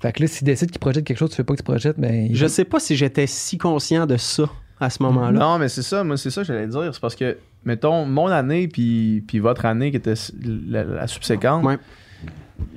Fait 0.00 0.12
que 0.12 0.22
là, 0.22 0.28
s'il 0.28 0.44
décide 0.46 0.70
qu'il 0.70 0.78
projette 0.78 1.04
quelque 1.04 1.18
chose, 1.18 1.30
tu 1.30 1.36
fais 1.36 1.42
pas 1.44 1.54
que 1.54 1.58
tu 1.58 1.64
projettes, 1.64 1.98
mais. 1.98 2.26
il- 2.26 2.36
Je 2.36 2.46
sais 2.46 2.64
pas 2.64 2.78
si 2.78 2.94
j'étais 2.96 3.26
si 3.26 3.58
conscient 3.58 4.06
de 4.06 4.16
ça 4.16 4.44
à 4.78 4.88
ce 4.90 5.02
moment-là. 5.02 5.32
Non, 5.38 5.58
mais 5.58 5.68
c'est 5.68 5.82
ça, 5.82 6.04
moi, 6.04 6.16
c'est 6.16 6.30
ça 6.30 6.42
que 6.42 6.46
j'allais 6.46 6.68
dire. 6.68 6.90
C'est 6.92 7.00
parce 7.00 7.16
que, 7.16 7.36
mettons, 7.66 8.06
mon 8.06 8.28
année 8.28 8.68
puis, 8.68 9.22
puis 9.28 9.38
votre 9.40 9.66
année 9.66 9.90
qui 9.90 9.98
était 9.98 10.14
la, 10.68 10.84
la 10.84 11.06
subséquente, 11.06 11.64
Ouais. 11.64 11.76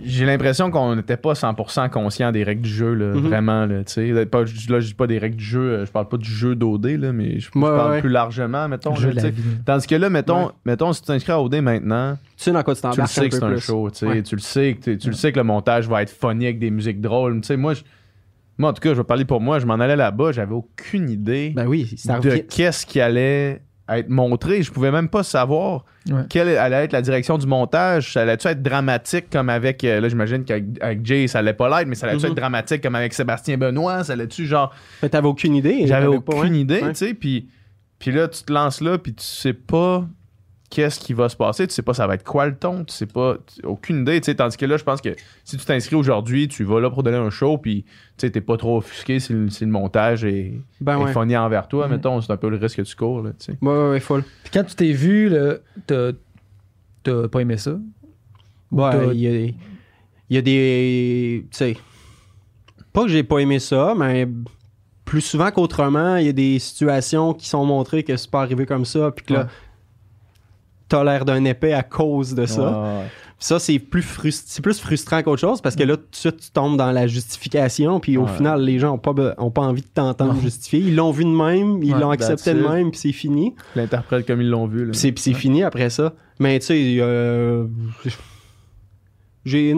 j'ai 0.04 0.26
l'impression 0.26 0.72
qu'on 0.72 0.96
n'était 0.98 1.16
pas 1.16 1.34
100% 1.36 1.90
conscient 1.90 2.32
des 2.34 2.44
règles 2.44 2.64
du 2.64 2.70
jeu, 2.70 2.94
là, 2.94 3.14
Mhm. 3.14 3.20
vraiment. 3.22 3.66
Là, 3.66 3.84
tu 3.86 3.94
sais. 4.14 4.26
Pas- 4.26 4.42
là, 4.42 4.80
je 4.80 4.88
dis 4.88 4.94
pas 4.94 5.08
des 5.08 5.18
règles 5.18 5.38
du 5.38 5.44
jeu, 5.46 5.62
euh, 5.62 5.86
je 5.86 5.92
parle 5.92 6.10
pas 6.10 6.18
du 6.18 6.30
jeu 6.30 6.56
d'OD, 6.56 6.86
là, 6.98 7.14
mais 7.14 7.40
je, 7.40 7.50
parle 7.52 7.92
ouais. 7.92 8.00
plus 8.02 8.10
largement, 8.10 8.68
mettons. 8.68 8.94
Jeu 8.96 9.12
là. 9.12 9.22
Tandis 9.66 9.88
que 9.88 9.96
là, 9.96 10.10
mettons, 10.10 10.48
Ouais. 10.48 10.52
mettons 10.66 10.92
si 10.92 11.02
tu 11.02 11.08
t'inscris 11.08 11.32
à 11.32 11.42
OD 11.42 11.62
maintenant, 11.62 12.18
Tu 12.36 12.44
sais 12.44 12.52
dans 12.52 12.64
quoi 12.64 12.76
tu 12.76 12.82
tu 12.82 12.88
le 12.88 12.92
t'embarques 12.94 13.10
sais 13.12 13.22
un 13.22 13.30
que 13.30 13.36
c'est 13.36 13.44
un 13.44 13.50
plus. 13.52 13.60
show, 13.62 13.90
tu 13.90 13.98
sais, 14.00 14.06
Ouais. 14.08 14.24
tu 14.24 14.36
le 14.36 14.42
sais 14.42 14.74
que 14.84 14.96
tu 14.96 15.08
le 15.08 15.14
sais 15.16 15.32
que 15.32 15.38
le 15.38 15.44
montage 15.44 15.88
va 15.88 16.02
être 16.02 16.10
funny 16.12 16.46
avec 16.46 16.60
des 16.60 16.72
musiques 16.72 17.00
drôles. 17.00 17.40
Tu 17.42 17.48
sais, 17.48 17.58
moi, 17.58 17.74
je- 17.74 17.84
moi, 18.58 18.72
en 18.72 18.74
tout 18.74 18.82
cas, 18.82 18.90
je 18.90 18.96
vais 18.98 19.04
parler 19.06 19.24
pour 19.26 19.40
moi, 19.40 19.60
je 19.60 19.66
m'en 19.66 19.76
allais 19.76 19.96
là-bas, 19.96 20.34
j'avais 20.34 20.54
aucune 20.54 21.10
idée 21.10 21.54
Ben 21.56 21.68
oui, 21.68 21.94
ça 21.96 22.20
de 22.20 22.38
qu'est-ce 22.38 22.86
qui 22.86 23.00
allait 23.00 23.62
être 23.98 24.10
montré. 24.10 24.62
Je 24.62 24.72
pouvais 24.72 24.92
même 24.92 25.10
pas 25.10 25.24
savoir 25.24 25.86
Ouais. 26.10 26.22
quelle 26.30 26.50
allait 26.58 26.86
être 26.86 26.94
la 26.94 27.02
direction 27.02 27.38
du 27.38 27.46
montage. 27.48 28.14
Ça 28.14 28.22
allait-tu 28.22 28.48
être 28.48 28.62
dramatique 28.62 29.30
comme 29.32 29.50
avec. 29.50 29.84
euh, 29.84 30.00
là, 30.00 30.10
j'imagine 30.10 30.44
qu'avec 30.44 30.66
avec 30.82 31.06
Jay, 31.06 31.28
ça 31.28 31.40
allait 31.40 31.54
pas 31.54 31.70
l'être, 31.70 31.88
mais 31.88 31.96
ça 31.96 32.08
allait-tu 32.08 32.26
Mhm. 32.26 32.32
être 32.32 32.38
dramatique 32.38 32.82
comme 32.82 32.96
avec 32.96 33.14
Sébastien 33.14 33.58
Benoît? 33.58 34.04
Ça 34.04 34.14
allait-tu 34.14 34.46
genre. 34.46 34.74
Mais 35.02 35.10
t'avais 35.10 35.28
aucune 35.28 35.56
idée. 35.56 35.86
J'avais 35.88 36.06
pas, 36.20 36.36
aucune 36.38 36.54
ouais. 36.54 36.60
idée, 36.60 36.82
Ouais. 36.82 36.90
tu 36.94 37.08
sais. 37.08 37.14
Puis, 37.14 37.50
puis 38.00 38.12
là, 38.12 38.28
tu 38.28 38.44
te 38.44 38.52
lances 38.54 38.82
là, 38.82 38.98
puis 38.98 39.14
tu 39.14 39.24
sais 39.26 39.54
pas 39.54 40.06
qu'est-ce 40.70 41.00
qui 41.00 41.14
va 41.14 41.30
se 41.30 41.36
passer. 41.36 41.68
Tu 41.68 41.74
sais 41.74 41.82
pas 41.82 41.94
ça 41.94 42.06
va 42.08 42.16
être 42.16 42.24
quoi 42.24 42.46
le 42.48 42.56
ton. 42.56 42.84
Tu 42.84 42.94
sais 42.94 43.06
pas. 43.08 43.38
tu- 43.54 43.66
aucune 43.66 44.02
idée, 44.02 44.22
tu 44.22 44.26
sais. 44.26 44.36
Tandis 44.36 44.56
que 44.58 44.66
là, 44.66 44.78
je 44.78 44.84
pense 44.84 45.02
que 45.02 45.16
si 45.44 45.58
tu 45.58 45.66
t'inscris 45.66 45.96
aujourd'hui, 45.96 46.48
tu 46.48 46.64
vas 46.64 46.80
là 46.80 46.90
pour 46.90 47.02
donner 47.04 47.18
un 47.18 47.30
show, 47.30 47.58
puis 47.58 47.84
tu 47.84 47.90
sais, 48.18 48.30
t'es 48.30 48.42
pas 48.42 48.58
trop 48.58 48.78
offusqué 48.78 49.20
si 49.20 49.34
le, 49.34 49.50
si 49.50 49.66
le 49.66 49.72
montage 49.72 50.24
est, 50.26 50.54
Ben 50.82 51.00
est 51.00 51.04
ouais. 51.06 51.14
funny 51.14 51.36
envers 51.36 51.68
toi. 51.68 51.88
Mhm. 51.88 51.94
Mettons, 51.96 52.22
c'est 52.22 52.32
un 52.32 52.38
peu 52.38 52.50
le 52.50 52.58
risque 52.58 52.78
que 52.78 52.82
tu 52.84 52.96
cours, 52.96 53.22
là, 53.24 53.32
tu 53.32 53.46
sais. 53.46 53.58
Ouais, 53.62 53.68
ouais, 53.72 53.90
ouais, 53.92 54.00
full. 54.00 54.24
Puis 54.44 54.52
quand 54.54 54.64
tu 54.64 54.76
t'es 54.76 54.92
vu, 54.92 55.30
là, 55.30 55.56
t'as 55.88 56.12
t'as 57.04 57.28
pas 57.28 57.40
aimé 57.42 57.58
ça? 57.58 57.78
Ouais, 58.72 59.16
il 59.16 59.20
y 59.22 59.28
a, 59.28 59.32
il 59.32 59.56
y 60.30 60.38
a 60.38 60.42
des. 60.42 61.46
Tu 61.52 61.58
sais. 61.58 61.78
Pas 62.94 63.04
que 63.04 63.10
j'ai 63.10 63.24
pas 63.24 63.40
aimé 63.40 63.60
ça, 63.60 63.94
mais 63.98 64.28
plus 65.06 65.22
souvent 65.22 65.50
qu'autrement, 65.52 66.18
il 66.18 66.26
y 66.26 66.30
a 66.30 66.34
des 66.34 66.60
situations 66.60 67.34
qui 67.34 67.48
sont 67.50 67.66
montrées 67.66 68.04
que 68.04 68.16
c'est 68.16 68.30
pas 68.30 68.42
arrivé 68.42 68.66
comme 68.68 68.86
ça, 68.86 69.12
puis 69.12 69.26
que 69.26 69.34
là, 69.34 69.40
Ouais. 69.42 69.46
T'as 70.90 71.04
l'air 71.04 71.24
d'un 71.26 71.46
épais 71.46 71.74
à 71.74 71.84
cause 71.84 72.34
de 72.36 72.46
ça. 72.46 72.62
Ouais, 72.72 72.88
ouais. 73.00 73.06
Ça, 73.42 73.58
c'est 73.58 73.80
plus, 73.80 74.02
frust- 74.02 74.44
c'est 74.48 74.62
plus 74.62 74.82
frustrant 74.82 75.24
qu'autre 75.24 75.40
chose 75.40 75.62
parce 75.62 75.78
que 75.78 75.84
là, 75.84 75.96
tout 75.96 76.04
de 76.12 76.16
suite, 76.16 76.38
tu 76.42 76.52
tombes 76.52 76.76
dans 76.76 76.92
la 76.92 77.08
justification, 77.08 78.02
puis 78.02 78.18
au 78.18 78.24
Ouais. 78.26 78.36
final, 78.36 78.62
les 78.62 78.80
gens 78.80 78.96
ont 78.96 78.98
pas, 78.98 79.14
be- 79.14 79.34
ont 79.38 79.50
pas 79.50 79.62
envie 79.62 79.82
de 79.82 79.88
t'entendre 79.88 80.42
justifier. 80.42 80.80
Ils 80.82 80.96
l'ont 80.96 81.12
vu 81.12 81.24
de 81.24 81.30
même, 81.30 81.82
ils 81.82 81.94
Ouais, 81.94 82.00
l'ont 82.02 82.10
accepté 82.12 82.54
de 82.54 82.60
même, 82.68 82.92
puis 82.92 83.00
c'est 83.00 83.12
fini. 83.14 83.56
L'interprète 83.78 84.28
comme 84.28 84.42
ils 84.42 84.50
l'ont 84.50 84.68
vu. 84.68 84.86
Là. 84.88 84.92
Puis 84.92 85.14
c'est, 85.16 85.34
fini 85.34 85.64
après 85.64 85.90
ça. 85.90 86.16
Mais 86.40 86.60
tu 86.60 86.66
sais, 86.66 86.98
euh, 87.00 87.66
j'ai, 89.46 89.76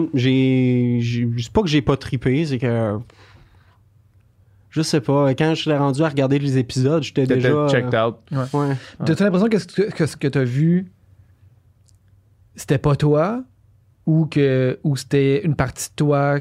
c'est 1.38 1.52
pas 1.52 1.62
que 1.62 1.68
j'ai 1.68 1.82
pas 1.82 1.96
trippé, 1.96 2.44
c'est 2.44 2.58
que 2.58 2.98
je 4.70 4.82
sais 4.82 5.00
pas. 5.00 5.34
Quand 5.34 5.54
je 5.54 5.70
l'ai 5.70 5.76
rendu 5.76 6.02
à 6.02 6.08
regarder 6.08 6.38
les 6.38 6.58
épisodes, 6.58 7.02
j'étais 7.02 7.26
déjà. 7.26 7.68
checked 7.68 7.94
out. 7.94 8.16
euh, 8.32 8.44
ouais. 8.54 8.74
T'as-tu 9.04 9.22
l'impression 9.22 9.48
que 9.48 9.58
ce 9.58 9.66
que, 9.66 9.82
que 9.82 10.16
que 10.16 10.28
t'as 10.28 10.44
vu, 10.44 10.90
c'était 12.56 12.78
pas 12.78 12.96
toi? 12.96 13.44
Ou 14.06 14.26
que 14.26 14.78
ou 14.82 14.96
c'était 14.96 15.44
une 15.44 15.54
partie 15.54 15.88
de 15.90 15.94
toi 15.94 16.38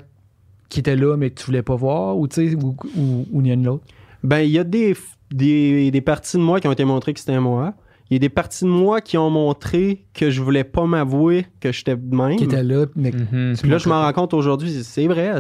qui 0.69 0.79
était 0.79 0.95
là 0.95 1.15
mais 1.17 1.29
que 1.29 1.39
tu 1.39 1.45
voulais 1.45 1.61
pas 1.61 1.75
voir? 1.75 2.17
Ou 2.17 2.27
tu 2.27 2.49
sais, 2.49 2.55
ou, 2.55 2.75
ou, 2.97 3.27
ou 3.31 3.41
ni 3.41 3.51
un 3.51 3.55
ni 3.55 3.65
l'autre? 3.65 3.83
Ben, 4.23 4.39
il 4.39 4.51
y 4.51 4.59
a 4.59 4.63
des, 4.63 4.95
des, 5.31 5.91
des 5.91 6.01
parties 6.01 6.37
de 6.37 6.41
moi 6.41 6.59
qui 6.59 6.67
ont 6.67 6.71
été 6.71 6.85
montrées 6.85 7.13
que 7.13 7.19
c'était 7.19 7.39
moi. 7.39 7.73
Il 8.09 8.15
y 8.15 8.17
a 8.17 8.19
des 8.19 8.29
parties 8.29 8.65
de 8.65 8.69
moi 8.69 8.99
qui 8.99 9.17
ont 9.17 9.29
montré 9.29 10.05
que 10.13 10.29
je 10.29 10.41
voulais 10.41 10.63
pas 10.65 10.85
m'avouer 10.85 11.47
que 11.59 11.71
j'étais 11.71 11.95
de 11.95 12.15
même. 12.15 12.35
Qui 12.35 12.43
était 12.43 12.63
là, 12.63 12.85
mais 12.95 13.11
que 13.11 13.17
Mhm. 13.17 13.55
Puis 13.57 13.69
là, 13.69 13.77
je 13.77 13.87
m'en 13.87 14.01
rends 14.01 14.11
compte 14.13 14.33
aujourd'hui, 14.33 14.83
c'est 14.83 15.07
vrai, 15.07 15.33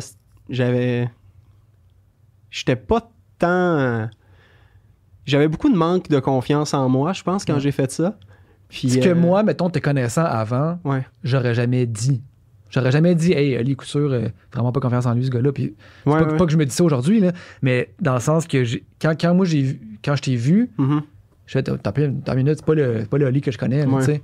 j'avais. 0.49 1.09
J'étais 2.49 2.75
pas 2.75 3.11
tant. 3.39 4.09
J'avais 5.25 5.47
beaucoup 5.47 5.69
de 5.69 5.75
manque 5.77 6.07
de 6.09 6.19
confiance 6.19 6.73
en 6.73 6.87
moi, 6.89 7.13
je 7.13 7.23
pense, 7.23 7.45
quand 7.45 7.59
j'ai 7.59 7.71
fait 7.71 7.91
ça. 7.91 8.17
Puis, 8.71 8.89
Ce 8.89 8.97
que 8.99 9.09
euh, 9.09 9.15
moi, 9.15 9.43
mettons, 9.43 9.69
te 9.69 9.79
connaissant 9.79 10.23
avant, 10.25 10.79
Ouais. 10.83 11.05
j'aurais 11.23 11.53
jamais 11.53 11.85
dit. 11.85 12.21
J'aurais 12.69 12.91
jamais 12.91 13.13
dit, 13.15 13.33
hey, 13.33 13.57
Ali 13.57 13.75
Couture, 13.75 14.11
euh, 14.13 14.29
vraiment 14.53 14.71
pas 14.71 14.79
confiance 14.79 15.05
en 15.05 15.13
lui, 15.13 15.25
ce 15.25 15.29
gars-là. 15.29 15.51
Puis 15.51 15.75
Ouais, 16.05 16.19
pas, 16.19 16.25
ouais. 16.25 16.37
pas 16.37 16.45
que 16.45 16.51
je 16.53 16.57
me 16.57 16.65
dis 16.65 16.73
ça 16.73 16.83
aujourd'hui, 16.85 17.19
là, 17.19 17.33
mais 17.61 17.89
dans 17.99 18.13
le 18.13 18.21
sens 18.21 18.47
que 18.47 18.63
j'ai- 18.63 18.85
quand, 19.01 19.13
quand 19.19 19.33
moi 19.35 19.45
j'ai 19.45 19.61
vu, 19.61 19.81
quand 20.03 20.15
je 20.15 20.21
t'ai 20.21 20.35
vu, 20.37 20.69
Mhm. 20.77 21.01
je 21.47 21.51
fais, 21.51 21.63
t'as 21.63 21.91
une 21.97 22.21
minute, 22.37 22.55
c'est 22.59 22.65
pas 22.65 22.73
le, 22.75 23.03
pas 23.09 23.17
le 23.17 23.25
Ali 23.27 23.41
que 23.41 23.51
je 23.51 23.57
connais, 23.57 23.85
tu 23.85 24.01
sais. 24.03 24.21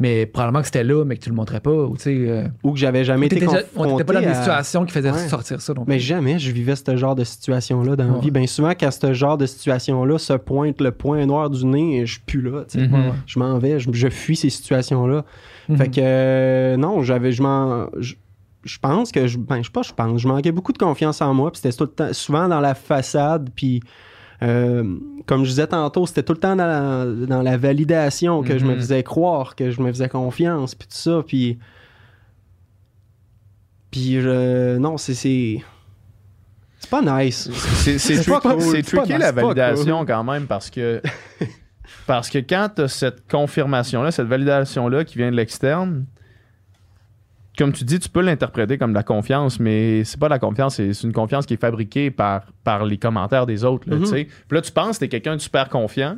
Mais 0.00 0.24
probablement 0.26 0.60
que 0.60 0.66
c'était 0.66 0.82
là, 0.82 1.04
mais 1.04 1.16
que 1.16 1.22
tu 1.22 1.28
le 1.30 1.36
montrais 1.36 1.60
pas, 1.60 1.70
ou 1.70 1.94
euh, 2.06 2.48
Ou 2.64 2.72
que 2.72 2.78
j'avais 2.78 3.04
jamais 3.04 3.26
été 3.26 3.38
confronté 3.40 3.66
on 3.76 3.84
n'était 3.86 4.04
pas 4.04 4.14
dans 4.14 4.20
des 4.20 4.26
à- 4.26 4.34
situations 4.34 4.84
qui 4.86 4.92
faisaient 4.92 5.10
Ouais. 5.12 5.28
sortir 5.28 5.60
ça. 5.60 5.74
Donc, 5.74 5.86
Mais 5.86 5.98
jamais 5.98 6.38
je 6.38 6.50
vivais 6.50 6.74
ce 6.74 6.96
genre 6.96 7.14
de 7.14 7.22
situation-là 7.22 7.96
dans 7.96 8.04
la 8.04 8.12
Ouais. 8.14 8.20
vie. 8.20 8.30
Bien 8.30 8.46
souvent, 8.46 8.70
quand 8.70 8.90
ce 8.90 9.12
genre 9.12 9.36
de 9.36 9.44
situation-là 9.46 10.18
se 10.18 10.32
pointe 10.32 10.80
le 10.80 10.90
point 10.90 11.24
noir 11.26 11.50
du 11.50 11.64
nez, 11.66 12.06
je 12.06 12.12
suis 12.12 12.22
plus 12.22 12.40
là. 12.40 12.64
tu 12.66 12.78
sais. 12.80 12.86
Ouais, 12.86 12.92
ouais. 12.98 13.12
Je 13.26 13.38
m'en 13.38 13.58
vais, 13.58 13.78
je, 13.78 13.90
je 13.92 14.08
fuis 14.08 14.36
ces 14.36 14.50
situations-là. 14.50 15.24
Mhm. 15.68 15.76
Fait 15.76 15.88
que 15.88 16.00
euh, 16.00 16.76
non, 16.78 17.02
j'avais, 17.02 17.30
je 17.32 17.42
m'en, 17.42 17.86
je, 17.98 18.14
je 18.64 18.78
pense 18.78 19.12
que 19.12 19.26
je, 19.26 19.36
ben 19.38 19.58
je 19.58 19.64
sais 19.64 19.70
pas, 19.70 19.82
je 19.82 19.92
pense, 19.92 20.20
je 20.20 20.26
manquais 20.28 20.52
beaucoup 20.52 20.72
de 20.72 20.78
confiance 20.78 21.20
en 21.20 21.34
moi, 21.34 21.50
puis 21.52 21.60
c'était 21.62 21.76
tout 21.76 21.84
le 21.84 21.90
temps, 21.90 22.12
souvent 22.12 22.48
dans 22.48 22.60
la 22.60 22.74
façade, 22.74 23.50
puis 23.54 23.80
euh, 24.42 24.84
comme 25.26 25.44
je 25.44 25.50
disais 25.50 25.66
tantôt, 25.66 26.06
c'était 26.06 26.22
tout 26.22 26.32
le 26.32 26.38
temps 26.40 26.56
dans 26.56 26.66
la, 26.66 27.26
dans 27.26 27.42
la 27.42 27.56
validation 27.56 28.42
que 28.42 28.58
je 28.58 28.64
me 28.64 28.72
Mhm. 28.74 28.76
faisais 28.80 29.02
croire, 29.02 29.54
que 29.54 29.70
je 29.70 29.80
me 29.82 29.88
faisais 29.92 30.08
confiance, 30.08 30.74
puis 30.74 30.88
tout 30.88 30.94
ça, 30.96 31.22
puis 31.26 31.58
puis 33.90 34.20
je- 34.20 34.76
non, 34.78 34.96
c'est 34.98 35.14
c'est 35.14 35.60
pas 36.90 37.02
nice. 37.02 37.50
C'est 37.74 37.96
tricky, 37.98 38.82
tricky 38.82 39.18
la 39.18 39.32
validation 39.32 40.04
quand 40.06 40.24
même 40.24 40.46
parce 40.46 40.70
que 40.70 41.02
parce 42.06 42.30
que 42.30 42.38
quand 42.38 42.68
tu 42.76 42.88
cette 42.88 43.28
confirmation-là, 43.28 44.10
cette 44.10 44.26
validation-là 44.28 45.04
qui 45.04 45.18
vient 45.18 45.30
de 45.30 45.36
l'externe, 45.36 46.06
comme 47.58 47.72
tu 47.72 47.84
dis, 47.84 47.98
tu 47.98 48.08
peux 48.08 48.20
l'interpréter 48.20 48.78
comme 48.78 48.90
de 48.92 48.96
la 48.96 49.02
confiance, 49.02 49.58
mais 49.60 50.04
c'est 50.04 50.18
pas 50.18 50.26
de 50.28 50.34
la 50.34 50.38
confiance, 50.38 50.76
c'est 50.76 51.02
une 51.02 51.12
confiance 51.12 51.46
qui 51.46 51.54
est 51.54 51.60
fabriquée 51.60 52.10
par, 52.10 52.42
par 52.64 52.84
les 52.84 52.96
commentaires 52.96 53.44
des 53.46 53.64
autres. 53.64 53.88
Là, 53.90 53.96
Mhm. 53.96 54.02
tu 54.02 54.08
sais. 54.08 54.24
Puis 54.24 54.56
là, 54.56 54.62
tu 54.62 54.72
penses 54.72 54.96
que 54.98 55.00
t'es 55.00 55.08
quelqu'un 55.08 55.36
de 55.36 55.40
super 55.40 55.68
confiant, 55.68 56.16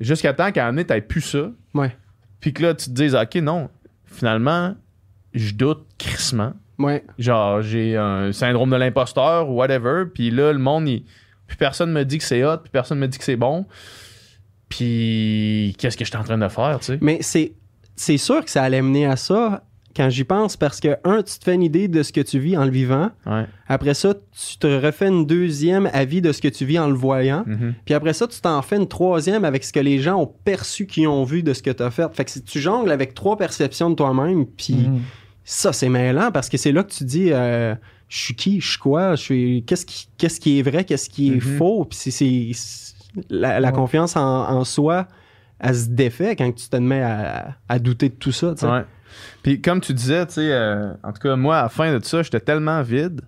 jusqu'à 0.00 0.32
temps 0.32 0.50
qu'à 0.52 0.62
un 0.62 0.66
moment 0.66 0.76
donné, 0.76 0.86
t'aies 0.86 1.00
plus 1.00 1.20
ça. 1.20 1.50
Ouais. 1.74 1.96
Puis 2.40 2.52
que 2.52 2.62
là, 2.62 2.74
tu 2.74 2.86
te 2.86 2.90
dises, 2.90 3.14
OK, 3.14 3.34
non, 3.36 3.68
finalement, 4.06 4.74
je 5.32 5.52
doute 5.54 5.86
crissement. 5.98 6.52
Ouais. 6.78 7.04
Genre, 7.18 7.62
j'ai 7.62 7.96
un 7.96 8.32
syndrome 8.32 8.70
de 8.70 8.76
l'imposteur 8.76 9.48
ou 9.48 9.54
whatever. 9.54 10.04
Puis 10.12 10.30
là, 10.30 10.52
le 10.52 10.58
monde, 10.58 10.88
il... 10.88 11.04
puis 11.46 11.56
personne 11.56 11.92
me 11.92 12.04
dit 12.04 12.18
que 12.18 12.24
c'est 12.24 12.42
hot, 12.44 12.58
puis 12.58 12.70
personne 12.70 12.98
me 12.98 13.06
dit 13.06 13.16
que 13.18 13.24
c'est 13.24 13.36
bon. 13.36 13.66
Puis 14.68 15.74
qu'est-ce 15.78 15.96
que 15.96 16.04
je 16.04 16.10
suis 16.10 16.18
en 16.18 16.24
train 16.24 16.38
de 16.38 16.48
faire, 16.48 16.78
tu 16.80 16.86
sais? 16.86 16.98
Mais 17.00 17.18
c'est 17.20 17.52
c'est 17.96 18.16
sûr 18.18 18.44
que 18.44 18.50
ça 18.50 18.62
allait 18.64 18.82
mener 18.82 19.06
à 19.06 19.14
ça 19.16 19.62
quand 19.96 20.10
j'y 20.10 20.24
pense 20.24 20.56
parce 20.56 20.80
que 20.80 20.96
un, 21.04 21.22
tu 21.22 21.38
te 21.38 21.44
fais 21.44 21.54
une 21.54 21.62
idée 21.62 21.88
de 21.88 22.02
ce 22.02 22.12
que 22.12 22.20
tu 22.20 22.38
vis 22.38 22.56
en 22.56 22.64
le 22.64 22.70
vivant. 22.70 23.10
Ouais. 23.26 23.44
Après 23.68 23.94
ça, 23.94 24.14
tu 24.14 24.58
te 24.58 24.66
refais 24.66 25.08
une 25.08 25.24
deuxième 25.26 25.88
avis 25.92 26.20
de 26.20 26.32
ce 26.32 26.40
que 26.42 26.48
tu 26.48 26.64
vis 26.64 26.78
en 26.78 26.88
le 26.88 26.94
voyant. 26.94 27.44
Mhm. 27.46 27.74
Puis 27.84 27.94
après 27.94 28.12
ça, 28.12 28.26
tu 28.26 28.40
t'en 28.40 28.60
fais 28.62 28.76
une 28.76 28.88
troisième 28.88 29.44
avec 29.44 29.62
ce 29.64 29.72
que 29.72 29.80
les 29.80 29.98
gens 30.00 30.16
ont 30.20 30.32
perçu 30.44 30.86
qu'ils 30.86 31.08
ont 31.08 31.24
vu 31.24 31.42
de 31.42 31.52
ce 31.52 31.62
que 31.62 31.70
tu 31.70 31.82
as 31.82 31.90
fait. 31.90 32.12
Fait 32.14 32.24
que 32.24 32.30
si 32.30 32.42
tu 32.42 32.60
jongles 32.60 32.90
avec 32.90 33.14
trois 33.14 33.36
perceptions 33.36 33.88
de 33.90 33.94
toi-même, 33.94 34.46
puis 34.46 34.74
Mhm. 34.74 35.00
ça, 35.44 35.72
c'est 35.72 35.88
mêlant 35.88 36.30
parce 36.32 36.48
que 36.48 36.56
c'est 36.56 36.72
là 36.72 36.82
que 36.82 36.92
tu 36.92 37.04
dis 37.04 37.28
euh, 37.32 37.74
je 38.08 38.18
suis 38.18 38.34
qui, 38.34 38.60
je 38.60 38.68
suis 38.70 38.78
quoi, 38.78 39.14
je 39.16 39.22
suis 39.22 39.64
qu'est-ce 39.66 39.86
qui, 39.86 40.08
qu'est-ce 40.18 40.40
qui 40.40 40.58
est 40.58 40.62
vrai, 40.62 40.84
qu'est-ce 40.84 41.08
qui 41.08 41.28
est 41.32 41.34
Mhm. 41.36 41.40
faux? 41.58 41.84
Puis 41.84 42.10
c'est, 42.10 42.50
la, 43.30 43.60
la 43.60 43.68
Ouais. 43.68 43.74
confiance 43.74 44.16
en, 44.16 44.48
en 44.50 44.64
soi, 44.64 45.06
elle 45.60 45.74
se 45.76 45.86
défait 45.88 46.34
quand 46.36 46.50
tu 46.52 46.68
te 46.68 46.76
mets 46.76 47.00
à, 47.02 47.56
à 47.68 47.78
douter 47.78 48.08
de 48.08 48.14
tout 48.14 48.32
ça. 48.32 48.54
Ouais. 48.62 48.84
Puis 49.42 49.60
comme 49.60 49.80
tu 49.80 49.92
disais, 49.94 50.26
tu 50.26 50.34
sais, 50.34 50.52
euh, 50.52 50.92
en 51.02 51.12
tout 51.12 51.20
cas, 51.20 51.36
moi, 51.36 51.58
à 51.58 51.62
la 51.64 51.68
fin 51.68 51.96
de 51.98 52.04
ça, 52.04 52.22
j'étais 52.22 52.40
tellement 52.40 52.82
vide. 52.82 53.20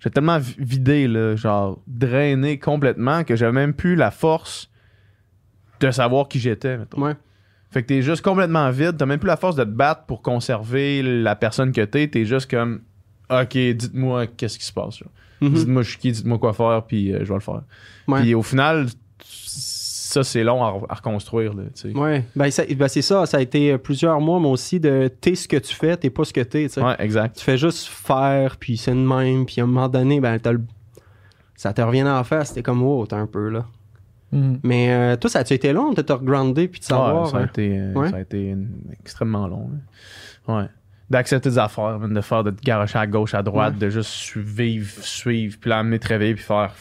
J'étais 0.00 0.14
tellement 0.14 0.38
vi- 0.38 0.54
vidé, 0.58 1.08
là, 1.08 1.34
genre 1.36 1.80
drainé 1.86 2.58
complètement 2.58 3.24
que 3.24 3.34
j'avais 3.36 3.52
même 3.52 3.74
plus 3.74 3.96
la 3.96 4.10
force 4.10 4.70
de 5.80 5.90
savoir 5.90 6.28
qui 6.28 6.38
j'étais. 6.38 6.78
Ouais. 6.96 7.14
Fait 7.70 7.82
que 7.82 7.88
t'es 7.88 8.02
juste 8.02 8.22
complètement 8.22 8.70
vide, 8.70 8.96
t'as 8.96 9.06
même 9.06 9.18
plus 9.18 9.26
la 9.28 9.36
force 9.36 9.56
de 9.56 9.64
te 9.64 9.68
battre 9.68 10.04
pour 10.06 10.22
conserver 10.22 11.02
la 11.02 11.36
personne 11.36 11.72
que 11.72 11.82
t'es, 11.82 12.08
t'es 12.08 12.24
juste 12.24 12.50
comme 12.50 12.80
OK, 13.30 13.52
dites-moi 13.56 14.26
qu'est-ce 14.26 14.58
qui 14.58 14.64
se 14.64 14.72
passe. 14.72 15.00
Mhm. 15.40 15.52
Dites-moi 15.52 15.82
je 15.82 15.90
suis 15.90 15.98
qui, 15.98 16.12
dites-moi 16.12 16.38
quoi 16.38 16.52
faire, 16.54 16.82
puis 16.86 17.12
euh, 17.12 17.18
je 17.24 17.28
vais 17.28 17.34
le 17.34 17.40
faire. 17.40 17.62
Ouais. 18.06 18.22
Puis 18.22 18.34
au 18.34 18.42
final, 18.42 18.86
ça 20.08 20.24
c'est 20.24 20.42
long 20.44 20.62
à, 20.64 20.68
à 20.88 20.94
reconstruire, 20.94 21.52
sais. 21.74 21.92
Ouais, 21.96 22.24
ben, 22.34 22.50
ça- 22.50 22.64
ben, 22.74 22.88
c'est 22.88 23.02
ça, 23.02 23.26
ça 23.26 23.36
a 23.36 23.40
été 23.40 23.76
plusieurs 23.78 24.20
mois, 24.20 24.38
moi 24.38 24.52
aussi, 24.52 24.80
de 24.80 25.10
t'es 25.20 25.34
ce 25.34 25.46
que 25.48 25.56
tu 25.56 25.74
fais, 25.74 25.96
t'es 25.96 26.10
pas 26.10 26.24
ce 26.24 26.32
que 26.32 26.40
t'es, 26.40 26.64
tu 26.68 26.74
sais. 26.74 26.82
Ouais, 26.82 26.94
exact. 26.98 27.36
Tu 27.36 27.44
fais 27.44 27.58
juste 27.58 27.88
faire, 27.88 28.56
puis 28.56 28.76
c'est 28.76 28.92
de 28.92 28.96
même, 28.96 29.44
puis 29.46 29.60
à 29.60 29.64
un 29.64 29.66
moment 29.66 29.88
donné, 29.88 30.20
ben, 30.20 30.38
t'as 30.38 30.52
le- 30.52 30.62
ça 31.56 31.72
te 31.72 31.82
revient 31.82 32.04
en 32.04 32.24
face, 32.24 32.52
t'es 32.54 32.62
comme, 32.62 32.82
wow, 32.82 33.06
t'es 33.06 33.16
un 33.16 33.26
peu 33.26 33.48
là. 33.48 33.66
Mhm. 34.32 34.60
Mais 34.62 34.92
euh, 34.92 35.16
toi, 35.16 35.28
ça 35.30 35.38
a-tu 35.40 35.54
été 35.54 35.72
long 35.72 35.92
de 35.92 36.02
te 36.02 36.12
regrander 36.12 36.68
puis 36.68 36.80
de 36.80 36.84
Ouais, 36.84 36.88
savoir? 36.88 37.28
ça, 37.28 37.38
a 37.38 37.40
hein? 37.40 37.46
été, 37.46 37.78
euh, 37.78 37.92
Ouais. 37.94 38.10
ça 38.10 38.16
a 38.16 38.20
été 38.20 38.48
une- 38.50 38.68
extrêmement 39.00 39.46
long. 39.48 39.70
là. 40.46 40.54
Ouais. 40.60 40.66
d'accepter 41.10 41.48
des 41.48 41.56
affaires, 41.58 41.98
de 42.00 42.20
faire 42.20 42.44
de 42.44 42.50
te 42.50 42.60
garocher 42.62 42.98
à 42.98 43.06
gauche, 43.06 43.32
à 43.32 43.42
droite, 43.42 43.78
de 43.78 43.88
juste 43.88 44.10
suivre, 44.10 44.90
suivre, 45.00 45.56
puis 45.58 45.70
l'amener 45.70 45.98
te 45.98 46.06
réveiller, 46.08 46.34
puis 46.34 46.44
faire 46.44 46.72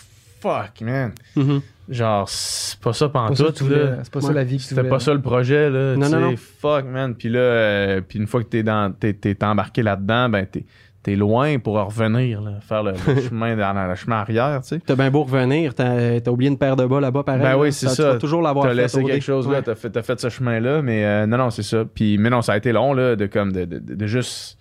fuck, 0.42 0.82
man. 0.82 1.12
Mhm. 1.36 1.62
Genre, 1.90 2.28
c'est 2.28 2.80
pas 2.82 2.92
ça 2.94 3.08
pendant 3.08 3.34
tout, 3.34 3.52
tu. 3.52 3.64
C'est 4.04 4.12
pas 4.12 4.22
ça 4.22 4.34
la 4.34 4.44
vie 4.44 4.58
que 4.58 4.62
tu 4.64 4.68
C'était 4.70 4.84
pas 4.84 5.00
ça 5.00 5.14
le 5.14 5.22
projet, 5.22 5.70
là. 5.70 5.96
Non, 5.96 6.06
tu 6.08 6.12
non, 6.12 6.20
non. 6.20 6.36
Fuck, 6.38 6.86
man. 6.86 7.16
Puis 7.16 7.30
là, 7.30 7.40
euh, 7.40 8.02
puis 8.08 8.20
une 8.20 8.28
fois 8.28 8.44
que 8.44 8.48
t'es 8.50 8.64
dans, 8.64 8.92
t'es, 8.92 9.14
t'es 9.14 9.42
embarqué 9.46 9.84
là-dedans, 9.84 10.28
ben, 10.28 10.46
t'es, 10.46 10.66
t'es 11.02 11.16
loin 11.16 11.60
pour 11.60 11.76
revenir, 11.76 12.42
là, 12.42 12.60
faire 12.60 12.84
le, 12.84 12.92
le 12.92 13.22
chemin, 13.30 13.56
dans, 13.56 13.88
le 13.88 13.96
chemin 13.96 14.18
arrière, 14.18 14.60
tu 14.64 14.68
sais. 14.68 14.82
T'as 14.86 14.96
bien 14.98 15.10
beau 15.10 15.24
revenir, 15.24 15.74
t'as 15.74 16.20
t'as 16.20 16.32
oublié 16.32 16.52
une 16.52 16.58
paire 16.58 16.76
de 16.76 16.86
bas 16.86 17.00
là-bas, 17.00 17.24
pareil. 17.24 17.42
Ben 17.42 17.50
là. 17.52 17.58
oui, 17.58 17.72
c'est 17.72 17.88
Tu 17.88 17.94
ça. 17.96 18.12
vas 18.14 18.18
toujours 18.18 18.42
l'avoir 18.42 18.66
T'as 18.66 18.72
fait 18.72 18.82
laissé 18.82 19.02
dé. 19.04 19.12
quelque 19.12 19.24
chose, 19.24 19.50
là, 19.50 19.62
t'as 19.62 19.76
fait, 19.76 19.90
t'as 19.90 20.02
fait 20.04 20.20
ce 20.20 20.28
chemin-là, 20.28 20.82
mais 20.82 21.06
euh, 21.06 21.26
non, 21.26 21.38
non, 21.38 21.50
c'est 21.52 21.64
ça. 21.64 21.86
Puis, 21.86 22.18
mais 22.18 22.30
non, 22.30 22.42
ça 22.42 22.52
a 22.52 22.58
été 22.58 22.74
long, 22.74 22.94
là, 22.94 23.16
de 23.16 23.28
comme, 23.28 23.54
de, 23.54 23.64
de, 23.64 23.80
de- 23.80 23.96
de 23.96 24.08
juste 24.08 24.58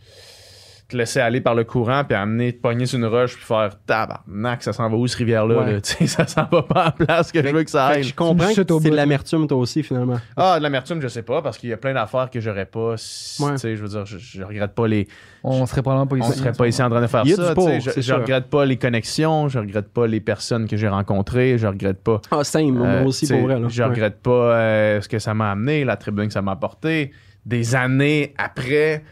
te 0.89 0.97
laisser 0.97 1.19
aller 1.21 1.41
par 1.41 1.55
le 1.57 1.65
courant, 1.65 2.05
puis 2.05 2.17
amener, 2.17 2.53
te 2.53 2.61
pogner 2.61 2.87
sur 2.87 2.99
une 2.99 3.07
roche, 3.07 3.35
puis 3.35 3.45
faire 3.45 3.71
tabarnak, 3.87 4.63
ça 4.63 4.73
s'en 4.73 4.89
va 4.89 4.97
où, 4.97 5.07
cette 5.09 5.19
rivière-là, 5.19 5.59
Ouais. 5.59 5.73
là? 5.73 5.81
Tu 5.87 5.93
sais, 5.95 6.07
ça 6.07 6.27
s'en 6.27 6.45
va 6.45 6.63
pas 6.63 6.81
à 6.81 6.85
la 6.85 6.91
place 7.07 7.33
que 7.33 7.43
je 7.43 7.49
veux 7.53 7.65
que 7.65 7.71
ça 7.71 7.87
aille. 7.87 8.05
je 8.05 8.15
comprends 8.15 8.49
que 8.49 8.55
c'est 8.55 8.65
de 8.91 8.95
l'amertume 8.95 9.47
toi 9.49 9.59
aussi 9.59 9.83
finalement. 9.83 10.19
Ah, 10.37 10.59
de 10.59 10.63
l'amertume, 10.63 11.01
je 11.03 11.09
sais 11.09 11.23
pas, 11.23 11.43
parce 11.43 11.59
qu'il 11.59 11.71
y 11.71 11.73
a 11.73 11.77
plein 11.77 11.93
d'affaires 11.95 12.31
que 12.31 12.39
j'aurais 12.41 12.67
pas. 12.67 12.95
si- 12.97 13.43
Ouais. 13.43 13.57
Je 13.59 13.75
veux 13.83 13.89
dire, 13.89 14.07
je, 14.07 14.19
je 14.19 14.43
regrette 14.45 14.75
pas 14.75 14.87
les. 14.87 15.09
On 15.43 15.67
serait 15.67 15.83
probablement 15.83 16.07
pas 16.07 16.17
On 16.25 16.31
ici. 16.31 16.39
serait 16.39 16.53
pas 16.53 16.67
ici 16.69 16.83
en 16.83 16.89
train 16.91 17.01
de 17.01 17.07
faire 17.07 17.23
Il 17.25 17.31
y 17.31 17.33
a 17.35 17.37
ça. 17.37 17.55
je 18.01 18.13
regrette 18.15 18.47
pas 18.47 18.65
les 18.65 18.77
connexions, 18.77 19.49
je 19.49 19.59
regrette 19.59 19.89
pas 19.89 20.07
les 20.07 20.21
personnes 20.21 20.67
que 20.69 20.77
j'ai 20.77 20.89
rencontrées, 20.89 21.59
je 21.59 21.67
regrette 21.67 22.03
pas. 22.03 22.21
Ah, 22.31 22.45
same, 22.45 22.71
moi 22.73 22.87
euh, 22.87 23.05
aussi 23.05 23.27
pour 23.29 23.41
vrai. 23.43 23.59
Là. 23.61 23.69
Je 23.69 23.83
Ouais. 23.83 23.89
regrette 23.89 24.21
pas 24.23 24.31
euh, 24.57 25.01
ce 25.01 25.09
que 25.09 25.19
ça 25.19 25.35
m'a 25.35 25.51
amené, 25.51 25.85
la 25.85 25.97
tribune 25.97 26.27
que 26.29 26.33
ça 26.33 26.43
m'a 26.43 26.53
apporté. 26.53 27.13
Des 27.45 27.75
années 27.77 28.35
après, 28.39 29.05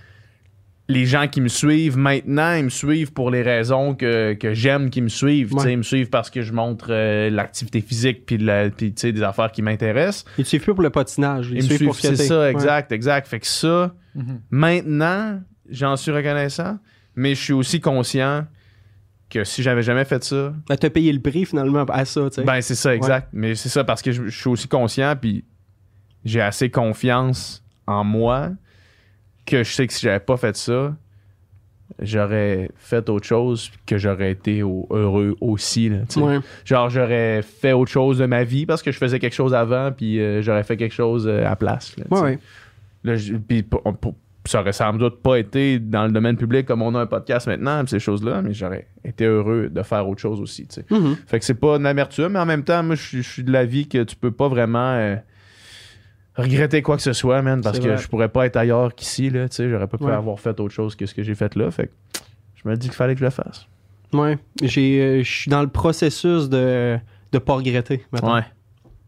les 0.89 1.07
gens 1.07 1.29
qui 1.29 1.41
me 1.41 1.49
suivent 1.49 1.97
maintenant, 1.97 2.55
ils 2.55 2.65
me 2.65 2.69
suivent 2.69 3.13
pour 3.15 3.31
les 3.31 3.41
raisons 3.41 3.95
que, 3.95 4.35
que 4.35 4.53
j'aime 4.53 4.91
qu'ils 4.91 5.05
me 5.05 5.09
suivent. 5.09 5.51
Tu 5.53 5.59
sais, 5.59 5.65
Ouais. 5.65 5.73
Ils 5.73 5.79
me 5.79 5.83
suivent 5.83 6.11
parce 6.11 6.29
que 6.29 6.43
je 6.43 6.53
montre 6.53 6.89
euh, 6.91 7.31
l'activité 7.31 7.81
physique 7.81 8.27
puis, 8.27 8.37
la- 8.37 8.69
des 8.69 9.23
affaires 9.23 9.51
qui 9.51 9.63
m'intéressent. 9.63 10.27
Ils 10.37 10.45
te 10.45 10.49
suivent 10.51 10.63
plus 10.63 10.75
pour 10.75 10.83
le 10.83 10.91
patinage. 10.91 11.49
Ils, 11.51 11.57
me 11.57 11.61
suivent 11.63 11.77
suivent, 11.77 11.89
pour 11.89 11.97
c'est 11.97 12.17
ça, 12.17 12.41
Ouais. 12.41 12.51
exact, 12.51 12.93
exact. 12.93 13.27
Fait 13.27 13.41
que 13.41 13.47
ça, 13.47 13.95
Mhm. 14.15 14.41
maintenant, 14.51 15.41
j'en 15.71 15.97
suis 15.97 16.13
reconnaissant, 16.13 16.79
mais 17.17 17.35
je 17.35 17.43
suis 17.43 17.53
aussi 17.55 17.81
conscient 17.81 18.47
que 19.31 19.43
si 19.43 19.63
j'avais 19.63 19.83
jamais 19.83 20.05
fait 20.05 20.23
ça, 20.23 20.53
Ben, 20.69 20.77
t'as 20.77 20.91
payé 20.91 21.11
le 21.13 21.21
prix 21.21 21.47
finalement 21.47 21.85
à 21.85 22.05
ça, 22.05 22.29
tu 22.29 22.35
sais. 22.37 22.45
ben 22.45 22.61
c'est 22.61 22.75
ça, 22.75 22.95
exact. 22.95 23.29
Mais 23.33 23.55
c'est 23.55 23.71
ça 23.71 23.83
parce 23.85 24.03
que 24.03 24.13
je, 24.13 24.27
je 24.27 24.39
suis 24.39 24.49
aussi 24.51 24.69
conscient, 24.69 25.15
puis 25.19 25.45
j'ai 26.27 26.43
assez 26.43 26.71
confiance 26.71 27.65
en 27.87 28.05
moi 28.05 28.51
que 29.47 29.63
je 29.63 29.73
sais 29.73 29.87
que 29.87 29.93
si 29.93 30.01
j'avais 30.07 30.21
pas 30.21 30.37
fait 30.37 30.57
ça, 30.57 30.95
j'aurais 32.01 32.71
fait 32.77 33.09
autre 33.09 33.27
chose, 33.27 33.71
que 33.87 33.99
j'aurais 33.99 34.33
été 34.33 34.63
au- 34.63 34.87
heureux 34.91 35.37
aussi. 35.41 35.89
Là. 35.91 35.99
Ouais. 36.17 36.39
Genre, 36.65 36.89
j'aurais 36.91 37.43
fait 37.43 37.73
autre 37.73 37.91
chose 37.91 38.19
de 38.19 38.27
ma 38.27 38.43
vie 38.45 38.67
parce 38.67 38.83
que 38.83 38.91
je 38.91 38.99
faisais 38.99 39.19
quelque 39.19 39.35
chose 39.35 39.55
avant, 39.55 39.93
puis 39.93 40.21
euh, 40.21 40.43
j'aurais 40.43 40.65
fait 40.65 40.77
quelque 40.77 40.95
chose 40.95 41.27
euh, 41.29 41.41
à 41.41 41.51
la 41.51 41.57
place. 41.57 41.95
là, 41.97 42.05
Ouais, 42.11 42.39
puis 43.47 43.63
pour- 43.63 43.83
ça 44.47 44.61
aurait 44.61 44.73
sans 44.75 44.93
doute 44.93 45.23
pas 45.23 45.37
été 45.39 45.79
dans 45.79 46.05
le 46.05 46.13
domaine 46.13 46.37
public 46.37 46.67
comme 46.67 46.83
on 46.83 46.95
a 46.95 47.01
un 47.01 47.07
podcast 47.07 47.47
maintenant, 47.47 47.83
ces 47.87 47.99
choses-là, 47.99 48.43
mais 48.43 48.53
j'aurais 48.53 48.87
été 49.05 49.25
heureux 49.25 49.69
de 49.71 49.83
faire 49.83 50.07
autre 50.07 50.21
chose 50.21 50.39
aussi. 50.41 50.67
Mhm. 50.91 51.17
Fait 51.27 51.39
que 51.39 51.45
c'est 51.47 51.55
pas 51.55 51.77
une 51.77 51.87
amertume, 51.87 52.29
mais 52.29 52.39
en 52.41 52.45
même 52.47 52.63
temps, 52.65 52.83
moi, 52.83 52.95
je 52.95 53.03
suis- 53.03 53.23
je 53.23 53.29
suis 53.31 53.43
de 53.45 53.51
l'avis 53.53 53.89
que 53.89 54.03
tu 54.05 54.17
peux 54.17 54.31
pas 54.33 54.49
vraiment 54.49 54.93
euh, 54.97 55.17
regretter 56.37 56.83
quoi 56.83 56.97
que 56.97 57.03
ce 57.03 57.13
soit, 57.13 57.43
man, 57.43 57.61
parce 57.61 57.79
que 57.79 57.97
je 57.97 58.09
pourrais 58.09 58.29
pas 58.29 58.47
être 58.47 58.57
ailleurs 58.57 58.95
qu'ici, 58.95 59.31
là, 59.31 59.49
tu 59.49 59.57
sais, 59.57 59.69
j'aurais 59.71 59.87
pas 59.87 59.99
pu 59.99 60.05
Ouais. 60.05 60.13
avoir 60.13 60.39
fait 60.41 60.59
autre 60.61 60.75
chose 60.75 60.97
que 60.97 61.07
ce 61.07 61.15
que 61.15 61.23
j'ai 61.23 61.35
fait 61.35 61.55
là. 61.55 61.71
Fait 61.71 61.87
que 61.87 61.93
je 62.57 62.69
me 62.69 62.77
dis 62.77 62.89
qu'il 62.89 62.97
fallait 62.97 63.15
que 63.15 63.21
je 63.21 63.25
le 63.25 63.31
fasse. 63.31 63.67
Ouais. 64.13 64.39
J'ai, 64.63 65.01
euh, 65.01 65.23
je 65.23 65.31
suis 65.31 65.51
dans 65.51 65.63
le 65.63 65.69
processus 65.69 66.49
de 66.49 66.99
de 67.33 67.39
pas 67.39 67.55
regretter. 67.55 68.05
maintenant. 68.13 68.35
Ouais. 68.37 68.45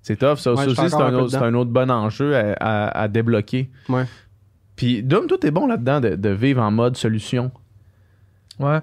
C'est 0.03 0.16
tough, 0.16 0.37
ça, 0.37 0.53
Ouais, 0.55 0.66
aussi, 0.66 0.74
c'est 0.89 0.95
un, 0.95 1.14
autre- 1.14 1.43
un 1.43 1.55
autre 1.55 1.70
bon 1.70 1.91
enjeu 1.91 2.37
à, 2.37 2.53
à- 2.61 3.01
à 3.03 3.09
débloquer. 3.09 3.70
Ouais. 3.89 4.05
Puis, 4.77 5.03
Dom, 5.03 5.27
toi, 5.27 5.39
t'es 5.41 5.51
bon 5.51 5.66
là-dedans 5.66 6.01
de, 6.01 6.16
de 6.16 6.29
vivre 6.31 6.61
en 6.62 6.70
mode 6.70 6.97
solution. 6.97 7.51
Ouais. 8.59 8.79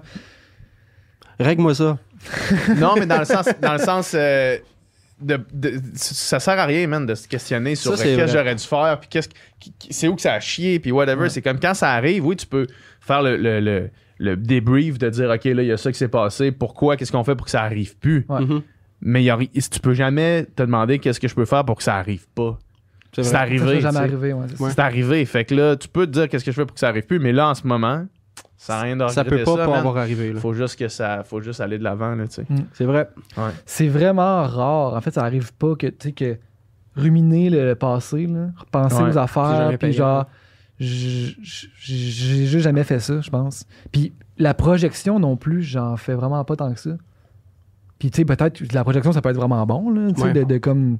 Règle-moi 1.40 1.74
ça. 1.74 1.98
Non, 2.78 2.94
mais 2.98 3.06
dans 3.06 3.18
le 3.18 3.24
sens, 3.24 3.48
dans 3.60 3.72
le 3.74 3.78
sens 3.78 4.12
euh, 4.14 4.56
de, 5.24 5.40
de- 5.52 5.80
ça 5.94 6.38
sert 6.40 6.58
à 6.58 6.66
rien, 6.66 6.86
man, 6.86 7.06
de 7.06 7.14
se 7.14 7.26
questionner 7.28 7.74
sur 7.74 7.92
euh, 7.92 7.96
qu'est-ce 7.96 8.16
que 8.16 8.26
j'aurais 8.26 8.54
dû 8.54 8.64
faire, 8.64 8.98
puis 9.00 9.08
qu'est-ce 9.08 9.28
c'est 9.90 10.08
où 10.08 10.14
que 10.14 10.22
ça 10.22 10.34
a 10.34 10.40
chié, 10.40 10.78
puis 10.78 10.92
whatever. 10.92 11.22
Ouais. 11.22 11.28
C'est 11.30 11.42
comme 11.42 11.58
quand 11.58 11.74
ça 11.74 11.92
arrive, 11.92 12.24
oui, 12.26 12.36
tu 12.36 12.46
peux 12.46 12.66
faire 13.00 13.22
le, 13.22 13.36
le, 13.36 13.60
le, 13.60 13.90
le 14.18 14.36
débrief 14.36 14.98
de 14.98 15.08
dire, 15.10 15.30
OK, 15.30 15.44
là, 15.44 15.62
il 15.62 15.66
y 15.68 15.72
a 15.72 15.76
ça 15.76 15.90
qui 15.90 15.98
s'est 15.98 16.08
passé, 16.08 16.52
pourquoi, 16.52 16.96
qu'est-ce 16.96 17.12
qu'on 17.12 17.24
fait 17.24 17.34
pour 17.34 17.46
que 17.46 17.50
ça 17.50 17.62
arrive 17.62 17.96
plus. 17.98 18.26
Ouais. 18.28 18.40
Mhm. 18.40 18.62
Mais 19.00 19.22
y 19.22 19.30
a 19.30 19.36
tu 19.38 19.80
peux 19.80 19.94
jamais 19.94 20.46
te 20.56 20.62
demander 20.62 20.98
qu'est-ce 20.98 21.20
que 21.20 21.28
je 21.28 21.34
peux 21.34 21.44
faire 21.44 21.64
pour 21.64 21.76
que 21.76 21.82
ça 21.82 21.96
arrive 21.96 22.26
pas. 22.34 22.58
C'est 23.12 23.34
arrivé. 23.34 23.64
ouais, 23.64 23.80
c'est 23.80 24.56
ça. 24.56 24.64
Ouais. 24.64 24.80
Arrivé. 24.80 25.24
Fait 25.24 25.44
que 25.44 25.54
là, 25.54 25.76
tu 25.76 25.88
peux 25.88 26.06
te 26.06 26.12
dire 26.12 26.28
qu'est-ce 26.28 26.44
que 26.44 26.50
je 26.50 26.56
fais 26.56 26.64
pour 26.66 26.74
que 26.74 26.80
ça 26.80 26.88
arrive 26.88 27.04
plus, 27.06 27.18
mais 27.20 27.32
là, 27.32 27.48
en 27.48 27.54
ce 27.54 27.66
moment, 27.66 28.06
ça 28.66 28.76
n'a 28.76 28.80
rien 28.82 28.96
de 28.96 29.06
Ça 29.08 29.24
peut 29.24 29.44
pas, 29.44 29.56
ça, 29.56 29.66
pas 29.66 29.78
avoir 29.78 29.98
arrivé. 29.98 30.32
là. 30.32 30.40
Faut 30.40 30.54
juste 30.54 30.78
que 30.78 30.88
ça, 30.88 31.22
faut 31.22 31.40
juste 31.42 31.60
aller 31.60 31.76
de 31.78 31.84
l'avant, 31.84 32.14
là, 32.14 32.26
tu 32.26 32.34
sais. 32.36 32.46
C'est 32.72 32.84
vrai. 32.86 33.10
C'est 33.66 33.88
vraiment 33.88 34.42
rare. 34.44 34.94
En 34.94 35.00
fait, 35.02 35.10
ça 35.12 35.22
arrive 35.22 35.52
pas 35.54 35.74
que, 35.76 35.86
tu 35.88 35.96
sais, 36.08 36.12
que 36.12 36.38
ruminer 36.96 37.50
le, 37.50 37.66
le 37.66 37.74
passé, 37.74 38.26
là, 38.26 38.46
repenser 38.56 39.02
Ouais, 39.02 39.10
aux 39.10 39.18
affaires, 39.18 39.76
puis 39.78 39.92
genre, 39.92 40.24
j'ai 40.78 41.34
juste 42.46 42.58
jamais 42.64 42.84
fait 42.84 43.00
ça, 43.00 43.20
je 43.20 43.30
pense. 43.30 43.66
Puis 43.92 44.12
la 44.38 44.54
projection 44.54 45.18
non 45.18 45.36
plus, 45.36 45.62
j'en 45.62 45.96
fais 45.96 46.14
vraiment 46.14 46.44
pas 46.44 46.56
tant 46.56 46.72
que 46.72 46.80
ça. 46.80 46.90
Puis 47.98 48.10
tu 48.10 48.16
sais, 48.18 48.24
peut-être 48.24 48.72
la 48.72 48.82
projection, 48.82 49.12
ça 49.12 49.20
peut 49.22 49.28
être 49.30 49.36
vraiment 49.36 49.64
bon, 49.66 49.90
là, 49.90 50.08
tu 50.12 50.20
sais, 50.20 50.26
Ouais. 50.28 50.32
de, 50.32 50.44
de 50.44 50.58
comme 50.58 50.98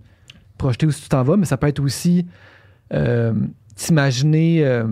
projeter 0.59 0.87
où 0.87 0.93
tu 0.93 1.09
t'en 1.09 1.23
vas, 1.23 1.37
mais 1.37 1.45
ça 1.47 1.57
peut 1.57 1.67
être 1.67 1.81
aussi 1.81 2.27
euh, 2.93 3.33
t'imaginer 3.75 4.65
euh, 4.65 4.85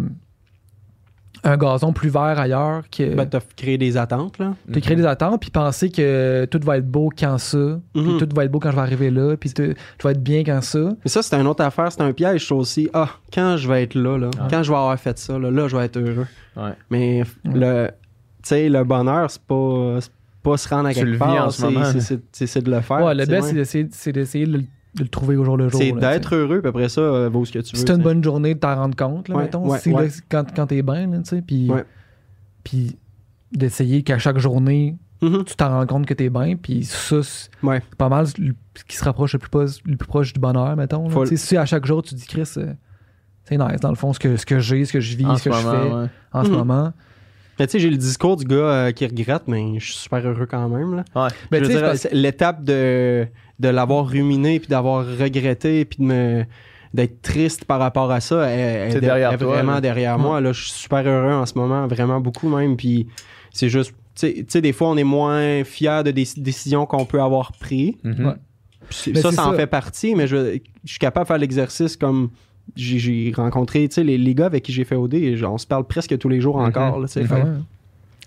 un 1.45 1.57
gazon 1.57 1.93
plus 1.93 2.09
vert 2.09 2.39
ailleurs 2.39 2.83
que 2.91 3.15
Ben, 3.15 3.27
t'as 3.27 3.41
créé 3.57 3.77
des 3.77 3.97
attentes, 3.97 4.39
là. 4.39 4.55
te 4.73 4.79
créer 4.79 4.95
des 4.97 5.07
attentes 5.07 5.41
puis 5.41 5.51
penser 5.51 5.91
que 5.91 6.45
tout 6.45 6.61
va 6.63 6.79
être 6.79 6.89
beau 6.89 7.11
quand 7.19 7.37
ça 7.39 7.81
puis 7.93 8.03
Mhm. 8.03 8.19
tout 8.19 8.29
va 8.35 8.45
être 8.45 8.51
beau 8.53 8.61
quand 8.61 8.71
je 8.71 8.77
vais 8.77 8.83
arriver 8.83 9.11
là 9.11 9.37
puis 9.37 9.51
tout, 9.53 9.67
tout 9.99 10.05
va 10.07 10.13
être 10.13 10.23
bien 10.23 10.45
quand 10.45 10.61
ça 10.63 10.79
Mais 11.05 11.11
ça, 11.11 11.21
c'est 11.23 11.35
une 11.37 11.47
autre 11.49 11.65
affaire, 11.65 11.91
c'est 11.91 12.01
un 12.03 12.13
piège, 12.13 12.47
ça 12.47 12.55
aussi. 12.55 12.89
Ah, 12.93 13.09
quand 13.35 13.57
je 13.57 13.67
vais 13.69 13.83
être 13.83 13.95
là, 13.97 14.19
là 14.19 14.31
quand 14.49 14.63
je 14.63 14.71
vais 14.71 14.79
avoir 14.79 14.99
fait 14.99 15.19
ça, 15.19 15.39
là, 15.39 15.51
là, 15.51 15.67
je 15.69 15.77
vais 15.77 15.85
être 15.85 15.97
heureux. 15.99 16.27
Ouais. 16.57 16.73
Mais 16.91 17.23
le, 17.45 17.89
tu 17.89 17.93
sais, 18.45 18.69
le 18.69 18.85
bonheur, 18.85 19.31
c'est 19.31 19.43
pas, 19.43 19.99
c'est 20.01 20.11
pas 20.43 20.57
se 20.57 20.69
rendre 20.69 20.89
à 20.89 20.93
Tu 20.93 21.01
quelque 21.01 21.09
le 21.11 21.19
part. 21.19 21.53
ce 21.53 21.61
c'est- 22.47 22.61
de 22.61 22.71
le 22.71 22.81
faire. 22.81 23.05
ouais 23.05 23.15
le 23.15 23.25
tu 23.25 23.31
best 23.31 23.43
ouais. 23.43 23.49
c'est 23.51 23.55
d'essayer 23.55 23.89
c'est 23.93 24.13
d'essayer 24.13 24.47
de, 24.47 24.53
le- 24.59 24.65
de 24.95 25.03
le 25.05 25.09
trouver 25.09 25.37
au 25.37 25.45
jour 25.45 25.57
le 25.57 25.69
jour 25.69 25.81
C'est 25.81 25.93
là, 25.93 26.13
d'être 26.13 26.35
heureux, 26.35 26.61
puis 26.61 26.69
après 26.69 26.89
ça, 26.89 27.01
euh, 27.01 27.29
vaut 27.31 27.45
ce 27.45 27.53
que 27.53 27.59
tu 27.61 27.77
veux. 27.77 27.85
t'as 27.85 27.95
une 27.97 28.03
bonne 28.03 28.23
journée 28.23 28.55
de 28.55 28.59
t'en 28.61 28.75
rendre 28.77 28.95
compte 28.97 29.29
là, 29.29 29.37
Ouais, 29.37 29.43
mettons 29.45 29.67
ouais, 29.69 29.79
si, 29.79 29.91
là, 29.91 29.97
ouais. 30.03 30.09
quand, 30.29 30.45
quand 30.55 30.67
t'es 30.67 30.83
bien 30.83 31.07
là, 31.07 31.19
tu 31.19 31.25
sais 31.37 31.43
puis 31.43 31.71
d'essayer 33.53 34.03
qu'à 34.03 34.19
chaque 34.19 34.39
journée 34.39 34.97
Mhm. 35.21 35.45
tu 35.45 35.55
t'en 35.55 35.69
rends 35.71 35.87
compte 35.87 36.07
que 36.07 36.15
t'es 36.15 36.31
bien 36.31 36.57
puis 36.57 36.85
ça 36.85 37.23
c'est 37.23 37.49
Ouais. 37.63 37.81
pas 37.97 38.09
mal 38.09 38.27
ce 38.27 38.35
qui 38.89 38.97
se 38.97 39.05
rapproche 39.05 39.35
le 39.35 39.39
plus, 39.39 39.51
pas- 39.51 39.67
le 39.85 39.97
plus 39.97 40.09
proche 40.09 40.33
du 40.33 40.41
bonheur 40.41 40.75
mettons 40.77 41.05
là. 41.09 41.11
Faut- 41.15 41.25
Tu 41.25 41.37
sais, 41.37 41.47
si 41.49 41.57
à 41.57 41.65
chaque 41.65 41.87
jour 41.87 42.03
tu 42.03 42.15
dis 42.15 42.27
Chris 42.27 42.49
euh, 42.57 42.73
c'est 43.45 43.57
nice 43.57 43.81
dans 43.81 43.91
le 43.91 43.95
fond 43.95 44.13
ce 44.13 44.19
que, 44.19 44.37
ce 44.37 44.45
que 44.47 44.59
j'ai 44.59 44.85
ce 44.85 44.93
que 44.93 45.01
je 45.01 45.17
vis 45.17 45.27
En 45.27 45.37
ce 45.37 45.45
que 45.49 45.53
je 45.55 45.59
fais 45.61 45.67
ouais. 45.93 46.07
en 46.33 46.45
ce 46.45 46.51
Mhm. 46.51 46.57
moment 46.57 46.93
Mais 47.59 47.67
tu 47.67 47.73
sais, 47.73 47.79
j'ai 47.81 47.91
le 47.91 47.99
discours 47.99 48.37
du 48.37 48.45
gars 48.45 48.57
euh, 48.57 48.93
qui 48.93 49.07
regrette, 49.07 49.43
mais 49.47 49.79
je 49.79 49.85
suis 49.85 49.95
super 49.95 50.27
heureux 50.27 50.47
quand 50.47 50.69
même. 50.71 50.97
Là. 50.97 51.05
Ouais. 51.15 51.29
Ben, 51.51 51.63
c'est 51.65 51.97
c'est 51.97 52.13
l'étape 52.15 52.65
de, 52.65 53.29
de 53.61 53.69
l'avoir 53.69 54.07
ruminé, 54.09 54.59
puis 54.61 54.69
d'avoir 54.69 55.05
regretté, 55.07 55.85
puis 55.85 55.99
de 56.01 56.05
me 56.05 56.45
d'être 56.95 57.23
triste 57.23 57.65
par 57.65 57.79
rapport 57.81 58.11
à 58.11 58.21
ça, 58.21 58.47
elle, 58.51 58.91
est 58.91 58.95
de- 58.97 59.01
derrière 59.01 59.31
elle 59.31 59.37
est 59.37 59.39
toi, 59.39 59.55
vraiment 59.55 59.73
là. 59.75 59.81
derrière 59.81 60.19
moi. 60.19 60.43
Là, 60.43 60.53
je 60.53 60.61
suis 60.63 60.73
super 60.73 61.07
heureux 61.09 61.33
en 61.33 61.47
ce 61.47 61.55
moment, 61.57 61.87
vraiment 61.87 62.21
beaucoup 62.21 62.55
même. 62.55 62.77
Puis 62.77 63.07
c'est 63.51 63.71
juste, 63.71 63.95
tu 64.15 64.45
sais- 64.47 64.61
des 64.61 64.73
fois, 64.75 64.91
on 64.91 64.97
est 64.99 65.05
moins 65.05 65.65
fier 65.65 66.05
de 66.05 66.11
des 66.11 66.27
décisions 66.37 66.85
qu'on 66.85 67.07
peut 67.07 67.23
avoir 67.23 67.53
prises. 67.53 67.95
Mhm. 68.05 68.27
Ouais. 68.27 68.33
C'est- 68.91 69.13
Mais 69.15 69.23
ça, 69.23 69.33
ça 69.33 69.49
en 69.49 69.55
fait 69.55 69.67
partie, 69.67 70.15
mais 70.15 70.27
je, 70.27 70.59
je 70.85 70.91
suis 70.91 70.99
capable 70.99 71.25
de 71.25 71.29
faire 71.29 71.39
l'exercice 71.39 71.97
comme 71.97 72.29
j'ai- 72.77 73.33
rencontré, 73.35 73.89
tu 73.89 73.95
sais, 73.95 74.05
les, 74.05 74.19
les 74.19 74.35
gars 74.35 74.47
avec 74.47 74.63
qui 74.63 74.73
j'ai 74.73 74.85
fait 74.85 74.97
OD, 74.97 75.15
et 75.15 75.45
on 75.47 75.57
se 75.57 75.67
parle 75.67 75.87
presque 75.87 76.19
tous 76.19 76.29
les 76.29 76.43
jours 76.43 76.59
Mhm. 76.59 76.67
encore. 76.67 76.99
là. 77.01 77.07
Mhm. 77.17 77.65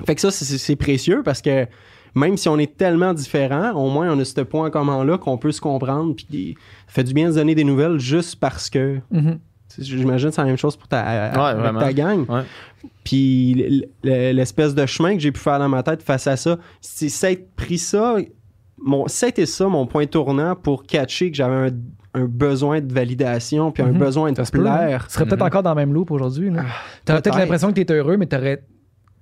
Fait- 0.07 0.15
que 0.15 0.21
ça, 0.21 0.31
c'est 0.31 0.75
précieux 0.75 1.21
parce 1.23 1.43
que 1.43 1.67
même 2.15 2.37
si 2.37 2.47
on 2.49 2.57
est 2.57 2.75
tellement 2.77 3.13
différents, 3.13 3.71
au 3.73 3.89
moins 3.89 4.11
on 4.11 4.19
a 4.19 4.25
ce 4.25 4.41
point 4.41 4.69
commun-là 4.69 5.17
qu'on 5.17 5.37
peut 5.37 5.51
se 5.51 5.61
comprendre. 5.61 6.15
Puis 6.15 6.55
ça 6.87 6.93
fait 6.93 7.03
du 7.03 7.13
bien 7.13 7.27
de 7.27 7.31
se 7.33 7.37
donner 7.37 7.55
des 7.55 7.63
nouvelles 7.63 7.99
juste 7.99 8.39
parce 8.39 8.69
que. 8.69 8.99
Tu 9.13 9.19
sais, 9.67 9.83
J'imagine 9.83 10.29
que 10.29 10.35
c'est 10.35 10.41
la 10.41 10.47
même 10.47 10.57
chose 10.57 10.75
pour 10.77 10.87
ta, 10.87 11.01
avec 11.01 11.59
vraiment. 11.59 11.79
ta 11.79 11.91
gang. 11.93 12.25
Ouais. 12.29 12.43
Puis 13.03 13.83
l'espèce 14.03 14.73
de 14.75 14.85
chemin 14.85 15.13
que 15.15 15.19
j'ai 15.19 15.31
pu 15.31 15.39
faire 15.39 15.59
dans 15.59 15.69
ma 15.69 15.83
tête 15.83 16.01
face 16.03 16.27
à 16.27 16.37
ça, 16.37 16.57
c'est 16.81 17.09
s'être 17.09 17.55
pris 17.55 17.77
ça 17.77 18.15
mon, 18.77 19.07
ça 19.07 19.25
a 19.27 19.29
été 19.29 19.45
ça, 19.45 19.67
mon 19.67 19.87
point 19.87 20.05
tournant 20.05 20.53
pour 20.55 20.83
catcher 20.83 21.31
que 21.31 21.37
j'avais 21.37 21.69
un, 21.69 22.21
un 22.21 22.25
besoin 22.25 22.81
de 22.81 22.93
validation 22.93 23.71
puis 23.71 23.81
un 23.81 23.87
Mhm. 23.93 23.97
besoin 23.97 24.31
de 24.33 24.35
Ça 24.43 24.51
peut, 24.51 24.59
hein. 24.67 24.77
plaire. 24.77 25.07
Tu 25.07 25.13
serais 25.13 25.25
peut-être 25.25 25.39
Mhm. 25.41 25.47
encore 25.47 25.63
dans 25.63 25.69
le 25.71 25.75
même 25.77 25.93
loop 25.93 26.11
aujourd'hui. 26.11 26.49
là. 26.51 26.59
Ah, 26.59 26.71
T'aurais 27.05 27.21
peut-être 27.21 27.23
peut-être. 27.23 27.37
l'impression 27.39 27.71
que 27.71 27.81
t'es 27.81 27.93
heureux, 27.93 28.17
mais 28.17 28.25
t'aurais, 28.27 28.63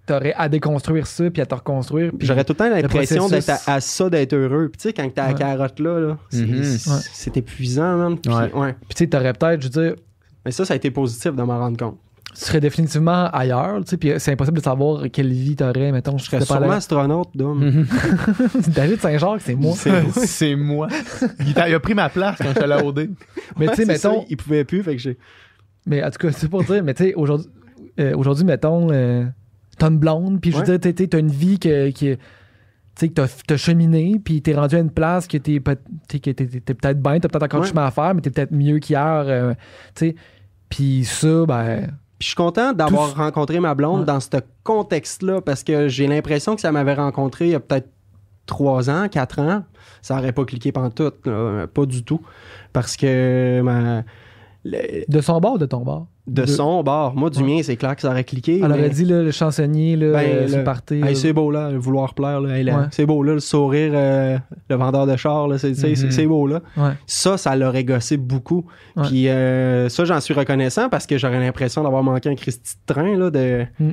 t'aurais 0.06 0.34
à 0.38 0.50
déconstruire 0.50 1.08
ça 1.08 1.30
puis 1.32 1.42
à 1.42 1.46
te 1.46 1.56
reconstruire. 1.56 2.12
Puis 2.18 2.28
J'aurais 2.28 2.44
tout 2.44 2.54
le 2.54 2.58
temps 2.58 2.70
l'impression 2.70 3.28
d'être 3.30 3.50
à, 3.50 3.76
à 3.76 3.80
ça 3.82 4.10
d'être 4.10 4.34
heureux. 4.34 4.70
Puis 4.70 4.78
tu 4.82 4.90
sais, 4.90 4.94
quand 4.94 5.10
t'as 5.14 5.28
la 5.28 5.34
Ouais. 5.34 5.40
carotte 5.40 5.80
là, 5.80 6.00
là, 6.00 6.18
c'est, 6.30 6.46
Mhm. 6.46 6.60
Ouais. 6.62 7.32
épuisant, 7.40 7.98
man. 7.98 8.18
Puis, 8.20 8.34
Ouais. 8.34 8.52
ouais. 8.54 8.74
Puis 8.74 8.96
tu 8.96 9.04
sais, 9.04 9.08
t'aurais 9.08 9.34
peut-être, 9.34 9.62
je 9.62 9.68
veux 9.70 9.84
dire, 9.88 9.96
Mais 10.46 10.52
ça, 10.52 10.66
ça 10.66 10.74
a 10.74 10.78
été 10.78 10.92
positif 10.92 11.34
de 11.34 11.42
m'en 11.42 11.58
rendre 11.58 11.78
compte. 11.78 11.98
tu 12.36 12.42
serais 12.46 12.60
définitivement 12.60 13.30
ailleurs, 13.32 13.78
tu 13.86 13.92
sais, 13.92 13.98
puis 13.98 14.12
c'est 14.18 14.32
impossible 14.32 14.58
de 14.58 14.64
savoir 14.64 15.04
quelle 15.14 15.32
vie 15.32 15.56
t'aurais, 15.56 15.92
mettons. 15.92 16.18
Je 16.18 16.26
serais 16.26 16.42
sûrement 16.44 16.72
astronaute, 16.72 17.30
Dom. 17.36 17.64
Mhm. 17.64 17.86
David 18.76 19.00
Saint-Jacques, 19.00 19.42
c'est 19.42 19.56
moi. 19.56 19.76
C'est 20.16 20.56
moi. 20.56 20.88
Il, 21.46 21.54
t'a- 21.54 21.70
il 21.70 21.76
a 21.76 21.80
pris 21.80 21.94
ma 21.94 22.10
place 22.10 22.38
quand 22.40 22.46
je 22.50 22.54
suis 22.54 22.60
allé 22.64 22.74
à 22.74 22.84
OD. 22.84 23.10
Mais 23.60 23.68
tu 23.68 23.76
sais, 23.76 23.86
mettons, 23.86 24.22
ça, 24.22 24.26
il 24.30 24.36
pouvait 24.38 24.64
plus, 24.66 24.84
fait 24.84 24.96
que 24.96 25.02
j'ai. 25.02 25.18
Mais 25.86 26.04
en 26.04 26.10
tout 26.10 26.18
cas, 26.28 26.32
c'est 26.34 26.48
pour 26.50 26.64
dire, 26.64 26.84
mais 26.84 26.94
tu 26.94 27.04
sais, 27.04 27.14
aujourd'hui, 27.14 27.48
euh, 28.00 28.16
aujourd'hui, 28.18 28.46
mettons, 28.46 28.88
euh, 28.92 29.24
t'as 29.78 29.90
une 29.90 29.98
blonde, 29.98 30.40
puis 30.42 30.52
je 30.52 30.58
veux 30.58 30.70
Ouais. 30.70 30.78
dire, 30.78 31.10
t'as 31.10 31.20
une 31.20 31.28
vie 31.32 31.60
que, 31.60 31.90
qui 31.90 32.10
est- 32.10 32.18
tu 32.18 32.22
sais, 32.96 33.08
que 33.10 33.14
t'as, 33.14 33.28
t'as 33.48 33.58
cheminé, 33.58 34.20
puis 34.24 34.42
t'es 34.42 34.54
rendu 34.54 34.76
à 34.76 34.80
une 34.80 34.92
place 34.92 35.28
que 35.28 35.38
t'es, 35.38 35.60
peut- 35.60 35.78
t'es, 36.08 36.20
que 36.20 36.30
t'es- 36.32 36.46
t'es 36.48 36.74
peut-être 36.74 37.02
bien, 37.02 37.20
t'as 37.20 37.28
peut-être 37.30 37.44
encore 37.44 37.62
du 37.62 37.66
Ouais. 37.66 37.70
chemin 37.72 37.86
à 37.86 37.92
faire, 37.92 38.14
mais 38.14 38.22
t'es 38.22 38.30
peut-être 38.30 38.52
mieux 38.52 38.80
qu'hier, 38.80 39.24
euh, 39.28 39.54
tu 39.96 40.08
sais. 40.10 40.16
Puis 40.70 41.04
ça, 41.06 41.46
ben, 41.46 41.88
Puis 42.20 42.28
je 42.28 42.28
suis 42.28 42.36
content 42.36 42.72
d'avoir 42.72 43.12
Tout- 43.12 43.18
rencontré 43.20 43.60
ma 43.60 43.76
blonde 43.76 44.02
Ouais. 44.02 44.06
dans 44.06 44.20
ce 44.22 44.30
contexte-là 44.64 45.42
parce 45.42 45.62
que 45.64 45.90
j'ai 45.90 46.08
l'impression 46.08 46.56
que 46.56 46.62
ça 46.62 46.72
m'avait 46.72 46.94
rencontré 46.94 47.46
il 47.48 47.52
y 47.52 47.56
a 47.56 47.60
peut-être 47.60 47.90
trois 48.46 48.90
ans, 48.90 49.10
quatre 49.10 49.40
ans. 49.40 49.64
Ça 50.02 50.18
aurait 50.18 50.32
pas 50.32 50.46
cliqué 50.46 50.72
pantoute, 50.72 51.26
là, 51.28 51.66
pas 51.68 51.86
du 51.86 52.04
tout. 52.04 52.22
Parce 52.72 52.96
que 52.96 53.62
ma- 53.62 54.04
le- 54.64 55.04
de 55.10 55.22
son 55.22 55.40
bord 55.42 55.58
de 55.60 55.66
ton 55.66 55.82
bord? 55.82 56.08
De 56.26 56.44
De- 56.44 56.46
son 56.48 56.84
bord, 56.84 57.16
moi, 57.16 57.30
du 57.30 57.40
Ouais. 57.40 57.56
mien, 57.56 57.60
c'est 57.64 57.76
clair 57.76 57.96
que 57.96 58.02
ça 58.02 58.10
aurait 58.10 58.24
cliqué. 58.24 58.60
Elle 58.64 58.70
mais- 58.70 58.80
aurait 58.80 58.90
dit, 58.90 59.04
là, 59.04 59.22
le 59.22 59.32
chansonnier, 59.32 59.98
là, 59.98 60.14
Ben, 60.14 60.20
euh, 60.30 60.48
le- 60.48 60.58
le 60.60 60.64
party. 60.64 61.02
Hey, 61.04 61.16
c'est 61.18 61.34
beau 61.34 61.52
là, 61.52 61.70
le 61.70 61.78
vouloir 61.78 62.14
plaire 62.14 62.40
là, 62.40 62.58
Hey, 62.58 62.64
là, 62.64 62.78
Ouais. 62.78 62.86
c'est 62.92 63.06
beau 63.06 63.24
là, 63.24 63.34
le 63.34 63.40
sourire, 63.42 63.92
euh, 63.94 64.38
le 64.70 64.76
vendeur 64.78 65.06
de 65.06 65.16
char 65.18 65.50
là, 65.50 65.58
c'est, 65.58 65.74
c'est- 65.74 65.90
Mhm. 66.02 66.12
c'est 66.12 66.26
beau 66.26 66.48
là. 66.48 66.62
Ouais. 66.78 66.92
Ça, 67.08 67.36
ça 67.38 67.56
l'aurait 67.58 67.84
gossé 67.84 68.16
beaucoup. 68.16 68.66
Puis 69.04 69.28
euh, 69.28 69.90
ça, 69.90 70.06
j'en 70.06 70.22
suis 70.22 70.34
reconnaissant 70.34 70.88
parce 70.88 71.06
que 71.06 71.18
j'aurais 71.18 71.40
l'impression 71.40 71.84
d'avoir 71.84 72.04
manqué 72.04 72.30
un 72.30 72.36
Christy 72.36 72.76
de 72.88 72.94
train 72.94 73.18
là, 73.18 73.30
de. 73.30 73.66
Mm. 73.80 73.90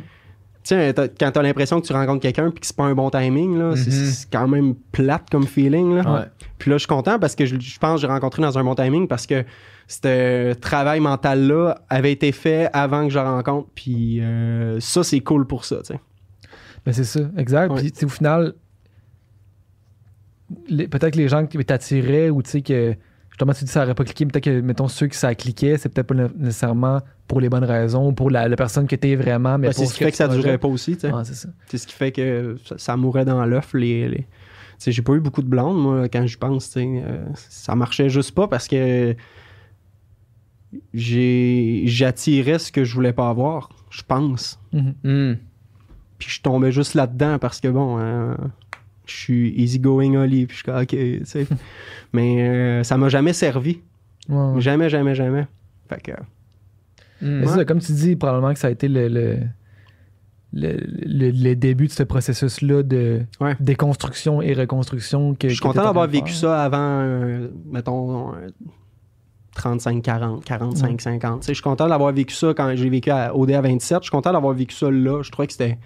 Tiens, 0.62 0.92
t'as- 0.92 1.08
quand 1.08 1.30
t'as 1.32 1.42
l'impression 1.42 1.80
que 1.80 1.86
tu 1.86 1.92
rencontres 1.94 2.20
quelqu'un 2.20 2.50
puis 2.50 2.61
que 2.61 2.66
c'est 2.66 2.76
pas 2.76 2.84
un 2.84 2.94
bon 2.94 3.08
timing 3.11 3.56
là, 3.58 3.74
c'est, 3.76 3.86
Mhm. 3.90 4.04
c'est 4.06 4.30
quand 4.30 4.46
même 4.46 4.74
plate 4.92 5.30
comme 5.30 5.46
feeling 5.46 5.94
là. 5.96 6.12
Ouais. 6.14 6.26
Puis 6.58 6.70
là, 6.70 6.76
je 6.76 6.80
suis 6.80 6.86
content 6.88 7.18
parce 7.18 7.34
que 7.34 7.46
je, 7.46 7.58
je 7.58 7.78
pense 7.78 7.94
que 7.96 8.00
j'ai 8.02 8.06
rencontré 8.12 8.42
dans 8.42 8.58
un 8.58 8.64
bon 8.64 8.74
timing 8.74 9.08
parce 9.08 9.26
que 9.26 9.44
ce 9.88 10.52
travail 10.54 11.00
mental-là 11.00 11.80
avait 11.88 12.12
été 12.12 12.30
fait 12.32 12.68
avant 12.74 13.04
que 13.06 13.11
je 13.12 13.18
rencontre. 13.18 13.68
Puis 13.74 14.20
euh, 14.20 14.78
ça, 14.80 15.02
c'est 15.02 15.20
cool 15.20 15.46
pour 15.46 15.64
ça, 15.64 15.78
tu 15.78 15.94
sais. 15.94 16.00
Ben, 16.84 16.92
c'est 16.92 17.04
ça, 17.04 17.20
exact. 17.38 17.72
Ouais. 17.72 17.80
Puis, 17.80 17.92
tu 17.92 18.00
sais, 18.00 18.06
au 18.06 18.11
final, 18.11 18.54
peut-être 20.68 21.11
que 21.12 21.18
les 21.18 21.28
gens 21.28 21.46
qui 21.46 21.58
t'attiraient 21.64 22.30
ou 22.30 22.42
tu 22.42 22.50
sais 22.50 22.62
que 22.62 22.94
justement 23.41 23.55
tu 23.55 23.61
dis 23.61 23.68
que 23.68 23.72
ça 23.72 23.80
n'aurait 23.80 23.95
pas 23.95 24.05
cliqué, 24.05 24.26
peut-être 24.26 24.45
que 24.45 24.61
mettons 24.61 24.88
ceux 24.88 25.07
qui 25.07 25.16
ça 25.16 25.34
cliquait, 25.34 25.78
c'est 25.78 25.88
peut-être 25.88 26.09
pas 26.09 26.14
né- 26.14 26.26
nécessairement 26.36 27.01
pour 27.26 27.41
les 27.41 27.49
bonnes 27.49 27.64
raisons, 27.64 28.12
pour 28.12 28.30
la, 28.30 28.49
la 28.49 28.57
personne 28.57 28.86
que 28.86 28.97
t'es 28.97 29.16
vraiment, 29.16 29.57
mais 29.57 29.68
Ben, 29.68 29.72
c'est 29.72 29.82
pour 29.82 29.91
ce 29.93 29.97
qui 29.99 30.05
fait 30.05 30.11
que 30.11 30.16
ça 30.16 30.28
tu 30.28 30.34
durait 30.36 30.59
pas 30.59 30.68
aussi, 30.68 30.95
tu 30.95 31.01
sais. 31.03 31.11
Ah, 31.14 31.22
c'est. 31.24 31.49
C'est 31.68 31.78
ce 31.78 31.86
qui 31.86 31.95
fait 31.95 32.12
que 32.12 32.57
ça, 32.66 32.76
ça 32.76 32.97
mourait 32.97 33.24
dans 33.24 33.45
l'œuf. 33.47 33.72
Les, 33.72 34.26
Tu 34.78 34.93
j'ai 34.93 35.03
pas 35.03 35.14
eu 35.14 35.20
beaucoup 35.20 35.43
de 35.43 35.49
blondes, 35.49 35.80
moi, 35.80 36.09
quand 36.09 36.26
je 36.26 36.36
pense. 36.36 36.70
tu. 36.70 36.80
Euh, 36.80 37.24
ça 37.34 37.74
marchait 37.74 38.11
juste 38.11 38.34
pas 38.34 38.47
parce 38.47 38.68
que 38.68 39.14
j'attirais 40.93 42.59
ce 42.59 42.70
que 42.72 42.84
je 42.84 42.95
voulais 42.95 43.12
pas 43.12 43.28
avoir, 43.28 43.70
je 43.91 44.03
pense. 44.07 44.59
Mhm. 44.72 44.95
Hmm. 45.05 45.34
Puis 46.18 46.28
je 46.30 46.43
tombais 46.43 46.72
juste 46.72 46.95
là-dedans 46.95 47.38
parce 47.38 47.61
que 47.61 47.68
bon, 47.68 47.99
euh, 47.99 48.34
je 49.11 49.16
suis 49.16 49.50
easygoing 49.56 50.14
Oli, 50.16 50.46
puis 50.46 50.56
je 50.56 50.62
suis 50.62 50.64
comme, 50.64 50.80
ok, 50.82 50.88
tu 50.88 51.20
sais. 51.24 51.46
Mais 52.12 52.42
euh, 52.48 52.82
ça 52.84 52.96
m'a 52.96 53.08
jamais 53.08 53.32
servi. 53.32 53.80
Jamais, 54.58 54.88
jamais, 54.88 55.14
jamais. 55.14 55.46
Fait 55.88 56.00
que. 56.00 56.12
Ouais. 57.22 57.46
ça, 57.46 57.64
comme 57.64 57.80
tu 57.80 57.92
dis, 57.92 58.16
probablement 58.16 58.52
que 58.52 58.58
ça 58.61 58.68
a 58.68 58.70
été 58.70 58.88
le, 58.88 59.08
le, 59.08 59.38
le, 60.52 60.76
le- 61.04 61.30
le 61.30 61.54
début 61.56 61.86
de 61.86 61.92
ce 61.92 62.02
processus-là 62.02 62.82
de 62.82 63.22
Ouais. 63.40 63.56
déconstruction 63.61 64.40
et 64.40 64.52
reconstruction. 64.54 65.34
Que, 65.34 65.48
Je 65.48 65.54
suis 65.54 65.61
que 65.61 65.66
content 65.66 65.82
en 65.82 65.84
d'avoir 65.86 66.06
vécu 66.08 66.32
ça 66.32 66.62
avant, 66.64 66.78
euh, 67.02 67.48
mettons, 67.66 68.34
euh, 68.34 68.48
35, 69.61 70.02
40, 70.02 70.44
45, 70.44 70.90
Ouais. 70.90 70.96
50. 70.98 71.40
Tu 71.40 71.46
sais, 71.46 71.52
Je 71.52 71.54
suis 71.56 71.62
content 71.62 71.86
d'avoir 71.86 72.12
vécu 72.12 72.34
ça 72.34 72.54
quand 72.56 72.72
j'ai 72.74 72.88
vécu 72.88 73.11
à 73.11 73.36
OD 73.36 73.50
à 73.52 73.61
27. 73.61 73.98
Je 73.98 74.02
suis 74.04 74.11
content 74.11 74.32
d'avoir 74.32 74.54
vécu 74.54 74.74
ça 74.74 74.90
là. 74.90 75.22
Je 75.22 75.30
trouvais 75.30 75.46
que 75.46 75.52
c'était. 75.52 75.78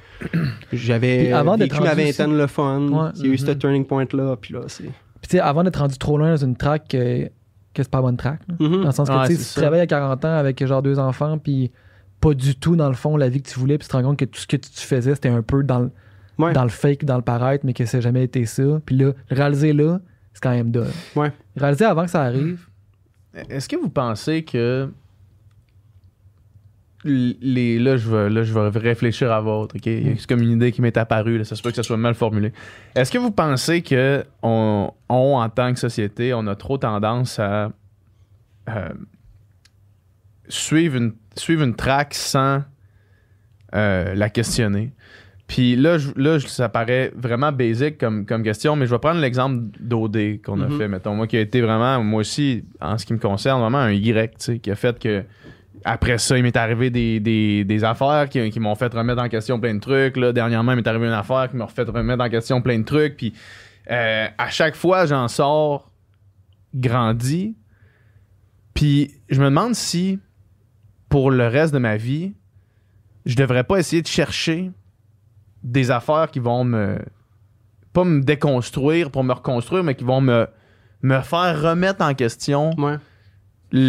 J'avais 0.72 1.32
vécu 1.58 1.80
ma 1.80 1.94
vingtaine 1.94 2.36
le 2.36 2.46
fun. 2.46 2.80
Ouais. 2.88 3.10
Il 3.16 3.26
y 3.26 3.30
a 3.30 3.32
eu 3.32 3.38
ce 3.38 3.46
Mhm. 3.50 3.58
turning 3.58 3.84
point-là. 3.84 4.36
Puis 4.40 4.54
là, 4.54 4.60
c'est. 4.68 4.84
Puis 4.84 5.28
tu 5.28 5.36
sais, 5.36 5.40
avant 5.40 5.62
d'être 5.64 5.78
rendu 5.78 5.96
trop 5.98 6.18
loin 6.18 6.30
dans 6.30 6.44
une 6.44 6.56
track 6.56 6.88
que, 6.88 7.24
que 7.24 7.82
c'est 7.82 7.90
pas 7.90 8.00
bonne 8.02 8.16
track. 8.16 8.40
Mhm. 8.60 8.70
Dans 8.82 8.86
le 8.86 8.92
sens 8.92 9.08
que 9.08 9.26
tu 9.26 9.34
ça. 9.36 9.60
travailles 9.60 9.80
à 9.80 9.86
40 9.86 10.24
ans 10.24 10.36
avec 10.36 10.64
genre 10.64 10.82
deux 10.82 10.98
enfants, 10.98 11.38
puis 11.38 11.72
pas 12.20 12.34
du 12.34 12.54
tout 12.56 12.76
dans 12.76 12.88
le 12.88 12.94
fond 12.94 13.16
la 13.16 13.28
vie 13.28 13.42
que 13.42 13.48
tu 13.48 13.58
voulais, 13.58 13.78
puis 13.78 13.86
tu 13.86 13.92
te 13.92 13.96
rends 13.96 14.02
compte 14.02 14.18
que 14.18 14.24
tout 14.24 14.40
ce 14.40 14.46
que 14.46 14.56
tu 14.56 14.70
faisais, 14.80 15.14
c'était 15.14 15.28
un 15.28 15.42
peu 15.42 15.62
dans 15.62 15.80
le, 15.80 15.90
Ouais. 16.38 16.52
dans 16.52 16.62
le 16.64 16.68
fake, 16.68 17.04
dans 17.04 17.16
le 17.16 17.22
paraître, 17.22 17.64
mais 17.66 17.72
que 17.74 17.84
ça 17.86 17.98
n'a 17.98 18.00
jamais 18.02 18.24
été 18.24 18.44
ça. 18.46 18.62
Puis 18.84 18.96
là, 18.96 19.12
réaliser 19.30 19.72
là, 19.72 20.00
c'est 20.32 20.42
quand 20.42 20.50
même 20.50 20.70
dole. 20.70 20.88
Ouais. 21.16 21.32
Réaliser 21.56 21.84
avant 21.84 22.04
que 22.04 22.10
ça 22.10 22.22
arrive, 22.22 22.66
Est-ce 23.48 23.68
que 23.68 23.76
vous 23.76 23.88
pensez 23.88 24.44
que 24.44 24.88
les 27.04 27.78
là 27.78 27.98
je 27.98 28.08
vais 28.08 28.30
là 28.30 28.42
je 28.44 28.58
vais 28.58 28.78
réfléchir 28.78 29.30
à 29.30 29.40
votre 29.42 29.76
ok? 29.76 29.86
Mm. 29.86 30.14
c'est 30.18 30.26
comme 30.26 30.40
une 30.40 30.52
idée 30.52 30.72
qui 30.72 30.80
m'est 30.80 30.96
apparue 30.96 31.36
là. 31.36 31.44
ça 31.44 31.54
se 31.54 31.62
peut 31.62 31.68
que 31.68 31.76
ça 31.76 31.82
soit 31.82 31.98
mal 31.98 32.14
formulé 32.14 32.50
est-ce 32.94 33.12
que 33.12 33.18
vous 33.18 33.30
pensez 33.30 33.82
que 33.82 34.24
on, 34.42 34.90
on, 35.10 35.36
en 35.36 35.48
tant 35.50 35.74
que 35.74 35.78
société 35.78 36.32
on 36.32 36.46
a 36.46 36.54
trop 36.54 36.78
tendance 36.78 37.38
à 37.38 37.72
euh, 38.70 38.88
suivre 40.48 40.96
une 40.96 41.14
suivre 41.36 41.62
une 41.62 41.74
track 41.74 42.14
sans 42.14 42.62
euh, 43.74 44.14
la 44.14 44.30
questionner? 44.30 44.92
Puis 45.46 45.76
là, 45.76 45.98
je- 45.98 46.10
là 46.16 46.40
ça 46.40 46.68
paraît 46.68 47.12
vraiment 47.16 47.52
basic 47.52 47.98
comme, 47.98 48.24
comme 48.26 48.42
question, 48.42 48.76
mais 48.76 48.86
je 48.86 48.90
vais 48.92 48.98
prendre 48.98 49.20
l'exemple 49.20 49.64
d'OD 49.78 50.40
qu'on 50.44 50.60
a 50.62 50.68
Mhm. 50.68 50.78
fait, 50.78 50.88
mettons. 50.88 51.14
Moi 51.14 51.26
qui 51.26 51.36
a 51.36 51.40
été 51.40 51.60
vraiment, 51.60 52.02
moi 52.02 52.20
aussi, 52.20 52.64
en 52.80 52.96
ce 52.98 53.04
qui 53.06 53.12
me 53.12 53.18
concerne, 53.18 53.60
vraiment 53.60 53.78
un 53.78 53.92
Y, 53.92 54.30
tu 54.30 54.34
sais, 54.38 54.58
qui 54.58 54.70
a 54.70 54.74
fait 54.74 54.98
que 54.98 55.24
après 55.84 56.16
ça, 56.16 56.38
il 56.38 56.42
m'est 56.42 56.56
arrivé 56.56 56.88
des, 56.88 57.20
des, 57.20 57.62
des 57.64 57.84
affaires 57.84 58.30
qui, 58.30 58.48
qui 58.50 58.58
m'ont 58.58 58.74
fait 58.74 58.90
remettre 58.94 59.20
en 59.20 59.28
question 59.28 59.60
plein 59.60 59.74
de 59.74 59.80
trucs. 59.80 60.16
Là. 60.16 60.32
Dernièrement, 60.32 60.72
il 60.72 60.76
m'est 60.76 60.86
arrivé 60.88 61.06
une 61.06 61.12
affaire 61.12 61.48
qui 61.50 61.56
m'a 61.56 61.66
fait 61.66 61.82
remettre 61.82 62.24
en 62.24 62.30
question 62.30 62.62
plein 62.62 62.78
de 62.78 62.84
trucs. 62.84 63.18
Puis 63.18 63.34
euh, 63.90 64.26
à 64.38 64.48
chaque 64.48 64.76
fois, 64.76 65.04
j'en 65.04 65.28
sors 65.28 65.90
grandi. 66.74 67.54
Puis 68.72 69.12
je 69.28 69.40
me 69.40 69.44
demande 69.46 69.74
si, 69.74 70.18
pour 71.10 71.30
le 71.30 71.46
reste 71.48 71.74
de 71.74 71.78
ma 71.78 71.96
vie, 71.98 72.32
je 73.26 73.36
devrais 73.36 73.64
pas 73.64 73.78
essayer 73.78 74.00
de 74.02 74.06
chercher 74.06 74.70
des 75.64 75.90
affaires 75.90 76.30
qui 76.30 76.38
vont 76.38 76.62
me. 76.64 76.98
pas 77.92 78.04
me 78.04 78.20
déconstruire 78.22 79.10
pour 79.10 79.24
me 79.24 79.32
reconstruire, 79.32 79.82
mais 79.82 79.94
qui 79.96 80.04
vont 80.04 80.20
me, 80.20 80.46
me 81.02 81.20
faire 81.20 81.60
remettre 81.62 82.04
en 82.04 82.14
question 82.14 82.70
Ouais. 82.78 82.96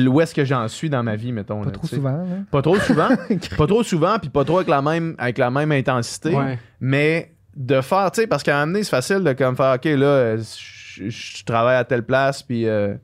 où 0.08 0.22
est-ce 0.22 0.34
que 0.34 0.46
j'en 0.46 0.68
suis 0.68 0.90
dans 0.90 1.04
ma 1.04 1.16
vie, 1.16 1.32
mettons. 1.32 1.60
pas 1.60 1.66
là, 1.66 1.72
trop 1.72 1.88
souvent. 1.88 2.12
là. 2.18 2.24
Pas 2.52 2.62
trop 2.62 2.78
souvent. 2.80 3.10
pas 3.58 3.68
trop 3.68 3.84
souvent, 3.84 4.18
puis 4.20 4.30
pas 4.30 4.44
trop 4.46 4.58
avec 4.58 4.70
la 4.70 4.82
même, 4.82 5.16
avec 5.18 5.38
la 5.38 5.52
même 5.52 5.72
intensité. 5.72 6.34
Ouais. 6.36 6.58
Mais 6.80 7.34
de 7.56 7.82
faire, 7.82 8.12
tu 8.12 8.22
sais, 8.22 8.28
parce 8.28 8.42
qu'à 8.44 8.56
un 8.58 8.62
moment 8.62 8.74
donné, 8.74 8.84
c'est 8.84 8.90
facile 8.92 9.24
de 9.24 9.34
comme 9.34 9.56
faire, 9.56 9.76
OK, 9.76 9.86
là, 9.86 10.38
je 10.38 10.44
je 11.10 11.44
travaille 11.44 11.76
à 11.76 11.84
telle 11.84 12.04
place, 12.04 12.42
puis. 12.42 12.68
euh, 12.68 12.96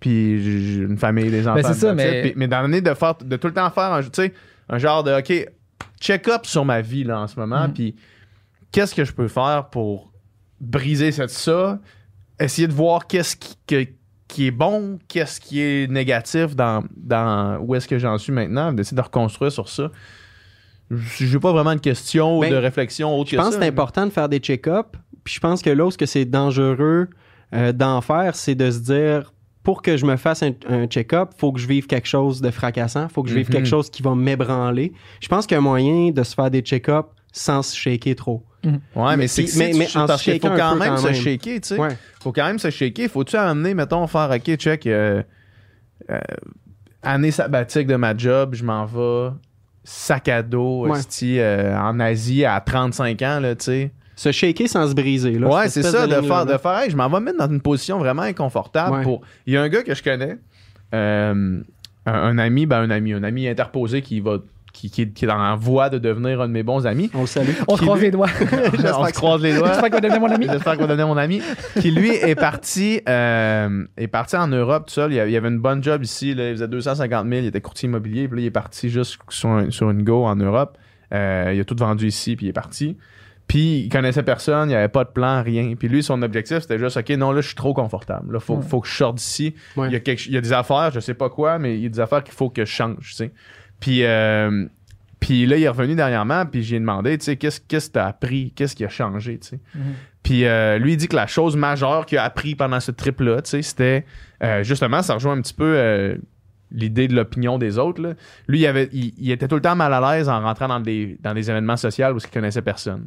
puis 0.00 0.42
j'ai 0.42 0.78
une 0.82 0.98
famille, 0.98 1.30
des 1.30 1.46
enfants. 1.48 1.60
c'est 1.64 1.74
ça, 1.74 1.94
mais- 1.94 2.32
mais 2.36 2.46
l'année 2.48 2.80
de 2.82 2.92
faire, 2.92 3.14
de 3.14 3.36
tout 3.36 3.46
le 3.46 3.54
temps 3.54 3.70
faire, 3.70 3.92
un, 3.92 4.02
tu 4.02 4.08
sais, 4.12 4.34
un 4.68 4.76
genre 4.78 5.02
de, 5.04 5.12
OK, 5.18 5.48
check-up 6.00 6.46
sur 6.46 6.64
ma 6.64 6.80
vie, 6.80 7.04
là, 7.04 7.20
en 7.20 7.26
ce 7.26 7.38
moment, 7.38 7.64
Mhm. 7.68 7.72
puis 7.74 7.94
qu'est-ce 8.72 8.94
que 8.94 9.04
je 9.04 9.12
peux 9.12 9.28
faire 9.28 9.68
pour 9.70 10.12
briser 10.60 11.12
cette 11.12 11.30
ça, 11.30 11.78
essayer 12.40 12.68
de 12.68 12.72
voir 12.72 13.06
qu'est-ce 13.06 13.36
qui, 13.36 13.56
que- 13.66 13.86
qui 14.28 14.46
est 14.46 14.50
bon, 14.52 14.98
qu'est-ce 15.08 15.40
qui 15.40 15.60
est 15.60 15.90
négatif 15.90 16.56
dans, 16.56 16.82
dans 16.96 17.58
où 17.58 17.74
est-ce 17.74 17.86
que 17.86 17.98
j'en 17.98 18.16
suis 18.18 18.32
maintenant, 18.32 18.72
d'essayer 18.72 18.96
de 18.96 19.02
reconstruire 19.02 19.52
sur 19.52 19.68
ça. 19.68 19.90
J'ai 21.18 21.38
pas 21.38 21.52
vraiment 21.52 21.74
de 21.74 21.80
questions 21.80 22.38
ou 22.38 22.40
Ben, 22.42 22.50
de 22.50 22.56
réflexion 22.56 23.18
autre 23.18 23.30
Je 23.30 23.36
que 23.36 23.40
pense 23.40 23.52
ça. 23.52 23.56
que 23.58 23.62
c'est 23.62 23.68
important 23.68 24.04
de 24.06 24.10
faire 24.10 24.28
des 24.28 24.38
check-ups. 24.38 24.90
Puis 25.24 25.34
je 25.34 25.40
pense 25.40 25.62
que 25.62 25.70
là 25.70 25.86
où 25.86 25.90
ce 25.90 25.96
que 25.98 26.06
c'est 26.06 26.24
dangereux 26.24 27.08
euh, 27.54 27.72
d'en 27.72 28.00
faire, 28.00 28.34
c'est 28.34 28.54
de 28.54 28.70
se 28.70 28.78
dire 28.80 29.32
pour 29.62 29.80
que 29.82 29.96
je 29.96 30.04
me 30.06 30.16
fasse 30.16 30.42
un, 30.42 30.52
un 30.68 30.86
check-up, 30.86 31.30
faut 31.38 31.52
que 31.52 31.60
je 31.60 31.68
vive 31.68 31.86
quelque 31.86 32.08
chose 32.08 32.40
de 32.40 32.50
fracassant, 32.50 33.08
faut 33.08 33.22
que 33.22 33.28
je 33.30 33.34
vive 33.36 33.46
Mhm. 33.48 33.52
quelque 33.54 33.68
chose 33.68 33.90
qui 33.90 34.02
va 34.02 34.14
m'ébranler. 34.14 34.92
Je 35.20 35.28
pense 35.28 35.46
qu'il 35.46 35.54
y 35.54 35.56
a 35.56 35.58
un 35.58 35.62
moyen 35.62 36.10
de 36.10 36.22
se 36.24 36.34
faire 36.34 36.50
des 36.50 36.60
check-ups 36.62 37.08
sans 37.32 37.62
se 37.62 37.76
shaker 37.76 38.14
trop. 38.16 38.42
Ouais, 38.94 39.16
mais 39.16 39.26
c'est 39.26 39.42
mais- 39.56 39.72
mais 39.76 39.86
se 39.86 39.98
parce 40.06 40.22
qu'il 40.22 40.40
faut 40.40 40.48
quand 40.48 40.76
même 40.76 40.96
se 40.96 41.12
shaker, 41.12 41.60
tu 41.60 41.68
sais. 41.68 41.78
Ouais. 41.78 41.96
Faut 42.22 42.30
quand 42.32 42.44
même 42.46 42.58
se 42.60 42.70
shaker. 42.70 43.08
Faut-tu 43.08 43.36
amener, 43.36 43.74
mettons, 43.74 44.06
faire, 44.06 44.30
OK, 44.32 44.54
check, 44.56 44.86
euh, 44.86 45.22
euh, 46.10 46.18
année 47.02 47.30
sabbatique 47.32 47.86
de 47.88 47.96
ma 47.96 48.16
job, 48.16 48.54
je 48.54 48.64
m'en 48.64 48.84
vais, 48.84 49.30
sac 49.84 50.28
à 50.28 50.42
dos, 50.42 50.86
Ouais. 50.88 50.98
euh, 51.38 51.76
en 51.76 51.98
Asie 51.98 52.44
à 52.44 52.60
35 52.60 53.20
ans, 53.22 53.40
là, 53.40 53.56
tu 53.56 53.64
sais. 53.64 53.92
Se 54.16 54.30
shaker 54.32 54.68
sans 54.68 54.88
se 54.88 54.94
briser. 54.94 55.38
Là, 55.38 55.48
Ouais, 55.48 55.68
c'est 55.68 55.82
ça, 55.82 56.06
de 56.06 56.20
faire, 56.20 56.46
de 56.46 56.56
faire, 56.58 56.78
hey, 56.80 56.90
je 56.90 56.96
m'en 56.96 57.08
vais 57.08 57.20
me 57.20 57.24
mettre 57.26 57.38
dans 57.38 57.50
une 57.52 57.60
position 57.62 57.98
vraiment 57.98 58.22
inconfortable 58.22 58.96
Ouais. 58.98 59.02
pour. 59.02 59.22
Il 59.46 59.54
y 59.54 59.56
a 59.56 59.62
un 59.62 59.68
gars 59.68 59.82
que 59.82 59.94
je 59.94 60.02
connais, 60.02 60.38
euh, 60.94 61.60
un, 62.06 62.12
un 62.12 62.38
ami, 62.38 62.66
ben 62.66 62.80
un 62.82 62.90
ami, 62.90 63.12
un 63.12 63.22
ami 63.22 63.48
interposé 63.48 64.02
qui 64.02 64.20
va. 64.20 64.38
Qui, 64.74 64.90
qui, 64.90 65.12
qui 65.12 65.26
est 65.26 65.28
dans 65.28 65.36
la 65.36 65.54
voie 65.54 65.90
de 65.90 65.98
devenir 65.98 66.40
un 66.40 66.48
de 66.48 66.52
mes 66.54 66.62
bons 66.62 66.86
amis. 66.86 67.10
On 67.12 67.20
le 67.20 67.26
salue. 67.26 67.50
On 67.68 67.76
se 67.76 67.82
croise 67.82 67.98
lui- 67.98 68.06
les 68.06 68.10
doigts. 68.10 68.28
On 68.96 69.06
se 69.06 69.12
croise 69.12 69.42
les 69.42 69.54
doigts. 69.54 69.68
J'espère 69.68 69.84
qu'il 69.84 69.92
va 69.92 70.00
devenir 70.00 70.20
mon 70.22 70.30
ami. 70.30 70.46
J'espère 70.50 70.72
qu'il 70.72 70.80
va 70.80 70.86
devenir 70.86 71.06
mon 71.08 71.18
ami. 71.18 71.42
Qui 71.78 71.90
lui 71.90 72.08
est 72.08 72.34
parti, 72.34 73.02
euh, 73.06 73.84
est 73.98 74.08
parti 74.08 74.34
en 74.34 74.48
Europe 74.48 74.86
tout 74.86 74.94
seul. 74.94 75.12
Il 75.12 75.20
avait 75.20 75.30
il 75.30 75.36
avait 75.36 75.48
une 75.48 75.58
bonne 75.58 75.82
job 75.84 76.02
ici. 76.02 76.32
Là. 76.34 76.48
Il 76.48 76.52
faisait 76.54 76.68
250 76.68 77.28
000. 77.28 77.42
Il 77.42 77.46
était 77.48 77.60
courtier 77.60 77.86
immobilier. 77.86 78.28
Puis 78.28 78.36
là, 78.38 78.42
il 78.44 78.46
est 78.46 78.50
parti 78.50 78.88
juste 78.88 79.18
sur, 79.28 79.50
un- 79.50 79.70
sur 79.70 79.90
une 79.90 80.04
go 80.04 80.24
en 80.24 80.36
Europe. 80.36 80.78
Euh, 81.12 81.52
il 81.54 81.60
a 81.60 81.64
tout 81.64 81.76
vendu 81.78 82.06
ici. 82.06 82.34
Puis 82.36 82.46
il 82.46 82.48
est 82.48 82.54
parti. 82.54 82.96
Puis 83.48 83.80
il 83.80 83.88
connaissait 83.90 84.22
personne. 84.22 84.68
Il 84.68 84.72
n'y 84.72 84.76
avait 84.76 84.88
pas 84.88 85.04
de 85.04 85.10
plan, 85.10 85.42
rien. 85.42 85.74
Puis 85.78 85.88
lui, 85.88 86.02
son 86.02 86.22
objectif, 86.22 86.60
c'était 86.60 86.78
juste 86.78 86.96
OK, 86.96 87.10
non, 87.10 87.32
là, 87.32 87.40
je 87.40 87.46
suis 87.48 87.54
trop 87.56 87.74
confortable. 87.74 88.32
Là, 88.32 88.40
faut, 88.40 88.56
Ouais. 88.56 88.62
faut 88.62 88.80
que 88.80 88.88
je 88.88 88.94
sorte 88.94 89.16
d'ici. 89.16 89.54
Ouais. 89.76 89.88
Il, 89.88 89.92
y 89.92 89.96
a 89.96 90.00
quelque- 90.00 90.26
il 90.26 90.32
y 90.32 90.36
a 90.36 90.40
des 90.40 90.52
affaires, 90.52 90.90
je 90.92 91.00
sais 91.00 91.14
pas 91.14 91.28
quoi, 91.28 91.58
mais 91.58 91.74
il 91.76 91.82
y 91.82 91.86
a 91.86 91.88
des 91.90 92.00
affaires 92.00 92.24
qu'il 92.24 92.34
faut 92.34 92.48
que 92.50 92.64
je 92.64 92.70
change. 92.70 93.10
Tu 93.10 93.14
sais. 93.14 93.32
Puis. 93.80 94.04
euh, 94.04 94.66
puis 95.20 95.46
là, 95.46 95.56
il 95.56 95.62
est 95.62 95.68
revenu 95.68 95.94
dernièrement, 95.94 96.46
puis 96.46 96.64
j'ai 96.64 96.80
demandé, 96.80 97.16
tu 97.16 97.26
sais, 97.26 97.36
qu'est-ce 97.36 97.60
que 97.60 97.92
t'as 97.92 98.06
appris? 98.08 98.52
Qu'est-ce 98.56 98.74
qui 98.74 98.84
a 98.84 98.88
changé, 98.88 99.38
tu 99.38 99.50
sais? 99.50 99.60
Puis 100.24 100.44
euh, 100.46 100.78
lui, 100.78 100.94
il 100.94 100.96
dit 100.96 101.06
que 101.06 101.14
la 101.14 101.28
chose 101.28 101.54
majeure 101.56 102.06
qu'il 102.06 102.18
a 102.18 102.24
appris 102.24 102.56
pendant 102.56 102.80
ce 102.80 102.90
trip-là, 102.90 103.40
tu 103.42 103.50
sais, 103.50 103.62
c'était 103.62 104.04
euh, 104.42 104.64
justement, 104.64 105.00
ça 105.02 105.14
rejoint 105.14 105.34
un 105.36 105.40
petit 105.40 105.54
peu 105.54 106.18
l'idée 106.72 107.06
de 107.06 107.14
l'opinion 107.14 107.56
des 107.58 107.78
autres. 107.78 108.02
là. 108.02 108.14
Lui, 108.48 108.60
il, 108.60 108.66
avait, 108.66 108.88
il, 108.92 109.12
il 109.18 109.30
était 109.30 109.46
tout 109.46 109.54
le 109.56 109.60
temps 109.60 109.76
mal 109.76 109.92
à 109.94 110.00
l'aise 110.16 110.28
en 110.28 110.40
rentrant 110.40 110.66
dans 110.68 110.80
des, 110.80 111.16
dans 111.20 111.34
des 111.34 111.50
événements 111.50 111.76
sociaux 111.76 112.06
où 112.14 112.18
il 112.18 112.30
connaissait 112.30 112.62
personne. 112.62 113.06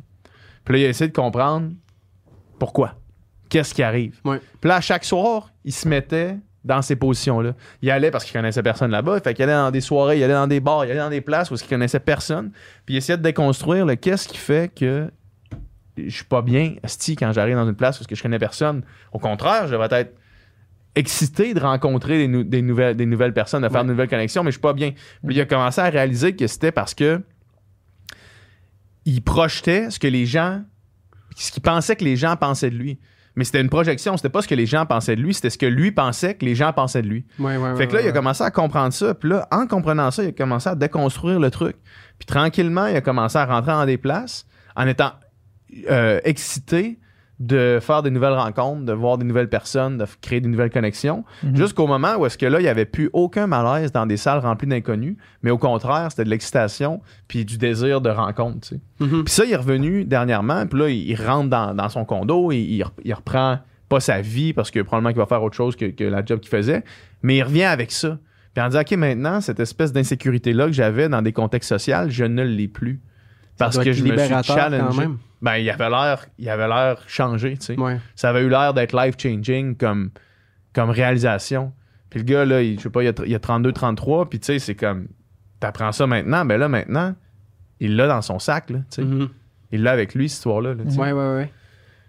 Puis 0.65 0.73
là, 0.73 0.79
il 0.79 0.85
a 0.85 0.89
essayé 0.89 1.07
de 1.09 1.15
comprendre 1.15 1.69
pourquoi. 2.59 2.95
Qu'est-ce 3.49 3.73
qui 3.73 3.83
arrive? 3.83 4.19
Ouais. 4.25 4.39
Puis 4.59 4.67
là, 4.67 4.77
à 4.77 4.81
chaque 4.81 5.05
soir, 5.05 5.51
il 5.63 5.71
se 5.73 5.87
mettait 5.87 6.35
dans 6.63 6.81
ces 6.81 6.95
positions-là. 6.95 7.53
Il 7.83 7.91
allait 7.91 8.09
parce 8.09 8.23
qu'il 8.25 8.33
connaissait 8.33 8.63
personne 8.63 8.89
là-bas. 8.89 9.19
Fait 9.19 9.33
qu'il 9.35 9.43
allait 9.43 9.53
dans 9.53 9.69
des 9.69 9.81
soirées, 9.81 10.17
il 10.17 10.23
allait 10.23 10.33
dans 10.33 10.47
des 10.47 10.59
bars, 10.59 10.83
il 10.83 10.89
allait 10.91 10.99
dans 10.99 11.09
des 11.11 11.21
places 11.21 11.51
où 11.51 11.55
il 11.55 11.67
connaissait 11.67 11.99
personne. 11.99 12.51
Puis 12.85 12.95
il 12.95 12.97
essayait 12.97 13.17
de 13.17 13.23
déconstruire 13.23 13.85
le 13.85 13.95
qu'est-ce 13.95 14.27
qui 14.27 14.37
fait 14.37 14.73
que 14.73 15.11
je 15.95 16.09
suis 16.09 16.25
pas 16.25 16.41
bien, 16.41 16.73
sti, 16.85 17.15
quand 17.15 17.31
j'arrive 17.31 17.55
dans 17.55 17.67
une 17.69 17.75
place 17.75 18.01
où 18.01 18.03
je 18.09 18.21
connais 18.21 18.39
personne. 18.39 18.81
Au 19.13 19.19
contraire, 19.19 19.67
je 19.67 19.75
vais 19.75 19.87
être 19.91 20.13
excité 20.95 21.53
de 21.53 21.59
rencontrer 21.59 22.17
des, 22.17 22.27
nou- 22.27 22.43
des 22.43 22.61
nouvelles, 22.61 22.95
des 22.95 23.05
nouvelles 23.05 23.33
personnes, 23.33 23.61
de 23.63 23.69
faire 23.69 23.81
Ouais. 23.81 23.83
de 23.87 23.91
nouvelles 23.91 24.09
connexions, 24.09 24.43
mais 24.43 24.49
je 24.51 24.55
suis 24.55 24.61
pas 24.61 24.73
bien. 24.73 24.91
Puis 25.25 25.35
il 25.35 25.41
a 25.41 25.45
commencé 25.45 25.81
à 25.81 25.89
réaliser 25.89 26.35
que 26.35 26.47
c'était 26.47 26.71
parce 26.71 26.93
que 26.93 27.21
il 29.05 29.21
projetait 29.21 29.89
ce 29.89 29.99
que 29.99 30.07
les 30.07 30.25
gens, 30.25 30.61
ce 31.35 31.51
qu'il 31.51 31.63
pensait 31.63 31.95
que 31.95 32.03
les 32.03 32.15
gens 32.15 32.35
pensaient 32.35 32.69
de 32.69 32.75
lui. 32.75 32.99
Mais 33.35 33.43
c'était 33.43 33.59
une 33.61 33.69
projection, 33.69 34.15
c'était 34.15 34.29
pas 34.29 34.41
ce 34.41 34.47
que 34.47 34.55
les 34.55 34.65
gens 34.65 34.85
pensaient 34.85 35.15
de 35.15 35.21
lui, 35.21 35.33
c'était 35.33 35.49
ce 35.49 35.57
que 35.57 35.65
lui 35.65 35.91
pensait 35.91 36.35
que 36.35 36.45
les 36.45 36.55
gens 36.55 36.71
pensaient 36.71 37.01
de 37.01 37.07
lui. 37.07 37.25
Ouais, 37.37 37.57
ouais, 37.57 37.75
Fait 37.75 37.87
que 37.87 37.93
là, 37.93 37.99
ouais, 37.99 38.05
il 38.05 38.09
a 38.09 38.13
commencé 38.13 38.43
à 38.43 38.49
comprendre 38.49 38.93
ça. 38.93 39.13
Puis 39.13 39.29
là, 39.29 39.45
en 39.51 39.67
comprenant 39.67 40.09
ça, 40.09 40.23
il 40.23 40.29
a 40.29 40.31
commencé 40.31 40.69
à 40.69 40.75
déconstruire 40.75 41.39
le 41.39 41.51
truc. 41.51 41.75
Puis 42.17 42.25
tranquillement, 42.25 42.87
il 42.87 42.95
a 42.95 43.01
commencé 43.01 43.37
à 43.37 43.45
rentrer 43.45 43.73
dans 43.73 43.85
des 43.85 43.97
places 43.97 44.45
en 44.77 44.87
étant 44.87 45.11
euh, 45.89 46.21
excité 46.23 46.97
de 47.39 47.79
faire 47.81 48.01
des 48.01 48.11
nouvelles 48.11 48.33
rencontres, 48.33 48.85
de 48.85 48.93
voir 48.93 49.17
des 49.17 49.25
nouvelles 49.25 49.49
personnes, 49.49 49.97
de 49.97 50.05
créer 50.21 50.39
des 50.39 50.47
nouvelles 50.47 50.69
connexions. 50.69 51.25
Mhm. 51.43 51.57
Jusqu'au 51.57 51.85
moment 51.85 52.15
où 52.17 52.25
est-ce 52.25 52.37
que 52.37 52.45
là, 52.45 52.59
il 52.59 52.63
n'y 52.63 52.69
avait 52.69 52.85
plus 52.85 53.09
aucun 53.11 53.45
malaise 53.45 53.91
dans 53.91 54.05
des 54.05 54.17
salles 54.17 54.39
remplies 54.39 54.67
d'inconnus, 54.67 55.17
mais 55.43 55.51
au 55.51 55.57
contraire, 55.57 56.07
c'était 56.09 56.23
de 56.23 56.29
l'excitation 56.29 57.01
puis 57.27 57.43
du 57.43 57.57
désir 57.57 57.99
de 57.99 58.09
rencontre. 58.09 58.61
tu 58.61 58.75
sais. 58.75 58.81
Mhm. 58.99 59.23
Puis 59.25 59.33
ça, 59.33 59.43
il 59.45 59.51
est 59.51 59.57
revenu 59.57 60.05
dernièrement, 60.05 60.65
puis 60.65 60.79
là, 60.79 60.89
il, 60.89 61.09
il 61.09 61.15
rentre 61.15 61.49
dans, 61.49 61.73
dans 61.73 61.89
son 61.89 62.05
condo, 62.05 62.51
et 62.51 62.57
il, 62.57 62.85
il 63.03 63.13
reprend 63.13 63.59
pas 63.89 63.99
sa 63.99 64.21
vie 64.21 64.53
parce 64.53 64.71
que 64.71 64.79
probablement 64.79 65.11
qu'il 65.11 65.19
va 65.19 65.25
faire 65.25 65.43
autre 65.43 65.55
chose 65.55 65.75
que, 65.75 65.85
que 65.85 66.03
la 66.03 66.23
job 66.25 66.39
qu'il 66.39 66.49
faisait, 66.49 66.83
mais 67.21 67.37
il 67.37 67.43
revient 67.43 67.63
avec 67.63 67.91
ça. 67.91 68.17
Puis 68.53 68.63
en 68.63 68.69
disant, 68.69 68.81
OK, 68.81 68.91
maintenant, 68.93 69.41
cette 69.41 69.59
espèce 69.59 69.91
d'insécurité-là 69.91 70.67
que 70.67 70.71
j'avais 70.71 71.09
dans 71.09 71.21
des 71.21 71.33
contextes 71.33 71.69
sociaux, 71.69 72.07
je 72.07 72.23
ne 72.23 72.41
l'ai 72.41 72.69
plus. 72.69 73.01
Parce 73.57 73.77
que 73.77 73.91
je 73.93 74.03
me 74.03 74.17
suis 74.17 74.29
quand 74.29 74.43
challengé. 74.43 74.99
même. 74.99 75.17
Ben, 75.41 75.57
il 75.57 75.69
avait 75.69 75.89
l'air, 75.89 76.25
il 76.39 76.49
avait 76.49 76.67
l'air 76.67 76.97
changé, 77.07 77.57
tu 77.57 77.65
sais. 77.67 77.79
Ouais. 77.79 77.99
Ça 78.15 78.29
avait 78.29 78.41
eu 78.41 78.49
l'air 78.49 78.73
d'être 78.73 78.93
life-changing 78.95 79.75
comme, 79.77 80.09
comme 80.73 80.89
réalisation. 80.89 81.71
Puis 82.09 82.19
le 82.19 82.25
gars, 82.25 82.45
là, 82.45 82.61
il, 82.61 82.77
je 82.77 82.83
sais 82.83 82.89
pas, 82.89 83.03
il 83.03 83.09
a, 83.09 83.13
il 83.25 83.35
a 83.35 83.39
32, 83.39 83.71
33, 83.71 84.29
puis 84.29 84.39
tu 84.39 84.45
sais, 84.47 84.59
c'est 84.59 84.75
comme, 84.75 85.07
t'apprends 85.59 85.91
ça 85.91 86.07
maintenant, 86.07 86.45
ben 86.45 86.57
là, 86.57 86.67
maintenant, 86.67 87.13
il 87.79 87.95
l'a 87.95 88.07
dans 88.07 88.21
son 88.21 88.39
sac, 88.39 88.69
là, 88.71 88.79
tu 88.89 88.95
sais. 88.95 89.03
Mhm. 89.03 89.29
Il 89.71 89.83
l'a 89.83 89.91
avec 89.91 90.15
lui, 90.15 90.29
cette 90.29 90.37
histoire-là. 90.37 90.73
là, 90.73 90.83
tu 90.83 90.91
sais. 90.91 90.99
Ouais, 90.99 91.11
ouais, 91.11 91.35
ouais. 91.35 91.51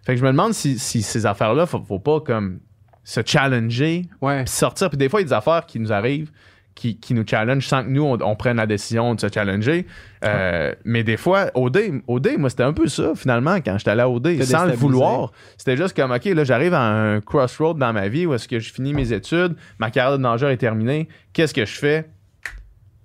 Fait 0.04 0.14
que 0.14 0.20
je 0.20 0.24
me 0.24 0.30
demande 0.30 0.52
si, 0.54 0.78
si 0.78 1.02
ces 1.02 1.26
affaires-là, 1.26 1.66
faut, 1.66 1.82
faut 1.82 1.98
pas 1.98 2.20
comme 2.20 2.60
se 3.02 3.20
challenger, 3.24 4.06
Ouais. 4.20 4.44
sortir. 4.46 4.88
Puis 4.88 4.96
des 4.98 5.08
fois, 5.08 5.20
il 5.20 5.24
y 5.24 5.26
a 5.26 5.28
des 5.28 5.34
affaires 5.34 5.66
qui 5.66 5.78
nous 5.80 5.92
arrivent, 5.92 6.30
qui, 6.76 6.98
qui 7.00 7.14
nous 7.14 7.24
challengent 7.26 7.66
sans 7.66 7.82
que 7.82 7.88
nous, 7.88 8.02
on, 8.04 8.16
on 8.20 8.36
prenne 8.36 8.58
la 8.58 8.66
décision 8.66 9.14
de 9.16 9.20
se 9.20 9.26
challenger. 9.32 9.86
Euh, 10.24 10.72
Mais 10.84 11.02
des 11.02 11.16
fois, 11.16 11.50
OD, 11.54 12.02
OD, 12.06 12.36
moi, 12.38 12.48
c'était 12.50 12.62
un 12.64 12.72
peu 12.74 12.86
ça, 12.86 13.14
finalement, 13.16 13.56
quand 13.56 13.78
j'étais 13.78 13.90
allé 13.90 14.02
à 14.02 14.08
OD, 14.10 14.42
sans 14.44 14.66
le 14.66 14.72
vouloir. 14.74 15.32
C'était 15.56 15.76
juste 15.76 15.96
comme, 15.96 16.12
OK, 16.12 16.24
là, 16.26 16.44
j'arrive 16.44 16.74
à 16.74 16.82
un 16.82 17.20
crossroad 17.20 17.78
dans 17.78 17.92
ma 17.92 18.06
vie 18.08 18.26
où 18.26 18.34
est-ce 18.34 18.46
que 18.46 18.60
je 18.60 18.72
finis 18.72 18.92
mes 18.94 19.12
études, 19.12 19.56
ma 19.78 19.90
carrière 19.90 20.16
de 20.18 20.22
nageur 20.22 20.50
est 20.50 20.56
terminée. 20.58 21.08
Qu'est-ce 21.32 21.54
que 21.54 21.64
je 21.64 21.72
fais? 21.78 22.08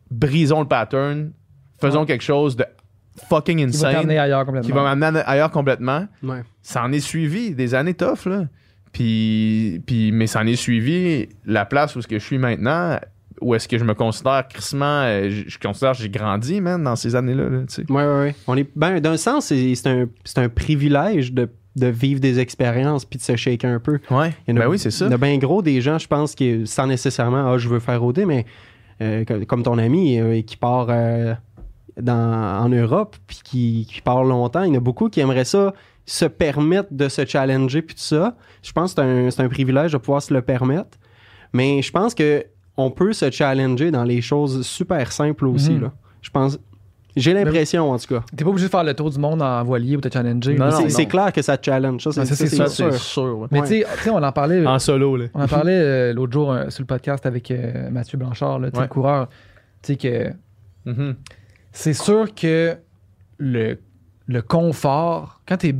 Brisons 0.09 0.59
le 0.61 0.67
pattern, 0.67 1.31
faisons 1.79 2.05
quelque 2.05 2.23
chose 2.23 2.55
de 2.57 2.65
fucking 3.29 3.59
va 3.59 3.63
insane 3.65 3.95
t'emmener 3.95 4.19
ailleurs 4.19 4.45
complètement. 4.45 4.67
qui 4.67 4.71
va 4.73 4.83
m'amener 4.95 5.21
ailleurs 5.25 5.51
complètement 5.51 6.07
Ouais. 6.23 6.43
ça 6.61 6.83
en 6.83 6.91
est 6.91 6.99
suivi 6.99 7.51
des 7.55 7.73
années 7.75 7.93
tough, 7.93 8.25
là. 8.25 8.45
Puis, 8.91 9.81
puis, 9.85 10.11
mais 10.11 10.27
ça 10.27 10.41
en 10.41 10.47
est 10.47 10.57
suivi 10.57 11.29
la 11.45 11.63
place 11.65 11.95
où 11.95 12.01
ce 12.01 12.07
que 12.09 12.19
je 12.19 12.25
suis 12.25 12.37
maintenant, 12.37 12.99
où 13.41 13.55
est-ce 13.55 13.67
que 13.67 13.77
je 13.77 13.83
me 13.83 13.93
considère 13.93 14.47
crissement, 14.47 15.01
euh, 15.03 15.29
je, 15.29 15.49
je 15.49 15.59
considère 15.59 15.91
que 15.93 15.97
j'ai 15.99 16.09
grandi, 16.09 16.61
man, 16.61 16.83
dans 16.83 16.95
ces 16.95 17.15
années-là, 17.15 17.43
là, 17.49 17.59
ouais. 17.89 18.35
On 18.47 18.55
est, 18.55 18.69
ben, 18.75 18.99
d'un 18.99 19.17
sens, 19.17 19.47
c'est 19.47 19.75
c'est 19.75 19.89
un, 19.89 20.05
c'est 20.23 20.37
un 20.39 20.49
privilège 20.49 21.33
de, 21.33 21.49
de 21.75 21.87
vivre 21.87 22.19
des 22.19 22.39
expériences 22.39 23.05
puis 23.05 23.17
de 23.17 23.23
se 23.23 23.35
shaker 23.35 23.69
un 23.71 23.79
peu. 23.79 23.99
Ouais, 24.09 24.33
Il 24.47 24.51
y 24.51 24.53
en 24.53 24.57
a- 24.57 24.65
ben 24.65 24.69
oui, 24.69 24.77
c'est 24.79 24.91
ça. 24.91 25.05
Il 25.05 25.09
y 25.09 25.11
en 25.11 25.15
a 25.15 25.17
bien 25.17 25.37
gros 25.37 25.61
des 25.61 25.81
gens, 25.81 25.97
je 25.97 26.07
pense, 26.07 26.35
qui, 26.35 26.65
sans 26.67 26.87
nécessairement, 26.87 27.51
ah, 27.51 27.57
je 27.57 27.67
veux 27.69 27.79
faire 27.79 28.03
OD, 28.03 28.19
mais 28.27 28.45
euh, 29.01 29.25
comme, 29.25 29.45
comme 29.45 29.63
ton 29.63 29.77
ami 29.77 30.19
euh, 30.19 30.41
qui 30.41 30.57
part 30.57 30.87
euh, 30.89 31.33
dans, 31.99 32.63
en 32.63 32.69
Europe 32.69 33.15
puis 33.27 33.39
qui, 33.43 33.87
qui 33.91 34.01
part 34.01 34.23
longtemps, 34.23 34.63
il 34.63 34.69
y 34.69 34.71
en 34.71 34.77
a 34.77 34.79
beaucoup 34.81 35.09
qui 35.09 35.19
aimeraient 35.19 35.45
ça 35.45 35.73
se 36.05 36.25
permettre 36.25 36.89
de 36.91 37.07
se 37.09 37.25
challenger 37.25 37.81
puis 37.81 37.95
tout 37.95 38.01
ça. 38.01 38.35
Je 38.63 38.71
pense 38.71 38.93
que 38.93 39.01
c'est 39.01 39.07
un, 39.07 39.31
c'est 39.31 39.41
un 39.41 39.49
privilège 39.49 39.91
de 39.93 39.97
pouvoir 39.97 40.21
se 40.21 40.33
le 40.33 40.41
permettre. 40.41 40.97
Mais 41.53 41.81
je 41.81 41.91
pense 41.91 42.13
que 42.15 42.45
on 42.77 42.89
peut 42.91 43.13
se 43.13 43.29
challenger 43.31 43.91
dans 43.91 44.03
les 44.03 44.21
choses 44.21 44.65
super 44.65 45.11
simples 45.11 45.45
aussi. 45.47 45.71
Mhm. 45.73 45.81
là. 45.83 45.91
Je 46.21 46.29
pense. 46.29 46.57
J'ai 47.15 47.33
l'impression, 47.33 47.91
en 47.91 47.97
tout 47.99 48.07
cas. 48.07 48.23
T'es 48.35 48.45
pas 48.45 48.49
obligé 48.51 48.67
de 48.67 48.71
faire 48.71 48.85
le 48.85 48.93
tour 48.93 49.09
du 49.09 49.19
monde 49.19 49.41
en 49.41 49.61
voilier 49.65 49.97
ou 49.97 50.01
te 50.01 50.07
challenger. 50.11 50.57
C'est 50.87 51.07
clair 51.07 51.33
que 51.33 51.41
ça 51.41 51.57
te 51.57 51.65
challenge. 51.65 52.01
Ça, 52.09 52.25
c'est 52.25 52.47
sûr. 52.47 52.69
c'est 52.69 52.91
sûr, 52.93 53.37
ouais. 53.39 53.47
Mais 53.51 53.59
Ouais. 53.59 53.67
tu 53.67 53.73
sais, 53.81 53.85
tu 53.97 54.03
sais, 54.03 54.09
on 54.11 54.23
en 54.23 54.31
parlait. 54.31 54.65
En 54.65 54.79
solo, 54.79 55.17
là. 55.17 55.25
On 55.33 55.43
en 55.43 55.47
parlait 55.47 55.73
euh, 55.77 56.13
l'autre 56.13 56.31
jour 56.31 56.53
euh, 56.53 56.69
sur 56.69 56.83
le 56.83 56.87
podcast 56.87 57.25
avec 57.25 57.51
euh, 57.51 57.89
Mathieu 57.89 58.17
Blanchard, 58.17 58.59
là, 58.59 58.69
Ouais. 58.73 58.81
le 58.83 58.87
coureur. 58.87 59.27
Tu 59.81 59.93
sais 59.93 59.95
que 59.97 60.31
Mhm. 60.89 61.15
c'est 61.73 61.93
sûr 61.93 62.33
que 62.33 62.77
le, 63.39 63.77
le 64.27 64.41
confort, 64.41 65.41
quand 65.45 65.57
t'es 65.57 65.75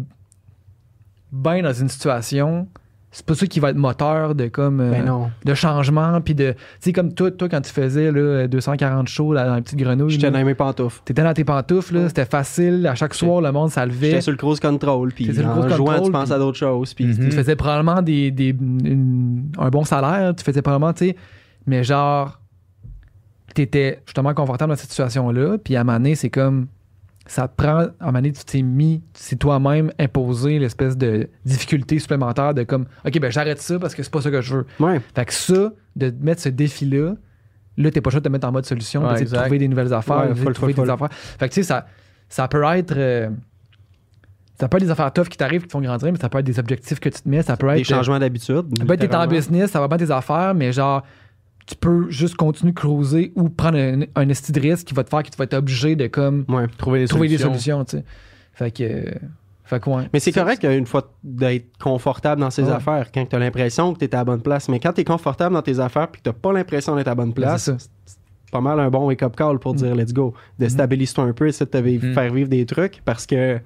bien 1.32 1.62
dans 1.64 1.72
une 1.74 1.88
situation, 1.90 2.68
c'est 3.14 3.26
pas 3.26 3.36
ça 3.36 3.46
qui 3.46 3.60
va 3.60 3.72
être 3.72 3.76
moteur 3.78 4.36
de 4.36 4.48
comme 4.48 4.80
euh, 4.80 4.92
Ben 4.92 5.04
non. 5.06 5.32
de 5.44 5.54
changement 5.54 6.22
puis 6.22 6.34
de 6.34 6.52
tu 6.54 6.58
sais 6.80 6.94
comme 6.94 7.14
toi 7.14 7.30
toi 7.30 7.50
quand 7.50 7.60
tu 7.62 7.72
faisais 7.72 8.10
là, 8.12 8.48
240 8.48 9.08
shows 9.10 9.34
là, 9.34 9.46
dans 9.46 9.56
la 9.56 9.62
petite 9.62 9.78
grenouille 9.78 10.12
J'étais 10.12 10.32
là, 10.32 10.40
dans 10.40 10.46
mes 10.46 10.56
pantoufles. 10.56 11.02
t'étais 11.04 11.22
dans 11.24 11.34
tes 11.34 11.44
pantoufles 11.44 11.94
là, 11.96 12.00
Ouais. 12.04 12.08
c'était 12.08 12.26
facile 12.26 12.88
à 12.88 12.96
chaque 12.96 13.14
soir 13.14 13.42
le 13.42 13.52
monde 13.52 13.70
ça 13.70 13.86
levait 13.86 14.08
J'étais 14.12 14.22
sur 14.22 14.32
le 14.32 14.38
cruise 14.38 14.60
control, 14.62 15.12
puis 15.12 15.26
en 15.26 15.28
cruise 15.60 15.76
jouant, 15.76 15.86
control, 15.88 16.06
tu 16.06 16.12
penses 16.12 16.24
puis- 16.30 16.34
à 16.34 16.38
d'autres 16.40 16.58
choses. 16.58 16.94
Puis 16.94 17.06
Mhm. 17.06 17.16
tu 17.30 17.32
faisais 17.32 17.56
probablement 17.58 18.02
des, 18.02 18.32
des- 18.32 18.50
une- 18.60 19.52
un 19.58 19.70
bon 19.70 19.84
salaire, 19.84 20.34
tu 20.36 20.44
faisais 20.46 20.62
probablement, 20.62 20.94
tu 20.94 21.08
sais, 21.10 21.16
mais 21.68 21.84
genre, 21.84 22.40
t'étais 23.54 24.00
justement 24.06 24.34
confortable 24.34 24.72
dans 24.72 24.78
cette 24.78 24.90
situation-là, 24.90 25.58
puis 25.58 25.76
à 25.76 25.82
un 25.82 25.84
moment 25.84 25.98
donné, 25.98 26.16
c'est 26.16 26.30
comme, 26.30 26.68
ça 27.28 27.48
te 27.48 27.56
prend, 27.56 27.78
à 27.78 27.84
un 27.84 28.06
moment 28.08 28.14
donné, 28.20 28.32
tu 28.32 28.44
t'es 28.44 28.62
mis, 28.62 29.02
c'est 29.14 29.38
toi-même 29.38 29.92
imposé 30.00 30.58
l'espèce 30.60 30.98
de 30.98 31.30
difficulté 31.46 32.00
supplémentaire 32.00 32.54
de 32.54 32.64
comme, 32.64 32.86
OK, 33.06 33.20
ben 33.20 33.32
j'arrête 33.32 33.62
ça 33.62 33.78
parce 33.80 33.94
que 33.96 34.04
c'est 34.04 34.12
pas 34.12 34.22
ça 34.22 34.32
que 34.32 34.42
je 34.42 34.58
veux. 34.58 34.66
Ouais. 34.80 35.00
Fait 35.16 35.26
que 35.26 35.34
ça, 35.34 35.72
de 35.96 36.14
mettre 36.20 36.42
ce 36.42 36.50
défi-là, 36.50 37.14
là, 37.78 37.92
t'es 37.92 38.02
pas 38.02 38.10
chaud 38.10 38.20
de 38.20 38.24
te 38.24 38.30
mettre 38.30 38.48
en 38.48 38.52
mode 38.52 38.66
solution, 38.66 39.08
Ouais, 39.08 39.24
de 39.24 39.26
trouver 39.36 39.60
des 39.60 39.68
nouvelles 39.68 39.94
affaires, 39.94 40.30
Ouais, 40.30 40.36
full, 40.36 40.54
trouver 40.54 40.74
full, 40.74 40.84
des 40.86 40.90
full. 40.92 41.06
affaires. 41.06 41.18
Fait 41.40 41.48
que 41.48 41.54
tu 41.54 41.62
sais, 41.62 41.68
ça, 41.68 41.86
ça 42.28 42.48
peut 42.48 42.64
être. 42.64 42.94
euh, 42.98 43.30
ça 44.60 44.68
peut 44.68 44.78
être 44.78 44.84
des 44.84 44.92
affaires 44.92 45.12
tough 45.12 45.28
qui 45.28 45.38
t'arrivent, 45.38 45.62
qui 45.62 45.68
te 45.68 45.72
font 45.72 45.82
grandir, 45.82 46.12
mais 46.12 46.20
ça 46.20 46.30
peut 46.30 46.38
être 46.40 46.46
des 46.46 46.60
objectifs 46.60 47.00
que 47.00 47.10
tu 47.10 47.22
te 47.22 47.28
mets. 47.30 47.42
Ça 47.42 47.58
peut 47.58 47.70
être. 47.70 47.78
Des 47.78 47.84
changements 47.84 48.20
d'habitude. 48.20 48.66
Ça 48.78 48.86
peut 48.86 48.94
être 48.94 49.00
t'es 49.00 49.16
en 49.16 49.26
business, 49.28 49.72
ça 49.72 49.80
va 49.80 49.88
pas 49.88 49.98
tes 49.98 50.12
affaires, 50.12 50.54
mais 50.54 50.72
genre, 50.72 51.04
tu 51.72 51.76
peux 51.78 52.10
juste 52.12 52.36
continuer 52.36 52.72
de 52.74 52.80
closer 52.80 53.32
ou 53.36 53.50
prendre 53.50 53.78
un, 53.78 54.02
un 54.16 54.30
esti 54.30 54.52
de 54.52 54.60
risque 54.60 54.88
qui 54.88 54.94
va 54.94 55.04
te 55.04 55.10
faire 55.10 55.24
que 55.24 55.30
tu 55.30 55.38
vas 55.38 55.46
être 55.46 55.54
obligé 55.56 55.96
de 55.96 56.08
comme 56.08 56.46
Ouais. 56.50 56.68
Trouver 56.78 57.00
des 57.00 57.08
trouver 57.08 57.28
solutions. 57.30 57.48
des 57.48 57.54
solutions, 57.60 57.86
tu 57.86 57.98
sais. 57.98 58.04
Fait 58.54 58.72
que. 58.72 58.84
euh, 58.84 59.12
Fait 59.64 59.80
que 59.82 59.90
ouais. 59.90 60.04
Mais 60.14 60.20
c'est 60.20 60.32
correct 60.34 60.64
une 60.66 60.86
fois 60.86 61.12
d'être 61.24 61.78
confortable 61.80 62.42
dans 62.42 62.50
ses 62.52 62.64
Ouais. 62.64 62.72
affaires 62.72 63.12
quand 63.14 63.26
tu 63.28 63.36
as 63.36 63.40
l'impression 63.40 63.94
que 63.94 64.00
tu 64.00 64.06
es 64.06 64.14
à 64.14 64.20
la 64.20 64.26
bonne 64.26 64.42
place. 64.42 64.68
Mais 64.70 64.80
quand 64.80 64.94
tu 64.94 65.02
es 65.02 65.04
confortable 65.06 65.54
dans 65.56 65.62
tes 65.62 65.80
affaires 65.80 66.10
puis 66.10 66.22
que 66.22 66.30
tu 66.30 66.36
pas 66.36 66.52
l'impression 66.54 66.96
d'être 66.96 67.08
à 67.08 67.12
la 67.12 67.16
bonne 67.16 67.30
Ben, 67.30 67.42
place, 67.42 67.72
c'est 68.06 68.18
pas 68.52 68.60
mal 68.62 68.80
un 68.82 68.90
bon 68.90 69.08
wake-up 69.08 69.36
call 69.36 69.60
pour 69.60 69.74
dire 69.74 69.96
let's 69.96 70.12
go. 70.14 70.34
Déstabilise-toi 70.60 71.24
un 71.24 71.32
peu, 71.34 71.48
essaie 71.48 71.64
de 71.66 71.70
te 71.70 71.78
Mhm. 71.78 72.14
faire 72.14 72.34
vivre 72.34 72.50
des 72.50 72.66
trucs 72.66 73.02
parce 73.06 73.26
que 73.26 73.60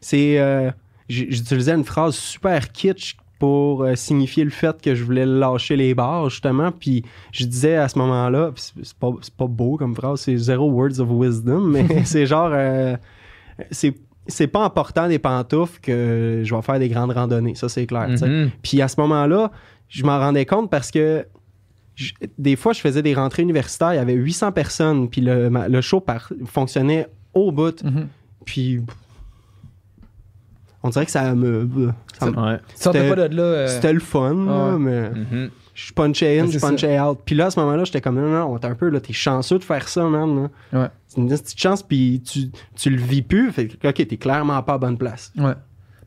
c'est. 0.00 0.38
euh, 0.38 0.70
J'utilisais 1.08 1.72
une 1.74 1.84
phrase 1.84 2.14
super 2.14 2.72
kitsch 2.72 3.16
pour 3.42 3.82
euh, 3.82 3.96
signifier 3.96 4.44
le 4.44 4.50
fait 4.50 4.80
que 4.80 4.94
je 4.94 5.02
voulais 5.02 5.26
lâcher 5.26 5.74
les 5.74 5.94
barres, 5.94 6.30
justement. 6.30 6.70
Puis 6.70 7.02
je 7.32 7.44
disais 7.44 7.74
à 7.74 7.88
ce 7.88 7.98
moment-là, 7.98 8.52
c'est 8.54 8.94
pas, 8.94 9.10
pas 9.36 9.46
beau 9.48 9.76
comme 9.76 9.96
phrase, 9.96 10.20
c'est 10.20 10.36
zéro 10.36 10.70
words 10.70 11.00
of 11.00 11.08
wisdom, 11.10 11.60
mais 11.72 12.04
c'est 12.04 12.24
genre. 12.24 12.50
euh, 12.52 12.96
c'est 13.72 13.94
c'est 14.28 14.46
pas 14.46 14.60
en 14.64 14.70
portant 14.70 15.08
des 15.08 15.18
pantoufles 15.18 15.80
que 15.80 16.42
je 16.44 16.54
vais 16.54 16.62
faire 16.62 16.78
des 16.78 16.88
grandes 16.88 17.10
randonnées, 17.10 17.56
ça 17.56 17.68
c'est 17.68 17.84
clair. 17.86 18.08
Mhm. 18.10 18.50
Puis 18.62 18.80
à 18.80 18.86
ce 18.86 19.00
moment-là, 19.00 19.50
je 19.88 20.04
m'en 20.04 20.20
rendais 20.20 20.46
compte 20.46 20.70
parce 20.70 20.92
que 20.92 21.26
je- 21.96 22.12
des 22.38 22.54
fois, 22.54 22.72
je 22.72 22.80
faisais 22.80 23.02
des 23.02 23.14
rentrées 23.14 23.42
universitaires, 23.42 23.92
il 23.92 23.96
y 23.96 23.98
avait 23.98 24.12
800 24.14 24.52
personnes, 24.52 25.08
puis 25.10 25.20
le, 25.20 25.48
le 25.48 25.80
show 25.80 25.98
par- 25.98 26.32
fonctionnait 26.44 27.08
au 27.34 27.50
bout. 27.50 27.82
Mhm. 27.82 28.06
Puis 28.44 28.80
on 30.82 30.88
dirait 30.90 31.04
que 31.06 31.10
ça 31.12 31.34
me. 31.34 31.68
ça 32.18 32.26
me- 32.30 32.36
Ouais. 32.38 32.58
C'était- 32.74 32.98
euh, 33.00 33.66
C'était 33.68 33.92
le 33.92 34.00
fun, 34.00 34.34
là, 34.46 34.76
mais 34.78 35.10
Mhm. 35.10 35.50
je 35.74 35.92
punchais 35.92 36.38
in, 36.40 36.44
Ben, 36.44 36.50
je 36.50 36.58
punchais 36.58 37.00
out. 37.00 37.18
Puis 37.24 37.34
là, 37.34 37.46
à 37.46 37.50
ce 37.50 37.60
moment-là, 37.60 37.84
j'étais 37.84 38.00
comme, 38.00 38.16
non, 38.16 38.28
non, 38.28 38.58
t'es 38.58 38.66
un 38.66 38.74
peu, 38.74 38.88
là, 38.88 39.00
t'es 39.00 39.12
chanceux 39.12 39.58
de 39.58 39.64
faire 39.64 39.88
ça, 39.88 40.04
man. 40.04 40.48
là. 40.72 40.80
Ouais. 40.80 40.88
C'est 41.08 41.20
une 41.20 41.28
petite 41.28 41.58
chance, 41.60 41.82
puis 41.82 42.22
tu, 42.24 42.50
tu 42.76 42.90
le 42.90 42.96
vis 43.00 43.22
plus. 43.22 43.50
Fait 43.52 43.68
que, 43.68 43.88
ok, 43.88 43.94
t'es 44.06 44.16
clairement 44.16 44.62
pas 44.62 44.74
à 44.74 44.78
bonne 44.78 44.96
place. 44.98 45.32
Ouais. 45.38 45.52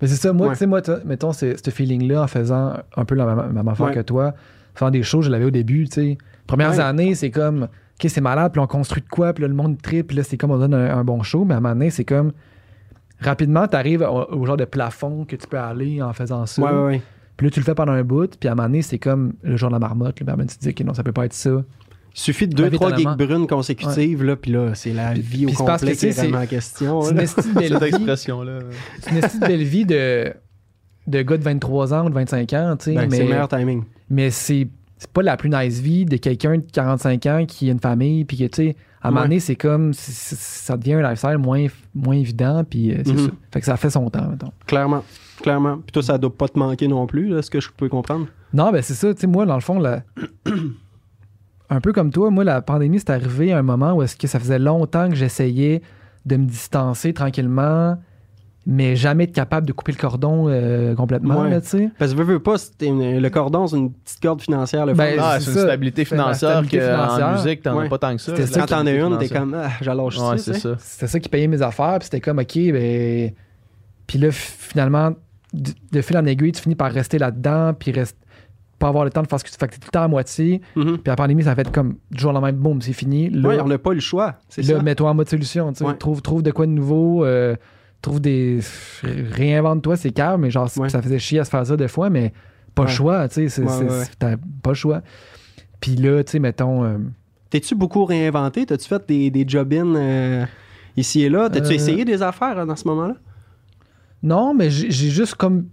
Mais 0.01 0.07
c'est 0.07 0.15
ça, 0.15 0.33
moi, 0.33 0.47
Ouais. 0.47 0.53
tu 0.53 0.59
sais, 0.59 0.67
moi, 0.67 0.81
mettons, 1.05 1.31
c'est- 1.31 1.63
ce 1.63 1.71
feeling-là 1.71 2.23
en 2.23 2.27
faisant 2.27 2.73
un 2.97 3.05
peu 3.05 3.15
la 3.15 3.25
même, 3.33 3.67
affaire 3.67 3.85
Ouais. 3.87 3.93
que 3.93 4.01
toi, 4.01 4.33
faisant 4.73 4.91
des 4.91 5.03
shows, 5.03 5.21
je 5.21 5.29
l'avais 5.29 5.45
au 5.45 5.51
début, 5.51 5.85
tu 5.87 5.93
sais. 5.93 6.17
Premières 6.47 6.71
Ouais. 6.71 6.79
années, 6.81 7.15
c'est 7.15 7.31
comme, 7.31 7.63
OK, 7.63 8.09
c'est 8.09 8.19
malade, 8.21 8.51
puis 8.51 8.59
on 8.59 8.67
construit 8.67 9.01
de 9.01 9.07
quoi, 9.07 9.31
puis 9.31 9.43
là, 9.43 9.47
le 9.47 9.53
monde 9.53 9.81
tripe, 9.81 10.07
puis 10.07 10.17
là, 10.17 10.23
c'est 10.23 10.35
comme 10.37 10.51
on 10.51 10.57
donne 10.57 10.73
un, 10.73 10.97
un 10.97 11.03
bon 11.05 11.23
show, 11.23 11.45
mais 11.45 11.53
à 11.53 11.57
un 11.57 11.59
moment 11.61 11.73
donné, 11.75 11.89
c'est 11.91 12.03
comme, 12.03 12.33
rapidement, 13.19 13.67
t'arrives 13.67 14.01
au, 14.01 14.33
au 14.33 14.45
genre 14.45 14.57
de 14.57 14.65
plafond 14.65 15.25
que 15.25 15.35
tu 15.35 15.47
peux 15.47 15.57
aller 15.59 16.01
en 16.01 16.13
faisant 16.13 16.45
ça. 16.45 16.61
Ouais, 16.61 16.71
ouais, 16.71 16.85
ouais. 16.85 17.01
Puis 17.37 17.47
là, 17.47 17.51
tu 17.51 17.59
le 17.59 17.65
fais 17.65 17.75
pendant 17.75 17.91
un 17.91 18.03
bout, 18.03 18.37
puis 18.39 18.47
à 18.47 18.53
un 18.53 18.55
moment 18.55 18.67
donné, 18.69 18.81
c'est 18.81 18.99
comme 18.99 19.33
le 19.43 19.57
jour 19.57 19.69
de 19.69 19.73
la 19.73 19.79
marmotte, 19.79 20.07
là, 20.07 20.13
puis 20.13 20.25
à 20.27 20.33
un 20.33 20.35
moment, 20.37 20.47
tu 20.47 20.55
te 20.57 20.61
dis, 20.61 20.69
OK, 20.69 20.79
non, 20.85 20.93
ça 20.93 21.03
peut 21.03 21.11
pas 21.11 21.25
être 21.25 21.33
ça. 21.33 21.49
Il 22.17 22.19
suffit 22.19 22.47
de 22.47 22.53
deux, 22.55 22.63
Ouais, 22.63 22.69
trois 22.69 22.91
gigs 22.91 22.99
étonnamment. 23.01 23.25
brunes 23.25 23.47
consécutives, 23.47 24.23
là, 24.23 24.37
puis 24.37 24.51
là, 24.51 24.73
c'est 24.73 24.93
la 24.93 25.13
vie 25.13 25.45
au 25.45 25.47
puis 25.49 25.55
c'est 25.57 25.65
parce 25.65 25.81
complet 25.81 25.95
que, 25.95 25.99
qui 25.99 26.05
est 26.07 26.13
tu 26.13 26.19
vraiment 26.21 26.37
en 26.39 26.45
question. 26.45 27.01
C'est 27.01 27.11
une 27.11 27.17
là. 27.17 27.23
esti 27.23 27.41
de 27.41 27.53
belle 27.59 27.77
vie. 27.79 27.85
expression-là. 27.87 28.59
C'est 29.01 29.11
une 29.11 29.17
esti 29.17 29.39
de 29.39 29.45
belle 29.47 29.63
vie 29.63 29.85
de, 29.85 30.33
de 31.07 31.21
gars 31.23 31.37
de 31.37 31.43
23 31.43 31.93
ans 31.93 32.05
ou 32.05 32.09
de 32.09 32.13
25 32.15 32.53
ans, 32.53 32.75
tu 32.77 32.85
sais. 32.85 32.93
Ben, 32.95 33.09
mais... 33.09 33.17
C'est 33.17 33.23
le 33.23 33.29
meilleur 33.29 33.47
timing. 33.49 33.83
mais 34.09 34.29
c'est 34.29 34.67
c'est 34.97 35.11
pas 35.11 35.23
la 35.23 35.35
plus 35.35 35.49
nice 35.49 35.81
vie 35.81 36.05
de 36.05 36.15
quelqu'un 36.15 36.57
de 36.59 36.63
45 36.71 37.25
ans 37.25 37.45
qui 37.45 37.67
a 37.67 37.73
une 37.73 37.81
famille 37.81 38.23
puis 38.23 38.37
que 38.37 38.45
tu 38.45 38.67
sais 38.67 38.75
à 39.05 39.07
un 39.07 39.11
moment 39.11 39.21
donné 39.23 39.39
c'est 39.39 39.55
comme 39.55 39.93
ça 39.93 40.77
devient 40.77 40.93
un 40.95 41.09
lifestyle 41.09 41.37
moins 41.37 41.67
moins 41.93 42.15
évident 42.15 42.63
puis 42.63 42.91
euh, 42.91 43.01
c'est 43.05 43.13
Mhm. 43.13 43.17
ça 43.19 43.31
fait 43.51 43.59
que 43.59 43.65
ça 43.65 43.77
fait 43.77 43.89
son 43.89 44.09
temps 44.09 44.27
mettons. 44.29 44.51
Clairement. 44.67 45.03
Clairement. 45.41 45.77
Puis 45.77 45.91
toi, 45.91 46.01
ça 46.01 46.17
doit 46.17 46.33
pas 46.33 46.47
te 46.47 46.57
manquer 46.57 46.87
non 46.87 47.05
plus, 47.07 47.27
là, 47.27 47.41
ce 47.41 47.49
que 47.51 47.59
je 47.59 47.69
peux 47.75 47.89
comprendre? 47.89 48.27
non 48.53 48.71
ben 48.71 48.81
c'est 48.81 48.93
ça 48.93 49.13
tu 49.13 49.19
sais 49.21 49.27
moi 49.27 49.45
dans 49.45 49.55
le 49.55 49.61
fond 49.61 49.79
la- 49.79 50.01
un 51.69 51.81
peu 51.81 51.91
comme 51.93 52.11
toi 52.11 52.29
moi 52.29 52.43
la 52.43 52.61
pandémie 52.61 52.99
c'est 52.99 53.09
arrivé 53.09 53.51
à 53.51 53.57
un 53.59 53.63
moment 53.63 53.93
où 53.93 54.01
est-ce 54.01 54.15
que 54.15 54.27
ça 54.27 54.39
faisait 54.39 54.59
longtemps 54.59 55.09
que 55.09 55.15
j'essayais 55.15 55.81
de 56.25 56.37
me 56.37 56.45
distancer 56.45 57.13
tranquillement 57.13 57.97
mais 58.67 58.95
jamais 58.95 59.25
être 59.25 59.31
capable 59.33 59.67
de 59.67 59.73
couper 59.73 59.91
le 59.91 59.97
cordon 59.97 60.45
euh, 60.49 60.95
complètement 60.95 61.41
Ouais. 61.41 61.49
là, 61.51 61.61
tu 61.61 61.67
sais 61.67 61.89
Parce 61.99 62.11
que 62.13 62.17
veux, 62.17 62.23
veux 62.23 62.39
pas, 62.39 62.55
une- 62.81 63.19
le 63.19 63.29
cordon, 63.29 63.67
c'est 63.67 63.77
une 63.77 63.91
petite 63.93 64.21
corde 64.21 64.41
financière. 64.41 64.85
Le 64.87 64.93
Ben. 64.93 65.17
Ah, 65.19 65.37
c'est 65.39 65.51
une 65.51 65.57
ça. 65.57 65.63
stabilité 65.63 66.03
financière 66.05 66.49
stabilité 66.51 66.79
qu'en 66.79 66.83
financière. 67.03 67.31
musique, 67.33 67.61
t'en 67.61 67.79
as 67.79 67.87
pas 67.89 67.97
tant 67.99 68.15
que 68.15 68.21
ça. 68.21 68.35
Ça 68.45 68.59
Quand 68.61 68.65
t'en 68.65 68.85
as 68.87 68.91
une, 68.91 69.17
t'es 69.19 69.29
comme, 69.29 69.53
ah, 69.53 69.69
financière. 69.69 70.29
Ouais, 70.29 70.37
ça. 70.39 70.53
c'est 70.53 70.59
ça. 70.59 70.75
c'était 70.79 71.07
ça 71.07 71.19
qui 71.19 71.29
payait 71.29 71.47
mes 71.47 71.61
affaires, 71.61 71.97
puis 71.99 72.05
c'était 72.05 72.21
comme, 72.21 72.39
OK, 72.39 72.55
ben. 72.55 73.31
Puis 74.07 74.19
là, 74.19 74.29
finalement, 74.31 75.11
de, 75.53 75.71
de 75.91 76.01
fil 76.01 76.17
en 76.17 76.25
aiguille, 76.25 76.51
tu 76.51 76.61
finis 76.61 76.75
par 76.75 76.91
rester 76.91 77.17
là-dedans, 77.17 77.73
puis 77.77 77.91
reste, 77.91 78.17
pas 78.77 78.87
avoir 78.89 79.03
le 79.05 79.09
temps 79.09 79.21
de 79.21 79.27
faire 79.27 79.39
ce 79.39 79.43
que 79.43 79.49
tu 79.49 79.55
fais, 79.59 79.67
que 79.67 79.73
t'es 79.73 79.79
tout 79.79 79.87
le 79.87 79.91
temps 79.91 80.03
à 80.03 80.07
moitié. 80.07 80.61
Mhm. 80.75 80.93
Puis 80.97 81.03
la 81.07 81.15
pandémie, 81.15 81.43
ça 81.43 81.55
fait 81.55 81.71
comme 81.71 81.95
du 82.11 82.19
jour 82.21 82.31
au 82.31 82.33
lendemain, 82.33 82.51
boum, 82.51 82.81
c'est 82.81 82.93
fini. 82.93 83.29
Là, 83.29 83.47
Ouais, 83.49 83.59
on 83.61 83.67
n'a 83.67 83.77
pas 83.77 83.91
eu 83.91 83.95
le 83.95 83.99
choix. 84.01 84.35
C'est 84.49 84.61
là 84.63 84.81
mets-toi 84.81 85.09
en 85.09 85.13
mode 85.13 85.29
solution. 85.29 85.71
tu 85.71 85.79
sais. 85.79 85.85
Ouais. 85.85 85.95
Trouve, 85.97 86.21
trouve 86.21 86.43
de 86.43 86.51
quoi 86.51 86.65
de 86.65 86.71
nouveau, 86.71 87.23
euh, 87.25 87.55
trouve 88.05 88.21
des. 88.21 88.59
Réinvente-toi, 89.03 89.97
c'est 89.97 90.11
calme, 90.11 90.41
mais 90.41 90.51
genre, 90.51 90.69
Ouais. 90.77 90.89
ça 90.89 91.01
faisait 91.01 91.19
chier 91.19 91.39
à 91.39 91.45
se 91.45 91.49
faire 91.49 91.65
ça 91.65 91.75
des 91.77 91.87
fois, 91.87 92.09
mais 92.09 92.33
pas 92.73 92.83
le 92.83 92.87
Ouais. 92.89 92.93
choix, 92.93 93.27
tu 93.27 93.49
sais. 93.49 93.61
Ouais, 93.61 93.67
pas 94.61 94.69
le 94.71 94.73
choix. 94.75 95.01
Puis 95.81 95.95
là, 95.95 96.23
tu 96.23 96.31
sais, 96.31 96.39
mettons. 96.39 96.83
euh, 96.83 96.97
T'es-tu 97.49 97.75
beaucoup 97.75 98.05
réinventé? 98.05 98.65
T'as-tu 98.65 98.87
fait 98.87 99.07
des, 99.07 99.29
des 99.29 99.45
job-in 99.47 99.95
euh, 99.95 100.45
ici 100.97 101.21
et 101.23 101.29
là? 101.29 101.49
T'as-tu 101.49 101.67
Euh, 101.71 101.75
essayé 101.75 102.03
des 102.05 102.21
affaires 102.21 102.57
hein, 102.59 102.65
dans 102.65 102.75
ce 102.75 102.87
moment-là? 102.87 103.15
Non, 104.23 104.53
mais 104.53 104.69
j'ai 104.69 104.89
juste 104.91 105.35
comme 105.35 105.67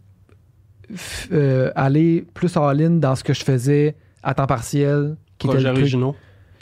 aller 1.74 2.26
plus 2.34 2.54
all-in 2.56 2.90
dans 2.90 3.14
ce 3.16 3.24
que 3.24 3.32
je 3.34 3.42
faisais 3.44 3.96
à 4.22 4.34
temps 4.34 4.46
partiel. 4.46 5.16
Qui 5.38 5.48
était 5.48 5.56
le 5.58 5.64
truc. 5.64 5.78
originaux. 5.78 6.14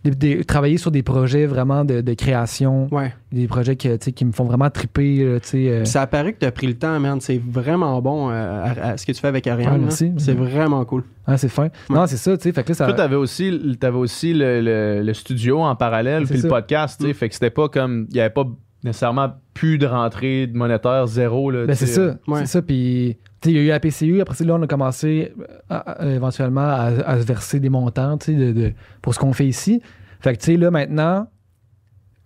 Des- 0.05 0.11
des- 0.13 0.45
travailler 0.45 0.79
sur 0.79 0.91
des 0.91 1.03
projets 1.03 1.47
vraiment 1.47 1.85
de, 1.85 2.01
de 2.01 2.15
création, 2.15 2.89
Ouais. 2.91 3.13
des 3.33 3.47
projets 3.47 3.77
que, 3.77 3.97
tu 3.97 4.13
qui 4.13 4.25
me 4.25 4.33
font 4.33 4.45
vraiment 4.45 4.71
triper. 4.71 5.39
tu 5.43 5.69
euh, 5.69 5.85
ça 5.85 6.03
a 6.03 6.07
paru 6.07 6.33
que 6.33 6.39
t'as 6.39 6.51
pris 6.51 6.67
le 6.67 6.75
temps, 6.75 6.99
man. 7.01 7.21
C'est 7.21 7.41
vraiment 7.45 8.01
bon 8.01 8.31
euh, 8.31 8.33
à- 8.65 8.91
à 8.93 8.97
ce 8.97 9.05
que 9.05 9.13
tu 9.13 9.21
fais 9.21 9.29
avec 9.29 9.47
Ariane. 9.47 9.85
Ouais. 9.85 9.91
C'est 10.17 10.33
vraiment 10.35 10.85
cool. 10.85 11.05
ah, 11.27 11.37
c'est 11.37 11.49
fin. 11.49 11.69
Non, 11.91 12.07
c'est 12.07 12.17
ça, 12.17 12.37
tu 12.37 12.45
sais. 12.45 12.53
Fait 12.53 12.63
que 12.65 12.71
là, 12.71 12.75
ça. 12.75 12.87
Toi, 12.87 12.95
t'avais 12.95 13.17
aussi, 13.17 13.77
t'avais 13.79 13.99
aussi 13.99 14.33
le, 14.33 14.61
le- 14.61 15.03
le 15.03 15.15
studio 15.15 15.61
en 15.61 15.77
parallèle, 15.77 16.25
puis 16.25 16.37
le 16.37 16.41
ça. 16.43 16.49
podcast, 16.49 16.99
tu 17.01 17.07
sais. 17.07 17.11
Mm. 17.13 17.15
Fait 17.15 17.29
que 17.29 17.35
c'était 17.35 17.51
pas 17.51 17.69
comme. 17.69 18.07
Il 18.11 18.17
y 18.17 18.21
avait 18.21 18.31
pas 18.31 18.45
nécessairement 18.83 19.29
plus 19.53 19.77
de 19.77 19.87
rentrée 19.87 20.47
de 20.47 20.57
monétaire, 20.57 21.07
zéro. 21.07 21.51
Là, 21.51 21.67
Ben, 21.67 21.75
tu 21.77 21.81
c'est 21.81 21.87
ça. 21.93 22.17
Ouais. 22.27 22.41
C'est 22.41 22.47
ça. 22.47 22.63
Puis, 22.63 23.17
tu 23.23 23.30
il 23.47 23.53
y 23.53 23.59
a 23.59 23.63
eu 23.63 23.69
la 23.69 23.81
PCU. 23.81 24.21
Après 24.21 24.45
là, 24.45 24.55
on 24.55 24.63
a 24.63 24.67
commencé 24.67 25.33
euh, 25.41 25.45
à- 25.71 25.93
à- 25.93 26.07
éventuellement 26.07 26.61
à, 26.61 26.85
à 27.07 27.21
se 27.21 27.25
verser 27.27 27.61
des 27.61 27.69
montants, 27.71 28.17
de, 28.17 28.53
de- 28.53 28.73
pour 29.03 29.15
ce 29.15 29.19
qu'on 29.19 29.33
fait 29.33 29.47
ici. 29.47 29.81
Fait 30.21 30.35
que, 30.35 30.41
tu 30.41 30.47
sais, 30.47 30.57
là, 30.57 30.71
maintenant, 30.71 31.29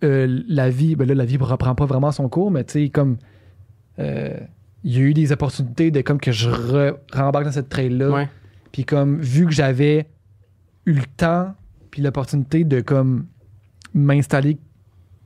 euh, 0.03 0.41
la 0.47 0.69
vie, 0.69 0.95
ben 0.95 1.07
là, 1.07 1.13
la 1.15 1.25
vie 1.25 1.37
reprend 1.37 1.73
pas 1.75 1.85
vraiment 1.85 2.11
son 2.11 2.27
cours, 2.29 2.51
mais 2.51 2.63
tu 2.63 2.73
sais, 2.83 2.89
comme. 2.89 3.17
euh, 3.99 4.35
il 4.83 4.93
y 4.93 4.97
a 4.97 5.01
eu 5.01 5.13
des 5.15 5.31
opportunités 5.31 5.89
de 5.89 6.01
comme 6.01 6.19
que 6.19 6.31
je 6.31 6.47
re- 6.49 6.95
rembarque 7.11 7.45
dans 7.45 7.51
cette 7.51 7.69
trail-là. 7.69 8.09
Puis 8.71 8.85
comme 8.85 9.19
vu 9.19 9.45
que 9.47 9.51
j'avais 9.51 10.07
eu 10.85 10.91
le 10.93 11.01
temps 11.17 11.55
puis 11.89 12.03
l'opportunité 12.03 12.63
de 12.65 12.81
comme 12.81 13.25
m'installer 13.95 14.57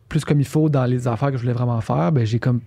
plus 0.07 0.23
comme 0.23 0.39
il 0.39 0.45
faut 0.45 0.69
dans 0.69 0.85
les 0.85 1.07
affaires 1.09 1.31
que 1.31 1.35
je 1.37 1.41
voulais 1.41 1.53
vraiment 1.53 1.81
faire, 1.81 2.11
ben 2.13 2.25
j'ai 2.25 2.39
comme 2.39 2.61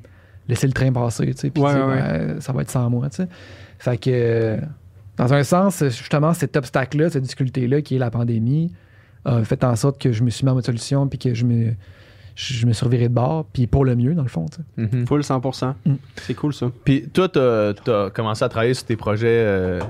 laissé 0.48 0.66
le 0.66 0.72
train 0.72 0.92
passer, 0.92 1.26
tu 1.26 1.32
sais. 1.36 1.50
Puis 1.50 1.62
Ouais, 1.62 1.72
ouais, 1.72 2.02
ben, 2.02 2.40
ça 2.40 2.52
va 2.52 2.62
être 2.62 2.70
sans 2.70 2.88
moi, 2.90 3.08
tu 3.10 3.16
sais. 3.16 3.28
Fait 3.78 3.98
que 3.98 4.58
dans 5.16 5.32
un 5.32 5.42
sens, 5.44 5.84
justement, 5.84 6.34
cet 6.34 6.56
obstacle-là, 6.56 7.10
cette 7.10 7.22
difficulté-là 7.22 7.82
qui 7.82 7.96
est 7.96 7.98
la 7.98 8.10
pandémie, 8.10 8.72
a 9.24 9.44
fait 9.44 9.62
en 9.64 9.76
sorte 9.76 10.00
que 10.00 10.12
je 10.12 10.24
me 10.24 10.30
suis 10.30 10.44
mis 10.44 10.50
en 10.50 10.54
mode 10.54 10.64
solution 10.64 11.06
puis 11.06 11.18
que 11.18 11.34
je 11.34 11.44
me 11.44 11.74
je 12.34 12.66
me 12.66 12.72
suis 12.72 12.84
reviré 12.84 13.08
de 13.08 13.14
bord, 13.14 13.44
puis 13.52 13.66
pour 13.66 13.84
le 13.84 13.94
mieux, 13.94 14.14
dans 14.14 14.22
le 14.22 14.28
fond. 14.28 14.46
tu 14.46 14.56
sais. 14.56 14.96
Mhm. 14.96 15.06
Full 15.06 15.20
100%. 15.20 15.74
Mm. 15.84 15.94
C'est 16.16 16.34
cool, 16.34 16.54
ça. 16.54 16.70
Puis 16.82 17.08
toi, 17.12 17.28
t'as 17.28 17.74
as 17.86 18.10
commencé 18.10 18.42
à 18.42 18.48
travailler 18.48 18.72
sur 18.72 18.86
tes 18.86 18.96
projets 18.96 19.44
euh, 19.46 19.80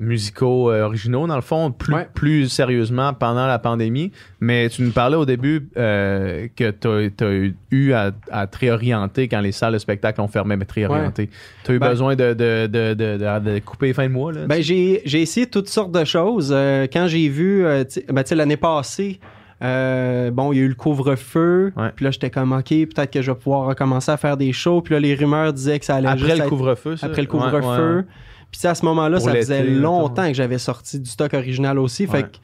musicaux 0.00 0.70
euh, 0.72 0.82
originaux, 0.82 1.26
dans 1.26 1.36
le 1.36 1.42
fond, 1.42 1.70
plus, 1.70 1.94
Ouais. 1.94 2.08
plus 2.14 2.48
sérieusement 2.48 3.12
pendant 3.12 3.46
la 3.46 3.58
pandémie. 3.58 4.10
Mais 4.40 4.68
tu 4.68 4.82
nous 4.82 4.90
parlais 4.90 5.16
au 5.16 5.26
début 5.26 5.68
euh, 5.76 6.48
que 6.56 6.70
tu 6.70 7.24
as, 7.24 7.50
eu 7.70 7.92
à, 7.92 8.10
à 8.32 8.46
te 8.46 8.58
réorienter 8.58 9.28
quand 9.28 9.40
les 9.40 9.52
salles 9.52 9.74
de 9.74 9.78
spectacle 9.78 10.20
ont 10.20 10.28
fermé, 10.28 10.56
mais 10.56 10.64
te 10.64 10.74
réorienter. 10.74 11.28
Tu 11.64 11.72
as 11.72 11.74
eu 11.74 11.78
Ben- 11.78 11.90
besoin 11.90 12.16
de, 12.16 12.32
de, 12.32 12.66
de, 12.66 12.94
de, 12.94 13.58
couper 13.60 13.92
fins 13.92 14.08
de 14.08 14.12
mois. 14.12 14.32
Là, 14.32 14.46
Ben, 14.46 14.62
j'ai, 14.62 15.02
j'ai 15.04 15.20
essayé 15.22 15.46
toutes 15.46 15.68
sortes 15.68 15.92
de 15.92 16.04
choses. 16.04 16.50
Euh, 16.52 16.86
quand 16.92 17.06
j'ai 17.06 17.28
vu, 17.28 17.62
ben, 18.08 18.24
l'année 18.32 18.56
passée, 18.56 19.20
euh, 19.62 20.30
bon, 20.30 20.52
il 20.52 20.56
y 20.58 20.60
a 20.62 20.64
eu 20.64 20.68
le 20.68 20.74
couvre-feu. 20.74 21.72
Ouais. 21.76 21.90
Puis 21.94 22.04
là, 22.06 22.10
j'étais 22.10 22.30
comme, 22.30 22.52
OK, 22.52 22.68
peut-être 22.68 23.10
que 23.12 23.20
je 23.20 23.30
vais 23.30 23.36
pouvoir 23.36 23.66
recommencer 23.66 24.10
à 24.10 24.16
faire 24.16 24.36
des 24.38 24.52
shows. 24.52 24.80
Puis 24.80 24.94
là, 24.94 25.00
les 25.00 25.14
rumeurs 25.14 25.52
disaient 25.52 25.78
que 25.78 25.84
ça 25.84 25.96
allait 25.96 26.08
Après 26.08 26.24
juste 26.30 26.42
le 26.42 26.48
couvre-feu, 26.48 26.94
après 27.02 27.08
le 27.08 27.16
Ouais, 27.20 27.26
couvre-feu. 27.26 27.96
ouais. 27.98 28.04
Puis 28.50 28.58
tu 28.58 28.60
sais, 28.60 28.68
à 28.68 28.74
ce 28.74 28.84
moment-là, 28.86 29.20
ça 29.20 29.32
faisait 29.32 29.62
longtemps 29.64 30.26
que 30.28 30.34
j'avais 30.34 30.58
sorti 30.58 30.98
du 31.00 31.08
stock 31.08 31.32
original 31.34 31.78
aussi. 31.78 32.04
Ouais. 32.06 32.10
Fait 32.10 32.22
que 32.24 32.36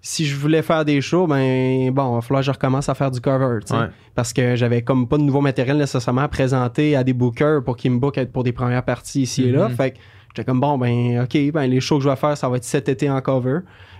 si 0.00 0.24
je 0.26 0.36
voulais 0.36 0.62
faire 0.62 0.84
des 0.84 1.00
shows, 1.00 1.26
ben 1.26 1.90
bon, 1.90 2.12
il 2.12 2.14
va 2.14 2.20
falloir 2.20 2.40
que 2.40 2.46
je 2.46 2.50
recommence 2.52 2.88
à 2.88 2.94
faire 2.94 3.10
du 3.10 3.20
cover, 3.20 3.58
tu 3.60 3.74
sais. 3.74 3.80
Ouais. 3.80 3.88
Parce 4.14 4.32
que 4.32 4.56
j'avais 4.56 4.82
comme 4.82 5.06
pas 5.08 5.18
de 5.18 5.22
nouveau 5.22 5.40
matériel 5.40 5.76
nécessairement 5.76 6.22
à 6.22 6.28
présenter 6.28 6.96
à 6.96 7.04
des 7.04 7.12
bookers 7.12 7.62
pour 7.64 7.76
qu'ils 7.76 7.90
me 7.90 7.98
bookent 7.98 8.24
pour 8.32 8.44
des 8.44 8.52
premières 8.52 8.84
parties 8.84 9.22
ici 9.22 9.44
et 9.44 9.52
là. 9.52 9.68
Mhm. 9.68 9.74
Fait 9.76 9.90
que 9.92 9.98
j'étais 10.34 10.44
comme 10.46 10.60
bon, 10.60 10.78
ben 10.78 11.22
ok, 11.24 11.52
ben 11.52 11.66
les 11.66 11.80
shows 11.80 11.98
que 11.98 12.04
je 12.04 12.08
vais 12.08 12.16
faire, 12.16 12.36
ça 12.36 12.48
va 12.48 12.56
être 12.56 12.64
cet 12.64 12.88
été 12.88 13.10
en 13.10 13.20
cover. 13.20 13.58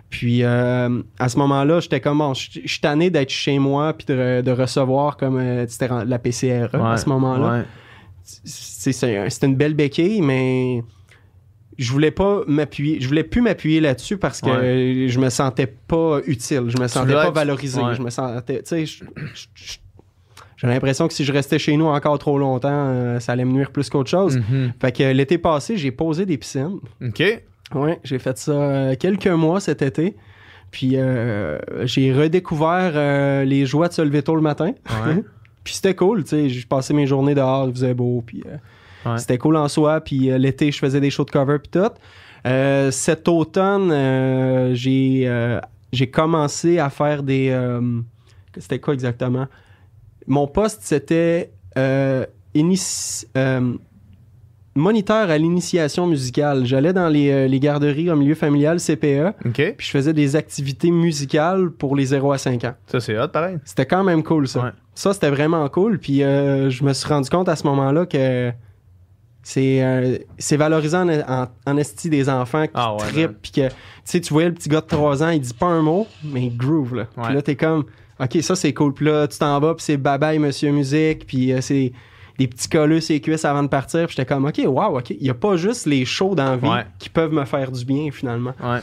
Puis 0.09 0.43
euh, 0.45 1.03
à 1.19 1.29
ce 1.29 1.37
moment-là, 1.37 1.81
j'étais 1.81 2.01
comme 2.01 2.19
bon, 2.19 2.33
je 2.33 2.61
suis 2.65 2.81
tanné 2.81 3.11
d'être 3.11 3.29
chez 3.29 3.59
moi 3.59 3.93
puis 3.93 4.07
de, 4.07 4.41
de 4.41 4.51
recevoir 4.53 5.17
comme 5.19 5.39
euh, 5.39 5.67
la 6.07 6.19
PCR 6.19 6.69
à 6.75 6.97
ce 6.97 7.09
moment-là 7.11 7.51
Ouais. 7.59 7.65
c'est 8.23 8.93
c'est- 8.93 9.29
c'est 9.31 9.47
une 9.47 9.57
belle 9.57 9.75
béquille, 9.75 10.23
mais 10.23 10.83
je 11.79 11.93
voulais 11.93 12.11
pas 12.11 12.43
m'appuyer, 12.47 13.01
je 13.01 13.07
voulais 13.09 13.23
plus 13.25 13.41
m'appuyer 13.41 13.81
là-dessus 13.81 14.17
parce 14.19 14.41
que 14.41 14.49
Ouais. 14.49 15.09
je 15.09 15.19
me 15.21 15.31
sentais 15.31 15.67
pas 15.69 16.19
utile, 16.27 16.65
je 16.69 16.81
me 16.81 16.89
sentais 16.89 17.13
pas 17.13 17.31
valorisé, 17.31 17.81
ouais. 17.81 17.95
je 17.95 18.03
me 18.03 18.11
sentais, 18.11 18.63
tu 18.63 18.87
sais, 18.87 19.05
j'ai 20.57 20.67
l'impression 20.67 21.07
que 21.07 21.15
si 21.15 21.25
je 21.25 21.33
restais 21.33 21.59
chez 21.61 21.77
nous 21.77 21.87
encore 21.87 22.19
trop 22.19 22.37
longtemps, 22.39 22.69
euh, 22.73 23.21
ça 23.21 23.33
allait 23.33 23.45
me 23.45 23.53
nuire 23.53 23.71
plus 23.71 23.89
qu'autre 23.91 24.11
chose. 24.11 24.39
Mhm. 24.39 24.73
Fait 24.81 24.91
que 24.91 25.05
l'été 25.13 25.39
passé, 25.39 25.77
j'ai 25.77 25.93
posé 25.93 26.27
des 26.27 26.37
piscines. 26.37 26.81
OK. 27.05 27.23
Ouais, 27.75 28.01
j'ai 28.03 28.19
fait 28.19 28.37
ça 28.39 28.53
euh, 28.53 28.95
quelques 28.99 29.29
mois 29.29 29.61
cet 29.61 29.83
été. 29.83 30.17
Puis 30.73 30.95
euh, 30.97 31.59
j'ai 31.85 32.13
redécouvert 32.13 33.45
les 33.45 33.67
joies 33.67 33.89
de 33.89 33.93
se 33.93 34.03
lever 34.03 34.23
tôt 34.23 34.35
le 34.35 34.43
matin. 34.43 34.73
Ouais. 35.07 35.23
Puis 35.65 35.75
c'était 35.75 35.95
cool, 35.95 36.25
tu 36.25 36.31
sais. 36.31 36.49
Je 36.49 36.67
passais 36.67 36.93
mes 36.95 37.07
journées 37.07 37.35
dehors, 37.35 37.69
il 37.69 37.75
faisait 37.75 37.95
beau, 37.95 38.23
puis 38.27 38.43
Ouais. 39.07 39.19
c'était 39.19 39.39
cool 39.39 39.57
en 39.57 39.69
soi. 39.69 40.01
Puis 40.01 40.31
euh, 40.31 40.39
l'été, 40.39 40.70
je 40.73 40.79
faisais 40.79 41.01
des 41.01 41.11
shows 41.11 41.25
de 41.25 41.31
cover, 41.31 41.59
puis 41.59 41.70
tout. 41.70 41.91
Euh, 42.47 42.91
cet 42.91 43.29
automne, 43.29 43.91
euh, 43.93 44.75
j'ai 44.75 45.29
j'ai 45.93 46.11
commencé 46.11 46.79
à 46.79 46.91
faire 46.91 47.23
des. 47.23 47.57
c'était 48.57 48.79
quoi 48.79 48.95
exactement? 48.95 49.47
Mon 50.27 50.47
poste, 50.47 50.81
c'était 50.83 51.51
moniteur 54.75 55.31
à 55.31 55.39
l'initiation 55.39 56.07
musicale. 56.07 56.65
J'allais 56.65 56.93
dans 56.93 57.09
les, 57.09 57.49
les 57.49 57.61
garderies 57.61 58.11
au 58.11 58.16
milieu 58.16 58.37
familial 58.37 58.79
CPE, 58.79 59.33
puis 59.53 59.75
je 59.79 59.91
faisais 59.91 60.12
des 60.12 60.37
activités 60.37 60.93
musicales 60.93 61.70
pour 61.70 61.97
les 61.97 62.07
0 62.07 62.31
à 62.33 62.39
5 62.39 62.62
ans. 62.65 62.75
Ça, 62.87 63.01
c'est 63.01 63.19
hot, 63.19 63.29
pareil. 63.29 63.59
C'était 63.65 63.87
quand 63.87 64.05
même 64.05 64.23
cool, 64.23 64.47
ça. 64.47 64.62
Ouais. 64.62 64.70
Ça, 64.95 65.12
c'était 65.15 65.31
vraiment 65.31 65.69
cool. 65.69 65.99
Puis 65.99 66.19
je 66.20 66.85
me 66.85 66.93
suis 66.93 67.09
rendu 67.09 67.29
compte 67.29 67.49
à 67.49 67.57
ce 67.57 67.66
moment-là 67.66 68.07
que 68.07 68.53
c'est 69.43 69.82
euh, 69.82 70.19
c'est 70.39 70.56
valorisant 70.56 71.09
en, 71.09 71.20
en, 71.43 71.47
en 71.66 71.77
esti 71.77 72.10
des 72.10 72.28
enfants 72.28 72.65
qui 72.66 72.73
Ah 72.74 72.94
ouais, 72.94 72.98
trippent. 73.09 73.31
man. 73.31 73.36
Puis 73.43 73.52
que, 73.52 73.69
tu 73.69 73.74
sais, 74.05 74.20
tu 74.20 74.32
voyais 74.32 74.48
le 74.48 74.55
petit 74.55 74.69
gars 74.69 74.81
de 74.81 74.86
3 74.86 75.23
ans, 75.23 75.31
il 75.31 75.40
dit 75.40 75.55
pas 75.55 75.66
un 75.66 75.82
mot, 75.82 76.06
mais 76.24 76.47
il 76.47 76.56
groove, 76.56 76.94
là. 76.97 77.06
Puis 77.23 77.35
là, 77.35 77.43
t'es 77.43 77.56
comme, 77.56 77.85
OK, 78.20 78.39
ça, 78.43 78.56
c'est 78.56 78.73
cool. 78.74 78.93
Puis 78.94 79.06
là, 79.06 79.27
tu 79.28 79.39
t'en 79.39 79.59
vas, 79.60 79.74
puis 79.74 79.85
c'est 79.85 79.97
bye-bye, 79.97 80.39
monsieur 80.39 80.70
musique. 80.73 81.27
Puis 81.27 81.52
euh, 81.52 81.60
c'est 81.60 81.93
des 82.39 82.47
petits 82.47 82.69
colleux 82.69 83.01
sur 83.01 83.15
les 83.15 83.20
cuisses 83.20 83.44
avant 83.44 83.62
de 83.62 83.69
partir. 83.69 84.06
Puis 84.06 84.16
j'étais 84.16 84.27
comme, 84.32 84.44
OK, 84.44 84.60
wow, 84.66 84.98
OK. 84.98 85.10
Il 85.10 85.27
y 85.27 85.31
a 85.31 85.35
pas 85.35 85.56
juste 85.56 85.86
les 85.86 86.05
shows 86.05 86.35
d'envie 86.35 86.69
Ouais. 86.69 86.85
qui 86.98 87.09
peuvent 87.09 87.32
me 87.32 87.44
faire 87.44 87.70
du 87.73 87.85
bien, 87.85 88.10
finalement. 88.12 88.55
Ouais. 88.62 88.81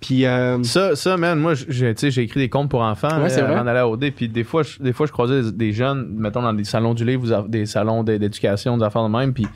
Puis, 0.00 0.24
euh, 0.26 0.62
Ça, 0.62 0.94
ça, 0.94 1.16
man, 1.16 1.38
moi, 1.40 1.54
j'ai, 1.54 1.92
tu 1.94 2.00
sais, 2.02 2.10
j'ai 2.12 2.22
écrit 2.22 2.38
des 2.40 2.48
contes 2.48 2.70
pour 2.70 2.82
enfants 2.82 3.08
Ouais, 3.20 3.28
vrai. 3.28 3.40
avant 3.40 3.64
d'aller 3.64 3.80
à 3.80 3.88
OD. 3.88 4.12
Puis 4.14 4.28
des 4.28 4.44
fois, 4.44 4.62
je, 4.62 4.80
des 4.80 4.92
fois, 4.92 5.06
je 5.06 5.12
croisais 5.12 5.42
des, 5.42 5.52
des 5.52 5.72
jeunes, 5.72 6.06
mettons, 6.16 6.42
dans 6.42 6.52
des 6.52 6.62
salons 6.64 6.94
du 6.94 7.04
livre, 7.04 7.48
des 7.48 7.66
salons 7.66 8.04
d'é- 8.04 8.18
d'éducation, 8.18 8.78
des 8.78 8.84
affaires 8.84 9.02
de 9.02 9.08
même. 9.16 9.34
Puis 9.34 9.46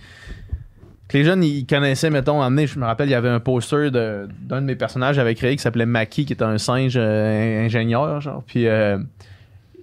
que 1.08 1.18
les 1.18 1.24
jeunes, 1.24 1.44
ils 1.44 1.64
connaissaient, 1.66 2.10
mettons, 2.10 2.42
emmené, 2.42 2.66
je 2.66 2.78
me 2.78 2.84
rappelle, 2.84 3.08
il 3.08 3.12
y 3.12 3.14
avait 3.14 3.28
un 3.28 3.38
poster 3.40 3.90
de, 3.90 4.26
d'un 4.40 4.60
de 4.62 4.66
mes 4.66 4.74
personnages 4.76 5.18
avec 5.18 5.36
créé 5.38 5.54
qui 5.54 5.62
s'appelait 5.62 5.86
Maki, 5.86 6.24
qui 6.24 6.32
était 6.32 6.42
un 6.42 6.58
singe 6.58 6.94
euh, 6.96 7.64
ingénieur, 7.64 8.20
genre. 8.20 8.42
Puis 8.46 8.66
euh, 8.66 8.98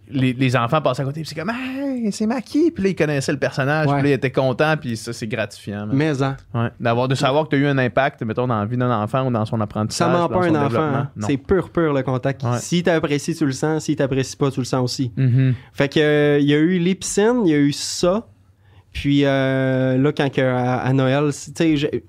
les, 0.09 0.33
les 0.33 0.55
enfants 0.55 0.81
passaient 0.81 1.01
à 1.01 1.05
côté, 1.05 1.21
puis 1.21 1.29
c'est 1.29 1.39
comme, 1.39 1.51
hey, 1.51 2.11
c'est 2.11 2.25
Maki. 2.25 2.71
Puis 2.71 2.83
là, 2.83 2.89
ils 2.89 2.95
connaissaient 2.95 3.31
le 3.31 3.37
personnage, 3.39 3.87
Ouais. 3.87 3.93
puis 3.95 4.03
là, 4.03 4.09
ils 4.09 4.13
étaient 4.13 4.31
contents, 4.31 4.75
puis 4.79 4.97
ça, 4.97 5.13
c'est 5.13 5.27
gratifiant. 5.27 5.87
mais 5.91 6.21
hein, 6.23 6.35
Ouais. 6.53 6.69
D'avoir, 6.79 7.07
de 7.07 7.15
savoir 7.15 7.45
que 7.45 7.49
tu 7.49 7.55
as 7.55 7.59
eu 7.59 7.67
un 7.67 7.77
impact, 7.77 8.21
mettons, 8.23 8.47
dans 8.47 8.59
la 8.59 8.65
vie 8.65 8.77
d'un 8.77 8.91
enfant 8.91 9.27
ou 9.27 9.31
dans 9.31 9.45
son 9.45 9.59
apprentissage. 9.61 10.07
Ça 10.11 10.13
ment 10.17 10.27
pas 10.27 10.45
un 10.45 10.55
enfant. 10.65 10.81
hein. 10.81 11.09
C'est 11.19 11.37
pur, 11.37 11.69
pur 11.69 11.93
le 11.93 12.01
contact. 12.03 12.43
Ouais. 12.43 12.57
Si 12.59 12.83
t'apprécies, 12.83 13.35
tu 13.35 13.45
le 13.45 13.51
sens. 13.51 13.85
Si 13.85 13.95
t'apprécies 13.95 14.35
pas, 14.37 14.51
tu 14.51 14.59
le 14.59 14.65
sens 14.65 14.81
aussi. 14.83 15.11
Mhm. 15.15 15.53
Fait 15.73 15.89
que 15.89 15.99
euh, 15.99 16.39
il 16.39 16.47
y 16.47 16.53
a 16.53 16.57
eu 16.57 16.79
les 16.79 16.95
piscines, 16.95 17.41
il 17.45 17.51
y 17.51 17.53
a 17.55 17.59
eu 17.59 17.71
ça. 17.71 18.27
Puis 18.91 19.21
euh, 19.25 19.97
là, 19.97 20.11
quand 20.11 20.31
que, 20.33 20.41
à, 20.41 20.77
à 20.79 20.93
Noël, 20.93 21.25
tu 21.31 21.51
sais, 21.55 21.77
j'ai- 21.77 22.03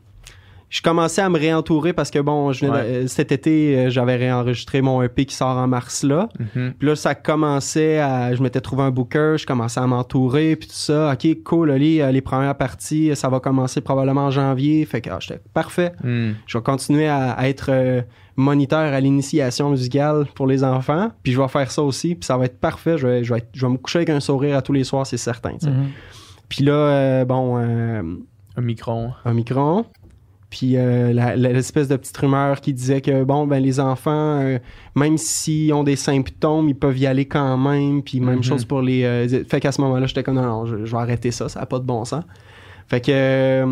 je 0.71 0.81
commençais 0.83 1.21
à 1.21 1.29
me 1.29 1.39
réentourer 1.39 1.93
parce 1.93 2.11
que 2.11 2.19
bon, 2.21 2.53
je 2.53 2.65
de- 2.65 3.07
cet 3.09 3.33
été, 3.33 3.77
euh, 3.77 3.91
j'avais 3.91 4.17
réenregistré 4.17 4.81
mon 4.83 5.03
EP 5.03 5.27
qui 5.27 5.35
sort 5.35 5.57
en 5.59 5.67
mars 5.67 6.05
là. 6.05 6.29
Mhm. 6.39 6.75
Puis 6.79 6.89
là, 6.89 6.97
ça 6.97 7.15
commençait 7.17 7.99
à. 7.99 8.35
Je 8.35 8.43
m'étais 8.43 8.61
trouvé 8.61 8.85
un 8.85 8.91
booker, 8.91 9.35
je 9.37 9.45
commençais 9.47 9.81
à 9.81 9.87
m'entourer, 9.87 10.57
puis 10.57 10.69
tout 10.69 10.75
ça. 10.75 11.13
Ok, 11.13 11.43
cool, 11.45 11.71
Ali, 11.73 12.01
euh, 12.01 12.11
les 12.13 12.21
premières 12.23 12.57
parties, 12.57 13.11
ça 13.15 13.29
va 13.29 13.41
commencer 13.41 13.81
probablement 13.81 14.27
en 14.27 14.31
janvier. 14.31 14.85
Fait 14.87 15.01
que 15.01 15.11
ah, 15.11 15.19
j'étais 15.21 15.41
parfait 15.53 15.93
Mhm. 16.05 16.37
je 16.47 16.57
vais 16.59 16.63
continuer 16.65 17.09
à, 17.09 17.33
à 17.33 17.49
être 17.49 17.67
euh, 17.71 18.01
moniteur 18.37 18.79
à 18.95 19.01
l'initiation 19.01 19.71
musicale 19.71 20.27
pour 20.35 20.47
les 20.47 20.63
enfants, 20.65 21.11
puis 21.23 21.33
je 21.33 21.41
vais 21.41 21.49
faire 21.49 21.71
ça 21.71 21.83
aussi, 21.83 22.15
puis 22.15 22.25
ça 22.25 22.37
va 22.39 22.45
être 22.47 22.59
parfait. 22.61 22.97
Je 22.97 23.07
vais, 23.07 23.25
je 23.25 23.33
vais, 23.35 23.41
être- 23.41 23.51
je 23.53 23.67
vais 23.67 23.73
me 23.73 23.77
coucher 23.77 23.99
avec 23.99 24.11
un 24.11 24.21
sourire 24.21 24.57
à 24.57 24.63
tous 24.63 24.73
les 24.73 24.85
soirs, 24.85 25.05
c'est 25.07 25.17
certain. 25.17 25.55
Mhm. 25.63 25.89
Puis 26.49 26.65
là, 26.65 26.73
euh, 26.73 27.25
bon, 27.25 27.59
euh, 27.59 28.03
Un 28.57 28.61
micron. 28.63 29.13
un 29.25 29.35
micron, 29.35 29.85
puis 30.51 30.77
euh, 30.77 31.13
l'espèce 31.37 31.87
de 31.89 31.95
petite 31.97 32.17
rumeur 32.17 32.61
qui 32.61 32.73
disait 32.75 33.01
que, 33.01 33.23
bon, 33.23 33.47
ben 33.47 33.63
les 33.63 33.79
enfants, 33.79 34.41
euh, 34.41 34.59
même 34.97 35.17
s'ils 35.17 35.73
ont 35.73 35.85
des 35.85 35.95
symptômes, 35.97 36.69
ils 36.69 36.75
peuvent 36.75 36.99
y 36.99 37.07
aller 37.07 37.25
quand 37.27 37.57
même, 37.57 38.03
puis 38.03 38.19
même 38.21 38.37
Mhm. 38.39 38.43
chose 38.43 38.65
pour 38.65 38.83
les... 38.83 39.05
euh, 39.05 39.45
fait 39.49 39.61
qu'à 39.61 39.71
ce 39.71 39.81
moment-là, 39.83 40.07
j'étais 40.07 40.25
comme, 40.25 40.35
non, 40.35 40.43
non, 40.43 40.67
je, 40.67 40.85
je 40.85 40.91
vais 40.91 40.99
arrêter 41.01 41.31
ça, 41.31 41.49
ça 41.49 41.61
n'a 41.61 41.67
pas 41.67 41.79
de 41.79 41.85
bon 41.85 42.05
sens. 42.05 42.25
Fait 42.89 43.01
que 43.01 43.65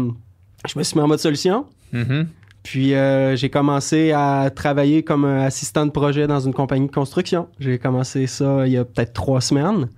je 0.69 0.79
me 0.79 0.83
suis 0.85 0.97
mis 0.97 1.03
en 1.03 1.09
mode 1.09 1.19
solution. 1.19 1.67
Mhm. 1.93 2.29
Puis 2.63 2.93
j'ai 3.35 3.49
commencé 3.51 4.13
à 4.13 4.51
travailler 4.55 5.03
comme 5.03 5.25
assistant 5.25 5.87
de 5.87 5.91
projet 5.91 6.27
dans 6.27 6.41
une 6.41 6.53
compagnie 6.53 6.87
de 6.87 6.93
construction. 6.95 7.49
J'ai 7.59 7.79
commencé 7.79 8.27
ça 8.27 8.67
il 8.67 8.73
y 8.73 8.77
a 8.77 8.85
peut-être 8.85 9.15
trois 9.15 9.41
semaines. 9.41 9.89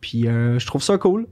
Puis 0.00 0.22
je 0.24 0.66
trouve 0.66 0.82
ça 0.82 0.98
cool. 0.98 1.26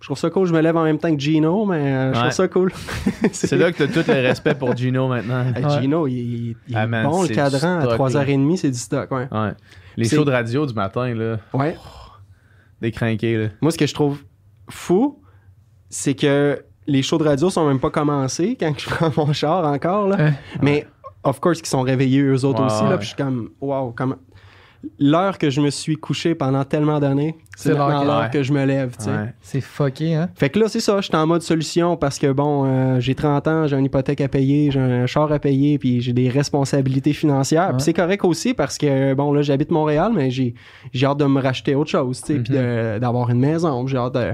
Je 0.00 0.06
trouve 0.06 0.16
ça 0.18 0.30
cool. 0.30 0.46
Je 0.46 0.52
me 0.54 0.60
lève 0.60 0.76
en 0.76 0.84
même 0.84 0.98
temps 0.98 1.14
que 1.14 1.20
Gino, 1.20 1.66
mais 1.66 1.76
euh, 1.76 2.12
je 2.12 2.16
Ouais. 2.18 2.22
trouve 2.24 2.32
ça 2.32 2.48
cool. 2.48 2.72
C'est 3.32 3.56
là 3.56 3.70
que 3.70 3.76
tu 3.76 3.82
as 3.82 3.88
tout 3.88 4.08
le 4.10 4.14
respect 4.26 4.54
pour 4.54 4.74
Gino 4.76 5.08
maintenant. 5.08 5.44
Ouais. 5.52 5.80
Gino, 5.80 6.06
il, 6.06 6.56
Ah, 6.74 6.84
est 6.84 6.86
man, 6.86 7.06
bon, 7.06 7.22
le 7.22 7.28
cadran. 7.28 7.78
À 7.78 7.82
stock, 7.82 7.98
3h30, 7.98 8.56
c'est 8.56 8.70
du 8.70 8.78
stock. 8.78 9.10
Ouais. 9.10 9.28
Les 9.96 10.08
shows 10.08 10.24
de 10.24 10.30
radio 10.30 10.64
du 10.64 10.72
matin, 10.74 11.14
là, 11.14 11.36
ouais. 11.52 11.76
des 12.80 12.90
crinqués, 12.92 13.36
là. 13.36 13.48
Moi, 13.60 13.70
ce 13.72 13.78
que 13.78 13.86
je 13.86 13.92
trouve 13.94 14.22
fou, 14.70 15.20
c'est 15.90 16.14
que 16.14 16.62
les 16.86 17.02
shows 17.02 17.18
de 17.18 17.24
radio 17.24 17.50
sont 17.50 17.66
même 17.68 17.78
pas 17.80 17.90
commencés 17.90 18.56
quand 18.58 18.72
je 18.78 18.86
prends 18.90 19.12
mon 19.16 19.32
char 19.34 19.64
encore. 19.66 20.08
Là. 20.08 20.30
Mais, 20.62 20.86
of 21.24 21.40
course, 21.40 21.58
qu'ils 21.58 21.68
sont 21.68 21.82
réveillés 21.82 22.20
eux 22.22 22.44
autres 22.46 22.64
aussi. 22.64 22.82
Là, 22.84 22.96
puis 22.96 23.02
je 23.08 23.14
suis 23.14 23.16
comme, 23.22 23.50
wow, 23.60 23.92
comment. 23.94 24.16
L'heure 24.98 25.36
que 25.36 25.50
je 25.50 25.60
me 25.60 25.68
suis 25.68 25.96
couché 25.96 26.34
pendant 26.34 26.64
tellement 26.64 27.00
d'années, 27.00 27.36
c'est 27.54 27.74
l'heure 27.74 28.00
que- 28.00 28.06
l'heure 28.06 28.20
ouais. 28.22 28.30
que 28.32 28.42
je 28.42 28.50
me 28.52 28.64
lève. 28.64 28.96
Ouais. 29.06 29.34
C'est 29.42 29.60
fucké, 29.60 30.14
hein? 30.14 30.30
Fait 30.34 30.48
que 30.48 30.58
là, 30.58 30.68
c'est 30.68 30.80
ça, 30.80 30.96
je 31.02 31.06
suis 31.08 31.14
en 31.16 31.26
mode 31.26 31.42
solution 31.42 31.98
parce 31.98 32.18
que 32.18 32.32
bon, 32.32 32.64
euh, 32.64 32.98
j'ai 32.98 33.14
30 33.14 33.46
ans, 33.46 33.66
j'ai 33.66 33.76
une 33.76 33.84
hypothèque 33.84 34.22
à 34.22 34.28
payer, 34.28 34.70
j'ai 34.70 34.80
un 34.80 35.04
char 35.04 35.30
à 35.32 35.38
payer, 35.38 35.78
puis 35.78 36.00
j'ai 36.00 36.14
des 36.14 36.30
responsabilités 36.30 37.12
financières. 37.12 37.68
Ouais. 37.68 37.72
Puis 37.74 37.82
c'est 37.82 37.92
correct 37.92 38.24
aussi 38.24 38.54
parce 38.54 38.78
que 38.78 39.12
bon, 39.12 39.34
là, 39.34 39.42
j'habite 39.42 39.70
Montréal, 39.70 40.12
mais 40.14 40.30
j'ai 40.30 40.54
hâte 41.04 41.18
de 41.18 41.26
me 41.26 41.42
racheter 41.42 41.74
autre 41.74 41.90
chose, 41.90 42.22
tu 42.22 42.34
sais, 42.36 42.40
puis 42.40 42.54
de- 42.54 42.98
d'avoir 42.98 43.28
une 43.28 43.40
maison. 43.40 43.86
J'ai 43.86 43.98
hâte 43.98 44.14
de. 44.14 44.32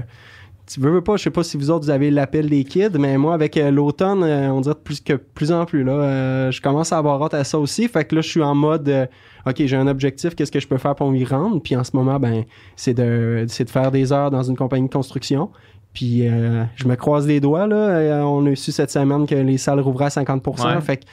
Tu 0.69 0.81
veux, 0.81 0.91
veux 0.91 1.01
pas, 1.01 1.15
je 1.15 1.23
sais 1.23 1.29
pas 1.29 1.43
si 1.43 1.55
vous 1.55 1.69
autres 1.71 1.85
vous 1.85 1.91
avez 1.91 2.11
l'appel 2.11 2.49
des 2.49 2.65
kids, 2.65 2.89
mais 2.99 3.17
moi 3.17 3.33
avec 3.33 3.55
euh, 3.55 3.71
l'automne, 3.71 4.21
euh, 4.21 4.49
on 4.51 4.59
dirait 4.59 4.75
plus 4.83 4.99
que 4.99 5.13
plus 5.13 5.49
en 5.53 5.65
plus 5.65 5.83
là, 5.85 5.93
euh, 5.93 6.51
je 6.51 6.61
commence 6.61 6.91
à 6.91 6.97
avoir 6.97 7.23
hâte 7.23 7.33
à 7.35 7.45
ça 7.45 7.57
aussi. 7.57 7.87
Fait 7.87 8.03
que 8.03 8.15
là, 8.15 8.19
je 8.21 8.27
suis 8.29 8.41
en 8.43 8.53
mode, 8.53 9.07
ok, 9.47 9.65
j'ai 9.65 9.75
un 9.75 9.87
objectif, 9.87 10.35
qu'est-ce 10.35 10.51
que 10.51 10.59
je 10.59 10.67
peux 10.67 10.77
faire 10.77 10.95
pour 10.95 11.09
m'y 11.11 11.23
rendre? 11.25 11.61
Puis 11.61 11.75
en 11.75 11.83
ce 11.83 11.95
moment, 11.95 12.19
ben, 12.19 12.43
c'est 12.75 12.93
de, 12.93 13.45
c'est 13.47 13.65
de 13.65 13.69
faire 13.69 13.91
des 13.91 14.11
heures 14.11 14.31
dans 14.31 14.43
une 14.43 14.55
compagnie 14.55 14.87
de 14.87 14.93
construction. 14.93 15.49
Puis 15.93 16.27
euh, 16.27 16.63
je 16.75 16.87
me 16.87 16.95
croise 16.95 17.25
les 17.27 17.39
doigts 17.39 17.65
là. 17.65 17.75
Euh, 17.75 18.21
on 18.21 18.45
a 18.45 18.55
su 18.55 18.71
cette 18.71 18.91
semaine 18.91 19.25
que 19.25 19.35
les 19.35 19.57
salles 19.57 19.79
rouvraient 19.79 20.05
à 20.05 20.09
50%. 20.09 20.75
Ouais. 20.75 20.81
Fait 20.81 20.97
que, 20.97 21.05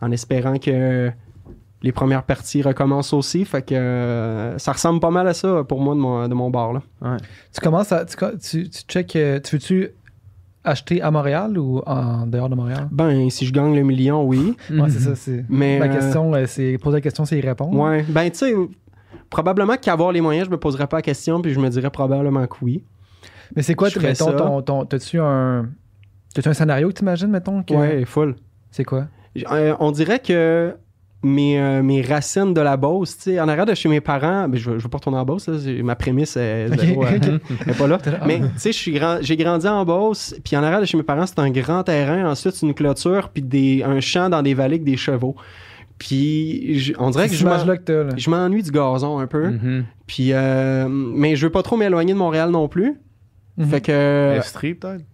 en 0.00 0.12
espérant 0.12 0.58
que 0.58 1.10
les 1.82 1.92
premières 1.92 2.22
parties 2.24 2.62
recommencent 2.62 3.12
aussi. 3.12 3.44
Fait 3.44 3.62
que 3.62 3.74
euh, 3.74 4.58
ça 4.58 4.72
ressemble 4.72 5.00
pas 5.00 5.10
mal 5.10 5.26
à 5.26 5.34
ça 5.34 5.64
pour 5.64 5.80
moi 5.80 5.94
de 5.94 6.00
mon, 6.00 6.28
de 6.28 6.34
mon 6.34 6.50
bar 6.50 6.72
là. 6.72 7.16
Tu 7.52 7.60
commences 7.60 7.90
à. 7.90 8.04
Tu, 8.04 8.16
tu, 8.38 8.70
tu 8.70 8.82
check. 8.86 9.08
Tu 9.08 9.18
veux-tu 9.18 9.90
acheter 10.68 11.02
à 11.02 11.10
Montréal 11.10 11.58
ou 11.58 11.82
en 11.86 12.26
dehors 12.26 12.48
de 12.48 12.54
Montréal? 12.54 12.88
Ben, 12.90 13.28
si 13.30 13.46
je 13.46 13.52
gagne 13.52 13.74
le 13.74 13.82
million, 13.82 14.24
oui. 14.24 14.56
Ouais, 14.70 14.88
c'est 14.88 15.00
ça. 15.00 15.14
C'est... 15.14 15.44
Mais 15.48 15.78
Ma 15.78 15.86
euh, 15.86 15.92
question, 15.92 16.34
euh, 16.34 16.46
c'est. 16.46 16.78
Poser 16.78 16.96
la 16.96 17.00
question, 17.00 17.24
c'est 17.24 17.38
y 17.38 17.40
répondre. 17.40 17.78
Ouais, 17.78 18.04
ben 18.08 18.30
tu 18.30 18.38
sais, 18.38 18.54
probablement 19.30 19.76
qu'avoir 19.76 20.12
les 20.12 20.20
moyens, 20.20 20.46
je 20.46 20.50
me 20.50 20.58
poserais 20.58 20.86
pas 20.86 20.98
la 20.98 21.02
question, 21.02 21.40
puis 21.42 21.52
je 21.52 21.60
me 21.60 21.68
dirais 21.68 21.90
probablement 21.90 22.46
que 22.46 22.56
oui. 22.62 22.84
Mais 23.56 23.62
c'est 23.62 23.74
quoi, 23.74 23.88
mettons, 24.00 24.32
ton, 24.32 24.62
ton, 24.62 24.84
t'as-tu 24.84 25.18
un. 25.20 25.68
T'as-tu 26.34 26.48
un 26.48 26.54
scénario 26.54 26.88
que 26.88 26.94
t'imagines, 26.94 27.30
mettons? 27.30 27.62
Que... 27.62 27.74
Ouais, 27.74 28.04
full. 28.04 28.36
C'est 28.70 28.84
quoi? 28.84 29.08
Euh, 29.50 29.74
on 29.80 29.90
dirait 29.90 30.18
que 30.18 30.74
mes, 31.24 31.60
euh, 31.60 31.82
mes 31.82 32.00
racines 32.02 32.54
de 32.54 32.60
la 32.60 32.76
Beauce, 32.76 33.16
tu 33.16 33.22
sais, 33.24 33.40
en 33.40 33.48
arrière 33.48 33.66
de 33.66 33.74
chez 33.74 33.88
mes 33.88 34.00
parents, 34.00 34.48
ben, 34.48 34.56
je, 34.58 34.70
veux- 34.70 34.78
je 34.78 34.84
veux 34.84 34.88
pas 34.88 34.98
retourner 34.98 35.18
en 35.18 35.24
Beauce, 35.24 35.48
là, 35.48 35.54
ma 35.82 35.96
prémisse 35.96 36.36
est, 36.36 36.68
Ok, 36.72 36.78
zéro, 36.80 37.04
euh, 37.04 37.38
pas 37.78 37.86
là. 37.88 37.98
Mais 38.26 38.38
tu 38.40 38.46
sais, 38.58 38.72
je 38.72 38.76
suis 38.78 38.92
grand- 38.92 39.18
j'ai 39.20 39.36
grandi 39.36 39.66
en 39.66 39.84
Beauce, 39.84 40.34
puis 40.44 40.56
en 40.56 40.62
arrière 40.62 40.80
de 40.80 40.86
chez 40.86 40.96
mes 40.96 41.02
parents, 41.02 41.26
c'est 41.26 41.38
un 41.40 41.50
grand 41.50 41.82
terrain, 41.82 42.30
ensuite 42.30 42.54
c'est 42.54 42.66
une 42.66 42.74
clôture, 42.74 43.30
puis 43.32 43.42
des, 43.42 43.82
un 43.84 43.98
champ 44.00 44.28
dans 44.28 44.42
des 44.42 44.54
vallées 44.54 44.74
avec 44.76 44.84
des 44.84 44.96
chevaux. 44.96 45.34
Puis 45.98 46.94
on 46.98 47.10
dirait 47.10 47.28
que 47.28 47.34
je 48.16 48.30
m'ennuie 48.30 48.62
du 48.62 48.70
gazon 48.70 49.18
un 49.18 49.26
peu. 49.26 49.48
Mhm. 49.50 49.84
Puis, 50.06 50.32
euh, 50.32 50.86
mais 50.88 51.34
je 51.34 51.46
veux 51.46 51.50
pas 51.52 51.62
trop 51.62 51.76
m'éloigner 51.76 52.12
de 52.12 52.18
Montréal 52.18 52.50
non 52.50 52.68
plus. 52.68 52.94
Mhm. 53.56 53.66
Fait 53.66 53.80
que 53.80 54.36
Estrie, 54.38 54.74
peut-être? 54.74 55.04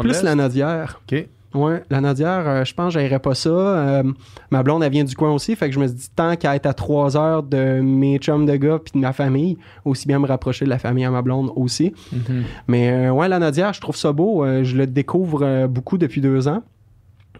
plus 0.00 0.22
la 0.24 0.34
Nodière. 0.34 1.00
OK. 1.08 1.26
Ouais, 1.54 1.82
la 1.90 2.00
Nodière, 2.00 2.44
euh, 2.48 2.64
je 2.64 2.72
pense 2.74 2.94
que 2.94 3.00
j'aimerais 3.00 3.18
pas 3.18 3.34
ça. 3.34 3.50
Euh, 3.50 4.02
ma 4.50 4.62
blonde, 4.62 4.82
elle 4.82 4.90
vient 4.92 5.04
du 5.04 5.14
coin 5.14 5.30
aussi. 5.32 5.54
Fait 5.54 5.68
que 5.68 5.74
je 5.74 5.80
me 5.80 5.86
suis 5.86 5.96
dit, 5.96 6.08
tant 6.16 6.34
qu'à 6.36 6.56
être 6.56 6.66
à 6.66 6.72
trois 6.74 7.16
heures 7.16 7.42
de 7.42 7.80
mes 7.80 8.18
chums 8.18 8.46
de 8.46 8.56
gars 8.56 8.78
puis 8.82 8.92
de 8.94 8.98
ma 8.98 9.12
famille, 9.12 9.58
aussi 9.84 10.06
bien 10.08 10.18
me 10.18 10.26
rapprocher 10.26 10.64
de 10.64 10.70
la 10.70 10.78
famille 10.78 11.04
à 11.04 11.10
ma 11.10 11.20
blonde 11.22 11.50
aussi. 11.56 11.92
Mhm. 12.12 12.44
Mais 12.68 12.90
euh, 12.90 13.10
ouais, 13.12 13.28
la 13.28 13.38
Nodière, 13.38 13.72
je 13.74 13.80
trouve 13.80 13.96
ça 13.96 14.12
beau. 14.12 14.44
Je 14.62 14.76
le 14.76 14.86
découvre 14.86 15.66
beaucoup 15.66 15.98
depuis 15.98 16.20
deux 16.20 16.48
ans. 16.48 16.62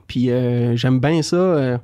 Puis 0.07 0.31
euh, 0.31 0.77
j'aime 0.77 1.01
bien 1.01 1.23
ça. 1.23 1.79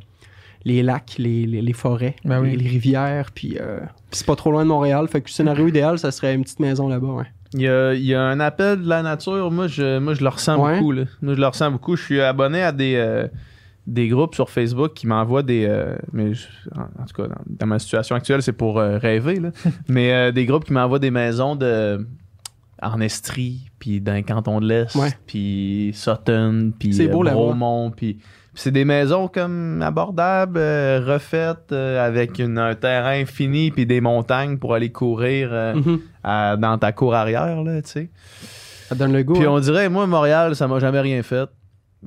les 0.64 0.82
lacs, 0.82 1.14
les, 1.18 1.46
les- 1.46 1.62
les 1.62 1.72
forêts, 1.72 2.16
Ben 2.26 2.40
oui. 2.40 2.50
les, 2.50 2.56
les 2.56 2.68
rivières. 2.68 3.30
Puis 3.34 3.56
euh, 3.58 3.78
puis 4.10 4.18
c'est 4.18 4.26
pas 4.26 4.36
trop 4.36 4.50
loin 4.50 4.64
de 4.64 4.68
Montréal. 4.68 5.06
Fait 5.08 5.20
que 5.22 5.28
le 5.28 5.32
scénario 5.32 5.66
idéal, 5.66 5.98
ça 5.98 6.10
serait 6.10 6.34
une 6.34 6.42
petite 6.42 6.60
maison 6.60 6.88
là-bas. 6.88 7.06
Ouais. 7.08 7.24
Il 7.54 7.62
y, 7.62 7.68
a, 7.68 7.94
il 7.94 8.04
y 8.04 8.14
a 8.14 8.22
un 8.22 8.40
appel 8.40 8.82
de 8.82 8.88
la 8.88 9.02
nature. 9.02 9.50
Moi, 9.50 9.68
je, 9.68 9.98
moi, 9.98 10.14
je 10.14 10.22
le 10.22 10.28
ressens 10.28 10.62
Ouais. 10.62 10.74
beaucoup. 10.78 10.92
Là. 10.92 11.04
Moi, 11.22 11.34
je 11.34 11.40
le 11.40 11.46
ressens 11.46 11.70
beaucoup. 11.70 11.96
Je 11.96 12.02
suis 12.04 12.20
abonné 12.20 12.62
à 12.62 12.72
des, 12.72 12.94
euh, 12.96 13.26
des 13.86 14.08
groupes 14.08 14.34
sur 14.34 14.50
Facebook 14.50 14.92
qui 14.94 15.06
m'envoient 15.06 15.42
des. 15.42 15.64
euh, 15.66 15.96
mais 16.12 16.34
je- 16.34 16.46
en, 16.74 16.82
en 17.02 17.06
tout 17.06 17.22
cas, 17.22 17.28
dans, 17.28 17.40
dans 17.46 17.66
ma 17.66 17.78
situation 17.78 18.16
actuelle, 18.16 18.42
c'est 18.42 18.52
pour 18.52 18.78
euh, 18.78 18.98
rêver. 18.98 19.40
Là. 19.40 19.50
mais 19.88 20.30
des 20.32 20.44
groupes 20.44 20.64
qui 20.64 20.72
m'envoient 20.74 20.98
des 20.98 21.10
maisons 21.10 21.56
de. 21.56 22.06
En 22.80 23.00
Estrie, 23.00 23.70
puis 23.80 24.00
dans 24.00 24.14
le 24.14 24.22
canton 24.22 24.60
de 24.60 24.68
l'Est, 24.68 24.96
puis 25.26 25.90
Sutton, 25.94 26.70
puis 26.78 26.94
C'est 26.94 27.08
beau, 27.08 27.24
là-bas. 27.24 27.34
Bromont, 27.36 27.90
puis 27.90 28.14
puis 28.14 28.22
c'est 28.58 28.70
des 28.72 28.84
maisons 28.84 29.28
comme 29.28 29.80
abordables, 29.82 30.58
euh, 30.58 31.00
refaites, 31.06 31.72
euh, 31.72 32.04
avec 32.04 32.38
une- 32.38 32.58
un 32.58 32.74
terrain 32.74 33.24
fini, 33.24 33.70
puis 33.70 33.86
des 33.86 34.00
montagnes 34.00 34.58
pour 34.58 34.74
aller 34.74 34.90
courir 34.90 35.50
euh, 35.52 35.74
Mhm. 35.74 36.00
à- 36.24 36.56
dans 36.56 36.76
ta 36.78 36.92
cour 36.92 37.14
arrière, 37.14 37.62
là, 37.62 37.80
tu 37.82 37.88
sais. 37.90 38.10
Ça 38.88 38.94
donne 38.94 39.12
le 39.12 39.22
goût. 39.22 39.34
Puis 39.34 39.44
hein. 39.46 39.50
on 39.50 39.60
dirait, 39.60 39.88
moi, 39.88 40.06
Montréal, 40.06 40.56
ça 40.56 40.66
m'a 40.66 40.78
jamais 40.78 41.00
rien 41.00 41.22
fait. 41.22 41.48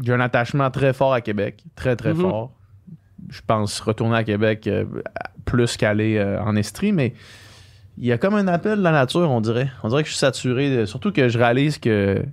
J'ai 0.02 0.14
un 0.14 0.20
attachement 0.20 0.70
très 0.72 0.94
fort 0.94 1.14
à 1.14 1.22
Québec, 1.22 1.64
très, 1.76 1.96
très 1.96 2.14
Mhm. 2.14 2.22
fort. 2.22 2.52
Je 3.30 3.42
pense 3.46 3.80
retourner 3.80 4.18
à 4.18 4.24
Québec 4.24 4.70
plus 5.46 5.78
qu'aller 5.78 6.22
en 6.44 6.56
Estrie, 6.56 6.92
mais 6.92 7.14
il 7.98 8.06
y 8.06 8.12
a 8.12 8.18
comme 8.18 8.34
un 8.36 8.48
appel 8.48 8.80
de 8.80 8.84
la 8.84 8.92
nature, 8.92 9.30
on 9.30 9.42
dirait. 9.42 9.70
On 9.84 9.90
dirait 9.90 10.02
que 10.04 10.08
je 10.10 10.14
suis 10.14 10.20
saturé, 10.20 10.76
de- 10.76 10.86
surtout 10.86 11.12
que 11.12 11.30
je 11.30 11.38
réalise 11.38 11.78
que 11.78 12.24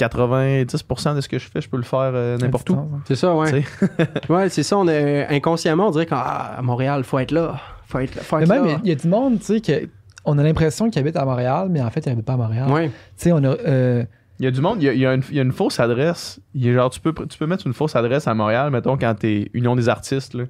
90% 0.00 1.14
de 1.16 1.20
ce 1.20 1.28
que 1.28 1.38
je 1.38 1.48
fais, 1.48 1.60
je 1.60 1.68
peux 1.68 1.76
le 1.76 1.82
faire 1.82 2.10
euh, 2.14 2.36
n'importe 2.38 2.70
où. 2.70 2.78
C'est 3.06 3.14
ça, 3.16 3.34
ouais. 3.34 3.64
Ouais, 4.28 4.48
c'est 4.48 4.62
ça. 4.62 4.76
On 4.78 4.88
est, 4.88 5.26
inconsciemment, 5.34 5.88
on 5.88 5.90
dirait 5.90 6.06
qu'à 6.06 6.58
Montréal, 6.62 7.04
faut 7.04 7.18
être 7.18 7.30
là. 7.30 7.60
Faut 7.86 7.98
être 8.00 8.14
là. 8.16 8.22
Faut 8.22 8.36
Mais 8.38 8.42
être 8.44 8.48
même, 8.50 8.66
là. 8.66 8.80
il 8.82 8.88
y 8.88 8.92
a 8.92 8.96
du 8.96 9.08
monde, 9.08 9.38
tu 9.38 9.44
sais, 9.46 9.60
que 9.60 9.88
on 10.24 10.38
a 10.38 10.42
l'impression 10.42 10.88
qu'ils 10.90 11.00
habitent 11.00 11.16
à 11.16 11.24
Montréal, 11.24 11.68
mais 11.70 11.80
en 11.82 11.90
fait, 11.90 12.06
ils 12.06 12.10
habitent 12.10 12.24
pas 12.24 12.32
à 12.32 12.36
Montréal. 12.38 12.70
Ouais. 12.70 12.88
Tu 12.88 12.92
sais, 13.16 13.32
on 13.32 13.38
a. 13.44 13.48
euh, 13.48 14.04
Il 14.40 14.44
y 14.44 14.48
a 14.48 14.50
du 14.50 14.60
monde, 14.60 14.78
il 14.82 14.86
y 14.86 14.88
a, 14.88 14.92
il 14.94 14.98
y 15.00 15.06
a 15.06 15.12
une, 15.14 15.22
il 15.30 15.36
y 15.36 15.38
a 15.38 15.42
une 15.42 15.52
fausse 15.52 15.78
adresse. 15.78 16.40
Il 16.54 16.64
y 16.64 16.70
a 16.70 16.72
genre, 16.72 16.90
tu 16.90 16.98
peux, 17.00 17.12
tu 17.28 17.38
peux 17.38 17.46
mettre 17.46 17.66
une 17.66 17.74
fausse 17.74 17.94
adresse 17.94 18.26
à 18.26 18.34
Montréal, 18.34 18.70
mettons, 18.70 18.96
quand 18.96 19.14
t'es 19.14 19.50
Union 19.52 19.76
des 19.76 19.88
artistes. 19.88 20.34
Là. 20.34 20.44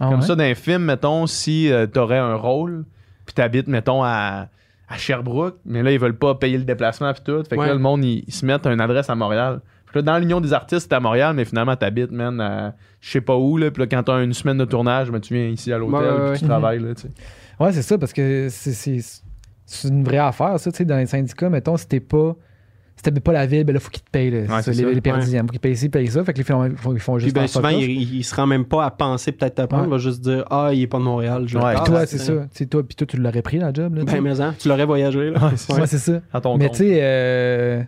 ah 0.00 0.08
Comme 0.10 0.20
ouais? 0.20 0.26
ça, 0.26 0.34
dans 0.34 0.42
un 0.44 0.54
film, 0.54 0.82
mettons, 0.82 1.26
si 1.26 1.70
euh, 1.72 1.86
t'aurais 1.86 2.18
un 2.18 2.34
rôle, 2.34 2.84
puis 3.24 3.34
t'habites, 3.34 3.68
mettons, 3.68 4.02
à, 4.02 4.48
à 4.92 4.96
Sherbrooke, 4.98 5.56
mais 5.64 5.82
là, 5.82 5.92
ils 5.92 5.98
veulent 6.00 6.18
pas 6.18 6.34
payer 6.34 6.58
le 6.58 6.64
déplacement 6.64 7.12
puis 7.14 7.22
tout. 7.24 7.42
Fait 7.48 7.54
que 7.56 7.60
Ouais. 7.60 7.68
là, 7.68 7.72
le 7.74 7.78
monde, 7.78 8.04
ils, 8.04 8.24
ils 8.26 8.34
se 8.34 8.44
mettent 8.44 8.66
une 8.66 8.80
adresse 8.80 9.08
à 9.08 9.14
Montréal. 9.14 9.60
Puis 9.86 9.96
là, 9.96 10.02
dans 10.02 10.18
l'Union 10.18 10.40
des 10.40 10.52
artistes, 10.52 10.88
t'es 10.88 10.96
à 10.96 11.00
Montréal, 11.00 11.34
mais 11.34 11.44
finalement, 11.44 11.74
t'habites, 11.76 12.10
man, 12.10 12.40
à 12.40 12.74
je 13.00 13.10
sais 13.10 13.20
pas 13.20 13.36
où, 13.36 13.56
là. 13.56 13.70
Puis 13.70 13.80
là, 13.82 13.86
quand 13.86 14.02
t'as 14.02 14.22
une 14.22 14.34
semaine 14.34 14.58
de 14.58 14.64
tournage, 14.64 15.10
ben, 15.10 15.20
tu 15.20 15.32
viens 15.34 15.46
ici 15.46 15.72
à 15.72 15.78
l'hôtel, 15.78 15.94
Ouais, 16.00 16.08
ouais, 16.08 16.16
puis 16.16 16.30
ouais. 16.32 16.38
tu 16.38 16.44
travailles, 16.44 16.78
là, 16.80 16.94
tu 16.94 17.02
sais. 17.02 17.08
Ouais, 17.58 17.72
c'est 17.72 17.82
ça, 17.82 17.96
parce 17.98 18.12
que 18.12 18.48
c'est 18.50 19.88
une 19.88 20.04
vraie 20.04 20.18
affaire, 20.18 20.58
ça, 20.58 20.70
tu 20.72 20.78
sais, 20.78 20.84
dans 20.84 20.96
les 20.96 21.06
syndicats, 21.06 21.48
mettons, 21.48 21.76
si 21.76 21.86
t'es 21.88 22.00
pas. 22.00 22.34
Si 23.00 23.04
t'habites 23.04 23.24
pas 23.24 23.32
la 23.32 23.46
ville, 23.46 23.64
ben 23.64 23.72
là, 23.72 23.80
faut 23.80 23.88
qu'ils 23.88 24.02
te 24.02 24.10
payent, 24.10 24.30
là, 24.30 24.40
Ouais, 24.40 24.56
les, 24.66 24.74
ça. 24.74 24.90
les 24.90 25.00
perdièmes. 25.00 25.46
Faut 25.46 25.52
qu'ils 25.52 25.60
payent 25.60 25.74
ci, 25.74 25.88
payent 25.88 26.06
ça. 26.08 26.22
Fait 26.22 26.34
que 26.34 26.38
les 26.38 26.44
filles, 26.44 26.54
ils 26.70 26.76
font, 26.76 26.92
ils 26.92 27.00
font 27.00 27.14
Puis 27.14 27.24
juste 27.24 27.34
ben, 27.34 27.46
souvent, 27.46 27.68
off. 27.70 27.80
il, 27.80 28.16
il 28.16 28.22
se 28.22 28.34
rend 28.34 28.46
même 28.46 28.66
pas 28.66 28.84
à 28.84 28.90
penser 28.90 29.32
peut-être 29.32 29.54
te 29.54 29.62
prendre. 29.66 29.84
Ouais. 29.84 29.88
Il 29.88 29.92
va 29.92 29.96
juste 29.96 30.20
dire 30.20 30.44
Ah, 30.50 30.68
il 30.74 30.82
est 30.82 30.86
pas 30.86 30.98
de 30.98 31.04
Montréal. 31.04 31.44
Je 31.46 31.56
Ouais. 31.56 31.74
Toi, 31.86 32.00
Ah, 32.00 32.06
c'est 32.06 32.18
ça. 32.18 32.34
Toi, 32.70 32.82
puis 32.86 32.94
toi, 32.96 33.06
tu 33.06 33.16
l'aurais 33.16 33.40
pris, 33.40 33.56
la 33.58 33.72
job, 33.72 33.94
là. 33.94 34.04
Ben, 34.04 34.20
mais 34.20 34.38
hein, 34.38 34.54
tu 34.58 34.68
l'aurais 34.68 34.84
voyagé. 34.84 35.30
Là. 35.30 35.42
Ouais, 35.46 35.52
c'est 35.56 35.72
Ouais, 35.72 35.86
ça. 35.86 36.20
À 36.30 36.42
ton 36.42 36.58
Mais 36.58 36.68
tu 36.68 36.76
sais, 36.76 36.98
euh, 37.00 37.82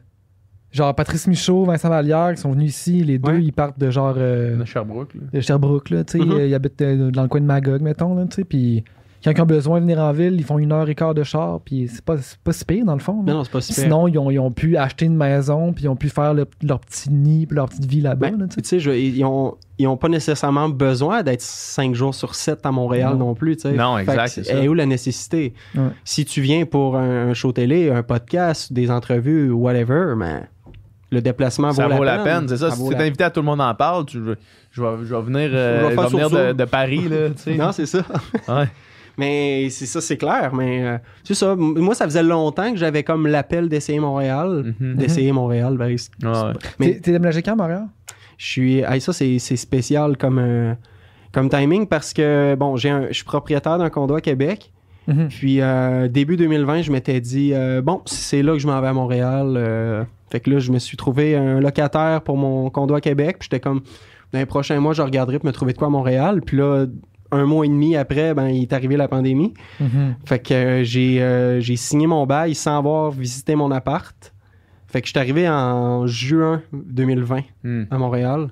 genre 0.70 0.94
Patrice 0.94 1.26
Michaud, 1.26 1.66
Vincent 1.66 1.90
Vallière, 1.90 2.32
qui 2.34 2.40
sont 2.40 2.52
venus 2.52 2.70
ici, 2.74 3.04
les 3.04 3.18
deux, 3.18 3.32
Ouais. 3.32 3.42
ils 3.42 3.52
partent 3.52 3.78
de 3.78 3.90
genre 3.90 4.14
euh, 4.16 4.56
De 4.56 4.64
Sherbrooke, 4.64 5.12
là. 5.14 5.20
de 5.30 5.40
Sherbrooke, 5.42 5.90
là, 5.90 6.04
tu 6.04 6.18
sais, 6.18 6.24
Mhm. 6.24 6.32
euh, 6.32 6.46
ils 6.46 6.54
habitent 6.54 6.82
dans 6.82 7.22
le 7.22 7.28
coin 7.28 7.40
de 7.42 7.44
Magog, 7.46 7.82
mettons, 7.82 8.14
là, 8.14 8.24
tu 8.24 8.36
sais, 8.36 8.44
puis 8.44 8.82
quand 9.24 9.32
ils 9.36 9.40
ont 9.40 9.46
besoin 9.46 9.78
de 9.78 9.84
venir 9.84 9.98
en 10.00 10.12
ville, 10.12 10.34
ils 10.36 10.44
font 10.44 10.58
une 10.58 10.72
heure 10.72 10.88
et 10.88 10.94
quart 10.94 11.14
de 11.14 11.22
char, 11.22 11.60
puis 11.64 11.88
c'est 11.92 12.04
pas, 12.04 12.16
c'est 12.18 12.38
pas 12.38 12.52
si 12.52 12.64
pire, 12.64 12.84
dans 12.84 12.94
le 12.94 13.00
fond. 13.00 13.22
non, 13.22 13.44
c'est 13.44 13.52
pas 13.52 13.60
super. 13.60 13.84
Sinon, 13.84 14.08
ils 14.08 14.18
ont, 14.18 14.30
ils 14.30 14.38
ont 14.38 14.50
pu 14.50 14.76
acheter 14.76 15.04
une 15.04 15.16
maison, 15.16 15.72
puis 15.72 15.84
ils 15.84 15.88
ont 15.88 15.96
pu 15.96 16.08
faire 16.08 16.34
le- 16.34 16.46
leur 16.62 16.80
petit 16.80 17.10
nid, 17.10 17.46
puis 17.46 17.56
leur 17.56 17.68
petite 17.68 17.84
vie 17.86 18.00
là-bas, 18.00 18.30
Ben, 18.30 18.38
là, 18.40 18.46
tu 18.48 18.60
sais. 18.64 18.78
tu 18.78 18.98
ils 18.98 19.24
ont, 19.24 19.56
ils 19.78 19.86
ont 19.86 19.96
pas 19.96 20.08
nécessairement 20.08 20.68
besoin 20.68 21.22
d'être 21.22 21.40
5 21.42 21.94
jours 21.94 22.14
sur 22.14 22.34
7 22.34 22.64
à 22.66 22.72
Montréal 22.72 23.12
non, 23.12 23.26
Non. 23.28 23.34
plus. 23.34 23.56
tu 23.56 23.62
sais. 23.62 23.72
Non, 23.72 23.96
exact, 23.98 24.24
que 24.24 24.30
c'est 24.30 24.44
ça. 24.44 24.54
Et 24.62 24.68
où 24.68 24.74
la 24.74 24.86
nécessité? 24.86 25.54
Ouais. 25.74 25.82
Si 26.04 26.24
tu 26.24 26.40
viens 26.40 26.64
pour 26.64 26.96
un, 26.96 27.28
un 27.30 27.34
show 27.34 27.52
télé, 27.52 27.90
un 27.90 28.02
podcast, 28.02 28.72
des 28.72 28.90
entrevues, 28.90 29.50
whatever, 29.50 30.14
mais 30.16 30.42
le 31.10 31.20
déplacement 31.20 31.72
Ça 31.72 31.86
vaut, 31.88 31.96
vaut 31.98 32.04
la 32.04 32.18
peine, 32.20 32.48
c'est 32.48 32.56
ça. 32.56 32.70
si 32.70 32.88
t'es 32.88 32.94
la- 32.96 33.02
invité 33.04 33.24
à 33.24 33.30
tout 33.30 33.40
le 33.40 33.46
monde 33.46 33.60
en 33.60 33.74
parle, 33.74 34.06
tu, 34.06 34.18
je, 34.70 34.82
vais, 34.82 34.88
je 35.04 35.14
vais 35.14 35.22
venir, 35.22 35.50
euh, 35.52 35.80
Je 35.80 35.84
vais 35.84 35.90
je 35.90 35.94
faire 35.94 36.02
vais 36.04 36.08
venir 36.16 36.28
sur 36.30 36.54
de, 36.54 36.64
Paris, 36.64 37.08
là, 37.08 37.28
tu 37.30 37.42
sais. 37.42 37.54
Non, 37.54 37.70
c'est 37.72 37.86
ça. 37.86 37.98
Ouais. 38.48 38.64
Mais 39.18 39.68
c'est 39.70 39.86
ça, 39.86 40.00
c'est 40.00 40.16
clair. 40.16 40.52
Mais 40.54 40.82
euh, 40.84 40.98
c'est 41.24 41.34
ça. 41.34 41.54
Moi, 41.56 41.94
ça 41.94 42.04
faisait 42.06 42.22
longtemps 42.22 42.70
que 42.72 42.78
j'avais 42.78 43.02
comme 43.02 43.26
l'appel 43.26 43.68
d'essayer 43.68 44.00
Montréal. 44.00 44.74
Mhm. 44.80 44.94
D'essayer 44.96 45.32
Montréal. 45.32 45.76
ben, 45.76 45.86
Ouais, 45.88 45.96
ouais. 46.30 46.52
Mais- 46.78 46.94
T'es- 47.00 47.12
déménagé 47.12 47.42
quand, 47.42 47.56
Montréal? 47.56 47.86
Je 48.38 48.46
suis. 48.46 48.78
hey, 48.80 49.00
ça, 49.00 49.12
c'est 49.12 49.38
c'est 49.38 49.56
spécial 49.56 50.16
comme, 50.16 50.38
euh, 50.38 50.74
comme 51.32 51.48
timing 51.48 51.86
parce 51.86 52.12
que, 52.12 52.54
bon, 52.58 52.76
j'ai 52.76 52.90
un- 52.90 53.08
je 53.08 53.12
suis 53.14 53.24
propriétaire 53.24 53.78
d'un 53.78 53.90
condo 53.90 54.14
à 54.14 54.20
Québec. 54.20 54.70
Mhm. 55.08 55.28
Puis, 55.28 55.60
euh, 55.60 56.08
début 56.08 56.36
2020, 56.36 56.82
je 56.82 56.92
m'étais 56.92 57.20
dit, 57.20 57.52
euh, 57.54 57.82
bon, 57.82 58.00
c'est 58.06 58.42
là 58.42 58.52
que 58.52 58.58
je 58.60 58.66
m'en 58.66 58.80
vais 58.80 58.88
à 58.88 58.92
Montréal. 58.92 59.54
euh, 59.56 60.04
fait 60.30 60.40
que 60.40 60.48
là, 60.50 60.58
je 60.60 60.72
me 60.72 60.78
suis 60.78 60.96
trouvé 60.96 61.36
un 61.36 61.60
locataire 61.60 62.22
pour 62.22 62.36
mon 62.38 62.70
condo 62.70 62.94
à 62.94 63.00
Québec. 63.00 63.36
Puis, 63.40 63.48
j'étais 63.50 63.60
comme, 63.60 63.82
dans 64.32 64.38
les 64.38 64.46
prochains 64.46 64.80
mois, 64.80 64.94
je 64.94 65.02
regarderai 65.02 65.38
pour 65.38 65.46
me 65.46 65.52
trouver 65.52 65.72
de 65.74 65.78
quoi 65.78 65.88
à 65.88 65.90
Montréal. 65.90 66.40
Puis 66.40 66.56
là, 66.56 66.86
un 67.32 67.44
mois 67.46 67.64
et 67.66 67.68
demi 67.68 67.96
après, 67.96 68.34
ben, 68.34 68.48
il 68.48 68.62
est 68.62 68.72
arrivé 68.72 68.96
la 68.96 69.08
pandémie. 69.08 69.54
Mhm. 69.80 70.14
Fait 70.24 70.38
que 70.38 70.54
euh, 70.54 70.84
j'ai 70.84 71.20
euh, 71.22 71.60
j'ai 71.60 71.76
signé 71.76 72.06
mon 72.06 72.26
bail 72.26 72.54
sans 72.54 72.78
avoir 72.78 73.10
visité 73.10 73.54
mon 73.56 73.70
appart. 73.70 74.32
Fait 74.86 75.00
que 75.00 75.06
je 75.06 75.12
suis 75.12 75.18
arrivé 75.18 75.48
en 75.48 76.06
juin 76.06 76.62
2020 76.72 77.40
Hmm. 77.64 77.84
à 77.90 77.98
Montréal. 77.98 78.50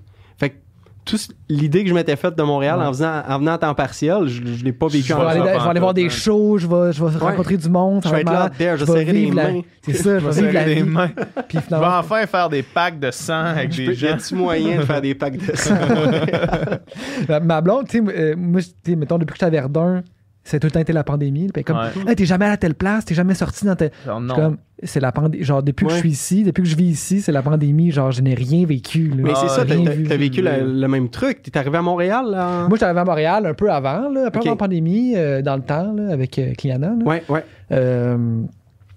L'idée 1.48 1.82
que 1.84 1.88
je 1.90 1.94
m'étais 1.94 2.16
faite 2.16 2.36
de 2.36 2.42
Montréal 2.42 2.78
Ouais. 2.78 2.86
en, 2.86 2.92
faisant, 2.92 3.22
en 3.28 3.38
venant 3.38 3.52
à 3.52 3.58
temps 3.58 3.74
partiel, 3.74 4.26
je, 4.26 4.42
je 4.44 4.64
l'ai 4.64 4.72
pas 4.72 4.86
vécu 4.86 5.04
Je 5.08 5.14
vais 5.14 5.20
en 5.20 5.26
aller, 5.26 5.40
ça 5.40 5.58
je 5.58 5.64
vais 5.64 5.70
aller 5.70 5.80
voir 5.80 5.94
des 5.94 6.08
shows, 6.10 6.58
je 6.58 6.66
vais, 6.66 6.92
je 6.92 7.04
vais 7.04 7.18
rencontrer 7.18 7.56
du 7.56 7.68
monde. 7.68 8.02
Je 8.04 8.08
vais 8.08 8.22
va 8.22 8.46
être 8.46 8.58
là, 8.58 8.76
je 8.76 8.80
je 8.80 8.84
vais 8.84 8.98
serrer 9.00 9.12
les 9.12 9.30
la- 9.30 9.50
mains. 9.52 9.60
C'est 9.82 9.92
ça, 9.94 10.18
je 10.18 10.26
vais 10.26 10.32
Serrer 10.32 10.52
la 10.52 10.66
les 10.66 10.82
mains. 10.82 11.10
Puis 11.48 11.58
Je 11.64 11.70
vais 11.76 11.76
enfin 11.84 12.26
faire 12.26 12.48
des 12.48 12.62
packs 12.62 12.98
de 13.00 13.10
sang 13.10 13.44
avec 13.44 13.72
Je 13.72 13.76
des 13.78 13.86
peux- 13.86 13.94
gens. 13.94 14.06
Y 14.08 14.10
a-tu 14.10 14.34
moyen 14.34 14.76
de 14.78 14.82
faire 14.84 15.00
des 15.00 15.14
packs 15.14 15.36
de 15.46 15.56
sang? 15.56 15.74
ma- 17.42 17.60
blonde, 17.60 17.88
tu 17.88 17.98
sais, 17.98 18.04
euh, 18.16 18.34
moi, 18.36 18.60
tu 18.60 18.68
sais, 18.86 18.96
mettons, 18.96 19.18
depuis 19.18 19.32
que 19.32 19.38
j'étais 19.44 19.46
à 19.56 19.60
Verdun, 19.62 20.02
c'est 20.44 20.58
tout 20.58 20.66
le 20.66 20.70
temps 20.70 20.80
été 20.80 20.92
la 20.92 21.04
pandémie. 21.04 21.48
Puis 21.52 21.64
comme, 21.64 21.76
Ouais. 21.76 21.90
Hey, 22.08 22.16
t'es 22.16 22.24
jamais 22.26 22.46
à 22.46 22.56
telle 22.56 22.74
place, 22.74 23.04
t'es 23.04 23.14
jamais 23.14 23.34
sorti 23.34 23.64
dans 23.66 23.76
telle. 23.76 23.90
Genre, 24.06 24.20
non. 24.20 24.34
comme, 24.34 24.56
c'est 24.82 25.00
la 25.00 25.12
pandémie. 25.12 25.44
Genre, 25.44 25.62
depuis 25.62 25.86
que 25.86 25.92
je 25.92 25.98
suis 25.98 26.10
ici, 26.10 26.42
depuis 26.44 26.62
que 26.62 26.68
je 26.68 26.76
vis 26.76 26.90
ici, 26.90 27.20
c'est 27.20 27.32
la 27.32 27.42
pandémie. 27.42 27.90
Genre, 27.90 28.10
je 28.12 28.22
n'ai 28.22 28.34
rien 28.34 28.64
vécu. 28.66 29.08
là. 29.08 29.16
Mais 29.18 29.30
Ah, 29.34 29.38
c'est 29.40 29.48
ça, 29.48 29.64
t'as 29.64 29.74
vu. 29.74 30.04
t'as 30.04 30.16
vécu 30.16 30.42
le 30.42 30.86
même 30.88 31.08
truc. 31.10 31.42
T'es 31.42 31.56
arrivé 31.58 31.78
à 31.78 31.82
Montréal, 31.82 32.26
là? 32.30 32.60
Moi, 32.68 32.70
j'étais 32.72 32.84
arrivé 32.84 33.00
à 33.00 33.04
Montréal 33.04 33.46
un 33.46 33.54
peu 33.54 33.70
avant, 33.70 34.08
là, 34.08 34.26
un 34.26 34.30
peu 34.30 34.38
avant 34.40 34.50
la 34.50 34.56
pandémie, 34.56 35.14
euh, 35.16 35.42
dans 35.42 35.56
le 35.56 35.62
temps, 35.62 35.92
là, 35.92 36.12
avec 36.12 36.38
euh, 36.38 36.52
Cliana. 36.56 36.88
là. 36.98 37.04
Ouais, 37.04 37.22
ouais. 37.28 37.44
Euh, 37.72 38.42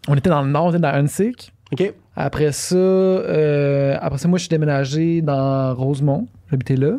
on 0.07 0.15
était 0.15 0.29
dans 0.29 0.41
le 0.41 0.49
nord, 0.49 0.65
on 0.65 0.69
était 0.71 0.79
dans 0.79 0.93
Huntsic. 0.93 1.53
OK. 1.71 1.93
Après 2.15 2.51
ça, 2.51 2.75
euh, 2.75 3.97
après 3.99 4.19
ça, 4.19 4.27
moi, 4.27 4.37
je 4.37 4.43
suis 4.43 4.49
déménagé 4.49 5.21
dans 5.21 5.73
Rosemont. 5.73 6.27
J'habitais 6.51 6.75
là, 6.75 6.97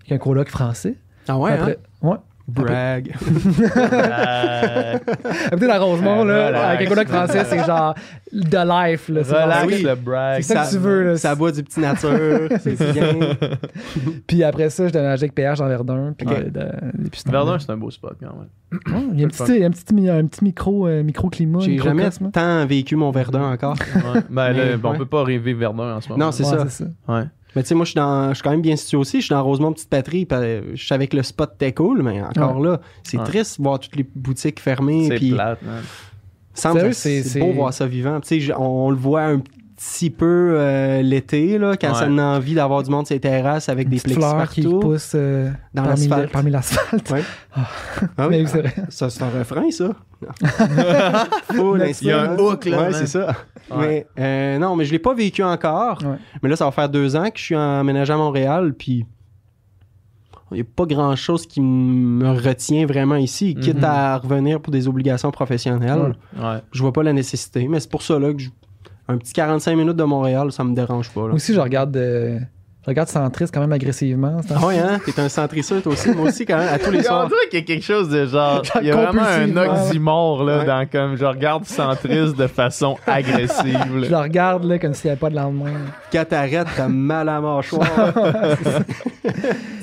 avec 0.00 0.12
un 0.12 0.18
coloc 0.18 0.48
français. 0.48 0.94
Ah 1.28 1.38
ouais, 1.38 1.52
après, 1.52 1.78
hein? 2.02 2.08
ouais. 2.08 2.16
Brag. 2.48 3.12
Habiter 5.50 5.66
dans 5.68 5.84
Rosemont, 5.86 6.24
là, 6.24 6.70
avec 6.70 6.86
un 6.86 6.90
coloc 6.90 7.08
français, 7.08 7.44
c'est 7.44 7.64
genre 7.64 7.94
de 8.32 8.90
life. 8.90 9.08
Là, 9.08 9.24
c'est 9.24 9.32
relax 9.42 9.60
genre- 9.60 9.66
oui. 9.68 9.82
le 9.82 9.94
brag. 9.94 10.42
C'est 10.42 10.54
ça 10.54 10.64
que 10.64 10.70
tu 10.70 10.78
veux. 10.78 11.04
Là. 11.04 11.16
Ça 11.16 11.34
boit 11.34 11.52
du 11.52 11.62
petit 11.62 11.80
nature. 11.80 12.48
c'est 12.60 12.92
bien. 12.92 13.36
Puis 14.26 14.42
après 14.44 14.70
ça, 14.70 14.88
je 14.88 14.92
déménageais 14.92 15.24
avec 15.24 15.34
PH 15.34 15.58
dans 15.58 15.68
Verdun. 15.68 16.14
Puis, 16.16 16.26
de-. 16.26 17.30
Verdun, 17.30 17.58
c'est 17.58 17.70
un 17.70 17.76
beau 17.76 17.90
spot 17.90 18.16
quand 18.20 18.26
même. 18.34 18.48
Ouais, 18.94 19.02
il 19.12 19.20
y 19.20 19.22
a 19.22 19.26
un 19.26 19.28
petit, 19.28 19.42
il 19.48 19.60
y 19.60 19.64
a 19.64 19.66
un 19.66 19.70
petit, 19.70 20.08
un 20.10 20.26
petit 20.26 20.44
micro, 20.44 20.86
euh, 20.86 21.02
micro-climat. 21.02 21.60
J'ai 21.60 21.78
jamais 21.78 22.08
tant 22.32 22.66
vécu 22.66 22.96
mon 22.96 23.10
Verdun 23.10 23.52
encore. 23.52 23.76
Ouais. 23.94 24.20
Ben 24.30 24.52
là, 24.52 24.64
Mais, 24.64 24.76
bon, 24.76 24.88
on 24.88 24.92
ouais. 24.92 24.98
peut 24.98 25.06
pas 25.06 25.22
rêver 25.24 25.52
Verdun 25.52 25.96
en 25.96 26.00
ce 26.00 26.08
moment. 26.08 26.24
Non, 26.26 26.32
c'est 26.32 26.44
Ouais, 26.44 26.50
ça. 26.50 26.64
c'est 26.68 26.84
ça. 26.84 26.90
Ouais. 27.08 27.24
Mais 27.54 27.62
tu 27.62 27.68
sais, 27.68 27.74
moi, 27.74 27.84
je 27.84 27.90
suis 27.90 27.96
dans- 27.98 28.30
je 28.30 28.34
suis 28.34 28.42
quand 28.42 28.50
même 28.50 28.62
bien 28.62 28.76
situé 28.76 28.96
aussi. 28.96 29.20
Je 29.20 29.26
suis 29.26 29.34
dans 29.34 29.42
Rosemont 29.42 29.72
Petite 29.72 29.90
Patrie. 29.90 30.26
euh, 30.32 30.62
Je 30.74 30.86
savais 30.86 31.06
que 31.06 31.16
le 31.16 31.22
spot 31.22 31.52
était 31.56 31.72
cool, 31.72 32.02
mais 32.02 32.22
encore 32.22 32.60
là, 32.60 32.80
c'est 33.02 33.18
Ouais. 33.18 33.24
triste 33.24 33.58
de 33.58 33.64
voir 33.64 33.78
toutes 33.78 33.96
les 33.96 34.06
boutiques 34.14 34.60
fermées. 34.60 35.08
C'est 35.10 35.30
plate, 35.34 35.58
c'est 36.94 37.40
beau 37.40 37.52
voir 37.52 37.72
ça 37.74 37.86
vivant. 37.86 38.20
Tu 38.20 38.40
sais, 38.40 38.52
on, 38.54 38.86
on 38.86 38.90
le 38.90 38.96
voit 38.96 39.22
un 39.24 39.40
petit 39.76 40.10
peu 40.10 40.54
euh, 40.56 41.02
l'été, 41.02 41.58
là, 41.58 41.76
quand 41.76 41.88
Ouais. 41.88 41.94
ça 41.94 42.04
a 42.04 42.36
envie 42.36 42.54
d'avoir 42.54 42.82
du 42.84 42.90
monde 42.90 43.04
sur 43.06 43.14
les 43.14 43.20
terrasses 43.20 43.68
avec 43.68 43.86
Une 43.86 43.90
des 43.90 44.00
plexis 44.00 44.14
qui 44.52 44.62
partout. 44.62 44.78
pousse 44.80 45.12
euh, 45.16 45.50
Dans 45.74 45.82
parmi, 45.82 45.98
l'asphalte. 46.06 46.22
le- 46.22 46.28
parmi 46.28 46.50
l'asphalte. 46.52 47.10
Ouais. 47.10 47.22
Ah 48.16 48.28
oui, 48.28 48.36
oui, 48.42 48.46
c'est 48.46 48.60
vrai. 48.60 48.74
ça, 48.90 49.10
c'est 49.10 49.22
un 49.22 49.30
refrain, 49.30 49.70
ça. 49.70 49.90
Il 51.52 52.06
y 52.06 52.10
a 52.12 52.30
un 52.30 52.38
hook, 52.38 52.64
là, 52.66 52.82
Ouais, 52.82 52.92
c'est 52.92 53.06
ça. 53.06 53.34
Ouais. 53.78 54.06
Mais 54.16 54.22
euh, 54.22 54.58
non, 54.58 54.76
mais 54.76 54.84
je 54.84 54.92
l'ai 54.92 54.98
pas 54.98 55.14
vécu 55.14 55.42
encore. 55.42 55.98
Ouais. 56.02 56.16
Mais 56.42 56.48
là, 56.48 56.56
ça 56.56 56.64
va 56.64 56.70
faire 56.70 56.88
deux 56.88 57.16
ans 57.16 57.24
que 57.30 57.38
je 57.38 57.42
suis 57.44 57.56
emménagé 57.56 58.12
à 58.12 58.16
Montréal, 58.16 58.74
puis 58.74 59.04
il 60.50 60.56
n'y 60.56 60.60
a 60.60 60.64
pas 60.64 60.84
grand-chose 60.84 61.46
qui 61.46 61.60
me 61.62 62.30
retient 62.30 62.84
vraiment 62.86 63.16
ici, 63.16 63.54
quitte 63.54 63.78
Mhm. 63.78 63.84
à 63.84 64.18
revenir 64.18 64.60
pour 64.60 64.70
des 64.72 64.86
obligations 64.86 65.30
professionnelles. 65.30 66.14
Ouais. 66.36 66.58
Je 66.72 66.82
vois 66.82 66.92
pas 66.92 67.02
la 67.02 67.12
nécessité, 67.14 67.68
mais 67.68 67.80
c'est 67.80 67.90
pour 67.90 68.02
ça 68.02 68.18
là, 68.18 68.32
que 68.34 68.38
je- 68.40 68.50
un 69.08 69.16
petit 69.16 69.32
45 69.32 69.74
minutes 69.76 69.96
de 69.96 70.04
Montréal, 70.04 70.52
ça 70.52 70.62
me 70.64 70.74
dérange 70.74 71.10
pas. 71.10 71.22
Là. 71.22 71.26
Moi 71.28 71.36
aussi, 71.36 71.54
je 71.54 71.60
regarde, 71.60 71.96
euh, 71.96 72.38
je 72.84 72.86
regarde 72.90 73.08
Centriste 73.08 73.54
quand 73.54 73.60
même 73.60 73.72
agressivement. 73.72 74.40
Ah 74.54 74.66
ouais, 74.66 74.78
hein? 74.78 74.98
T'es 75.06 75.20
un 75.20 75.28
centriceux, 75.28 75.80
toi 75.80 75.92
aussi. 75.92 76.10
Moi 76.10 76.28
aussi, 76.28 76.44
quand 76.44 76.58
même, 76.58 76.68
à 76.72 76.78
tous 76.78 76.90
les 76.90 76.98
On 77.02 77.02
soirs. 77.04 77.28
dirait 77.28 77.48
qu'il 77.50 77.58
y 77.60 77.62
a 77.62 77.64
quelque 77.64 77.84
chose 77.84 78.08
de 78.08 78.26
genre. 78.26 78.64
Genre 78.64 78.76
Il 78.82 78.88
y 78.88 78.90
a 78.90 78.96
vraiment 78.96 79.22
un 79.22 79.56
oxymore 79.56 80.44
là, 80.44 80.58
Ouais. 80.58 80.64
dans 80.64 80.86
comme 80.90 81.16
je 81.16 81.24
regarde 81.24 81.64
centriste 81.64 82.36
de 82.36 82.46
façon 82.48 82.96
agressive. 83.06 83.78
Je 84.04 84.10
le 84.10 84.16
regarde 84.16 84.64
là, 84.64 84.78
comme 84.78 84.94
s'il 84.94 85.08
n'y 85.08 85.12
avait 85.12 85.20
pas 85.20 85.30
de 85.30 85.36
lendemain. 85.36 85.70
Quand 86.12 86.24
t'arrêtes, 86.28 86.66
t'as 86.76 86.88
mal 86.88 87.28
à 87.28 87.34
la 87.34 87.40
mâchoire. 87.40 88.14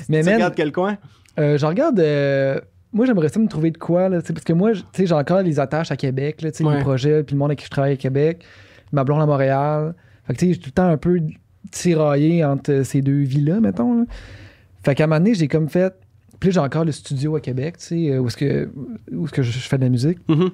Mais 0.08 0.22
tu 0.22 0.30
regardes 0.32 0.54
quel 0.54 0.72
coin? 0.72 0.96
euh, 1.38 1.56
je 1.56 1.66
regarde. 1.66 1.98
euh, 2.00 2.60
moi, 2.92 3.06
j'aimerais 3.06 3.28
ça 3.28 3.38
me 3.38 3.46
trouver 3.46 3.70
de 3.70 3.78
quoi, 3.78 4.08
là, 4.08 4.18
parce 4.20 4.44
que 4.44 4.52
moi, 4.52 4.72
je- 4.72 4.80
tu 4.80 4.86
sais, 4.94 5.06
j'ai 5.06 5.14
encore 5.14 5.42
les 5.42 5.60
attaches 5.60 5.92
à 5.92 5.96
Québec, 5.96 6.42
là, 6.42 6.50
tu 6.50 6.58
sais, 6.58 6.64
Ouais. 6.64 6.76
les 6.78 6.82
projets, 6.82 7.22
puis 7.22 7.34
le 7.34 7.38
monde 7.38 7.50
avec 7.50 7.60
qui 7.60 7.66
je 7.66 7.70
travaille 7.70 7.92
à 7.92 7.96
Québec, 7.96 8.44
ma 8.92 9.04
blonde 9.04 9.22
à 9.22 9.26
Montréal. 9.26 9.94
Fait 10.26 10.34
que, 10.34 10.38
tu 10.40 10.46
sais, 10.46 10.52
j'ai 10.54 10.58
tout 10.58 10.66
le 10.70 10.72
temps 10.72 10.88
un 10.88 10.96
peu 10.96 11.20
tiraillé 11.70 12.44
entre 12.44 12.72
euh, 12.72 12.84
ces 12.84 13.02
deux 13.02 13.20
vies-là, 13.20 13.60
mettons. 13.60 13.98
là. 14.00 14.04
Fait 14.84 14.94
qu'à 14.94 15.04
un 15.04 15.06
moment 15.06 15.20
donné, 15.20 15.34
j'ai 15.34 15.48
comme 15.48 15.68
fait. 15.68 15.94
Puis 16.38 16.52
j'ai 16.52 16.60
encore 16.60 16.84
le 16.86 16.92
studio 16.92 17.36
à 17.36 17.40
Québec, 17.40 17.76
tu 17.78 17.84
sais, 17.86 18.10
euh, 18.12 18.18
où 18.20 18.26
est-ce 18.28 18.36
que, 18.36 18.70
où 19.12 19.24
est-ce 19.26 19.32
que 19.32 19.42
je, 19.42 19.50
je 19.52 19.58
fais 19.68 19.76
de 19.76 19.82
la 19.84 19.90
musique. 19.90 20.18
Mhm. 20.28 20.50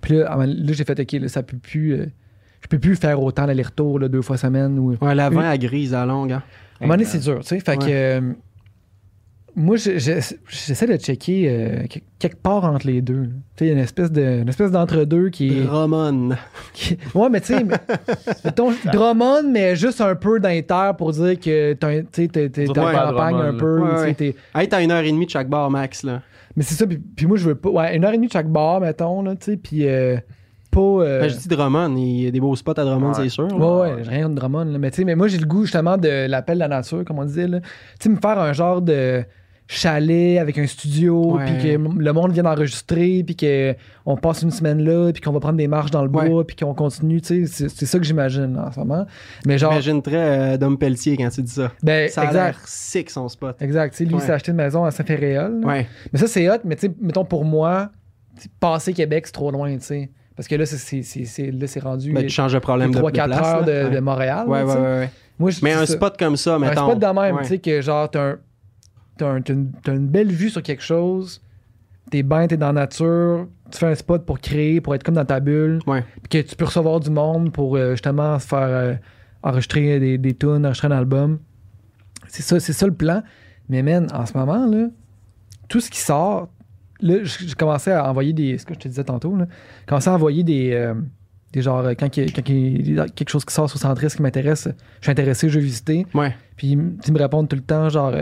Puis 0.00 0.14
là, 0.16 0.36
là, 0.46 0.72
j'ai 0.72 0.84
fait, 0.84 0.98
OK, 1.00 1.12
là, 1.12 1.28
ça 1.28 1.42
peut 1.42 1.56
plus. 1.56 1.92
euh, 1.94 2.06
je 2.62 2.68
peux 2.68 2.78
plus 2.78 2.96
faire 2.96 3.20
autant 3.22 3.46
d'aller-retour, 3.46 3.98
deux 4.08 4.22
fois 4.22 4.36
semaine. 4.36 4.78
Ou, 4.78 4.96
Ouais, 5.00 5.14
l'avant 5.14 5.40
à 5.40 5.58
grise 5.58 5.92
à 5.92 6.06
longue. 6.06 6.32
Hein. 6.32 6.42
à 6.80 6.84
un 6.84 6.86
moment 6.86 6.94
donné, 6.96 7.04
c'est 7.04 7.18
dur, 7.18 7.40
tu 7.40 7.46
sais. 7.48 7.60
Fait 7.60 7.76
que. 7.76 7.84
Euh, 7.88 8.32
moi, 9.56 9.76
je- 9.76 9.98
je- 9.98 10.34
j'essaie 10.48 10.86
de 10.86 10.96
checker 10.96 11.46
euh, 11.48 11.86
que- 11.86 12.00
quelque 12.18 12.36
part 12.42 12.64
entre 12.64 12.86
les 12.86 13.00
deux. 13.02 13.22
là. 13.22 13.28
Tu 13.28 13.30
sais, 13.58 13.64
il 13.64 13.68
y 13.68 13.70
a 13.70 13.74
une 13.74 13.78
espèce 13.80 14.10
de- 14.10 14.40
une 14.42 14.48
espèce 14.48 14.70
d'entre-deux 14.70 15.28
qui 15.30 15.48
est. 15.58 15.62
Drummond. 15.62 16.30
qui- 16.74 16.96
Ouais, 17.14 17.28
mais 17.30 17.40
tu 17.40 17.54
sais, 17.54 17.64
mettons, 18.44 18.72
Drummond, 18.92 19.44
mais 19.50 19.76
juste 19.76 20.00
un 20.00 20.14
peu 20.14 20.40
d'inter 20.40 20.90
pour 20.98 21.12
dire 21.12 21.38
que 21.38 21.72
t'as 21.74 21.88
un- 21.88 22.02
tu 22.02 22.06
sais, 22.12 22.28
t'es 22.28 22.64
dans 22.66 22.84
la 22.86 22.92
campagne 23.10 23.34
Drummond, 23.36 23.48
un 23.48 23.54
peu. 23.54 23.80
Ouais, 23.80 24.00
ouais. 24.00 24.14
t'es- 24.14 24.34
Hey, 24.54 24.68
t'as 24.68 24.82
une 24.82 24.90
heure 24.90 25.02
et 25.04 25.10
demie 25.12 25.26
de 25.26 25.30
chaque 25.30 25.48
bar 25.48 25.70
max, 25.70 26.02
là. 26.02 26.22
Mais 26.56 26.62
c'est 26.62 26.74
ça, 26.74 26.86
puis, 26.86 26.98
puis 26.98 27.26
moi, 27.26 27.36
je 27.36 27.46
veux 27.48 27.54
pas. 27.54 27.68
Ouais, 27.68 27.96
une 27.96 28.04
heure 28.04 28.12
et 28.12 28.16
demie 28.16 28.28
de 28.28 28.32
chaque 28.32 28.48
bar, 28.50 28.80
mettons, 28.80 29.22
là, 29.22 29.34
tu 29.36 29.52
sais, 29.52 29.56
puis 29.56 29.86
euh, 29.88 30.16
pas. 30.70 30.80
euh, 30.80 31.20
Ben, 31.20 31.28
je 31.30 31.36
dis 31.36 31.48
Drummond, 31.48 31.94
il 31.96 32.22
y 32.22 32.26
a 32.26 32.30
des 32.30 32.40
beaux 32.40 32.54
spots 32.56 32.72
à 32.78 32.84
Drummond, 32.84 33.08
Ouais. 33.08 33.14
c'est 33.14 33.28
sûr. 33.28 33.46
Ouais, 33.56 33.80
ouais, 33.92 34.02
j'ai 34.04 34.10
rien 34.10 34.28
de 34.28 34.34
Drummond, 34.34 34.64
là. 34.64 34.78
Mais 34.78 34.90
tu 34.90 34.96
sais, 34.98 35.04
mais 35.04 35.14
moi, 35.14 35.28
j'ai 35.28 35.38
le 35.38 35.46
goût 35.46 35.62
justement 35.62 35.96
de 35.96 36.26
l'appel 36.28 36.54
de 36.56 36.60
la 36.60 36.68
nature, 36.68 37.04
comme 37.04 37.18
on 37.18 37.24
disait, 37.24 37.46
là. 37.48 37.60
Tu 37.60 37.66
sais, 38.00 38.08
me 38.08 38.16
faire 38.16 38.38
un 38.38 38.52
genre 38.52 38.82
de 38.82 39.24
chalet 39.66 40.38
avec 40.38 40.58
un 40.58 40.66
studio, 40.66 41.38
puis 41.44 41.54
que 41.62 41.68
le 41.98 42.12
monde 42.12 42.32
vient 42.32 42.44
enregistrer, 42.44 43.24
puis 43.26 43.34
qu'on 43.36 44.16
passe 44.16 44.42
une 44.42 44.50
semaine 44.50 44.82
là, 44.84 45.10
puis 45.12 45.22
qu'on 45.22 45.32
va 45.32 45.40
prendre 45.40 45.56
des 45.56 45.68
marches 45.68 45.90
dans 45.90 46.04
le 46.04 46.10
Ouais. 46.10 46.28
bois, 46.28 46.46
puis 46.46 46.54
qu'on 46.56 46.74
continue, 46.74 47.20
tu 47.22 47.46
sais. 47.46 47.68
C'est 47.68 47.86
ça 47.86 47.98
que 47.98 48.04
j'imagine 48.04 48.58
en 48.58 48.70
ce 48.70 48.78
moment. 48.78 49.06
Mais 49.46 49.56
genre, 49.58 49.72
J'imagine 49.72 50.02
très 50.02 50.16
euh, 50.54 50.56
Dom 50.58 50.76
Pelletier 50.78 51.16
quand 51.16 51.30
tu 51.30 51.42
dis 51.42 51.52
ça. 51.52 51.72
ben, 51.82 52.08
Ça 52.10 52.22
a 52.22 52.32
l'air 52.32 52.58
sick, 52.66 53.10
son 53.10 53.28
spot. 53.28 53.56
Exact. 53.62 53.92
Tu 53.92 53.98
sais, 53.98 54.04
lui, 54.04 54.14
Ouais. 54.14 54.20
il 54.22 54.26
s'est 54.26 54.32
acheté 54.32 54.50
une 54.50 54.58
maison 54.58 54.84
à 54.84 54.90
Saint-Féréol. 54.90 55.60
Ouais. 55.64 55.86
Mais 56.12 56.18
ça, 56.18 56.26
c'est 56.26 56.48
hot, 56.50 56.58
mais 56.64 56.76
tu 56.76 56.86
sais, 56.88 56.92
mettons 57.00 57.24
pour 57.24 57.44
moi, 57.44 57.90
passer 58.60 58.92
Québec, 58.92 59.26
c'est 59.26 59.32
trop 59.32 59.50
loin, 59.50 59.72
tu 59.76 59.80
sais. 59.84 60.10
Parce 60.36 60.48
que 60.48 60.56
là, 60.56 60.66
c'est- 60.66 61.80
rendu 61.80 62.12
Ben, 62.12 62.22
tu 62.24 62.28
changes 62.30 62.52
le 62.54 62.60
problème 62.60 62.90
de, 62.90 62.96
de 62.96 63.00
3-4 63.00 63.26
place. 63.26 63.40
heures 63.46 63.64
de, 63.64 63.94
de. 63.94 64.00
Montréal. 64.00 64.46
Ouais, 64.48 64.64
là. 64.64 65.06
Moi, 65.38 65.50
Mais 65.62 65.72
un 65.72 65.86
ça. 65.86 65.94
spot 65.94 66.16
comme 66.18 66.36
ça, 66.36 66.56
Un 66.56 66.58
mettons. 66.58 66.88
spot 66.88 66.98
de 66.98 67.06
même, 67.06 67.38
tu 67.42 67.44
sais, 67.48 67.58
que 67.58 67.80
genre, 67.80 68.10
t'as 68.10 68.20
un- 68.32 68.38
t'as 69.18 69.28
un- 69.30 69.42
une, 69.48 69.72
une 69.86 70.08
belle 70.08 70.30
vue 70.32 70.50
sur 70.50 70.62
quelque 70.62 70.82
chose, 70.82 71.40
t'es 72.10 72.22
bien, 72.22 72.46
t'es 72.46 72.56
dans 72.56 72.66
la 72.72 72.82
nature, 72.82 73.46
tu 73.70 73.78
fais 73.78 73.86
un 73.86 73.94
spot 73.94 74.24
pour 74.26 74.40
créer, 74.40 74.80
pour 74.80 74.94
être 74.94 75.02
comme 75.02 75.14
dans 75.14 75.24
ta 75.24 75.40
bulle, 75.40 75.80
Ouais. 75.86 76.04
puis 76.28 76.42
que 76.42 76.48
tu 76.48 76.56
peux 76.56 76.64
recevoir 76.66 77.00
du 77.00 77.10
monde 77.10 77.52
pour 77.52 77.76
euh, 77.76 77.92
justement 77.92 78.38
se 78.38 78.46
faire 78.46 78.58
euh, 78.62 78.94
enregistrer 79.42 79.98
des, 80.00 80.18
des 80.18 80.34
tunes, 80.34 80.64
enregistrer 80.64 80.88
un 80.88 80.92
album. 80.92 81.38
C'est 82.28 82.42
ça, 82.42 82.58
c'est 82.60 82.72
ça 82.72 82.86
le 82.86 82.94
plan. 82.94 83.22
Mais 83.68 83.82
man, 83.82 84.08
en 84.12 84.26
ce 84.26 84.36
moment, 84.36 84.66
là, 84.66 84.88
tout 85.68 85.80
ce 85.80 85.90
qui 85.90 85.98
sort, 86.00 86.48
là, 87.00 87.18
j'ai 87.24 87.54
commencé 87.54 87.90
à 87.90 88.08
envoyer 88.10 88.32
des. 88.32 88.58
Ce 88.58 88.66
que 88.66 88.74
je 88.74 88.78
te 88.80 88.88
disais 88.88 89.04
tantôt, 89.04 89.34
là. 89.36 89.46
J'ai 89.80 89.86
commencé 89.86 90.08
à 90.10 90.14
envoyer 90.14 90.42
des. 90.44 90.72
euh, 90.72 90.94
des 91.52 91.62
genre, 91.62 91.84
quand, 91.98 92.16
il 92.16 92.24
y 92.24 92.26
a- 92.26 92.32
quand 92.32 92.48
il 92.48 92.94
y 92.94 92.98
a 93.00 93.06
quelque 93.08 93.28
chose 93.30 93.44
qui 93.44 93.54
sort 93.54 93.70
sur 93.70 93.78
Centris 93.78 94.08
qui 94.08 94.20
m'intéresse, 94.22 94.68
je 95.00 95.04
suis 95.04 95.10
intéressé, 95.12 95.48
je 95.48 95.58
veux 95.58 95.64
visiter. 95.64 96.06
Ouais. 96.12 96.34
Puis 96.56 96.68
ils 96.72 96.76
me 97.12 97.18
répondent 97.18 97.48
tout 97.48 97.56
le 97.56 97.62
temps, 97.62 97.88
genre, 97.88 98.12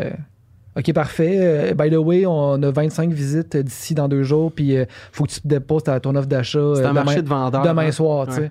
OK, 0.76 0.92
parfait. 0.92 1.38
euh, 1.40 1.74
by 1.74 1.90
the 1.90 1.96
way, 1.98 2.24
on 2.26 2.62
a 2.62 2.70
25 2.70 3.10
visites 3.12 3.56
d'ici 3.56 3.94
dans 3.94 4.08
deux 4.08 4.22
jours, 4.22 4.50
puis 4.52 4.76
euh, 4.76 4.84
faut 5.12 5.24
que 5.24 5.30
tu 5.30 5.40
te 5.42 5.48
déposes 5.48 5.84
ta, 5.84 6.00
ton 6.00 6.14
offre 6.14 6.28
d'achat 6.28 6.58
C'est 6.74 6.82
euh, 6.82 6.86
un 6.86 6.88
demain, 6.90 7.04
marché 7.04 7.22
de 7.22 7.28
vendeurs. 7.28 7.62
demain 7.62 7.86
hein? 7.86 7.92
soir, 7.92 8.26
tu 8.26 8.32
Ouais. 8.32 8.38
sais. 8.38 8.50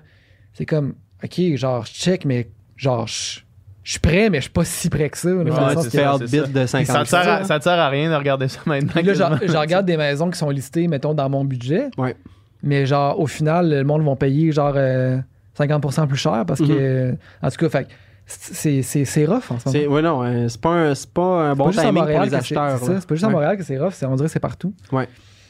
C'est 0.54 0.66
comme, 0.66 0.94
OK, 1.24 1.40
genre, 1.56 1.84
je 1.86 1.92
check, 1.92 2.24
mais 2.24 2.48
genre, 2.76 3.06
je 3.06 3.40
je 3.84 3.90
suis 3.90 3.98
prêt, 4.00 4.30
mais 4.30 4.38
je 4.38 4.42
suis 4.42 4.50
pas 4.52 4.64
si 4.64 4.88
prêt 4.88 5.10
que 5.10 5.18
ça. 5.18 5.28
Ouais, 5.34 5.44
Tu 5.44 5.90
fais 5.90 6.04
ça, 6.04 6.16
bid 6.18 6.52
de 6.52 6.66
Ça 6.66 6.84
50 6.84 7.02
te, 7.04 7.08
sert 7.08 7.28
à, 7.28 7.42
ça 7.42 7.58
te 7.58 7.64
sert 7.64 7.72
à 7.72 7.88
rien 7.88 8.10
de 8.10 8.14
regarder 8.14 8.46
ça 8.46 8.60
maintenant. 8.64 8.92
Puis 8.94 9.02
là, 9.02 9.14
je, 9.14 9.56
regarde 9.56 9.86
des 9.86 9.96
maisons 9.96 10.30
qui 10.30 10.38
sont 10.38 10.50
listées, 10.50 10.86
mettons, 10.86 11.14
dans 11.14 11.28
mon 11.28 11.44
budget. 11.44 11.88
Ouais. 11.98 12.14
Mais 12.62 12.86
genre, 12.86 13.18
au 13.18 13.26
final, 13.26 13.68
le 13.70 13.82
monde 13.82 14.04
va 14.04 14.14
payer 14.14 14.52
genre 14.52 14.74
euh, 14.76 15.18
50% 15.58 16.06
plus 16.06 16.16
cher 16.16 16.44
parce 16.46 16.60
que. 16.60 17.16
En 17.42 17.50
tout 17.50 17.56
cas, 17.56 17.68
fait 17.68 17.84
que 17.84 17.88
c'est 18.26 19.24
rough 19.26 19.50
en 19.50 19.58
ce 19.58 19.68
moment. 19.78 19.94
Ouais, 19.94 20.02
non, 20.02 20.22
euh, 20.22 20.48
c'est 20.48 20.60
pas, 20.60 20.70
un, 20.70 20.92
pas 21.12 21.22
un 21.50 21.54
bon 21.54 21.64
pas 21.64 21.70
juste 21.70 21.78
à 21.84 21.88
timing 21.88 21.94
pour 22.02 22.02
Montréal 22.12 22.24
les 22.28 22.34
acheteurs. 22.34 22.78
c'est 22.78 23.06
pas 23.06 23.14
juste 23.14 23.24
à 23.24 23.26
Ouais. 23.28 23.32
Montréal 23.32 23.56
que 23.56 23.62
c'est 23.64 23.78
rough, 23.78 23.92
c'est- 23.92 24.06
on 24.06 24.14
dirait 24.16 24.28
que 24.28 24.32
c'est 24.32 24.40
partout. 24.40 24.74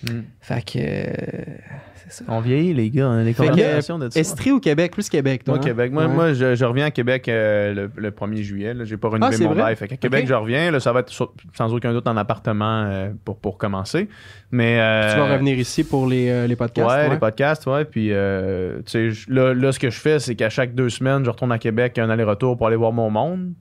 Mm. 0.05 0.21
Fait 0.41 0.63
que. 0.65 0.79
Ça. 2.13 2.25
On 2.29 2.41
vieillit, 2.41 2.75
les 2.75 2.91
gars. 2.91 3.23
conversations 3.37 3.99
de 3.99 4.09
ça. 4.11 4.21
Estrie 4.21 4.53
ou 4.53 4.61
Québec? 4.61 4.93
Plus 4.93 5.09
Québec, 5.09 5.45
toi. 5.45 5.55
Moi, 5.55 5.63
hein? 5.63 5.67
Québec. 5.67 5.93
Moi, 5.93 6.07
Ouais. 6.07 6.13
moi 6.15 6.33
je, 6.33 6.55
je 6.55 6.65
reviens 6.65 6.87
à 6.87 6.91
Québec 6.91 7.29
euh, 7.29 7.75
le, 7.75 7.91
le 7.97 8.11
1er 8.11 8.43
juillet. 8.43 8.75
là. 8.75 8.85
J'ai 8.85 8.97
pas 8.97 9.09
renouvelé 9.09 9.35
Ah, 9.35 9.37
c'est 9.39 9.45
mon 9.45 9.55
vrai? 9.55 9.63
bail. 9.63 9.77
Fait 9.77 9.89
qu'à 9.89 9.97
Québec, 9.97 10.27
je 10.29 10.35
reviens. 10.35 10.71
Là, 10.71 10.81
ça 10.81 10.93
va 10.93 11.01
être 11.01 11.09
sur- 11.11 11.33
sans 11.55 11.73
aucun 11.75 11.93
doute 11.93 12.07
en 12.07 12.17
appartement 12.17 12.85
euh, 12.87 13.11
pour, 13.25 13.39
pour 13.39 13.59
commencer. 13.59 14.09
Mais, 14.51 14.79
euh, 14.81 15.13
Tu 15.13 15.19
vas 15.19 15.33
revenir 15.33 15.59
ici 15.59 15.83
pour 15.85 16.07
les, 16.07 16.29
euh, 16.29 16.47
les 16.47 16.57
podcasts. 16.57 16.89
ouais, 16.89 17.05
ouais. 17.07 17.11
les 17.11 17.19
podcasts, 17.19 17.67
ouais. 17.67 17.85
Puis, 17.85 18.09
euh, 18.13 18.79
tu 18.87 19.13
sais, 19.15 19.31
là, 19.33 19.55
là, 19.55 19.73
ce 19.73 19.79
que 19.79 19.91
je 19.91 19.99
fais, 19.99 20.19
c'est 20.19 20.35
qu'à 20.35 20.51
chaque 20.51 20.75
deux 20.75 20.91
semaines, 20.91 21.25
je 21.25 21.31
retourne 21.31 21.53
à 21.53 21.59
Québec, 21.59 21.99
un 21.99 22.11
aller-retour 22.11 22.57
pour 22.57 22.67
aller 22.67 22.77
voir 22.77 22.93
mon 22.93 23.11
monde. 23.11 23.53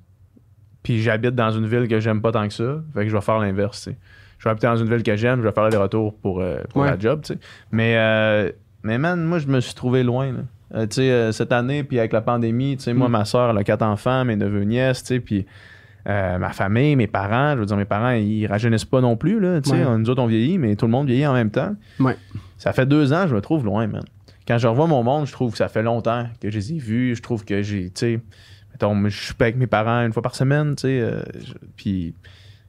Puis, 0.84 1.00
j'habite 1.02 1.36
dans 1.36 1.52
une 1.52 1.68
ville 1.68 1.88
que 1.88 2.00
j'aime 2.00 2.22
pas 2.22 2.32
tant 2.32 2.48
que 2.48 2.54
ça. 2.54 2.82
Fait 2.94 3.04
que 3.04 3.10
je 3.10 3.16
vais 3.16 3.22
faire 3.22 3.38
l'inverse, 3.40 3.84
tu 3.84 3.92
sais. 3.92 3.98
Je 4.42 4.46
vais 4.46 4.50
habiter 4.50 4.66
dans 4.66 4.76
une 4.76 4.90
ville 4.90 5.04
que 5.04 5.16
j'aime, 5.16 5.40
je 5.42 5.48
vais 5.48 5.52
faire 5.54 5.66
aller-retour 5.66 6.16
pour, 6.16 6.42
euh, 6.42 6.62
pour 6.72 6.82
Ouais. 6.82 6.90
la 6.90 6.98
job, 6.98 7.22
tu 7.24 7.34
sais. 7.36 7.40
Mais, 7.72 7.94
euh, 7.96 8.50
mais 8.82 8.98
man, 8.98 9.24
moi, 9.24 9.38
je 9.38 9.46
me 9.46 9.60
suis 9.60 9.76
trouvé 9.76 10.02
loin, 10.02 10.32
là. 10.32 10.40
Euh, 10.74 10.88
tu 10.88 10.96
sais, 10.96 11.12
euh, 11.12 11.32
cette 11.32 11.52
année, 11.52 11.84
puis 11.84 12.00
avec 12.00 12.12
la 12.12 12.22
pandémie, 12.22 12.76
tu 12.78 12.84
sais, 12.86 12.94
moi, 12.96 13.08
Mm. 13.08 13.12
ma 13.12 13.26
soeur, 13.26 13.52
elle 13.52 13.58
a 13.60 13.64
quatre 13.64 13.84
enfants, 13.84 14.26
mes 14.26 14.36
neveux, 14.36 14.64
nièces, 14.64 15.04
tu 15.04 15.08
sais, 15.14 15.20
puis 15.20 15.46
ma 16.08 16.50
famille, 16.50 16.96
mes 16.96 17.06
parents, 17.06 17.54
je 17.54 17.60
veux 17.60 17.66
dire, 17.68 17.78
mes 17.78 17.86
parents, 17.86 18.10
ils 18.14 18.48
rajeunissent 18.48 18.86
pas 18.86 19.02
non 19.02 19.16
plus, 19.16 19.40
là, 19.40 19.62
tu 19.62 19.70
sais. 19.70 19.86
Ouais. 19.86 19.98
Nous 20.00 20.10
autres, 20.10 20.24
on 20.24 20.26
vieillit, 20.26 20.58
mais 20.58 20.76
tout 20.76 20.86
le 20.88 20.92
monde 20.92 21.06
vieillit 21.06 21.28
en 21.28 21.34
même 21.34 21.52
temps. 21.52 21.76
Ouais. 22.00 22.18
Ça 22.58 22.74
fait 22.74 22.88
deux 22.88 23.14
ans, 23.14 23.28
je 23.28 23.36
me 23.36 23.42
trouve 23.42 23.64
loin, 23.64 23.86
man. 23.86 24.04
Quand 24.48 24.58
je 24.58 24.68
revois 24.68 24.88
mon 24.88 25.04
monde, 25.04 25.28
je 25.28 25.32
trouve 25.32 25.52
que 25.52 25.58
ça 25.60 25.68
fait 25.68 25.84
longtemps 25.84 26.26
que 26.42 26.50
je 26.50 26.56
les 26.58 26.74
ai 26.74 26.78
vus. 26.80 27.16
Je 27.16 27.22
trouve 27.22 27.46
que 27.46 27.62
j'ai, 27.62 27.86
tu 27.86 27.92
sais, 27.96 28.20
mettons, 28.72 29.08
je 29.08 29.24
suis 29.26 29.34
pas 29.36 29.46
avec 29.46 29.58
mes 29.58 29.68
parents 29.68 30.04
une 30.04 30.12
fois 30.14 30.24
par 30.24 30.34
semaine, 30.34 30.76
tu 30.76 30.82
sais. 30.88 31.00
je- 31.46 31.54
puis 31.76 32.16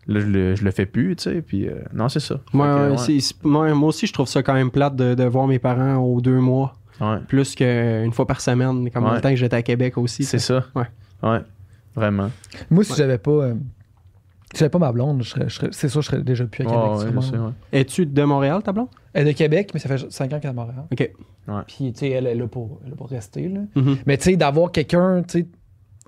là, 0.07 0.21
je 0.21 0.27
le, 0.27 0.55
je 0.55 0.65
le 0.65 0.71
fais 0.71 0.87
plus, 0.87 1.17
tu 1.17 1.25
sais. 1.25 1.43
Puis, 1.43 1.69
euh, 1.69 1.75
non, 1.93 2.09
c'est 2.09 2.21
ça. 2.21 2.41
Moi, 2.53 2.67
Fait 2.67 2.73
que, 2.73 2.85
ouais, 2.85 2.91
ouais. 2.93 2.99
c'est- 2.99 3.21
c'est- 3.21 3.45
moi, 3.45 3.73
moi 3.75 3.89
aussi, 3.89 4.07
je 4.07 4.13
trouve 4.13 4.27
ça 4.29 4.43
quand 4.43 4.55
même 4.55 4.71
plate 4.71 4.97
de, 4.97 5.15
de 5.15 5.25
voir 5.25 5.47
mes 5.47 5.59
parents 5.59 5.97
aux 5.97 6.21
deux 6.21 6.39
mois, 6.41 6.75
Ouais. 7.01 7.19
plus 7.29 7.55
qu'une 7.55 8.13
fois 8.13 8.27
par 8.27 8.41
semaine, 8.41 8.91
comme 8.91 9.05
Ouais. 9.05 9.15
le 9.15 9.21
temps 9.21 9.31
que 9.31 9.37
j'étais 9.37 9.57
à 9.57 9.63
Québec 9.63 9.97
aussi. 9.99 10.25
C'est 10.25 10.39
ça. 10.39 10.65
Ouais. 10.75 10.85
Ouais. 11.23 11.41
Vraiment. 11.95 12.31
Moi, 12.71 12.85
si 12.85 12.93
Ouais. 12.93 12.99
j'avais 12.99 13.19
pas. 13.19 13.31
euh, 13.31 13.55
si 14.53 14.59
j'avais 14.59 14.71
pas 14.71 14.79
ma 14.79 14.93
blonde, 14.93 15.23
je 15.23 15.29
serais- 15.31 15.49
je 15.49 15.55
serais- 15.55 15.69
c'est 15.73 15.89
sûr 15.89 16.01
que 16.01 16.05
je 16.05 16.11
serais 16.11 16.23
déjà 16.23 16.45
plus 16.47 16.63
à 16.63 16.67
Québec. 16.67 16.83
Sûrement. 17.01 17.21
sais, 17.23 17.37
ouais. 17.39 17.53
Es-tu 17.81 18.05
de 18.07 18.23
Montréal, 18.25 18.63
ta 18.63 18.73
blonde? 18.73 18.89
Elle 19.15 19.27
est 19.29 19.33
de 19.33 19.37
Québec, 19.39 19.71
mais 19.73 19.81
ça 19.81 19.89
fait 19.89 20.11
5 20.13 20.33
ans 20.33 20.39
qu'elle 20.41 20.49
est 20.49 20.49
à 20.49 20.53
Montréal. 20.53 20.85
OK. 20.91 21.11
Puis, 21.67 21.93
tu 21.93 21.99
sais, 22.01 22.11
elle 22.11 22.27
est 22.27 22.35
là 22.35 22.47
pour, 22.47 22.79
elle 22.83 22.89
est 22.89 22.91
là 22.91 22.97
pour 22.97 23.09
rester. 23.09 23.49
Là. 23.49 23.61
Mhm. 23.75 23.97
Mais, 24.07 24.17
tu 24.19 24.25
sais, 24.25 24.37
d'avoir 24.37 24.71
quelqu'un, 24.73 25.23
tu 25.27 25.41
sais, 25.41 25.47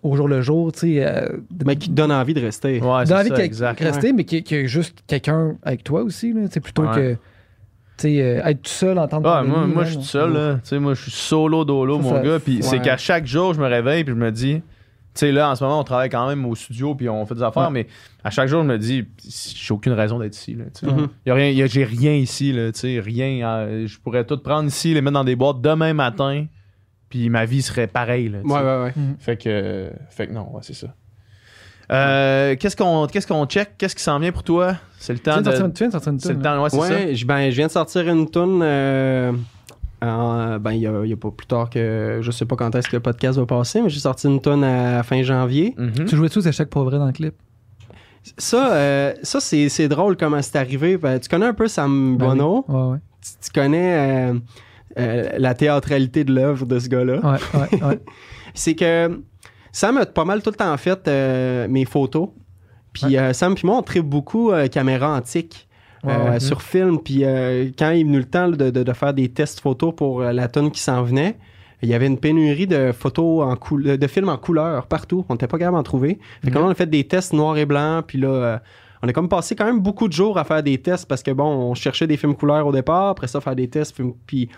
au 0.05 0.14
jour 0.16 0.28
le 0.28 0.40
jour, 0.43 0.70
tu 0.70 0.78
sais, 0.81 1.05
euh, 1.05 1.26
Mais 1.64 1.74
qui 1.76 1.89
te 1.89 1.94
donne 1.94 2.12
envie 2.12 2.35
de 2.35 2.40
rester. 2.40 2.74
Ouais, 2.74 2.81
dans 2.81 3.05
c'est 3.06 3.14
la 3.14 3.22
vie 3.24 3.28
ça, 3.31 3.36
de 3.36 3.40
exact. 3.43 3.81
rester, 3.81 4.12
mais 4.12 4.24
qui, 4.24 4.43
qui 4.44 4.55
a 4.55 4.66
juste 4.66 4.98
quelqu'un 5.06 5.56
avec 5.62 5.82
toi 5.82 6.02
aussi, 6.02 6.32
sais, 6.51 6.60
plutôt 6.60 6.82
Ouais. 6.82 6.94
que, 6.94 7.12
tu 7.14 7.18
sais, 7.97 8.22
euh, 8.22 8.44
être 8.44 8.62
tout 8.62 8.70
seul, 8.70 8.98
entendre 8.98 9.28
Ouais, 9.28 9.43
ton 9.43 9.48
moi, 9.48 9.66
moi 9.66 9.85
je 9.85 9.89
suis 9.90 9.98
tout 9.98 10.05
seul, 10.05 10.32
là. 10.32 10.55
Tu 10.56 10.60
sais, 10.68 10.78
moi, 10.78 10.94
je 10.94 11.02
suis 11.02 11.10
solo 11.10 11.64
dolo, 11.64 11.97
Ça, 11.97 12.02
mon 12.02 12.10
ça- 12.16 12.20
gars. 12.22 12.39
Puis 12.39 12.59
c'est 12.62 12.81
qu'à 12.81 12.97
chaque 12.97 13.26
jour, 13.26 13.55
je 13.55 13.60
me 13.60 13.66
réveille, 13.66 14.05
puis 14.05 14.12
je 14.14 14.18
me 14.18 14.31
dis, 14.31 14.56
tu 14.56 14.62
sais, 15.14 15.32
là, 15.32 15.51
en 15.51 15.55
ce 15.55 15.64
moment, 15.64 15.81
on 15.81 15.85
travaille 15.85 16.10
quand 16.10 16.28
même 16.28 16.44
au 16.44 16.55
studio, 16.55 16.94
puis 16.94 17.09
on 17.09 17.24
fait 17.24 17.36
des 17.36 17.43
affaires, 17.43 17.68
Ouais. 17.68 17.70
mais 17.70 17.86
à 18.24 18.31
chaque 18.31 18.48
jour, 18.48 18.62
je 18.62 18.66
me 18.68 18.76
dis, 18.78 19.05
j'ai 19.56 19.72
aucune 19.72 19.93
raison 19.93 20.18
d'être 20.18 20.36
ici, 20.36 20.55
là. 20.55 20.64
Tu 20.78 20.86
sais, 20.86 20.93
Mhm. 20.93 21.09
Y 21.24 21.31
a 21.31 21.35
rien, 21.35 21.48
y 21.51 21.62
a- 21.62 21.66
j'ai 21.66 21.85
rien 21.85 22.12
ici, 22.14 22.52
là. 22.52 22.72
Tu 22.72 22.81
sais, 22.81 23.01
rien. 23.01 23.47
euh, 23.48 23.86
je 23.86 23.98
pourrais 24.01 24.24
tout 24.24 24.36
prendre 24.39 24.68
ici, 24.68 24.93
les 24.93 25.01
mettre 25.01 25.14
dans 25.14 25.24
des 25.24 25.36
boîtes 25.36 25.60
demain 25.62 25.94
matin, 25.94 26.47
puis 27.15 27.31
ma 27.31 27.45
vie 27.45 27.62
serait 27.62 27.86
pareille, 27.86 28.28
là. 28.28 28.39
Ouais, 28.43 28.61
ouais, 28.61 28.82
ouais. 28.86 28.93
Fait 29.20 29.36
que, 29.36 29.89
fait 30.11 30.27
que 30.27 30.32
non, 30.32 30.51
ouais, 30.53 30.62
c'est 30.62 30.74
ça. 30.74 30.89
Euh, 31.93 32.57
qu'est-ce 32.57 32.74
qu'on 32.74 33.07
qu'est-ce 33.07 33.27
qu'on 33.28 33.47
check? 33.47 33.77
Qu'est-ce 33.78 33.95
qui 33.95 34.03
s'en 34.03 34.19
vient 34.19 34.32
pour 34.32 34.43
toi? 34.43 34.74
C'est 34.99 35.12
le 35.12 35.20
Tu 35.20 35.24
temps 35.27 35.32
viens 35.35 35.43
de 35.43 35.45
sortir 35.47 35.62
de. 35.62 35.69
une- 35.69 35.73
tu 35.74 35.78
viens 35.85 35.86
de 35.89 35.93
sortir 35.93 36.12
une 36.12 36.19
C'est 36.19 36.28
le 36.31 36.35
tune, 36.35 36.43
temps, 36.43 36.62
ouais, 36.62 36.70
c'est 36.70 36.81
ça. 36.81 36.89
Ouais, 36.89 37.15
je, 37.15 37.24
ben, 37.27 37.51
je 37.51 37.57
viens 37.57 37.66
de 37.69 37.73
sortir 37.73 38.09
une 38.09 38.28
toune. 38.28 38.61
euh, 38.65 39.32
en- 40.03 40.59
ben, 40.59 40.73
il 40.73 40.78
y 40.81 40.82
y 40.82 40.86
a 41.12 41.16
pas 41.16 41.31
plus 41.31 41.47
tard 41.47 41.70
que. 41.70 42.19
Je 42.20 42.31
sais 42.32 42.47
pas 42.47 42.57
quand 42.57 42.74
est-ce 42.74 42.89
que 42.89 42.97
le 42.97 43.01
podcast 43.03 43.39
va 43.39 43.47
passer, 43.47 43.81
mais 43.81 43.91
j'ai 43.91 44.01
sorti 44.01 44.27
une 44.27 44.41
toune 44.41 44.65
à 44.65 45.05
fin 45.05 45.23
janvier. 45.23 45.74
Mhm. 45.78 46.07
Tu 46.07 46.16
jouais 46.16 46.28
tous 46.31 46.45
échecs 46.49 46.69
pour 46.70 46.82
vrai 46.82 46.99
dans 46.99 47.07
le 47.07 47.12
clip? 47.12 47.35
Ça, 48.39 48.73
euh, 48.74 49.15
ça 49.23 49.39
c'est, 49.39 49.69
c'est 49.69 49.86
drôle 49.86 50.16
comment 50.16 50.43
c'est 50.43 50.57
arrivé. 50.57 50.97
Ben, 50.97 51.20
tu 51.20 51.28
connais 51.28 51.47
un 51.47 51.55
peu 51.55 51.69
Sam 51.69 52.16
Ben 52.16 52.24
oui. 52.31 52.36
Bono? 52.39 52.65
Ouais, 52.66 52.93
ouais. 52.95 52.99
Tu, 53.23 53.31
tu 53.45 53.61
connais 53.61 54.32
euh, 54.99 55.29
la 55.39 55.55
théâtralité 55.55 56.25
de 56.25 56.33
l'œuvre 56.35 56.66
de 56.66 56.79
ce 56.79 56.89
gars-là. 56.89 57.21
Ouais, 57.23 57.61
ouais, 57.61 57.83
ouais. 57.85 57.99
C'est 58.55 58.75
que 58.75 59.21
Sam 59.73 59.97
a 59.99 60.07
pas 60.07 60.25
mal 60.25 60.43
tout 60.43 60.51
le 60.51 60.57
temps 60.57 60.77
fait 60.77 61.07
euh, 61.09 61.66
mes 61.69 61.85
photos. 61.85 62.29
Puis 62.93 63.16
euh, 63.16 63.33
Sam 63.33 63.55
puis 63.55 63.66
moi, 63.66 63.77
on 63.79 63.83
tripe 63.83 64.05
beaucoup 64.07 64.53
caméra 64.71 65.16
antique. 65.16 65.69
Sur 66.39 66.61
film. 66.62 66.99
Puis 67.01 67.21
quand 67.79 67.91
il 67.91 68.01
est 68.01 68.05
venu 68.05 68.19
le 68.19 68.25
temps 68.27 68.49
de, 68.49 68.71
de- 68.71 68.83
de 68.83 68.93
faire 68.93 69.15
des 69.15 69.31
tests 69.31 69.61
photos 69.61 69.95
pour 69.97 70.21
la 70.21 70.49
tonne 70.49 70.71
qui 70.71 70.81
s'en 70.81 71.03
venait, 71.03 71.37
il 71.83 71.89
y 71.89 71.95
avait 71.95 72.07
une 72.07 72.19
pénurie 72.19 72.66
de 72.66 72.93
photos 72.93 73.43
en 73.45 73.57
couleur, 73.57 73.97
de 73.99 74.07
films 74.07 74.29
en 74.29 74.37
couleur 74.37 74.87
partout. 74.87 75.25
On 75.29 75.35
n'était 75.35 75.47
pas 75.49 75.59
capable 75.59 75.77
d'en 75.79 75.83
trouver. 75.83 76.19
Fait 76.43 76.51
que 76.51 76.55
Mhm. 76.57 76.61
là, 76.62 76.69
on 76.69 76.71
a 76.71 76.75
fait 76.75 76.89
des 76.89 77.05
tests 77.05 77.33
noir 77.33 77.57
et 77.57 77.65
blanc. 77.66 78.03
Puis 78.07 78.19
là, 78.19 78.29
euh, 78.29 78.59
on 79.03 79.09
a 79.09 79.12
comme 79.12 79.29
passé 79.31 79.55
quand 79.57 79.65
même 79.66 79.81
beaucoup 79.81 80.07
de 80.09 80.12
jours 80.12 80.39
à 80.39 80.45
faire 80.45 80.62
des 80.62 80.79
tests 80.79 81.07
parce 81.07 81.23
que 81.23 81.31
bon, 81.31 81.45
on 81.47 81.75
cherchait 81.75 82.07
des 82.07 82.16
films 82.19 82.35
couleurs 82.37 82.66
au 82.66 82.73
départ. 82.73 83.09
Après 83.09 83.27
ça, 83.27 83.41
faire 83.41 83.57
des 83.57 83.69
tests. 83.69 83.99
Puis 84.27 84.49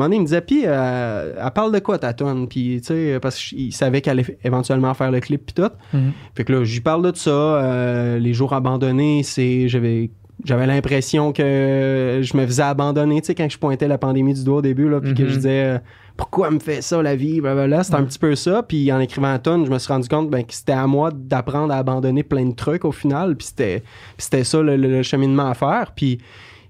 moment 0.00 0.06
donné, 0.06 0.16
il 0.16 0.20
me 0.20 0.26
disait, 0.26 0.40
puis 0.40 0.62
euh, 0.66 1.34
elle 1.44 1.50
parle 1.52 1.72
de 1.72 1.78
quoi 1.78 1.98
ta 1.98 2.12
tonne? 2.12 2.48
Puis 2.48 2.80
tu 2.80 2.86
sais, 2.88 3.18
parce 3.20 3.36
qu'il 3.42 3.72
savait 3.72 4.00
qu'elle 4.00 4.18
allait 4.20 4.38
éventuellement 4.44 4.92
faire 4.94 5.10
le 5.10 5.20
clip 5.20 5.46
puis 5.46 5.54
tout. 5.62 5.70
Mhm. 5.92 6.12
Fait 6.34 6.44
que 6.44 6.52
là, 6.52 6.64
j'y 6.64 6.80
parle 6.80 7.10
de 7.10 7.16
ça. 7.16 7.30
euh, 7.30 8.18
les 8.18 8.32
jours 8.34 8.52
abandonnés, 8.52 9.22
c'est. 9.22 9.68
J'avais. 9.68 10.10
J'avais 10.42 10.66
l'impression 10.66 11.32
que 11.34 12.20
je 12.22 12.34
me 12.34 12.46
faisais 12.46 12.62
abandonner, 12.62 13.20
tu 13.20 13.26
sais, 13.26 13.34
quand 13.34 13.46
je 13.50 13.58
pointais 13.58 13.86
la 13.88 13.98
pandémie 13.98 14.32
du 14.32 14.42
doigt 14.42 14.56
au 14.56 14.62
début, 14.62 14.88
là, 14.88 14.98
puis 14.98 15.12
que 15.12 15.22
Mhm. 15.22 15.28
je 15.28 15.34
disais 15.34 15.64
euh, 15.64 15.78
pourquoi 16.16 16.48
elle 16.48 16.54
me 16.54 16.58
fait 16.60 16.80
ça 16.80 17.02
la 17.02 17.14
vie, 17.14 17.42
blablabla. 17.42 17.82
C'était 17.84 17.96
un 17.98 18.04
petit 18.04 18.18
peu 18.18 18.34
ça. 18.34 18.62
Puis 18.62 18.90
en 18.90 19.00
écrivant 19.00 19.28
la 19.32 19.38
tonne, 19.38 19.66
je 19.66 19.70
me 19.70 19.78
suis 19.78 19.92
rendu 19.92 20.08
compte 20.08 20.30
ben, 20.30 20.42
que 20.42 20.54
c'était 20.54 20.72
à 20.72 20.86
moi 20.86 21.10
d'apprendre 21.14 21.74
à 21.74 21.76
abandonner 21.76 22.22
plein 22.22 22.46
de 22.46 22.54
trucs 22.54 22.86
au 22.86 22.92
final. 22.92 23.36
Puis 23.36 23.48
c'était, 23.48 23.82
c'était 24.16 24.44
ça 24.44 24.62
le, 24.62 24.76
le- 24.78 24.88
le 24.88 25.02
cheminement 25.02 25.50
à 25.50 25.52
faire. 25.52 25.92
Puis, 25.94 26.16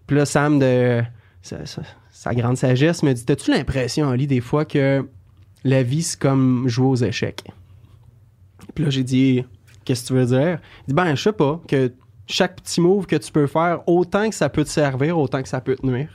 puis 0.05 0.17
là, 0.17 0.27
Sam, 0.27 0.59
de 0.59 1.03
sa 2.21 2.35
grande 2.35 2.59
sagesse, 2.59 3.03
me 3.03 3.15
dit 3.15 3.25
T'as-tu 3.25 3.51
l'impression, 3.51 4.09
Oli, 4.11 4.27
des 4.27 4.43
fois 4.43 4.67
que 4.67 5.09
la 5.65 5.83
vie, 5.83 6.03
c'est 6.03 6.19
comme 6.21 6.69
jouer 6.69 6.87
aux 6.89 6.97
échecs? 6.97 7.45
Puis 8.75 8.85
là, 8.85 8.91
j'ai 8.91 9.05
dit 9.05 9.43
Qu'est-ce 9.87 10.03
que 10.03 10.09
tu 10.09 10.13
veux 10.13 10.27
dire? 10.27 10.59
Il 10.87 10.89
dit 10.89 10.95
Ben, 10.95 11.15
je 11.15 11.23
sais 11.23 11.33
pas, 11.33 11.63
que 11.67 11.91
chaque 12.27 12.57
petit 12.61 12.83
move 12.83 13.07
que 13.07 13.17
tu 13.17 13.33
peux 13.33 13.47
faire, 13.47 13.81
autant 13.89 14.29
que 14.29 14.35
ça 14.35 14.51
peut 14.51 14.65
te 14.65 14.69
servir, 14.69 15.17
autant 15.19 15.43
que 15.43 15.49
ça 15.49 15.63
peut 15.63 15.77
te 15.77 15.87
nuire. 15.87 16.11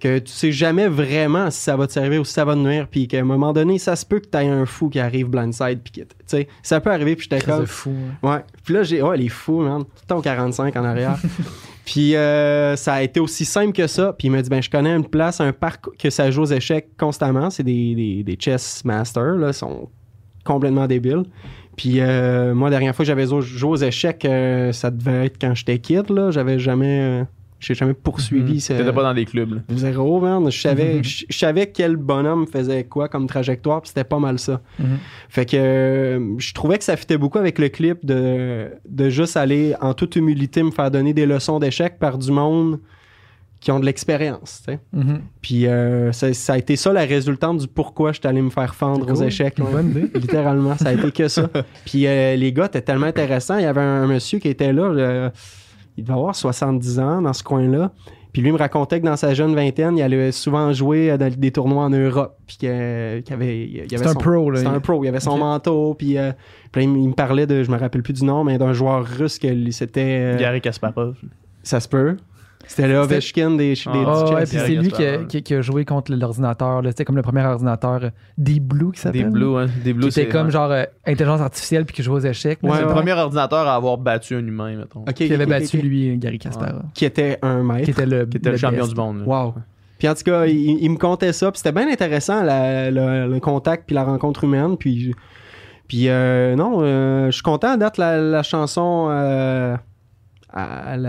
Que 0.00 0.18
tu 0.20 0.32
sais 0.32 0.52
jamais 0.52 0.88
vraiment 0.88 1.50
si 1.50 1.60
ça 1.60 1.76
va 1.76 1.86
te 1.86 1.92
servir 1.92 2.22
ou 2.22 2.24
si 2.24 2.32
ça 2.32 2.46
va 2.46 2.54
te 2.54 2.60
nuire. 2.60 2.88
Puis 2.90 3.06
qu'à 3.06 3.18
un 3.20 3.24
moment 3.24 3.52
donné, 3.52 3.78
ça 3.78 3.94
se 3.94 4.06
peut 4.06 4.20
que 4.20 4.28
tu 4.28 4.38
aies 4.38 4.48
un 4.48 4.64
fou 4.64 4.88
qui 4.88 5.00
arrive 5.00 5.28
blindside. 5.28 5.80
Puis 5.82 5.92
que, 5.92 6.00
tu 6.00 6.08
sais, 6.24 6.48
ça 6.62 6.80
peut 6.80 6.90
arriver. 6.90 7.14
Puis 7.14 7.28
j'étais 7.30 7.44
comme. 7.44 7.66
fou. 7.66 7.94
hein. 8.22 8.36
Ouais. 8.36 8.44
Puis 8.64 8.72
là, 8.72 8.84
j'ai. 8.84 9.02
Ouais, 9.02 9.18
les 9.18 9.28
fous, 9.28 9.60
man. 9.60 9.84
Au 10.10 10.20
45 10.22 10.74
en 10.76 10.84
arrière. 10.84 11.18
Puis 11.86 12.16
euh, 12.16 12.74
ça 12.76 12.94
a 12.94 13.02
été 13.02 13.20
aussi 13.20 13.44
simple 13.44 13.72
que 13.72 13.86
ça. 13.86 14.12
Puis 14.12 14.26
il 14.26 14.30
m'a 14.32 14.42
dit 14.42 14.50
ben, 14.50 14.60
je 14.62 14.68
connais 14.68 14.90
une 14.94 15.06
place, 15.08 15.40
un 15.40 15.52
parc 15.52 15.86
que 15.96 16.10
ça 16.10 16.30
joue 16.30 16.42
aux 16.42 16.46
échecs 16.52 16.88
constamment. 16.98 17.48
C'est 17.48 17.62
des, 17.62 17.94
des, 17.94 18.22
des 18.24 18.36
chess 18.38 18.84
masters, 18.84 19.36
là. 19.36 19.48
Ils 19.48 19.54
sont 19.54 19.88
complètement 20.44 20.86
débiles. 20.88 21.22
Puis 21.76 22.00
euh, 22.00 22.54
moi, 22.54 22.70
la 22.70 22.76
dernière 22.78 22.94
fois 22.96 23.04
que 23.04 23.06
j'avais 23.06 23.26
jou- 23.26 23.40
joué 23.40 23.70
aux 23.70 23.76
échecs, 23.76 24.24
euh, 24.24 24.72
ça 24.72 24.90
devait 24.90 25.26
être 25.26 25.36
quand 25.40 25.54
j'étais 25.54 25.78
kid, 25.78 26.10
là. 26.10 26.30
J'avais 26.32 26.58
jamais. 26.58 27.24
J'ai 27.58 27.74
jamais 27.74 27.94
poursuivi 27.94 28.54
Mhm. 28.54 28.60
ce. 28.60 28.72
T'étais 28.74 28.92
pas 28.92 29.02
dans 29.02 29.14
des 29.14 29.24
clubs, 29.24 29.54
là. 29.54 29.60
Zéro, 29.74 30.20
man. 30.20 30.50
Je 30.50 30.60
savais, 30.60 31.02
je 31.02 31.24
je 31.28 31.38
savais 31.38 31.66
quel 31.68 31.96
bonhomme 31.96 32.46
faisait 32.46 32.84
quoi 32.84 33.08
comme 33.08 33.26
trajectoire, 33.26 33.80
puis 33.82 33.88
c'était 33.88 34.04
pas 34.04 34.18
mal 34.18 34.38
ça. 34.38 34.60
Mhm. 34.78 34.98
Fait 35.28 35.46
que 35.46 35.56
euh, 35.56 36.34
je 36.38 36.52
trouvais 36.54 36.78
que 36.78 36.84
ça 36.84 36.96
fitait 36.96 37.18
beaucoup 37.18 37.38
avec 37.38 37.58
le 37.58 37.68
clip 37.68 38.04
de, 38.04 38.68
de 38.88 39.08
juste 39.08 39.36
aller 39.36 39.74
en 39.80 39.94
toute 39.94 40.16
humilité 40.16 40.62
me 40.62 40.70
faire 40.70 40.90
donner 40.90 41.14
des 41.14 41.26
leçons 41.26 41.58
d'échecs 41.58 41.98
par 41.98 42.18
du 42.18 42.30
monde 42.30 42.78
qui 43.58 43.72
ont 43.72 43.80
de 43.80 43.86
l'expérience. 43.86 44.62
Mhm. 44.92 45.20
Puis 45.40 45.66
euh, 45.66 46.12
ça, 46.12 46.32
ça 46.34 46.52
a 46.52 46.58
été 46.58 46.76
ça 46.76 46.92
la 46.92 47.04
résultante 47.04 47.58
du 47.58 47.66
pourquoi 47.66 48.12
je 48.12 48.18
suis 48.20 48.28
allé 48.28 48.42
me 48.42 48.50
faire 48.50 48.74
fendre 48.74 49.10
aux 49.10 49.22
échecs. 49.24 49.54
Ouais. 49.58 49.72
bonne 49.72 49.90
idée. 49.90 50.10
Littéralement, 50.14 50.76
ça 50.76 50.90
a 50.90 50.92
été 50.92 51.10
que 51.10 51.26
ça. 51.26 51.48
Puis 51.86 52.06
euh, 52.06 52.36
les 52.36 52.52
gars 52.52 52.66
étaient 52.66 52.82
tellement 52.82 53.06
intéressants. 53.06 53.56
Il 53.56 53.62
y 53.62 53.66
avait 53.66 53.80
un, 53.80 54.06
monsieur 54.06 54.38
qui 54.38 54.48
était 54.48 54.72
là, 54.74 54.82
euh, 54.82 55.30
il 55.96 56.04
devait 56.04 56.14
avoir 56.18 56.34
70 56.34 56.98
ans 57.00 57.22
dans 57.22 57.32
ce 57.32 57.42
coin-là. 57.42 57.90
Puis 58.32 58.42
lui 58.42 58.52
me 58.52 58.58
racontait 58.58 59.00
que 59.00 59.06
dans 59.06 59.16
sa 59.16 59.32
jeune 59.32 59.54
vingtaine, 59.54 59.96
il 59.96 60.02
allait 60.02 60.30
souvent 60.30 60.70
jouer 60.72 61.16
dans 61.16 61.30
des 61.30 61.50
tournois 61.50 61.84
en 61.84 61.88
Europe. 61.90 62.36
Puis 62.46 62.58
qu'il 62.58 62.68
y 62.68 62.72
avait, 63.32 63.66
il 63.66 63.78
avait 63.80 63.88
C'est 63.88 64.06
un 64.06 64.12
son- 64.12 64.18
pro, 64.18 64.50
là. 64.50 64.58
C'était 64.58 64.70
un 64.70 64.80
pro. 64.80 65.02
Il 65.04 65.08
avait 65.08 65.20
son 65.20 65.38
manteau. 65.38 65.94
Puis, 65.94 66.18
euh, 66.18 66.32
puis 66.70 66.82
là, 66.84 66.90
il, 66.90 66.92
me- 66.92 66.98
il 66.98 67.08
me 67.08 67.14
parlait 67.14 67.46
de, 67.46 67.62
je 67.62 67.70
me 67.70 67.78
rappelle 67.78 68.02
plus 68.02 68.12
du 68.12 68.24
nom, 68.26 68.44
mais 68.44 68.58
d'un 68.58 68.74
joueur 68.74 69.06
russe 69.06 69.38
que 69.38 69.46
lui, 69.46 69.72
c'était. 69.72 70.34
euh, 70.34 70.38
Gary 70.38 70.60
Kasparov. 70.60 71.14
ça 71.62 71.80
se 71.80 71.88
peut. 71.88 72.18
C'était 72.68 72.88
le 72.88 72.96
Ovechkin 72.98 73.52
des, 73.52 73.74
des 73.74 73.80
Ah, 73.86 74.24
ouais, 74.34 74.42
puis 74.44 74.46
c'est 74.58 74.68
lui 74.68 74.88
qui 74.88 74.94
a, 75.02 75.06
Kasparov. 75.06 75.26
qui, 75.28 75.42
qui 75.42 75.54
a 75.54 75.60
joué 75.62 75.84
contre 75.84 76.12
l'ordinateur. 76.14 76.82
là. 76.82 76.90
C'était 76.90 77.04
comme 77.04 77.16
le 77.16 77.22
premier 77.22 77.42
ordinateur 77.44 78.00
euh, 78.04 78.10
Deep 78.38 78.64
Blue 78.64 78.86
qui 78.92 78.98
Des 78.98 78.98
s'appelle. 78.98 79.30
Blues, 79.30 79.56
hein. 79.58 79.66
Des 79.84 79.92
Qui 79.92 79.92
Blues, 79.94 80.06
était 80.18 80.22
c'est 80.22 80.28
comme 80.28 80.46
ouais. 80.46 80.52
genre 80.52 80.70
euh, 80.72 80.84
intelligence 81.06 81.40
artificielle 81.40 81.84
puis 81.86 81.94
qui 81.94 82.02
jouait 82.02 82.16
aux 82.16 82.20
échecs. 82.26 82.58
Ouais, 82.62 82.70
C'est 82.74 82.82
le 82.82 82.88
premier 82.88 83.12
ordinateur 83.12 83.66
à 83.68 83.74
avoir 83.76 83.96
battu 83.98 84.34
un 84.34 84.46
humain, 84.46 84.76
mettons. 84.76 85.04
Qui 85.12 85.32
avait 85.32 85.46
battu 85.46 85.78
lui, 85.78 86.16
Gary 86.18 86.38
Kasparov. 86.38 86.82
Qui 86.92 87.04
était 87.04 87.38
un 87.42 87.62
maître. 87.62 87.84
Qui 87.84 87.90
était 87.92 88.06
le, 88.06 88.26
Qui 88.26 88.36
était 88.38 88.50
le, 88.50 88.56
champion 88.56 88.80
best. 88.82 88.94
du 88.94 89.00
monde. 89.00 89.18
là. 89.20 89.24
Wow. 89.26 89.54
Puis 89.98 90.08
en 90.08 90.14
tout 90.14 90.24
cas, 90.24 90.44
il, 90.46 90.78
il 90.82 90.90
me 90.90 90.96
contait 90.98 91.32
ça, 91.32 91.50
puis 91.50 91.58
c'était 91.58 91.72
bien 91.72 91.88
intéressant 91.90 92.42
la- 92.42 92.90
le, 92.90 93.32
le 93.32 93.40
contact 93.40 93.84
puis 93.86 93.94
la 93.94 94.04
rencontre 94.04 94.44
humaine. 94.44 94.76
Puis, 94.76 95.14
puis 95.88 96.08
euh, 96.08 96.54
non, 96.56 96.80
euh, 96.82 97.26
je 97.26 97.30
suis 97.30 97.42
content 97.42 97.76
date 97.78 97.96
la, 97.96 98.18
la 98.18 98.42
chanson. 98.42 99.06
Elle 100.56 101.06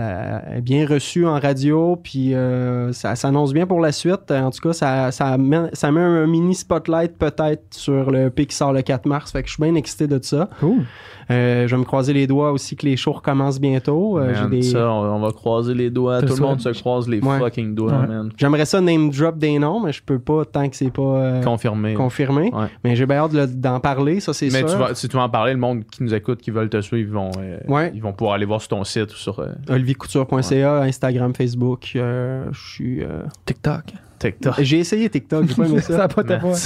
est 0.56 0.60
bien 0.60 0.86
reçue 0.86 1.26
en 1.26 1.38
radio, 1.38 1.96
puis 1.96 2.34
euh, 2.34 2.92
ça 2.92 3.16
s'annonce 3.16 3.52
bien 3.52 3.66
pour 3.66 3.80
la 3.80 3.92
suite. 3.92 4.30
En 4.30 4.50
tout 4.50 4.60
cas, 4.60 4.72
ça, 4.72 5.10
ça, 5.10 5.38
met, 5.38 5.70
ça 5.72 5.90
met 5.90 6.00
un 6.00 6.26
mini 6.26 6.54
spotlight 6.54 7.16
peut-être 7.16 7.62
sur 7.70 8.10
le 8.10 8.30
P 8.30 8.46
qui 8.46 8.54
sort 8.54 8.72
le 8.72 8.82
4 8.82 9.06
mars. 9.06 9.32
Fait 9.32 9.42
que 9.42 9.48
je 9.48 9.54
suis 9.54 9.62
bien 9.62 9.74
excité 9.74 10.06
de 10.06 10.18
ça. 10.22 10.50
Cool. 10.60 10.84
Euh, 11.30 11.66
je 11.68 11.74
vais 11.74 11.80
me 11.80 11.84
croiser 11.84 12.12
les 12.12 12.26
doigts 12.26 12.52
aussi 12.52 12.74
que 12.74 12.86
les 12.86 12.96
shows 12.96 13.12
recommencent 13.12 13.60
bientôt. 13.60 14.18
Euh, 14.18 14.32
j'ai 14.34 14.40
Man, 14.40 14.50
des- 14.50 14.62
Ça, 14.62 14.90
on, 14.90 15.16
on 15.16 15.20
va 15.20 15.30
croiser 15.32 15.74
les 15.74 15.90
doigts. 15.90 16.22
Tout 16.22 16.34
le 16.36 16.40
monde 16.40 16.60
se 16.60 16.70
croise 16.70 17.06
les 17.08 17.20
Ouais. 17.20 17.38
fucking 17.38 17.74
doigts, 17.74 17.92
Ouais. 17.92 18.06
man. 18.06 18.30
J'aimerais 18.36 18.64
ça 18.64 18.80
name 18.80 19.10
drop 19.10 19.36
des 19.38 19.58
noms, 19.58 19.80
mais 19.80 19.92
je 19.92 20.02
peux 20.02 20.18
pas 20.18 20.44
tant 20.44 20.68
que 20.68 20.74
c'est 20.76 20.90
pas 20.90 21.02
euh, 21.02 21.42
Confirmé. 21.42 21.94
confirmé. 21.94 22.50
Ouais. 22.54 22.66
Mais 22.82 22.96
j'ai 22.96 23.04
bien 23.06 23.18
hâte 23.18 23.60
d'en 23.60 23.78
parler, 23.80 24.20
ça 24.20 24.32
c'est 24.32 24.46
Mais 24.46 24.60
sûr. 24.60 24.68
tu 24.72 24.76
vas, 24.76 24.94
si 24.94 25.08
tu 25.08 25.16
vas 25.16 25.24
en 25.24 25.28
parler, 25.28 25.52
le 25.52 25.58
monde 25.58 25.84
qui 25.90 26.02
nous 26.02 26.14
écoute, 26.14 26.40
qui 26.40 26.50
veulent 26.50 26.70
te 26.70 26.80
suivre, 26.80 27.08
ils 27.08 27.14
vont, 27.14 27.30
euh, 27.38 27.58
Ouais. 27.68 27.92
ils 27.94 28.00
vont 28.02 28.12
pouvoir 28.12 28.34
aller 28.36 28.46
voir 28.46 28.60
sur 28.60 28.68
ton 28.70 28.84
site 28.84 29.12
ou 29.12 29.16
sur. 29.16 29.38
euh, 29.40 29.48
oliviercouture.ca, 29.68 30.82
Instagram, 30.82 31.34
Facebook, 31.34 31.92
euh, 31.96 32.46
je 32.52 32.68
suis... 32.72 33.02
euh, 33.02 33.22
TikTok. 33.44 33.82
TikTok. 34.18 34.54
J'ai 34.58 34.78
essayé 34.78 35.08
TikTok, 35.08 35.46
j'ai 35.48 35.54
pas 35.54 35.66
aimé 35.66 35.80
ça 35.80 35.92
ça. 35.96 36.04
a 36.04 36.08
pas 36.08 36.24
ta 36.24 36.38
voix. 36.38 36.56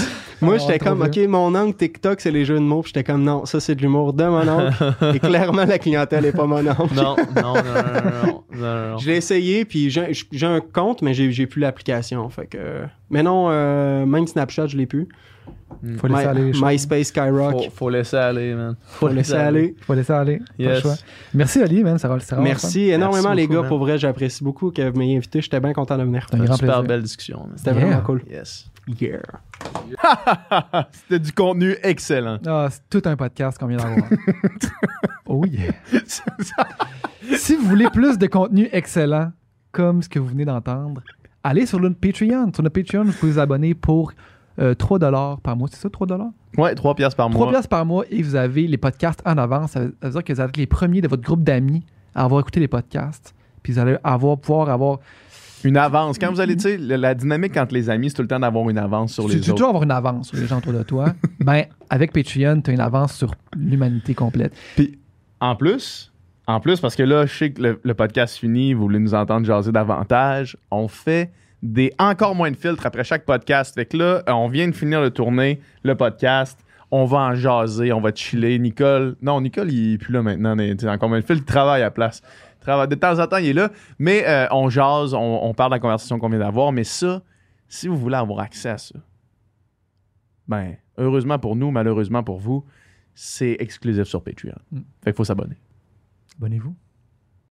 Moi, 0.40 0.58
j'étais 0.58 0.78
comme. 0.78 1.02
OK, 1.02 1.16
mon 1.28 1.54
oncle 1.54 1.76
TikTok, 1.76 2.20
c'est 2.20 2.30
les 2.30 2.44
jeux 2.44 2.56
de 2.56 2.64
mots. 2.64 2.82
Puis 2.82 2.92
j'étais 2.94 3.04
comme, 3.04 3.22
non, 3.22 3.44
ça, 3.44 3.60
c'est 3.60 3.74
de 3.74 3.82
l'humour 3.82 4.12
de 4.12 4.24
mon 4.24 4.48
oncle. 4.48 4.94
Et 5.14 5.18
clairement, 5.18 5.64
la 5.64 5.78
clientèle 5.78 6.24
est 6.24 6.32
pas 6.32 6.46
mon 6.46 6.66
oncle. 6.66 6.94
Non, 6.94 7.16
non, 7.36 7.42
non, 7.42 7.54
non, 7.54 7.54
non, 7.54 7.62
non, 8.24 8.42
non, 8.52 8.90
non. 8.90 8.98
Je 8.98 9.10
l'ai 9.10 9.16
essayé, 9.16 9.64
puis 9.64 9.90
j'ai 9.90 10.46
un 10.46 10.60
compte, 10.60 11.02
mais 11.02 11.14
j'ai 11.14 11.30
j'ai 11.32 11.46
plus 11.46 11.60
l'application. 11.60 12.28
Fait 12.30 12.46
que. 12.46 12.82
Mais 13.10 13.22
non, 13.22 13.48
euh, 13.50 14.06
même 14.06 14.26
Snapchat, 14.26 14.68
je 14.68 14.76
l'ai 14.76 14.86
plus. 14.86 15.08
Faut 15.98 16.06
laisser 16.06 16.22
My- 16.22 16.28
aller 16.28 16.44
les 16.44 16.52
choses. 16.52 16.62
MySpace, 16.64 17.06
Skyrock. 17.08 17.52
Faut, 17.64 17.70
faut 17.70 17.90
laisser 17.90 18.16
aller, 18.16 18.54
man. 18.54 18.76
Faut 18.86 19.08
laisser 19.08 19.34
aller. 19.34 19.74
Faut 19.80 19.94
laisser 19.94 20.12
aller. 20.12 20.38
Pas 20.38 20.44
le 20.58 20.64
Yes. 20.64 20.80
choix. 20.82 20.94
Merci, 21.34 21.62
Ali, 21.62 21.82
man. 21.84 21.98
Ça 21.98 22.08
va, 22.08 22.18
ça 22.20 22.36
va 22.36 22.42
Merci 22.42 22.90
énormément, 22.90 23.22
Merci 23.30 23.36
les 23.36 23.42
beaucoup, 23.46 23.54
gars. 23.54 23.60
man. 23.62 23.68
Pour 23.68 23.78
vrai, 23.78 23.98
j'apprécie 23.98 24.44
beaucoup 24.44 24.70
que 24.70 24.88
vous 24.90 24.98
m'ayez 24.98 25.16
invité. 25.16 25.40
J'étais 25.40 25.60
bien 25.60 25.72
content 25.72 25.96
de 25.98 26.02
venir. 26.04 26.26
C'est 26.30 26.36
un 26.36 26.44
grand 26.44 26.54
Super 26.56 26.74
plaisir. 26.74 26.88
belle 26.88 27.02
discussion. 27.02 27.48
C'était 27.56 27.70
Yeah. 27.72 27.80
vraiment 27.86 28.00
cool. 28.02 28.22
Yes. 28.30 28.66
Yeah. 29.00 29.20
C'était 30.92 31.18
du 31.20 31.32
contenu 31.32 31.76
excellent. 31.82 32.38
Ah, 32.46 32.68
c'est 32.70 32.82
tout 32.90 33.08
un 33.08 33.16
podcast 33.16 33.58
qu'on 33.58 33.66
vient 33.66 33.76
d'avoir. 33.78 34.08
oh 35.26 35.44
yeah. 35.46 35.72
si 37.36 37.54
vous 37.56 37.66
voulez 37.68 37.88
plus 37.90 38.18
de 38.18 38.26
contenu 38.26 38.68
excellent, 38.72 39.32
comme 39.70 40.02
ce 40.02 40.08
que 40.08 40.18
vous 40.18 40.26
venez 40.26 40.44
d'entendre, 40.44 41.02
allez 41.42 41.66
sur 41.66 41.80
notre 41.80 41.96
Patreon. 41.98 42.50
Sur 42.52 42.62
notre 42.62 42.74
Patreon, 42.80 43.04
vous 43.04 43.12
pouvez 43.12 43.32
vous 43.32 43.38
abonner 43.38 43.74
pour 43.74 44.12
euh, 44.58 44.74
3 44.74 44.98
par 45.42 45.56
mois. 45.56 45.68
C'est 45.70 45.80
ça, 45.80 45.90
3 45.90 46.06
ouais, 46.58 46.74
3 46.74 46.94
piastres 46.94 47.16
par 47.16 47.30
3 47.30 47.38
mois. 47.38 47.50
piastres 47.50 47.68
par 47.68 47.86
mois 47.86 48.04
et 48.10 48.22
vous 48.22 48.34
avez 48.34 48.66
les 48.66 48.76
podcasts 48.76 49.22
en 49.24 49.38
avance. 49.38 49.72
Ça 49.72 49.80
veut 49.80 49.94
ça 50.00 50.08
veut 50.08 50.12
dire 50.12 50.24
que 50.24 50.32
vous 50.32 50.40
êtes 50.40 50.56
les 50.56 50.66
premiers 50.66 51.00
de 51.00 51.08
votre 51.08 51.22
groupe 51.22 51.42
d'amis 51.42 51.84
à 52.14 52.24
avoir 52.24 52.40
écouté 52.40 52.60
les 52.60 52.68
podcasts. 52.68 53.34
Puis 53.62 53.72
vous 53.72 53.78
allez 53.78 53.96
avoir, 54.02 54.38
pouvoir 54.38 54.68
avoir. 54.68 54.98
Une 55.64 55.76
avance. 55.76 56.18
Quand 56.18 56.32
vous 56.32 56.40
allez, 56.40 56.56
tu 56.56 56.62
sais, 56.62 56.76
la, 56.76 57.14
dynamique 57.14 57.56
entre 57.56 57.72
les 57.72 57.88
amis, 57.88 58.10
c'est 58.10 58.16
tout 58.16 58.22
le 58.22 58.28
temps 58.28 58.40
d'avoir 58.40 58.68
une 58.68 58.78
avance 58.78 59.12
sur 59.12 59.26
tu 59.26 59.36
les 59.36 59.40
tu 59.40 59.50
autres. 59.50 59.58
toujours 59.58 59.68
avoir 59.68 59.84
une 59.84 59.92
avance 59.92 60.28
sur 60.28 60.36
les 60.36 60.46
gens 60.48 60.58
autour 60.58 60.72
de 60.72 60.82
toi. 60.82 61.14
ben, 61.40 61.66
avec 61.88 62.12
Patreon, 62.12 62.60
tu 62.62 62.72
as 62.72 62.74
une 62.74 62.80
avance 62.80 63.14
sur 63.14 63.32
l'humanité 63.56 64.12
complète. 64.12 64.52
Puis, 64.74 64.98
en 65.40 65.54
plus, 65.54 66.12
en 66.48 66.58
plus, 66.58 66.80
parce 66.80 66.96
que 66.96 67.04
là, 67.04 67.26
je 67.26 67.32
sais 67.32 67.52
que 67.52 67.62
le, 67.62 67.80
le 67.80 67.94
podcast 67.94 68.38
finit, 68.38 68.74
vous 68.74 68.82
voulez 68.82 68.98
nous 68.98 69.14
entendre 69.14 69.46
jaser 69.46 69.70
davantage, 69.70 70.56
on 70.72 70.88
fait 70.88 71.30
des 71.62 71.92
encore 71.98 72.34
moins 72.34 72.50
de 72.50 72.56
filtres 72.56 72.84
après 72.86 73.04
chaque 73.04 73.24
podcast. 73.24 73.74
Fait 73.74 73.86
que 73.86 73.96
là, 73.96 74.22
on 74.26 74.48
vient 74.48 74.66
de 74.68 74.72
finir 74.74 75.02
de 75.02 75.08
tourner 75.08 75.60
le 75.84 75.94
podcast. 75.94 76.58
On 76.90 77.04
va 77.06 77.18
en 77.18 77.34
jaser, 77.34 77.92
on 77.92 78.00
va 78.00 78.12
chiller. 78.14 78.58
Nicole, 78.58 79.16
non, 79.22 79.40
Nicole, 79.40 79.70
il 79.72 79.94
est 79.94 79.98
plus 79.98 80.12
là 80.12 80.22
maintenant. 80.22 80.56
tu 80.56 80.76
sais, 80.78 80.88
Encore 80.88 81.08
moins 81.08 81.20
de 81.20 81.24
filtres, 81.24 81.42
il 81.42 81.46
travaille 81.46 81.80
à 81.80 81.86
la 81.86 81.90
place. 81.90 82.20
Il 82.60 82.64
travaille- 82.64 82.88
De 82.88 82.94
temps 82.96 83.18
en 83.18 83.26
temps, 83.26 83.38
il 83.38 83.46
est 83.48 83.52
là. 83.54 83.70
Mais 83.98 84.24
euh, 84.26 84.46
on 84.50 84.68
jase, 84.68 85.14
on, 85.14 85.18
on 85.42 85.54
parle 85.54 85.70
de 85.70 85.76
la 85.76 85.80
conversation 85.80 86.18
qu'on 86.18 86.28
vient 86.28 86.38
d'avoir. 86.40 86.70
Mais 86.72 86.84
ça, 86.84 87.22
si 87.68 87.88
vous 87.88 87.96
voulez 87.96 88.16
avoir 88.16 88.40
accès 88.40 88.68
à 88.68 88.78
ça, 88.78 88.96
ben, 90.48 90.76
heureusement 90.98 91.38
pour 91.38 91.56
nous, 91.56 91.70
malheureusement 91.70 92.22
pour 92.22 92.38
vous, 92.38 92.64
c'est 93.14 93.56
exclusif 93.60 94.04
sur 94.04 94.22
Patreon. 94.22 94.52
Mm. 94.70 94.78
Fait 95.02 95.10
qu'il 95.12 95.16
faut 95.16 95.24
s'abonner. 95.24 95.56
Abonnez-vous. 96.36 96.74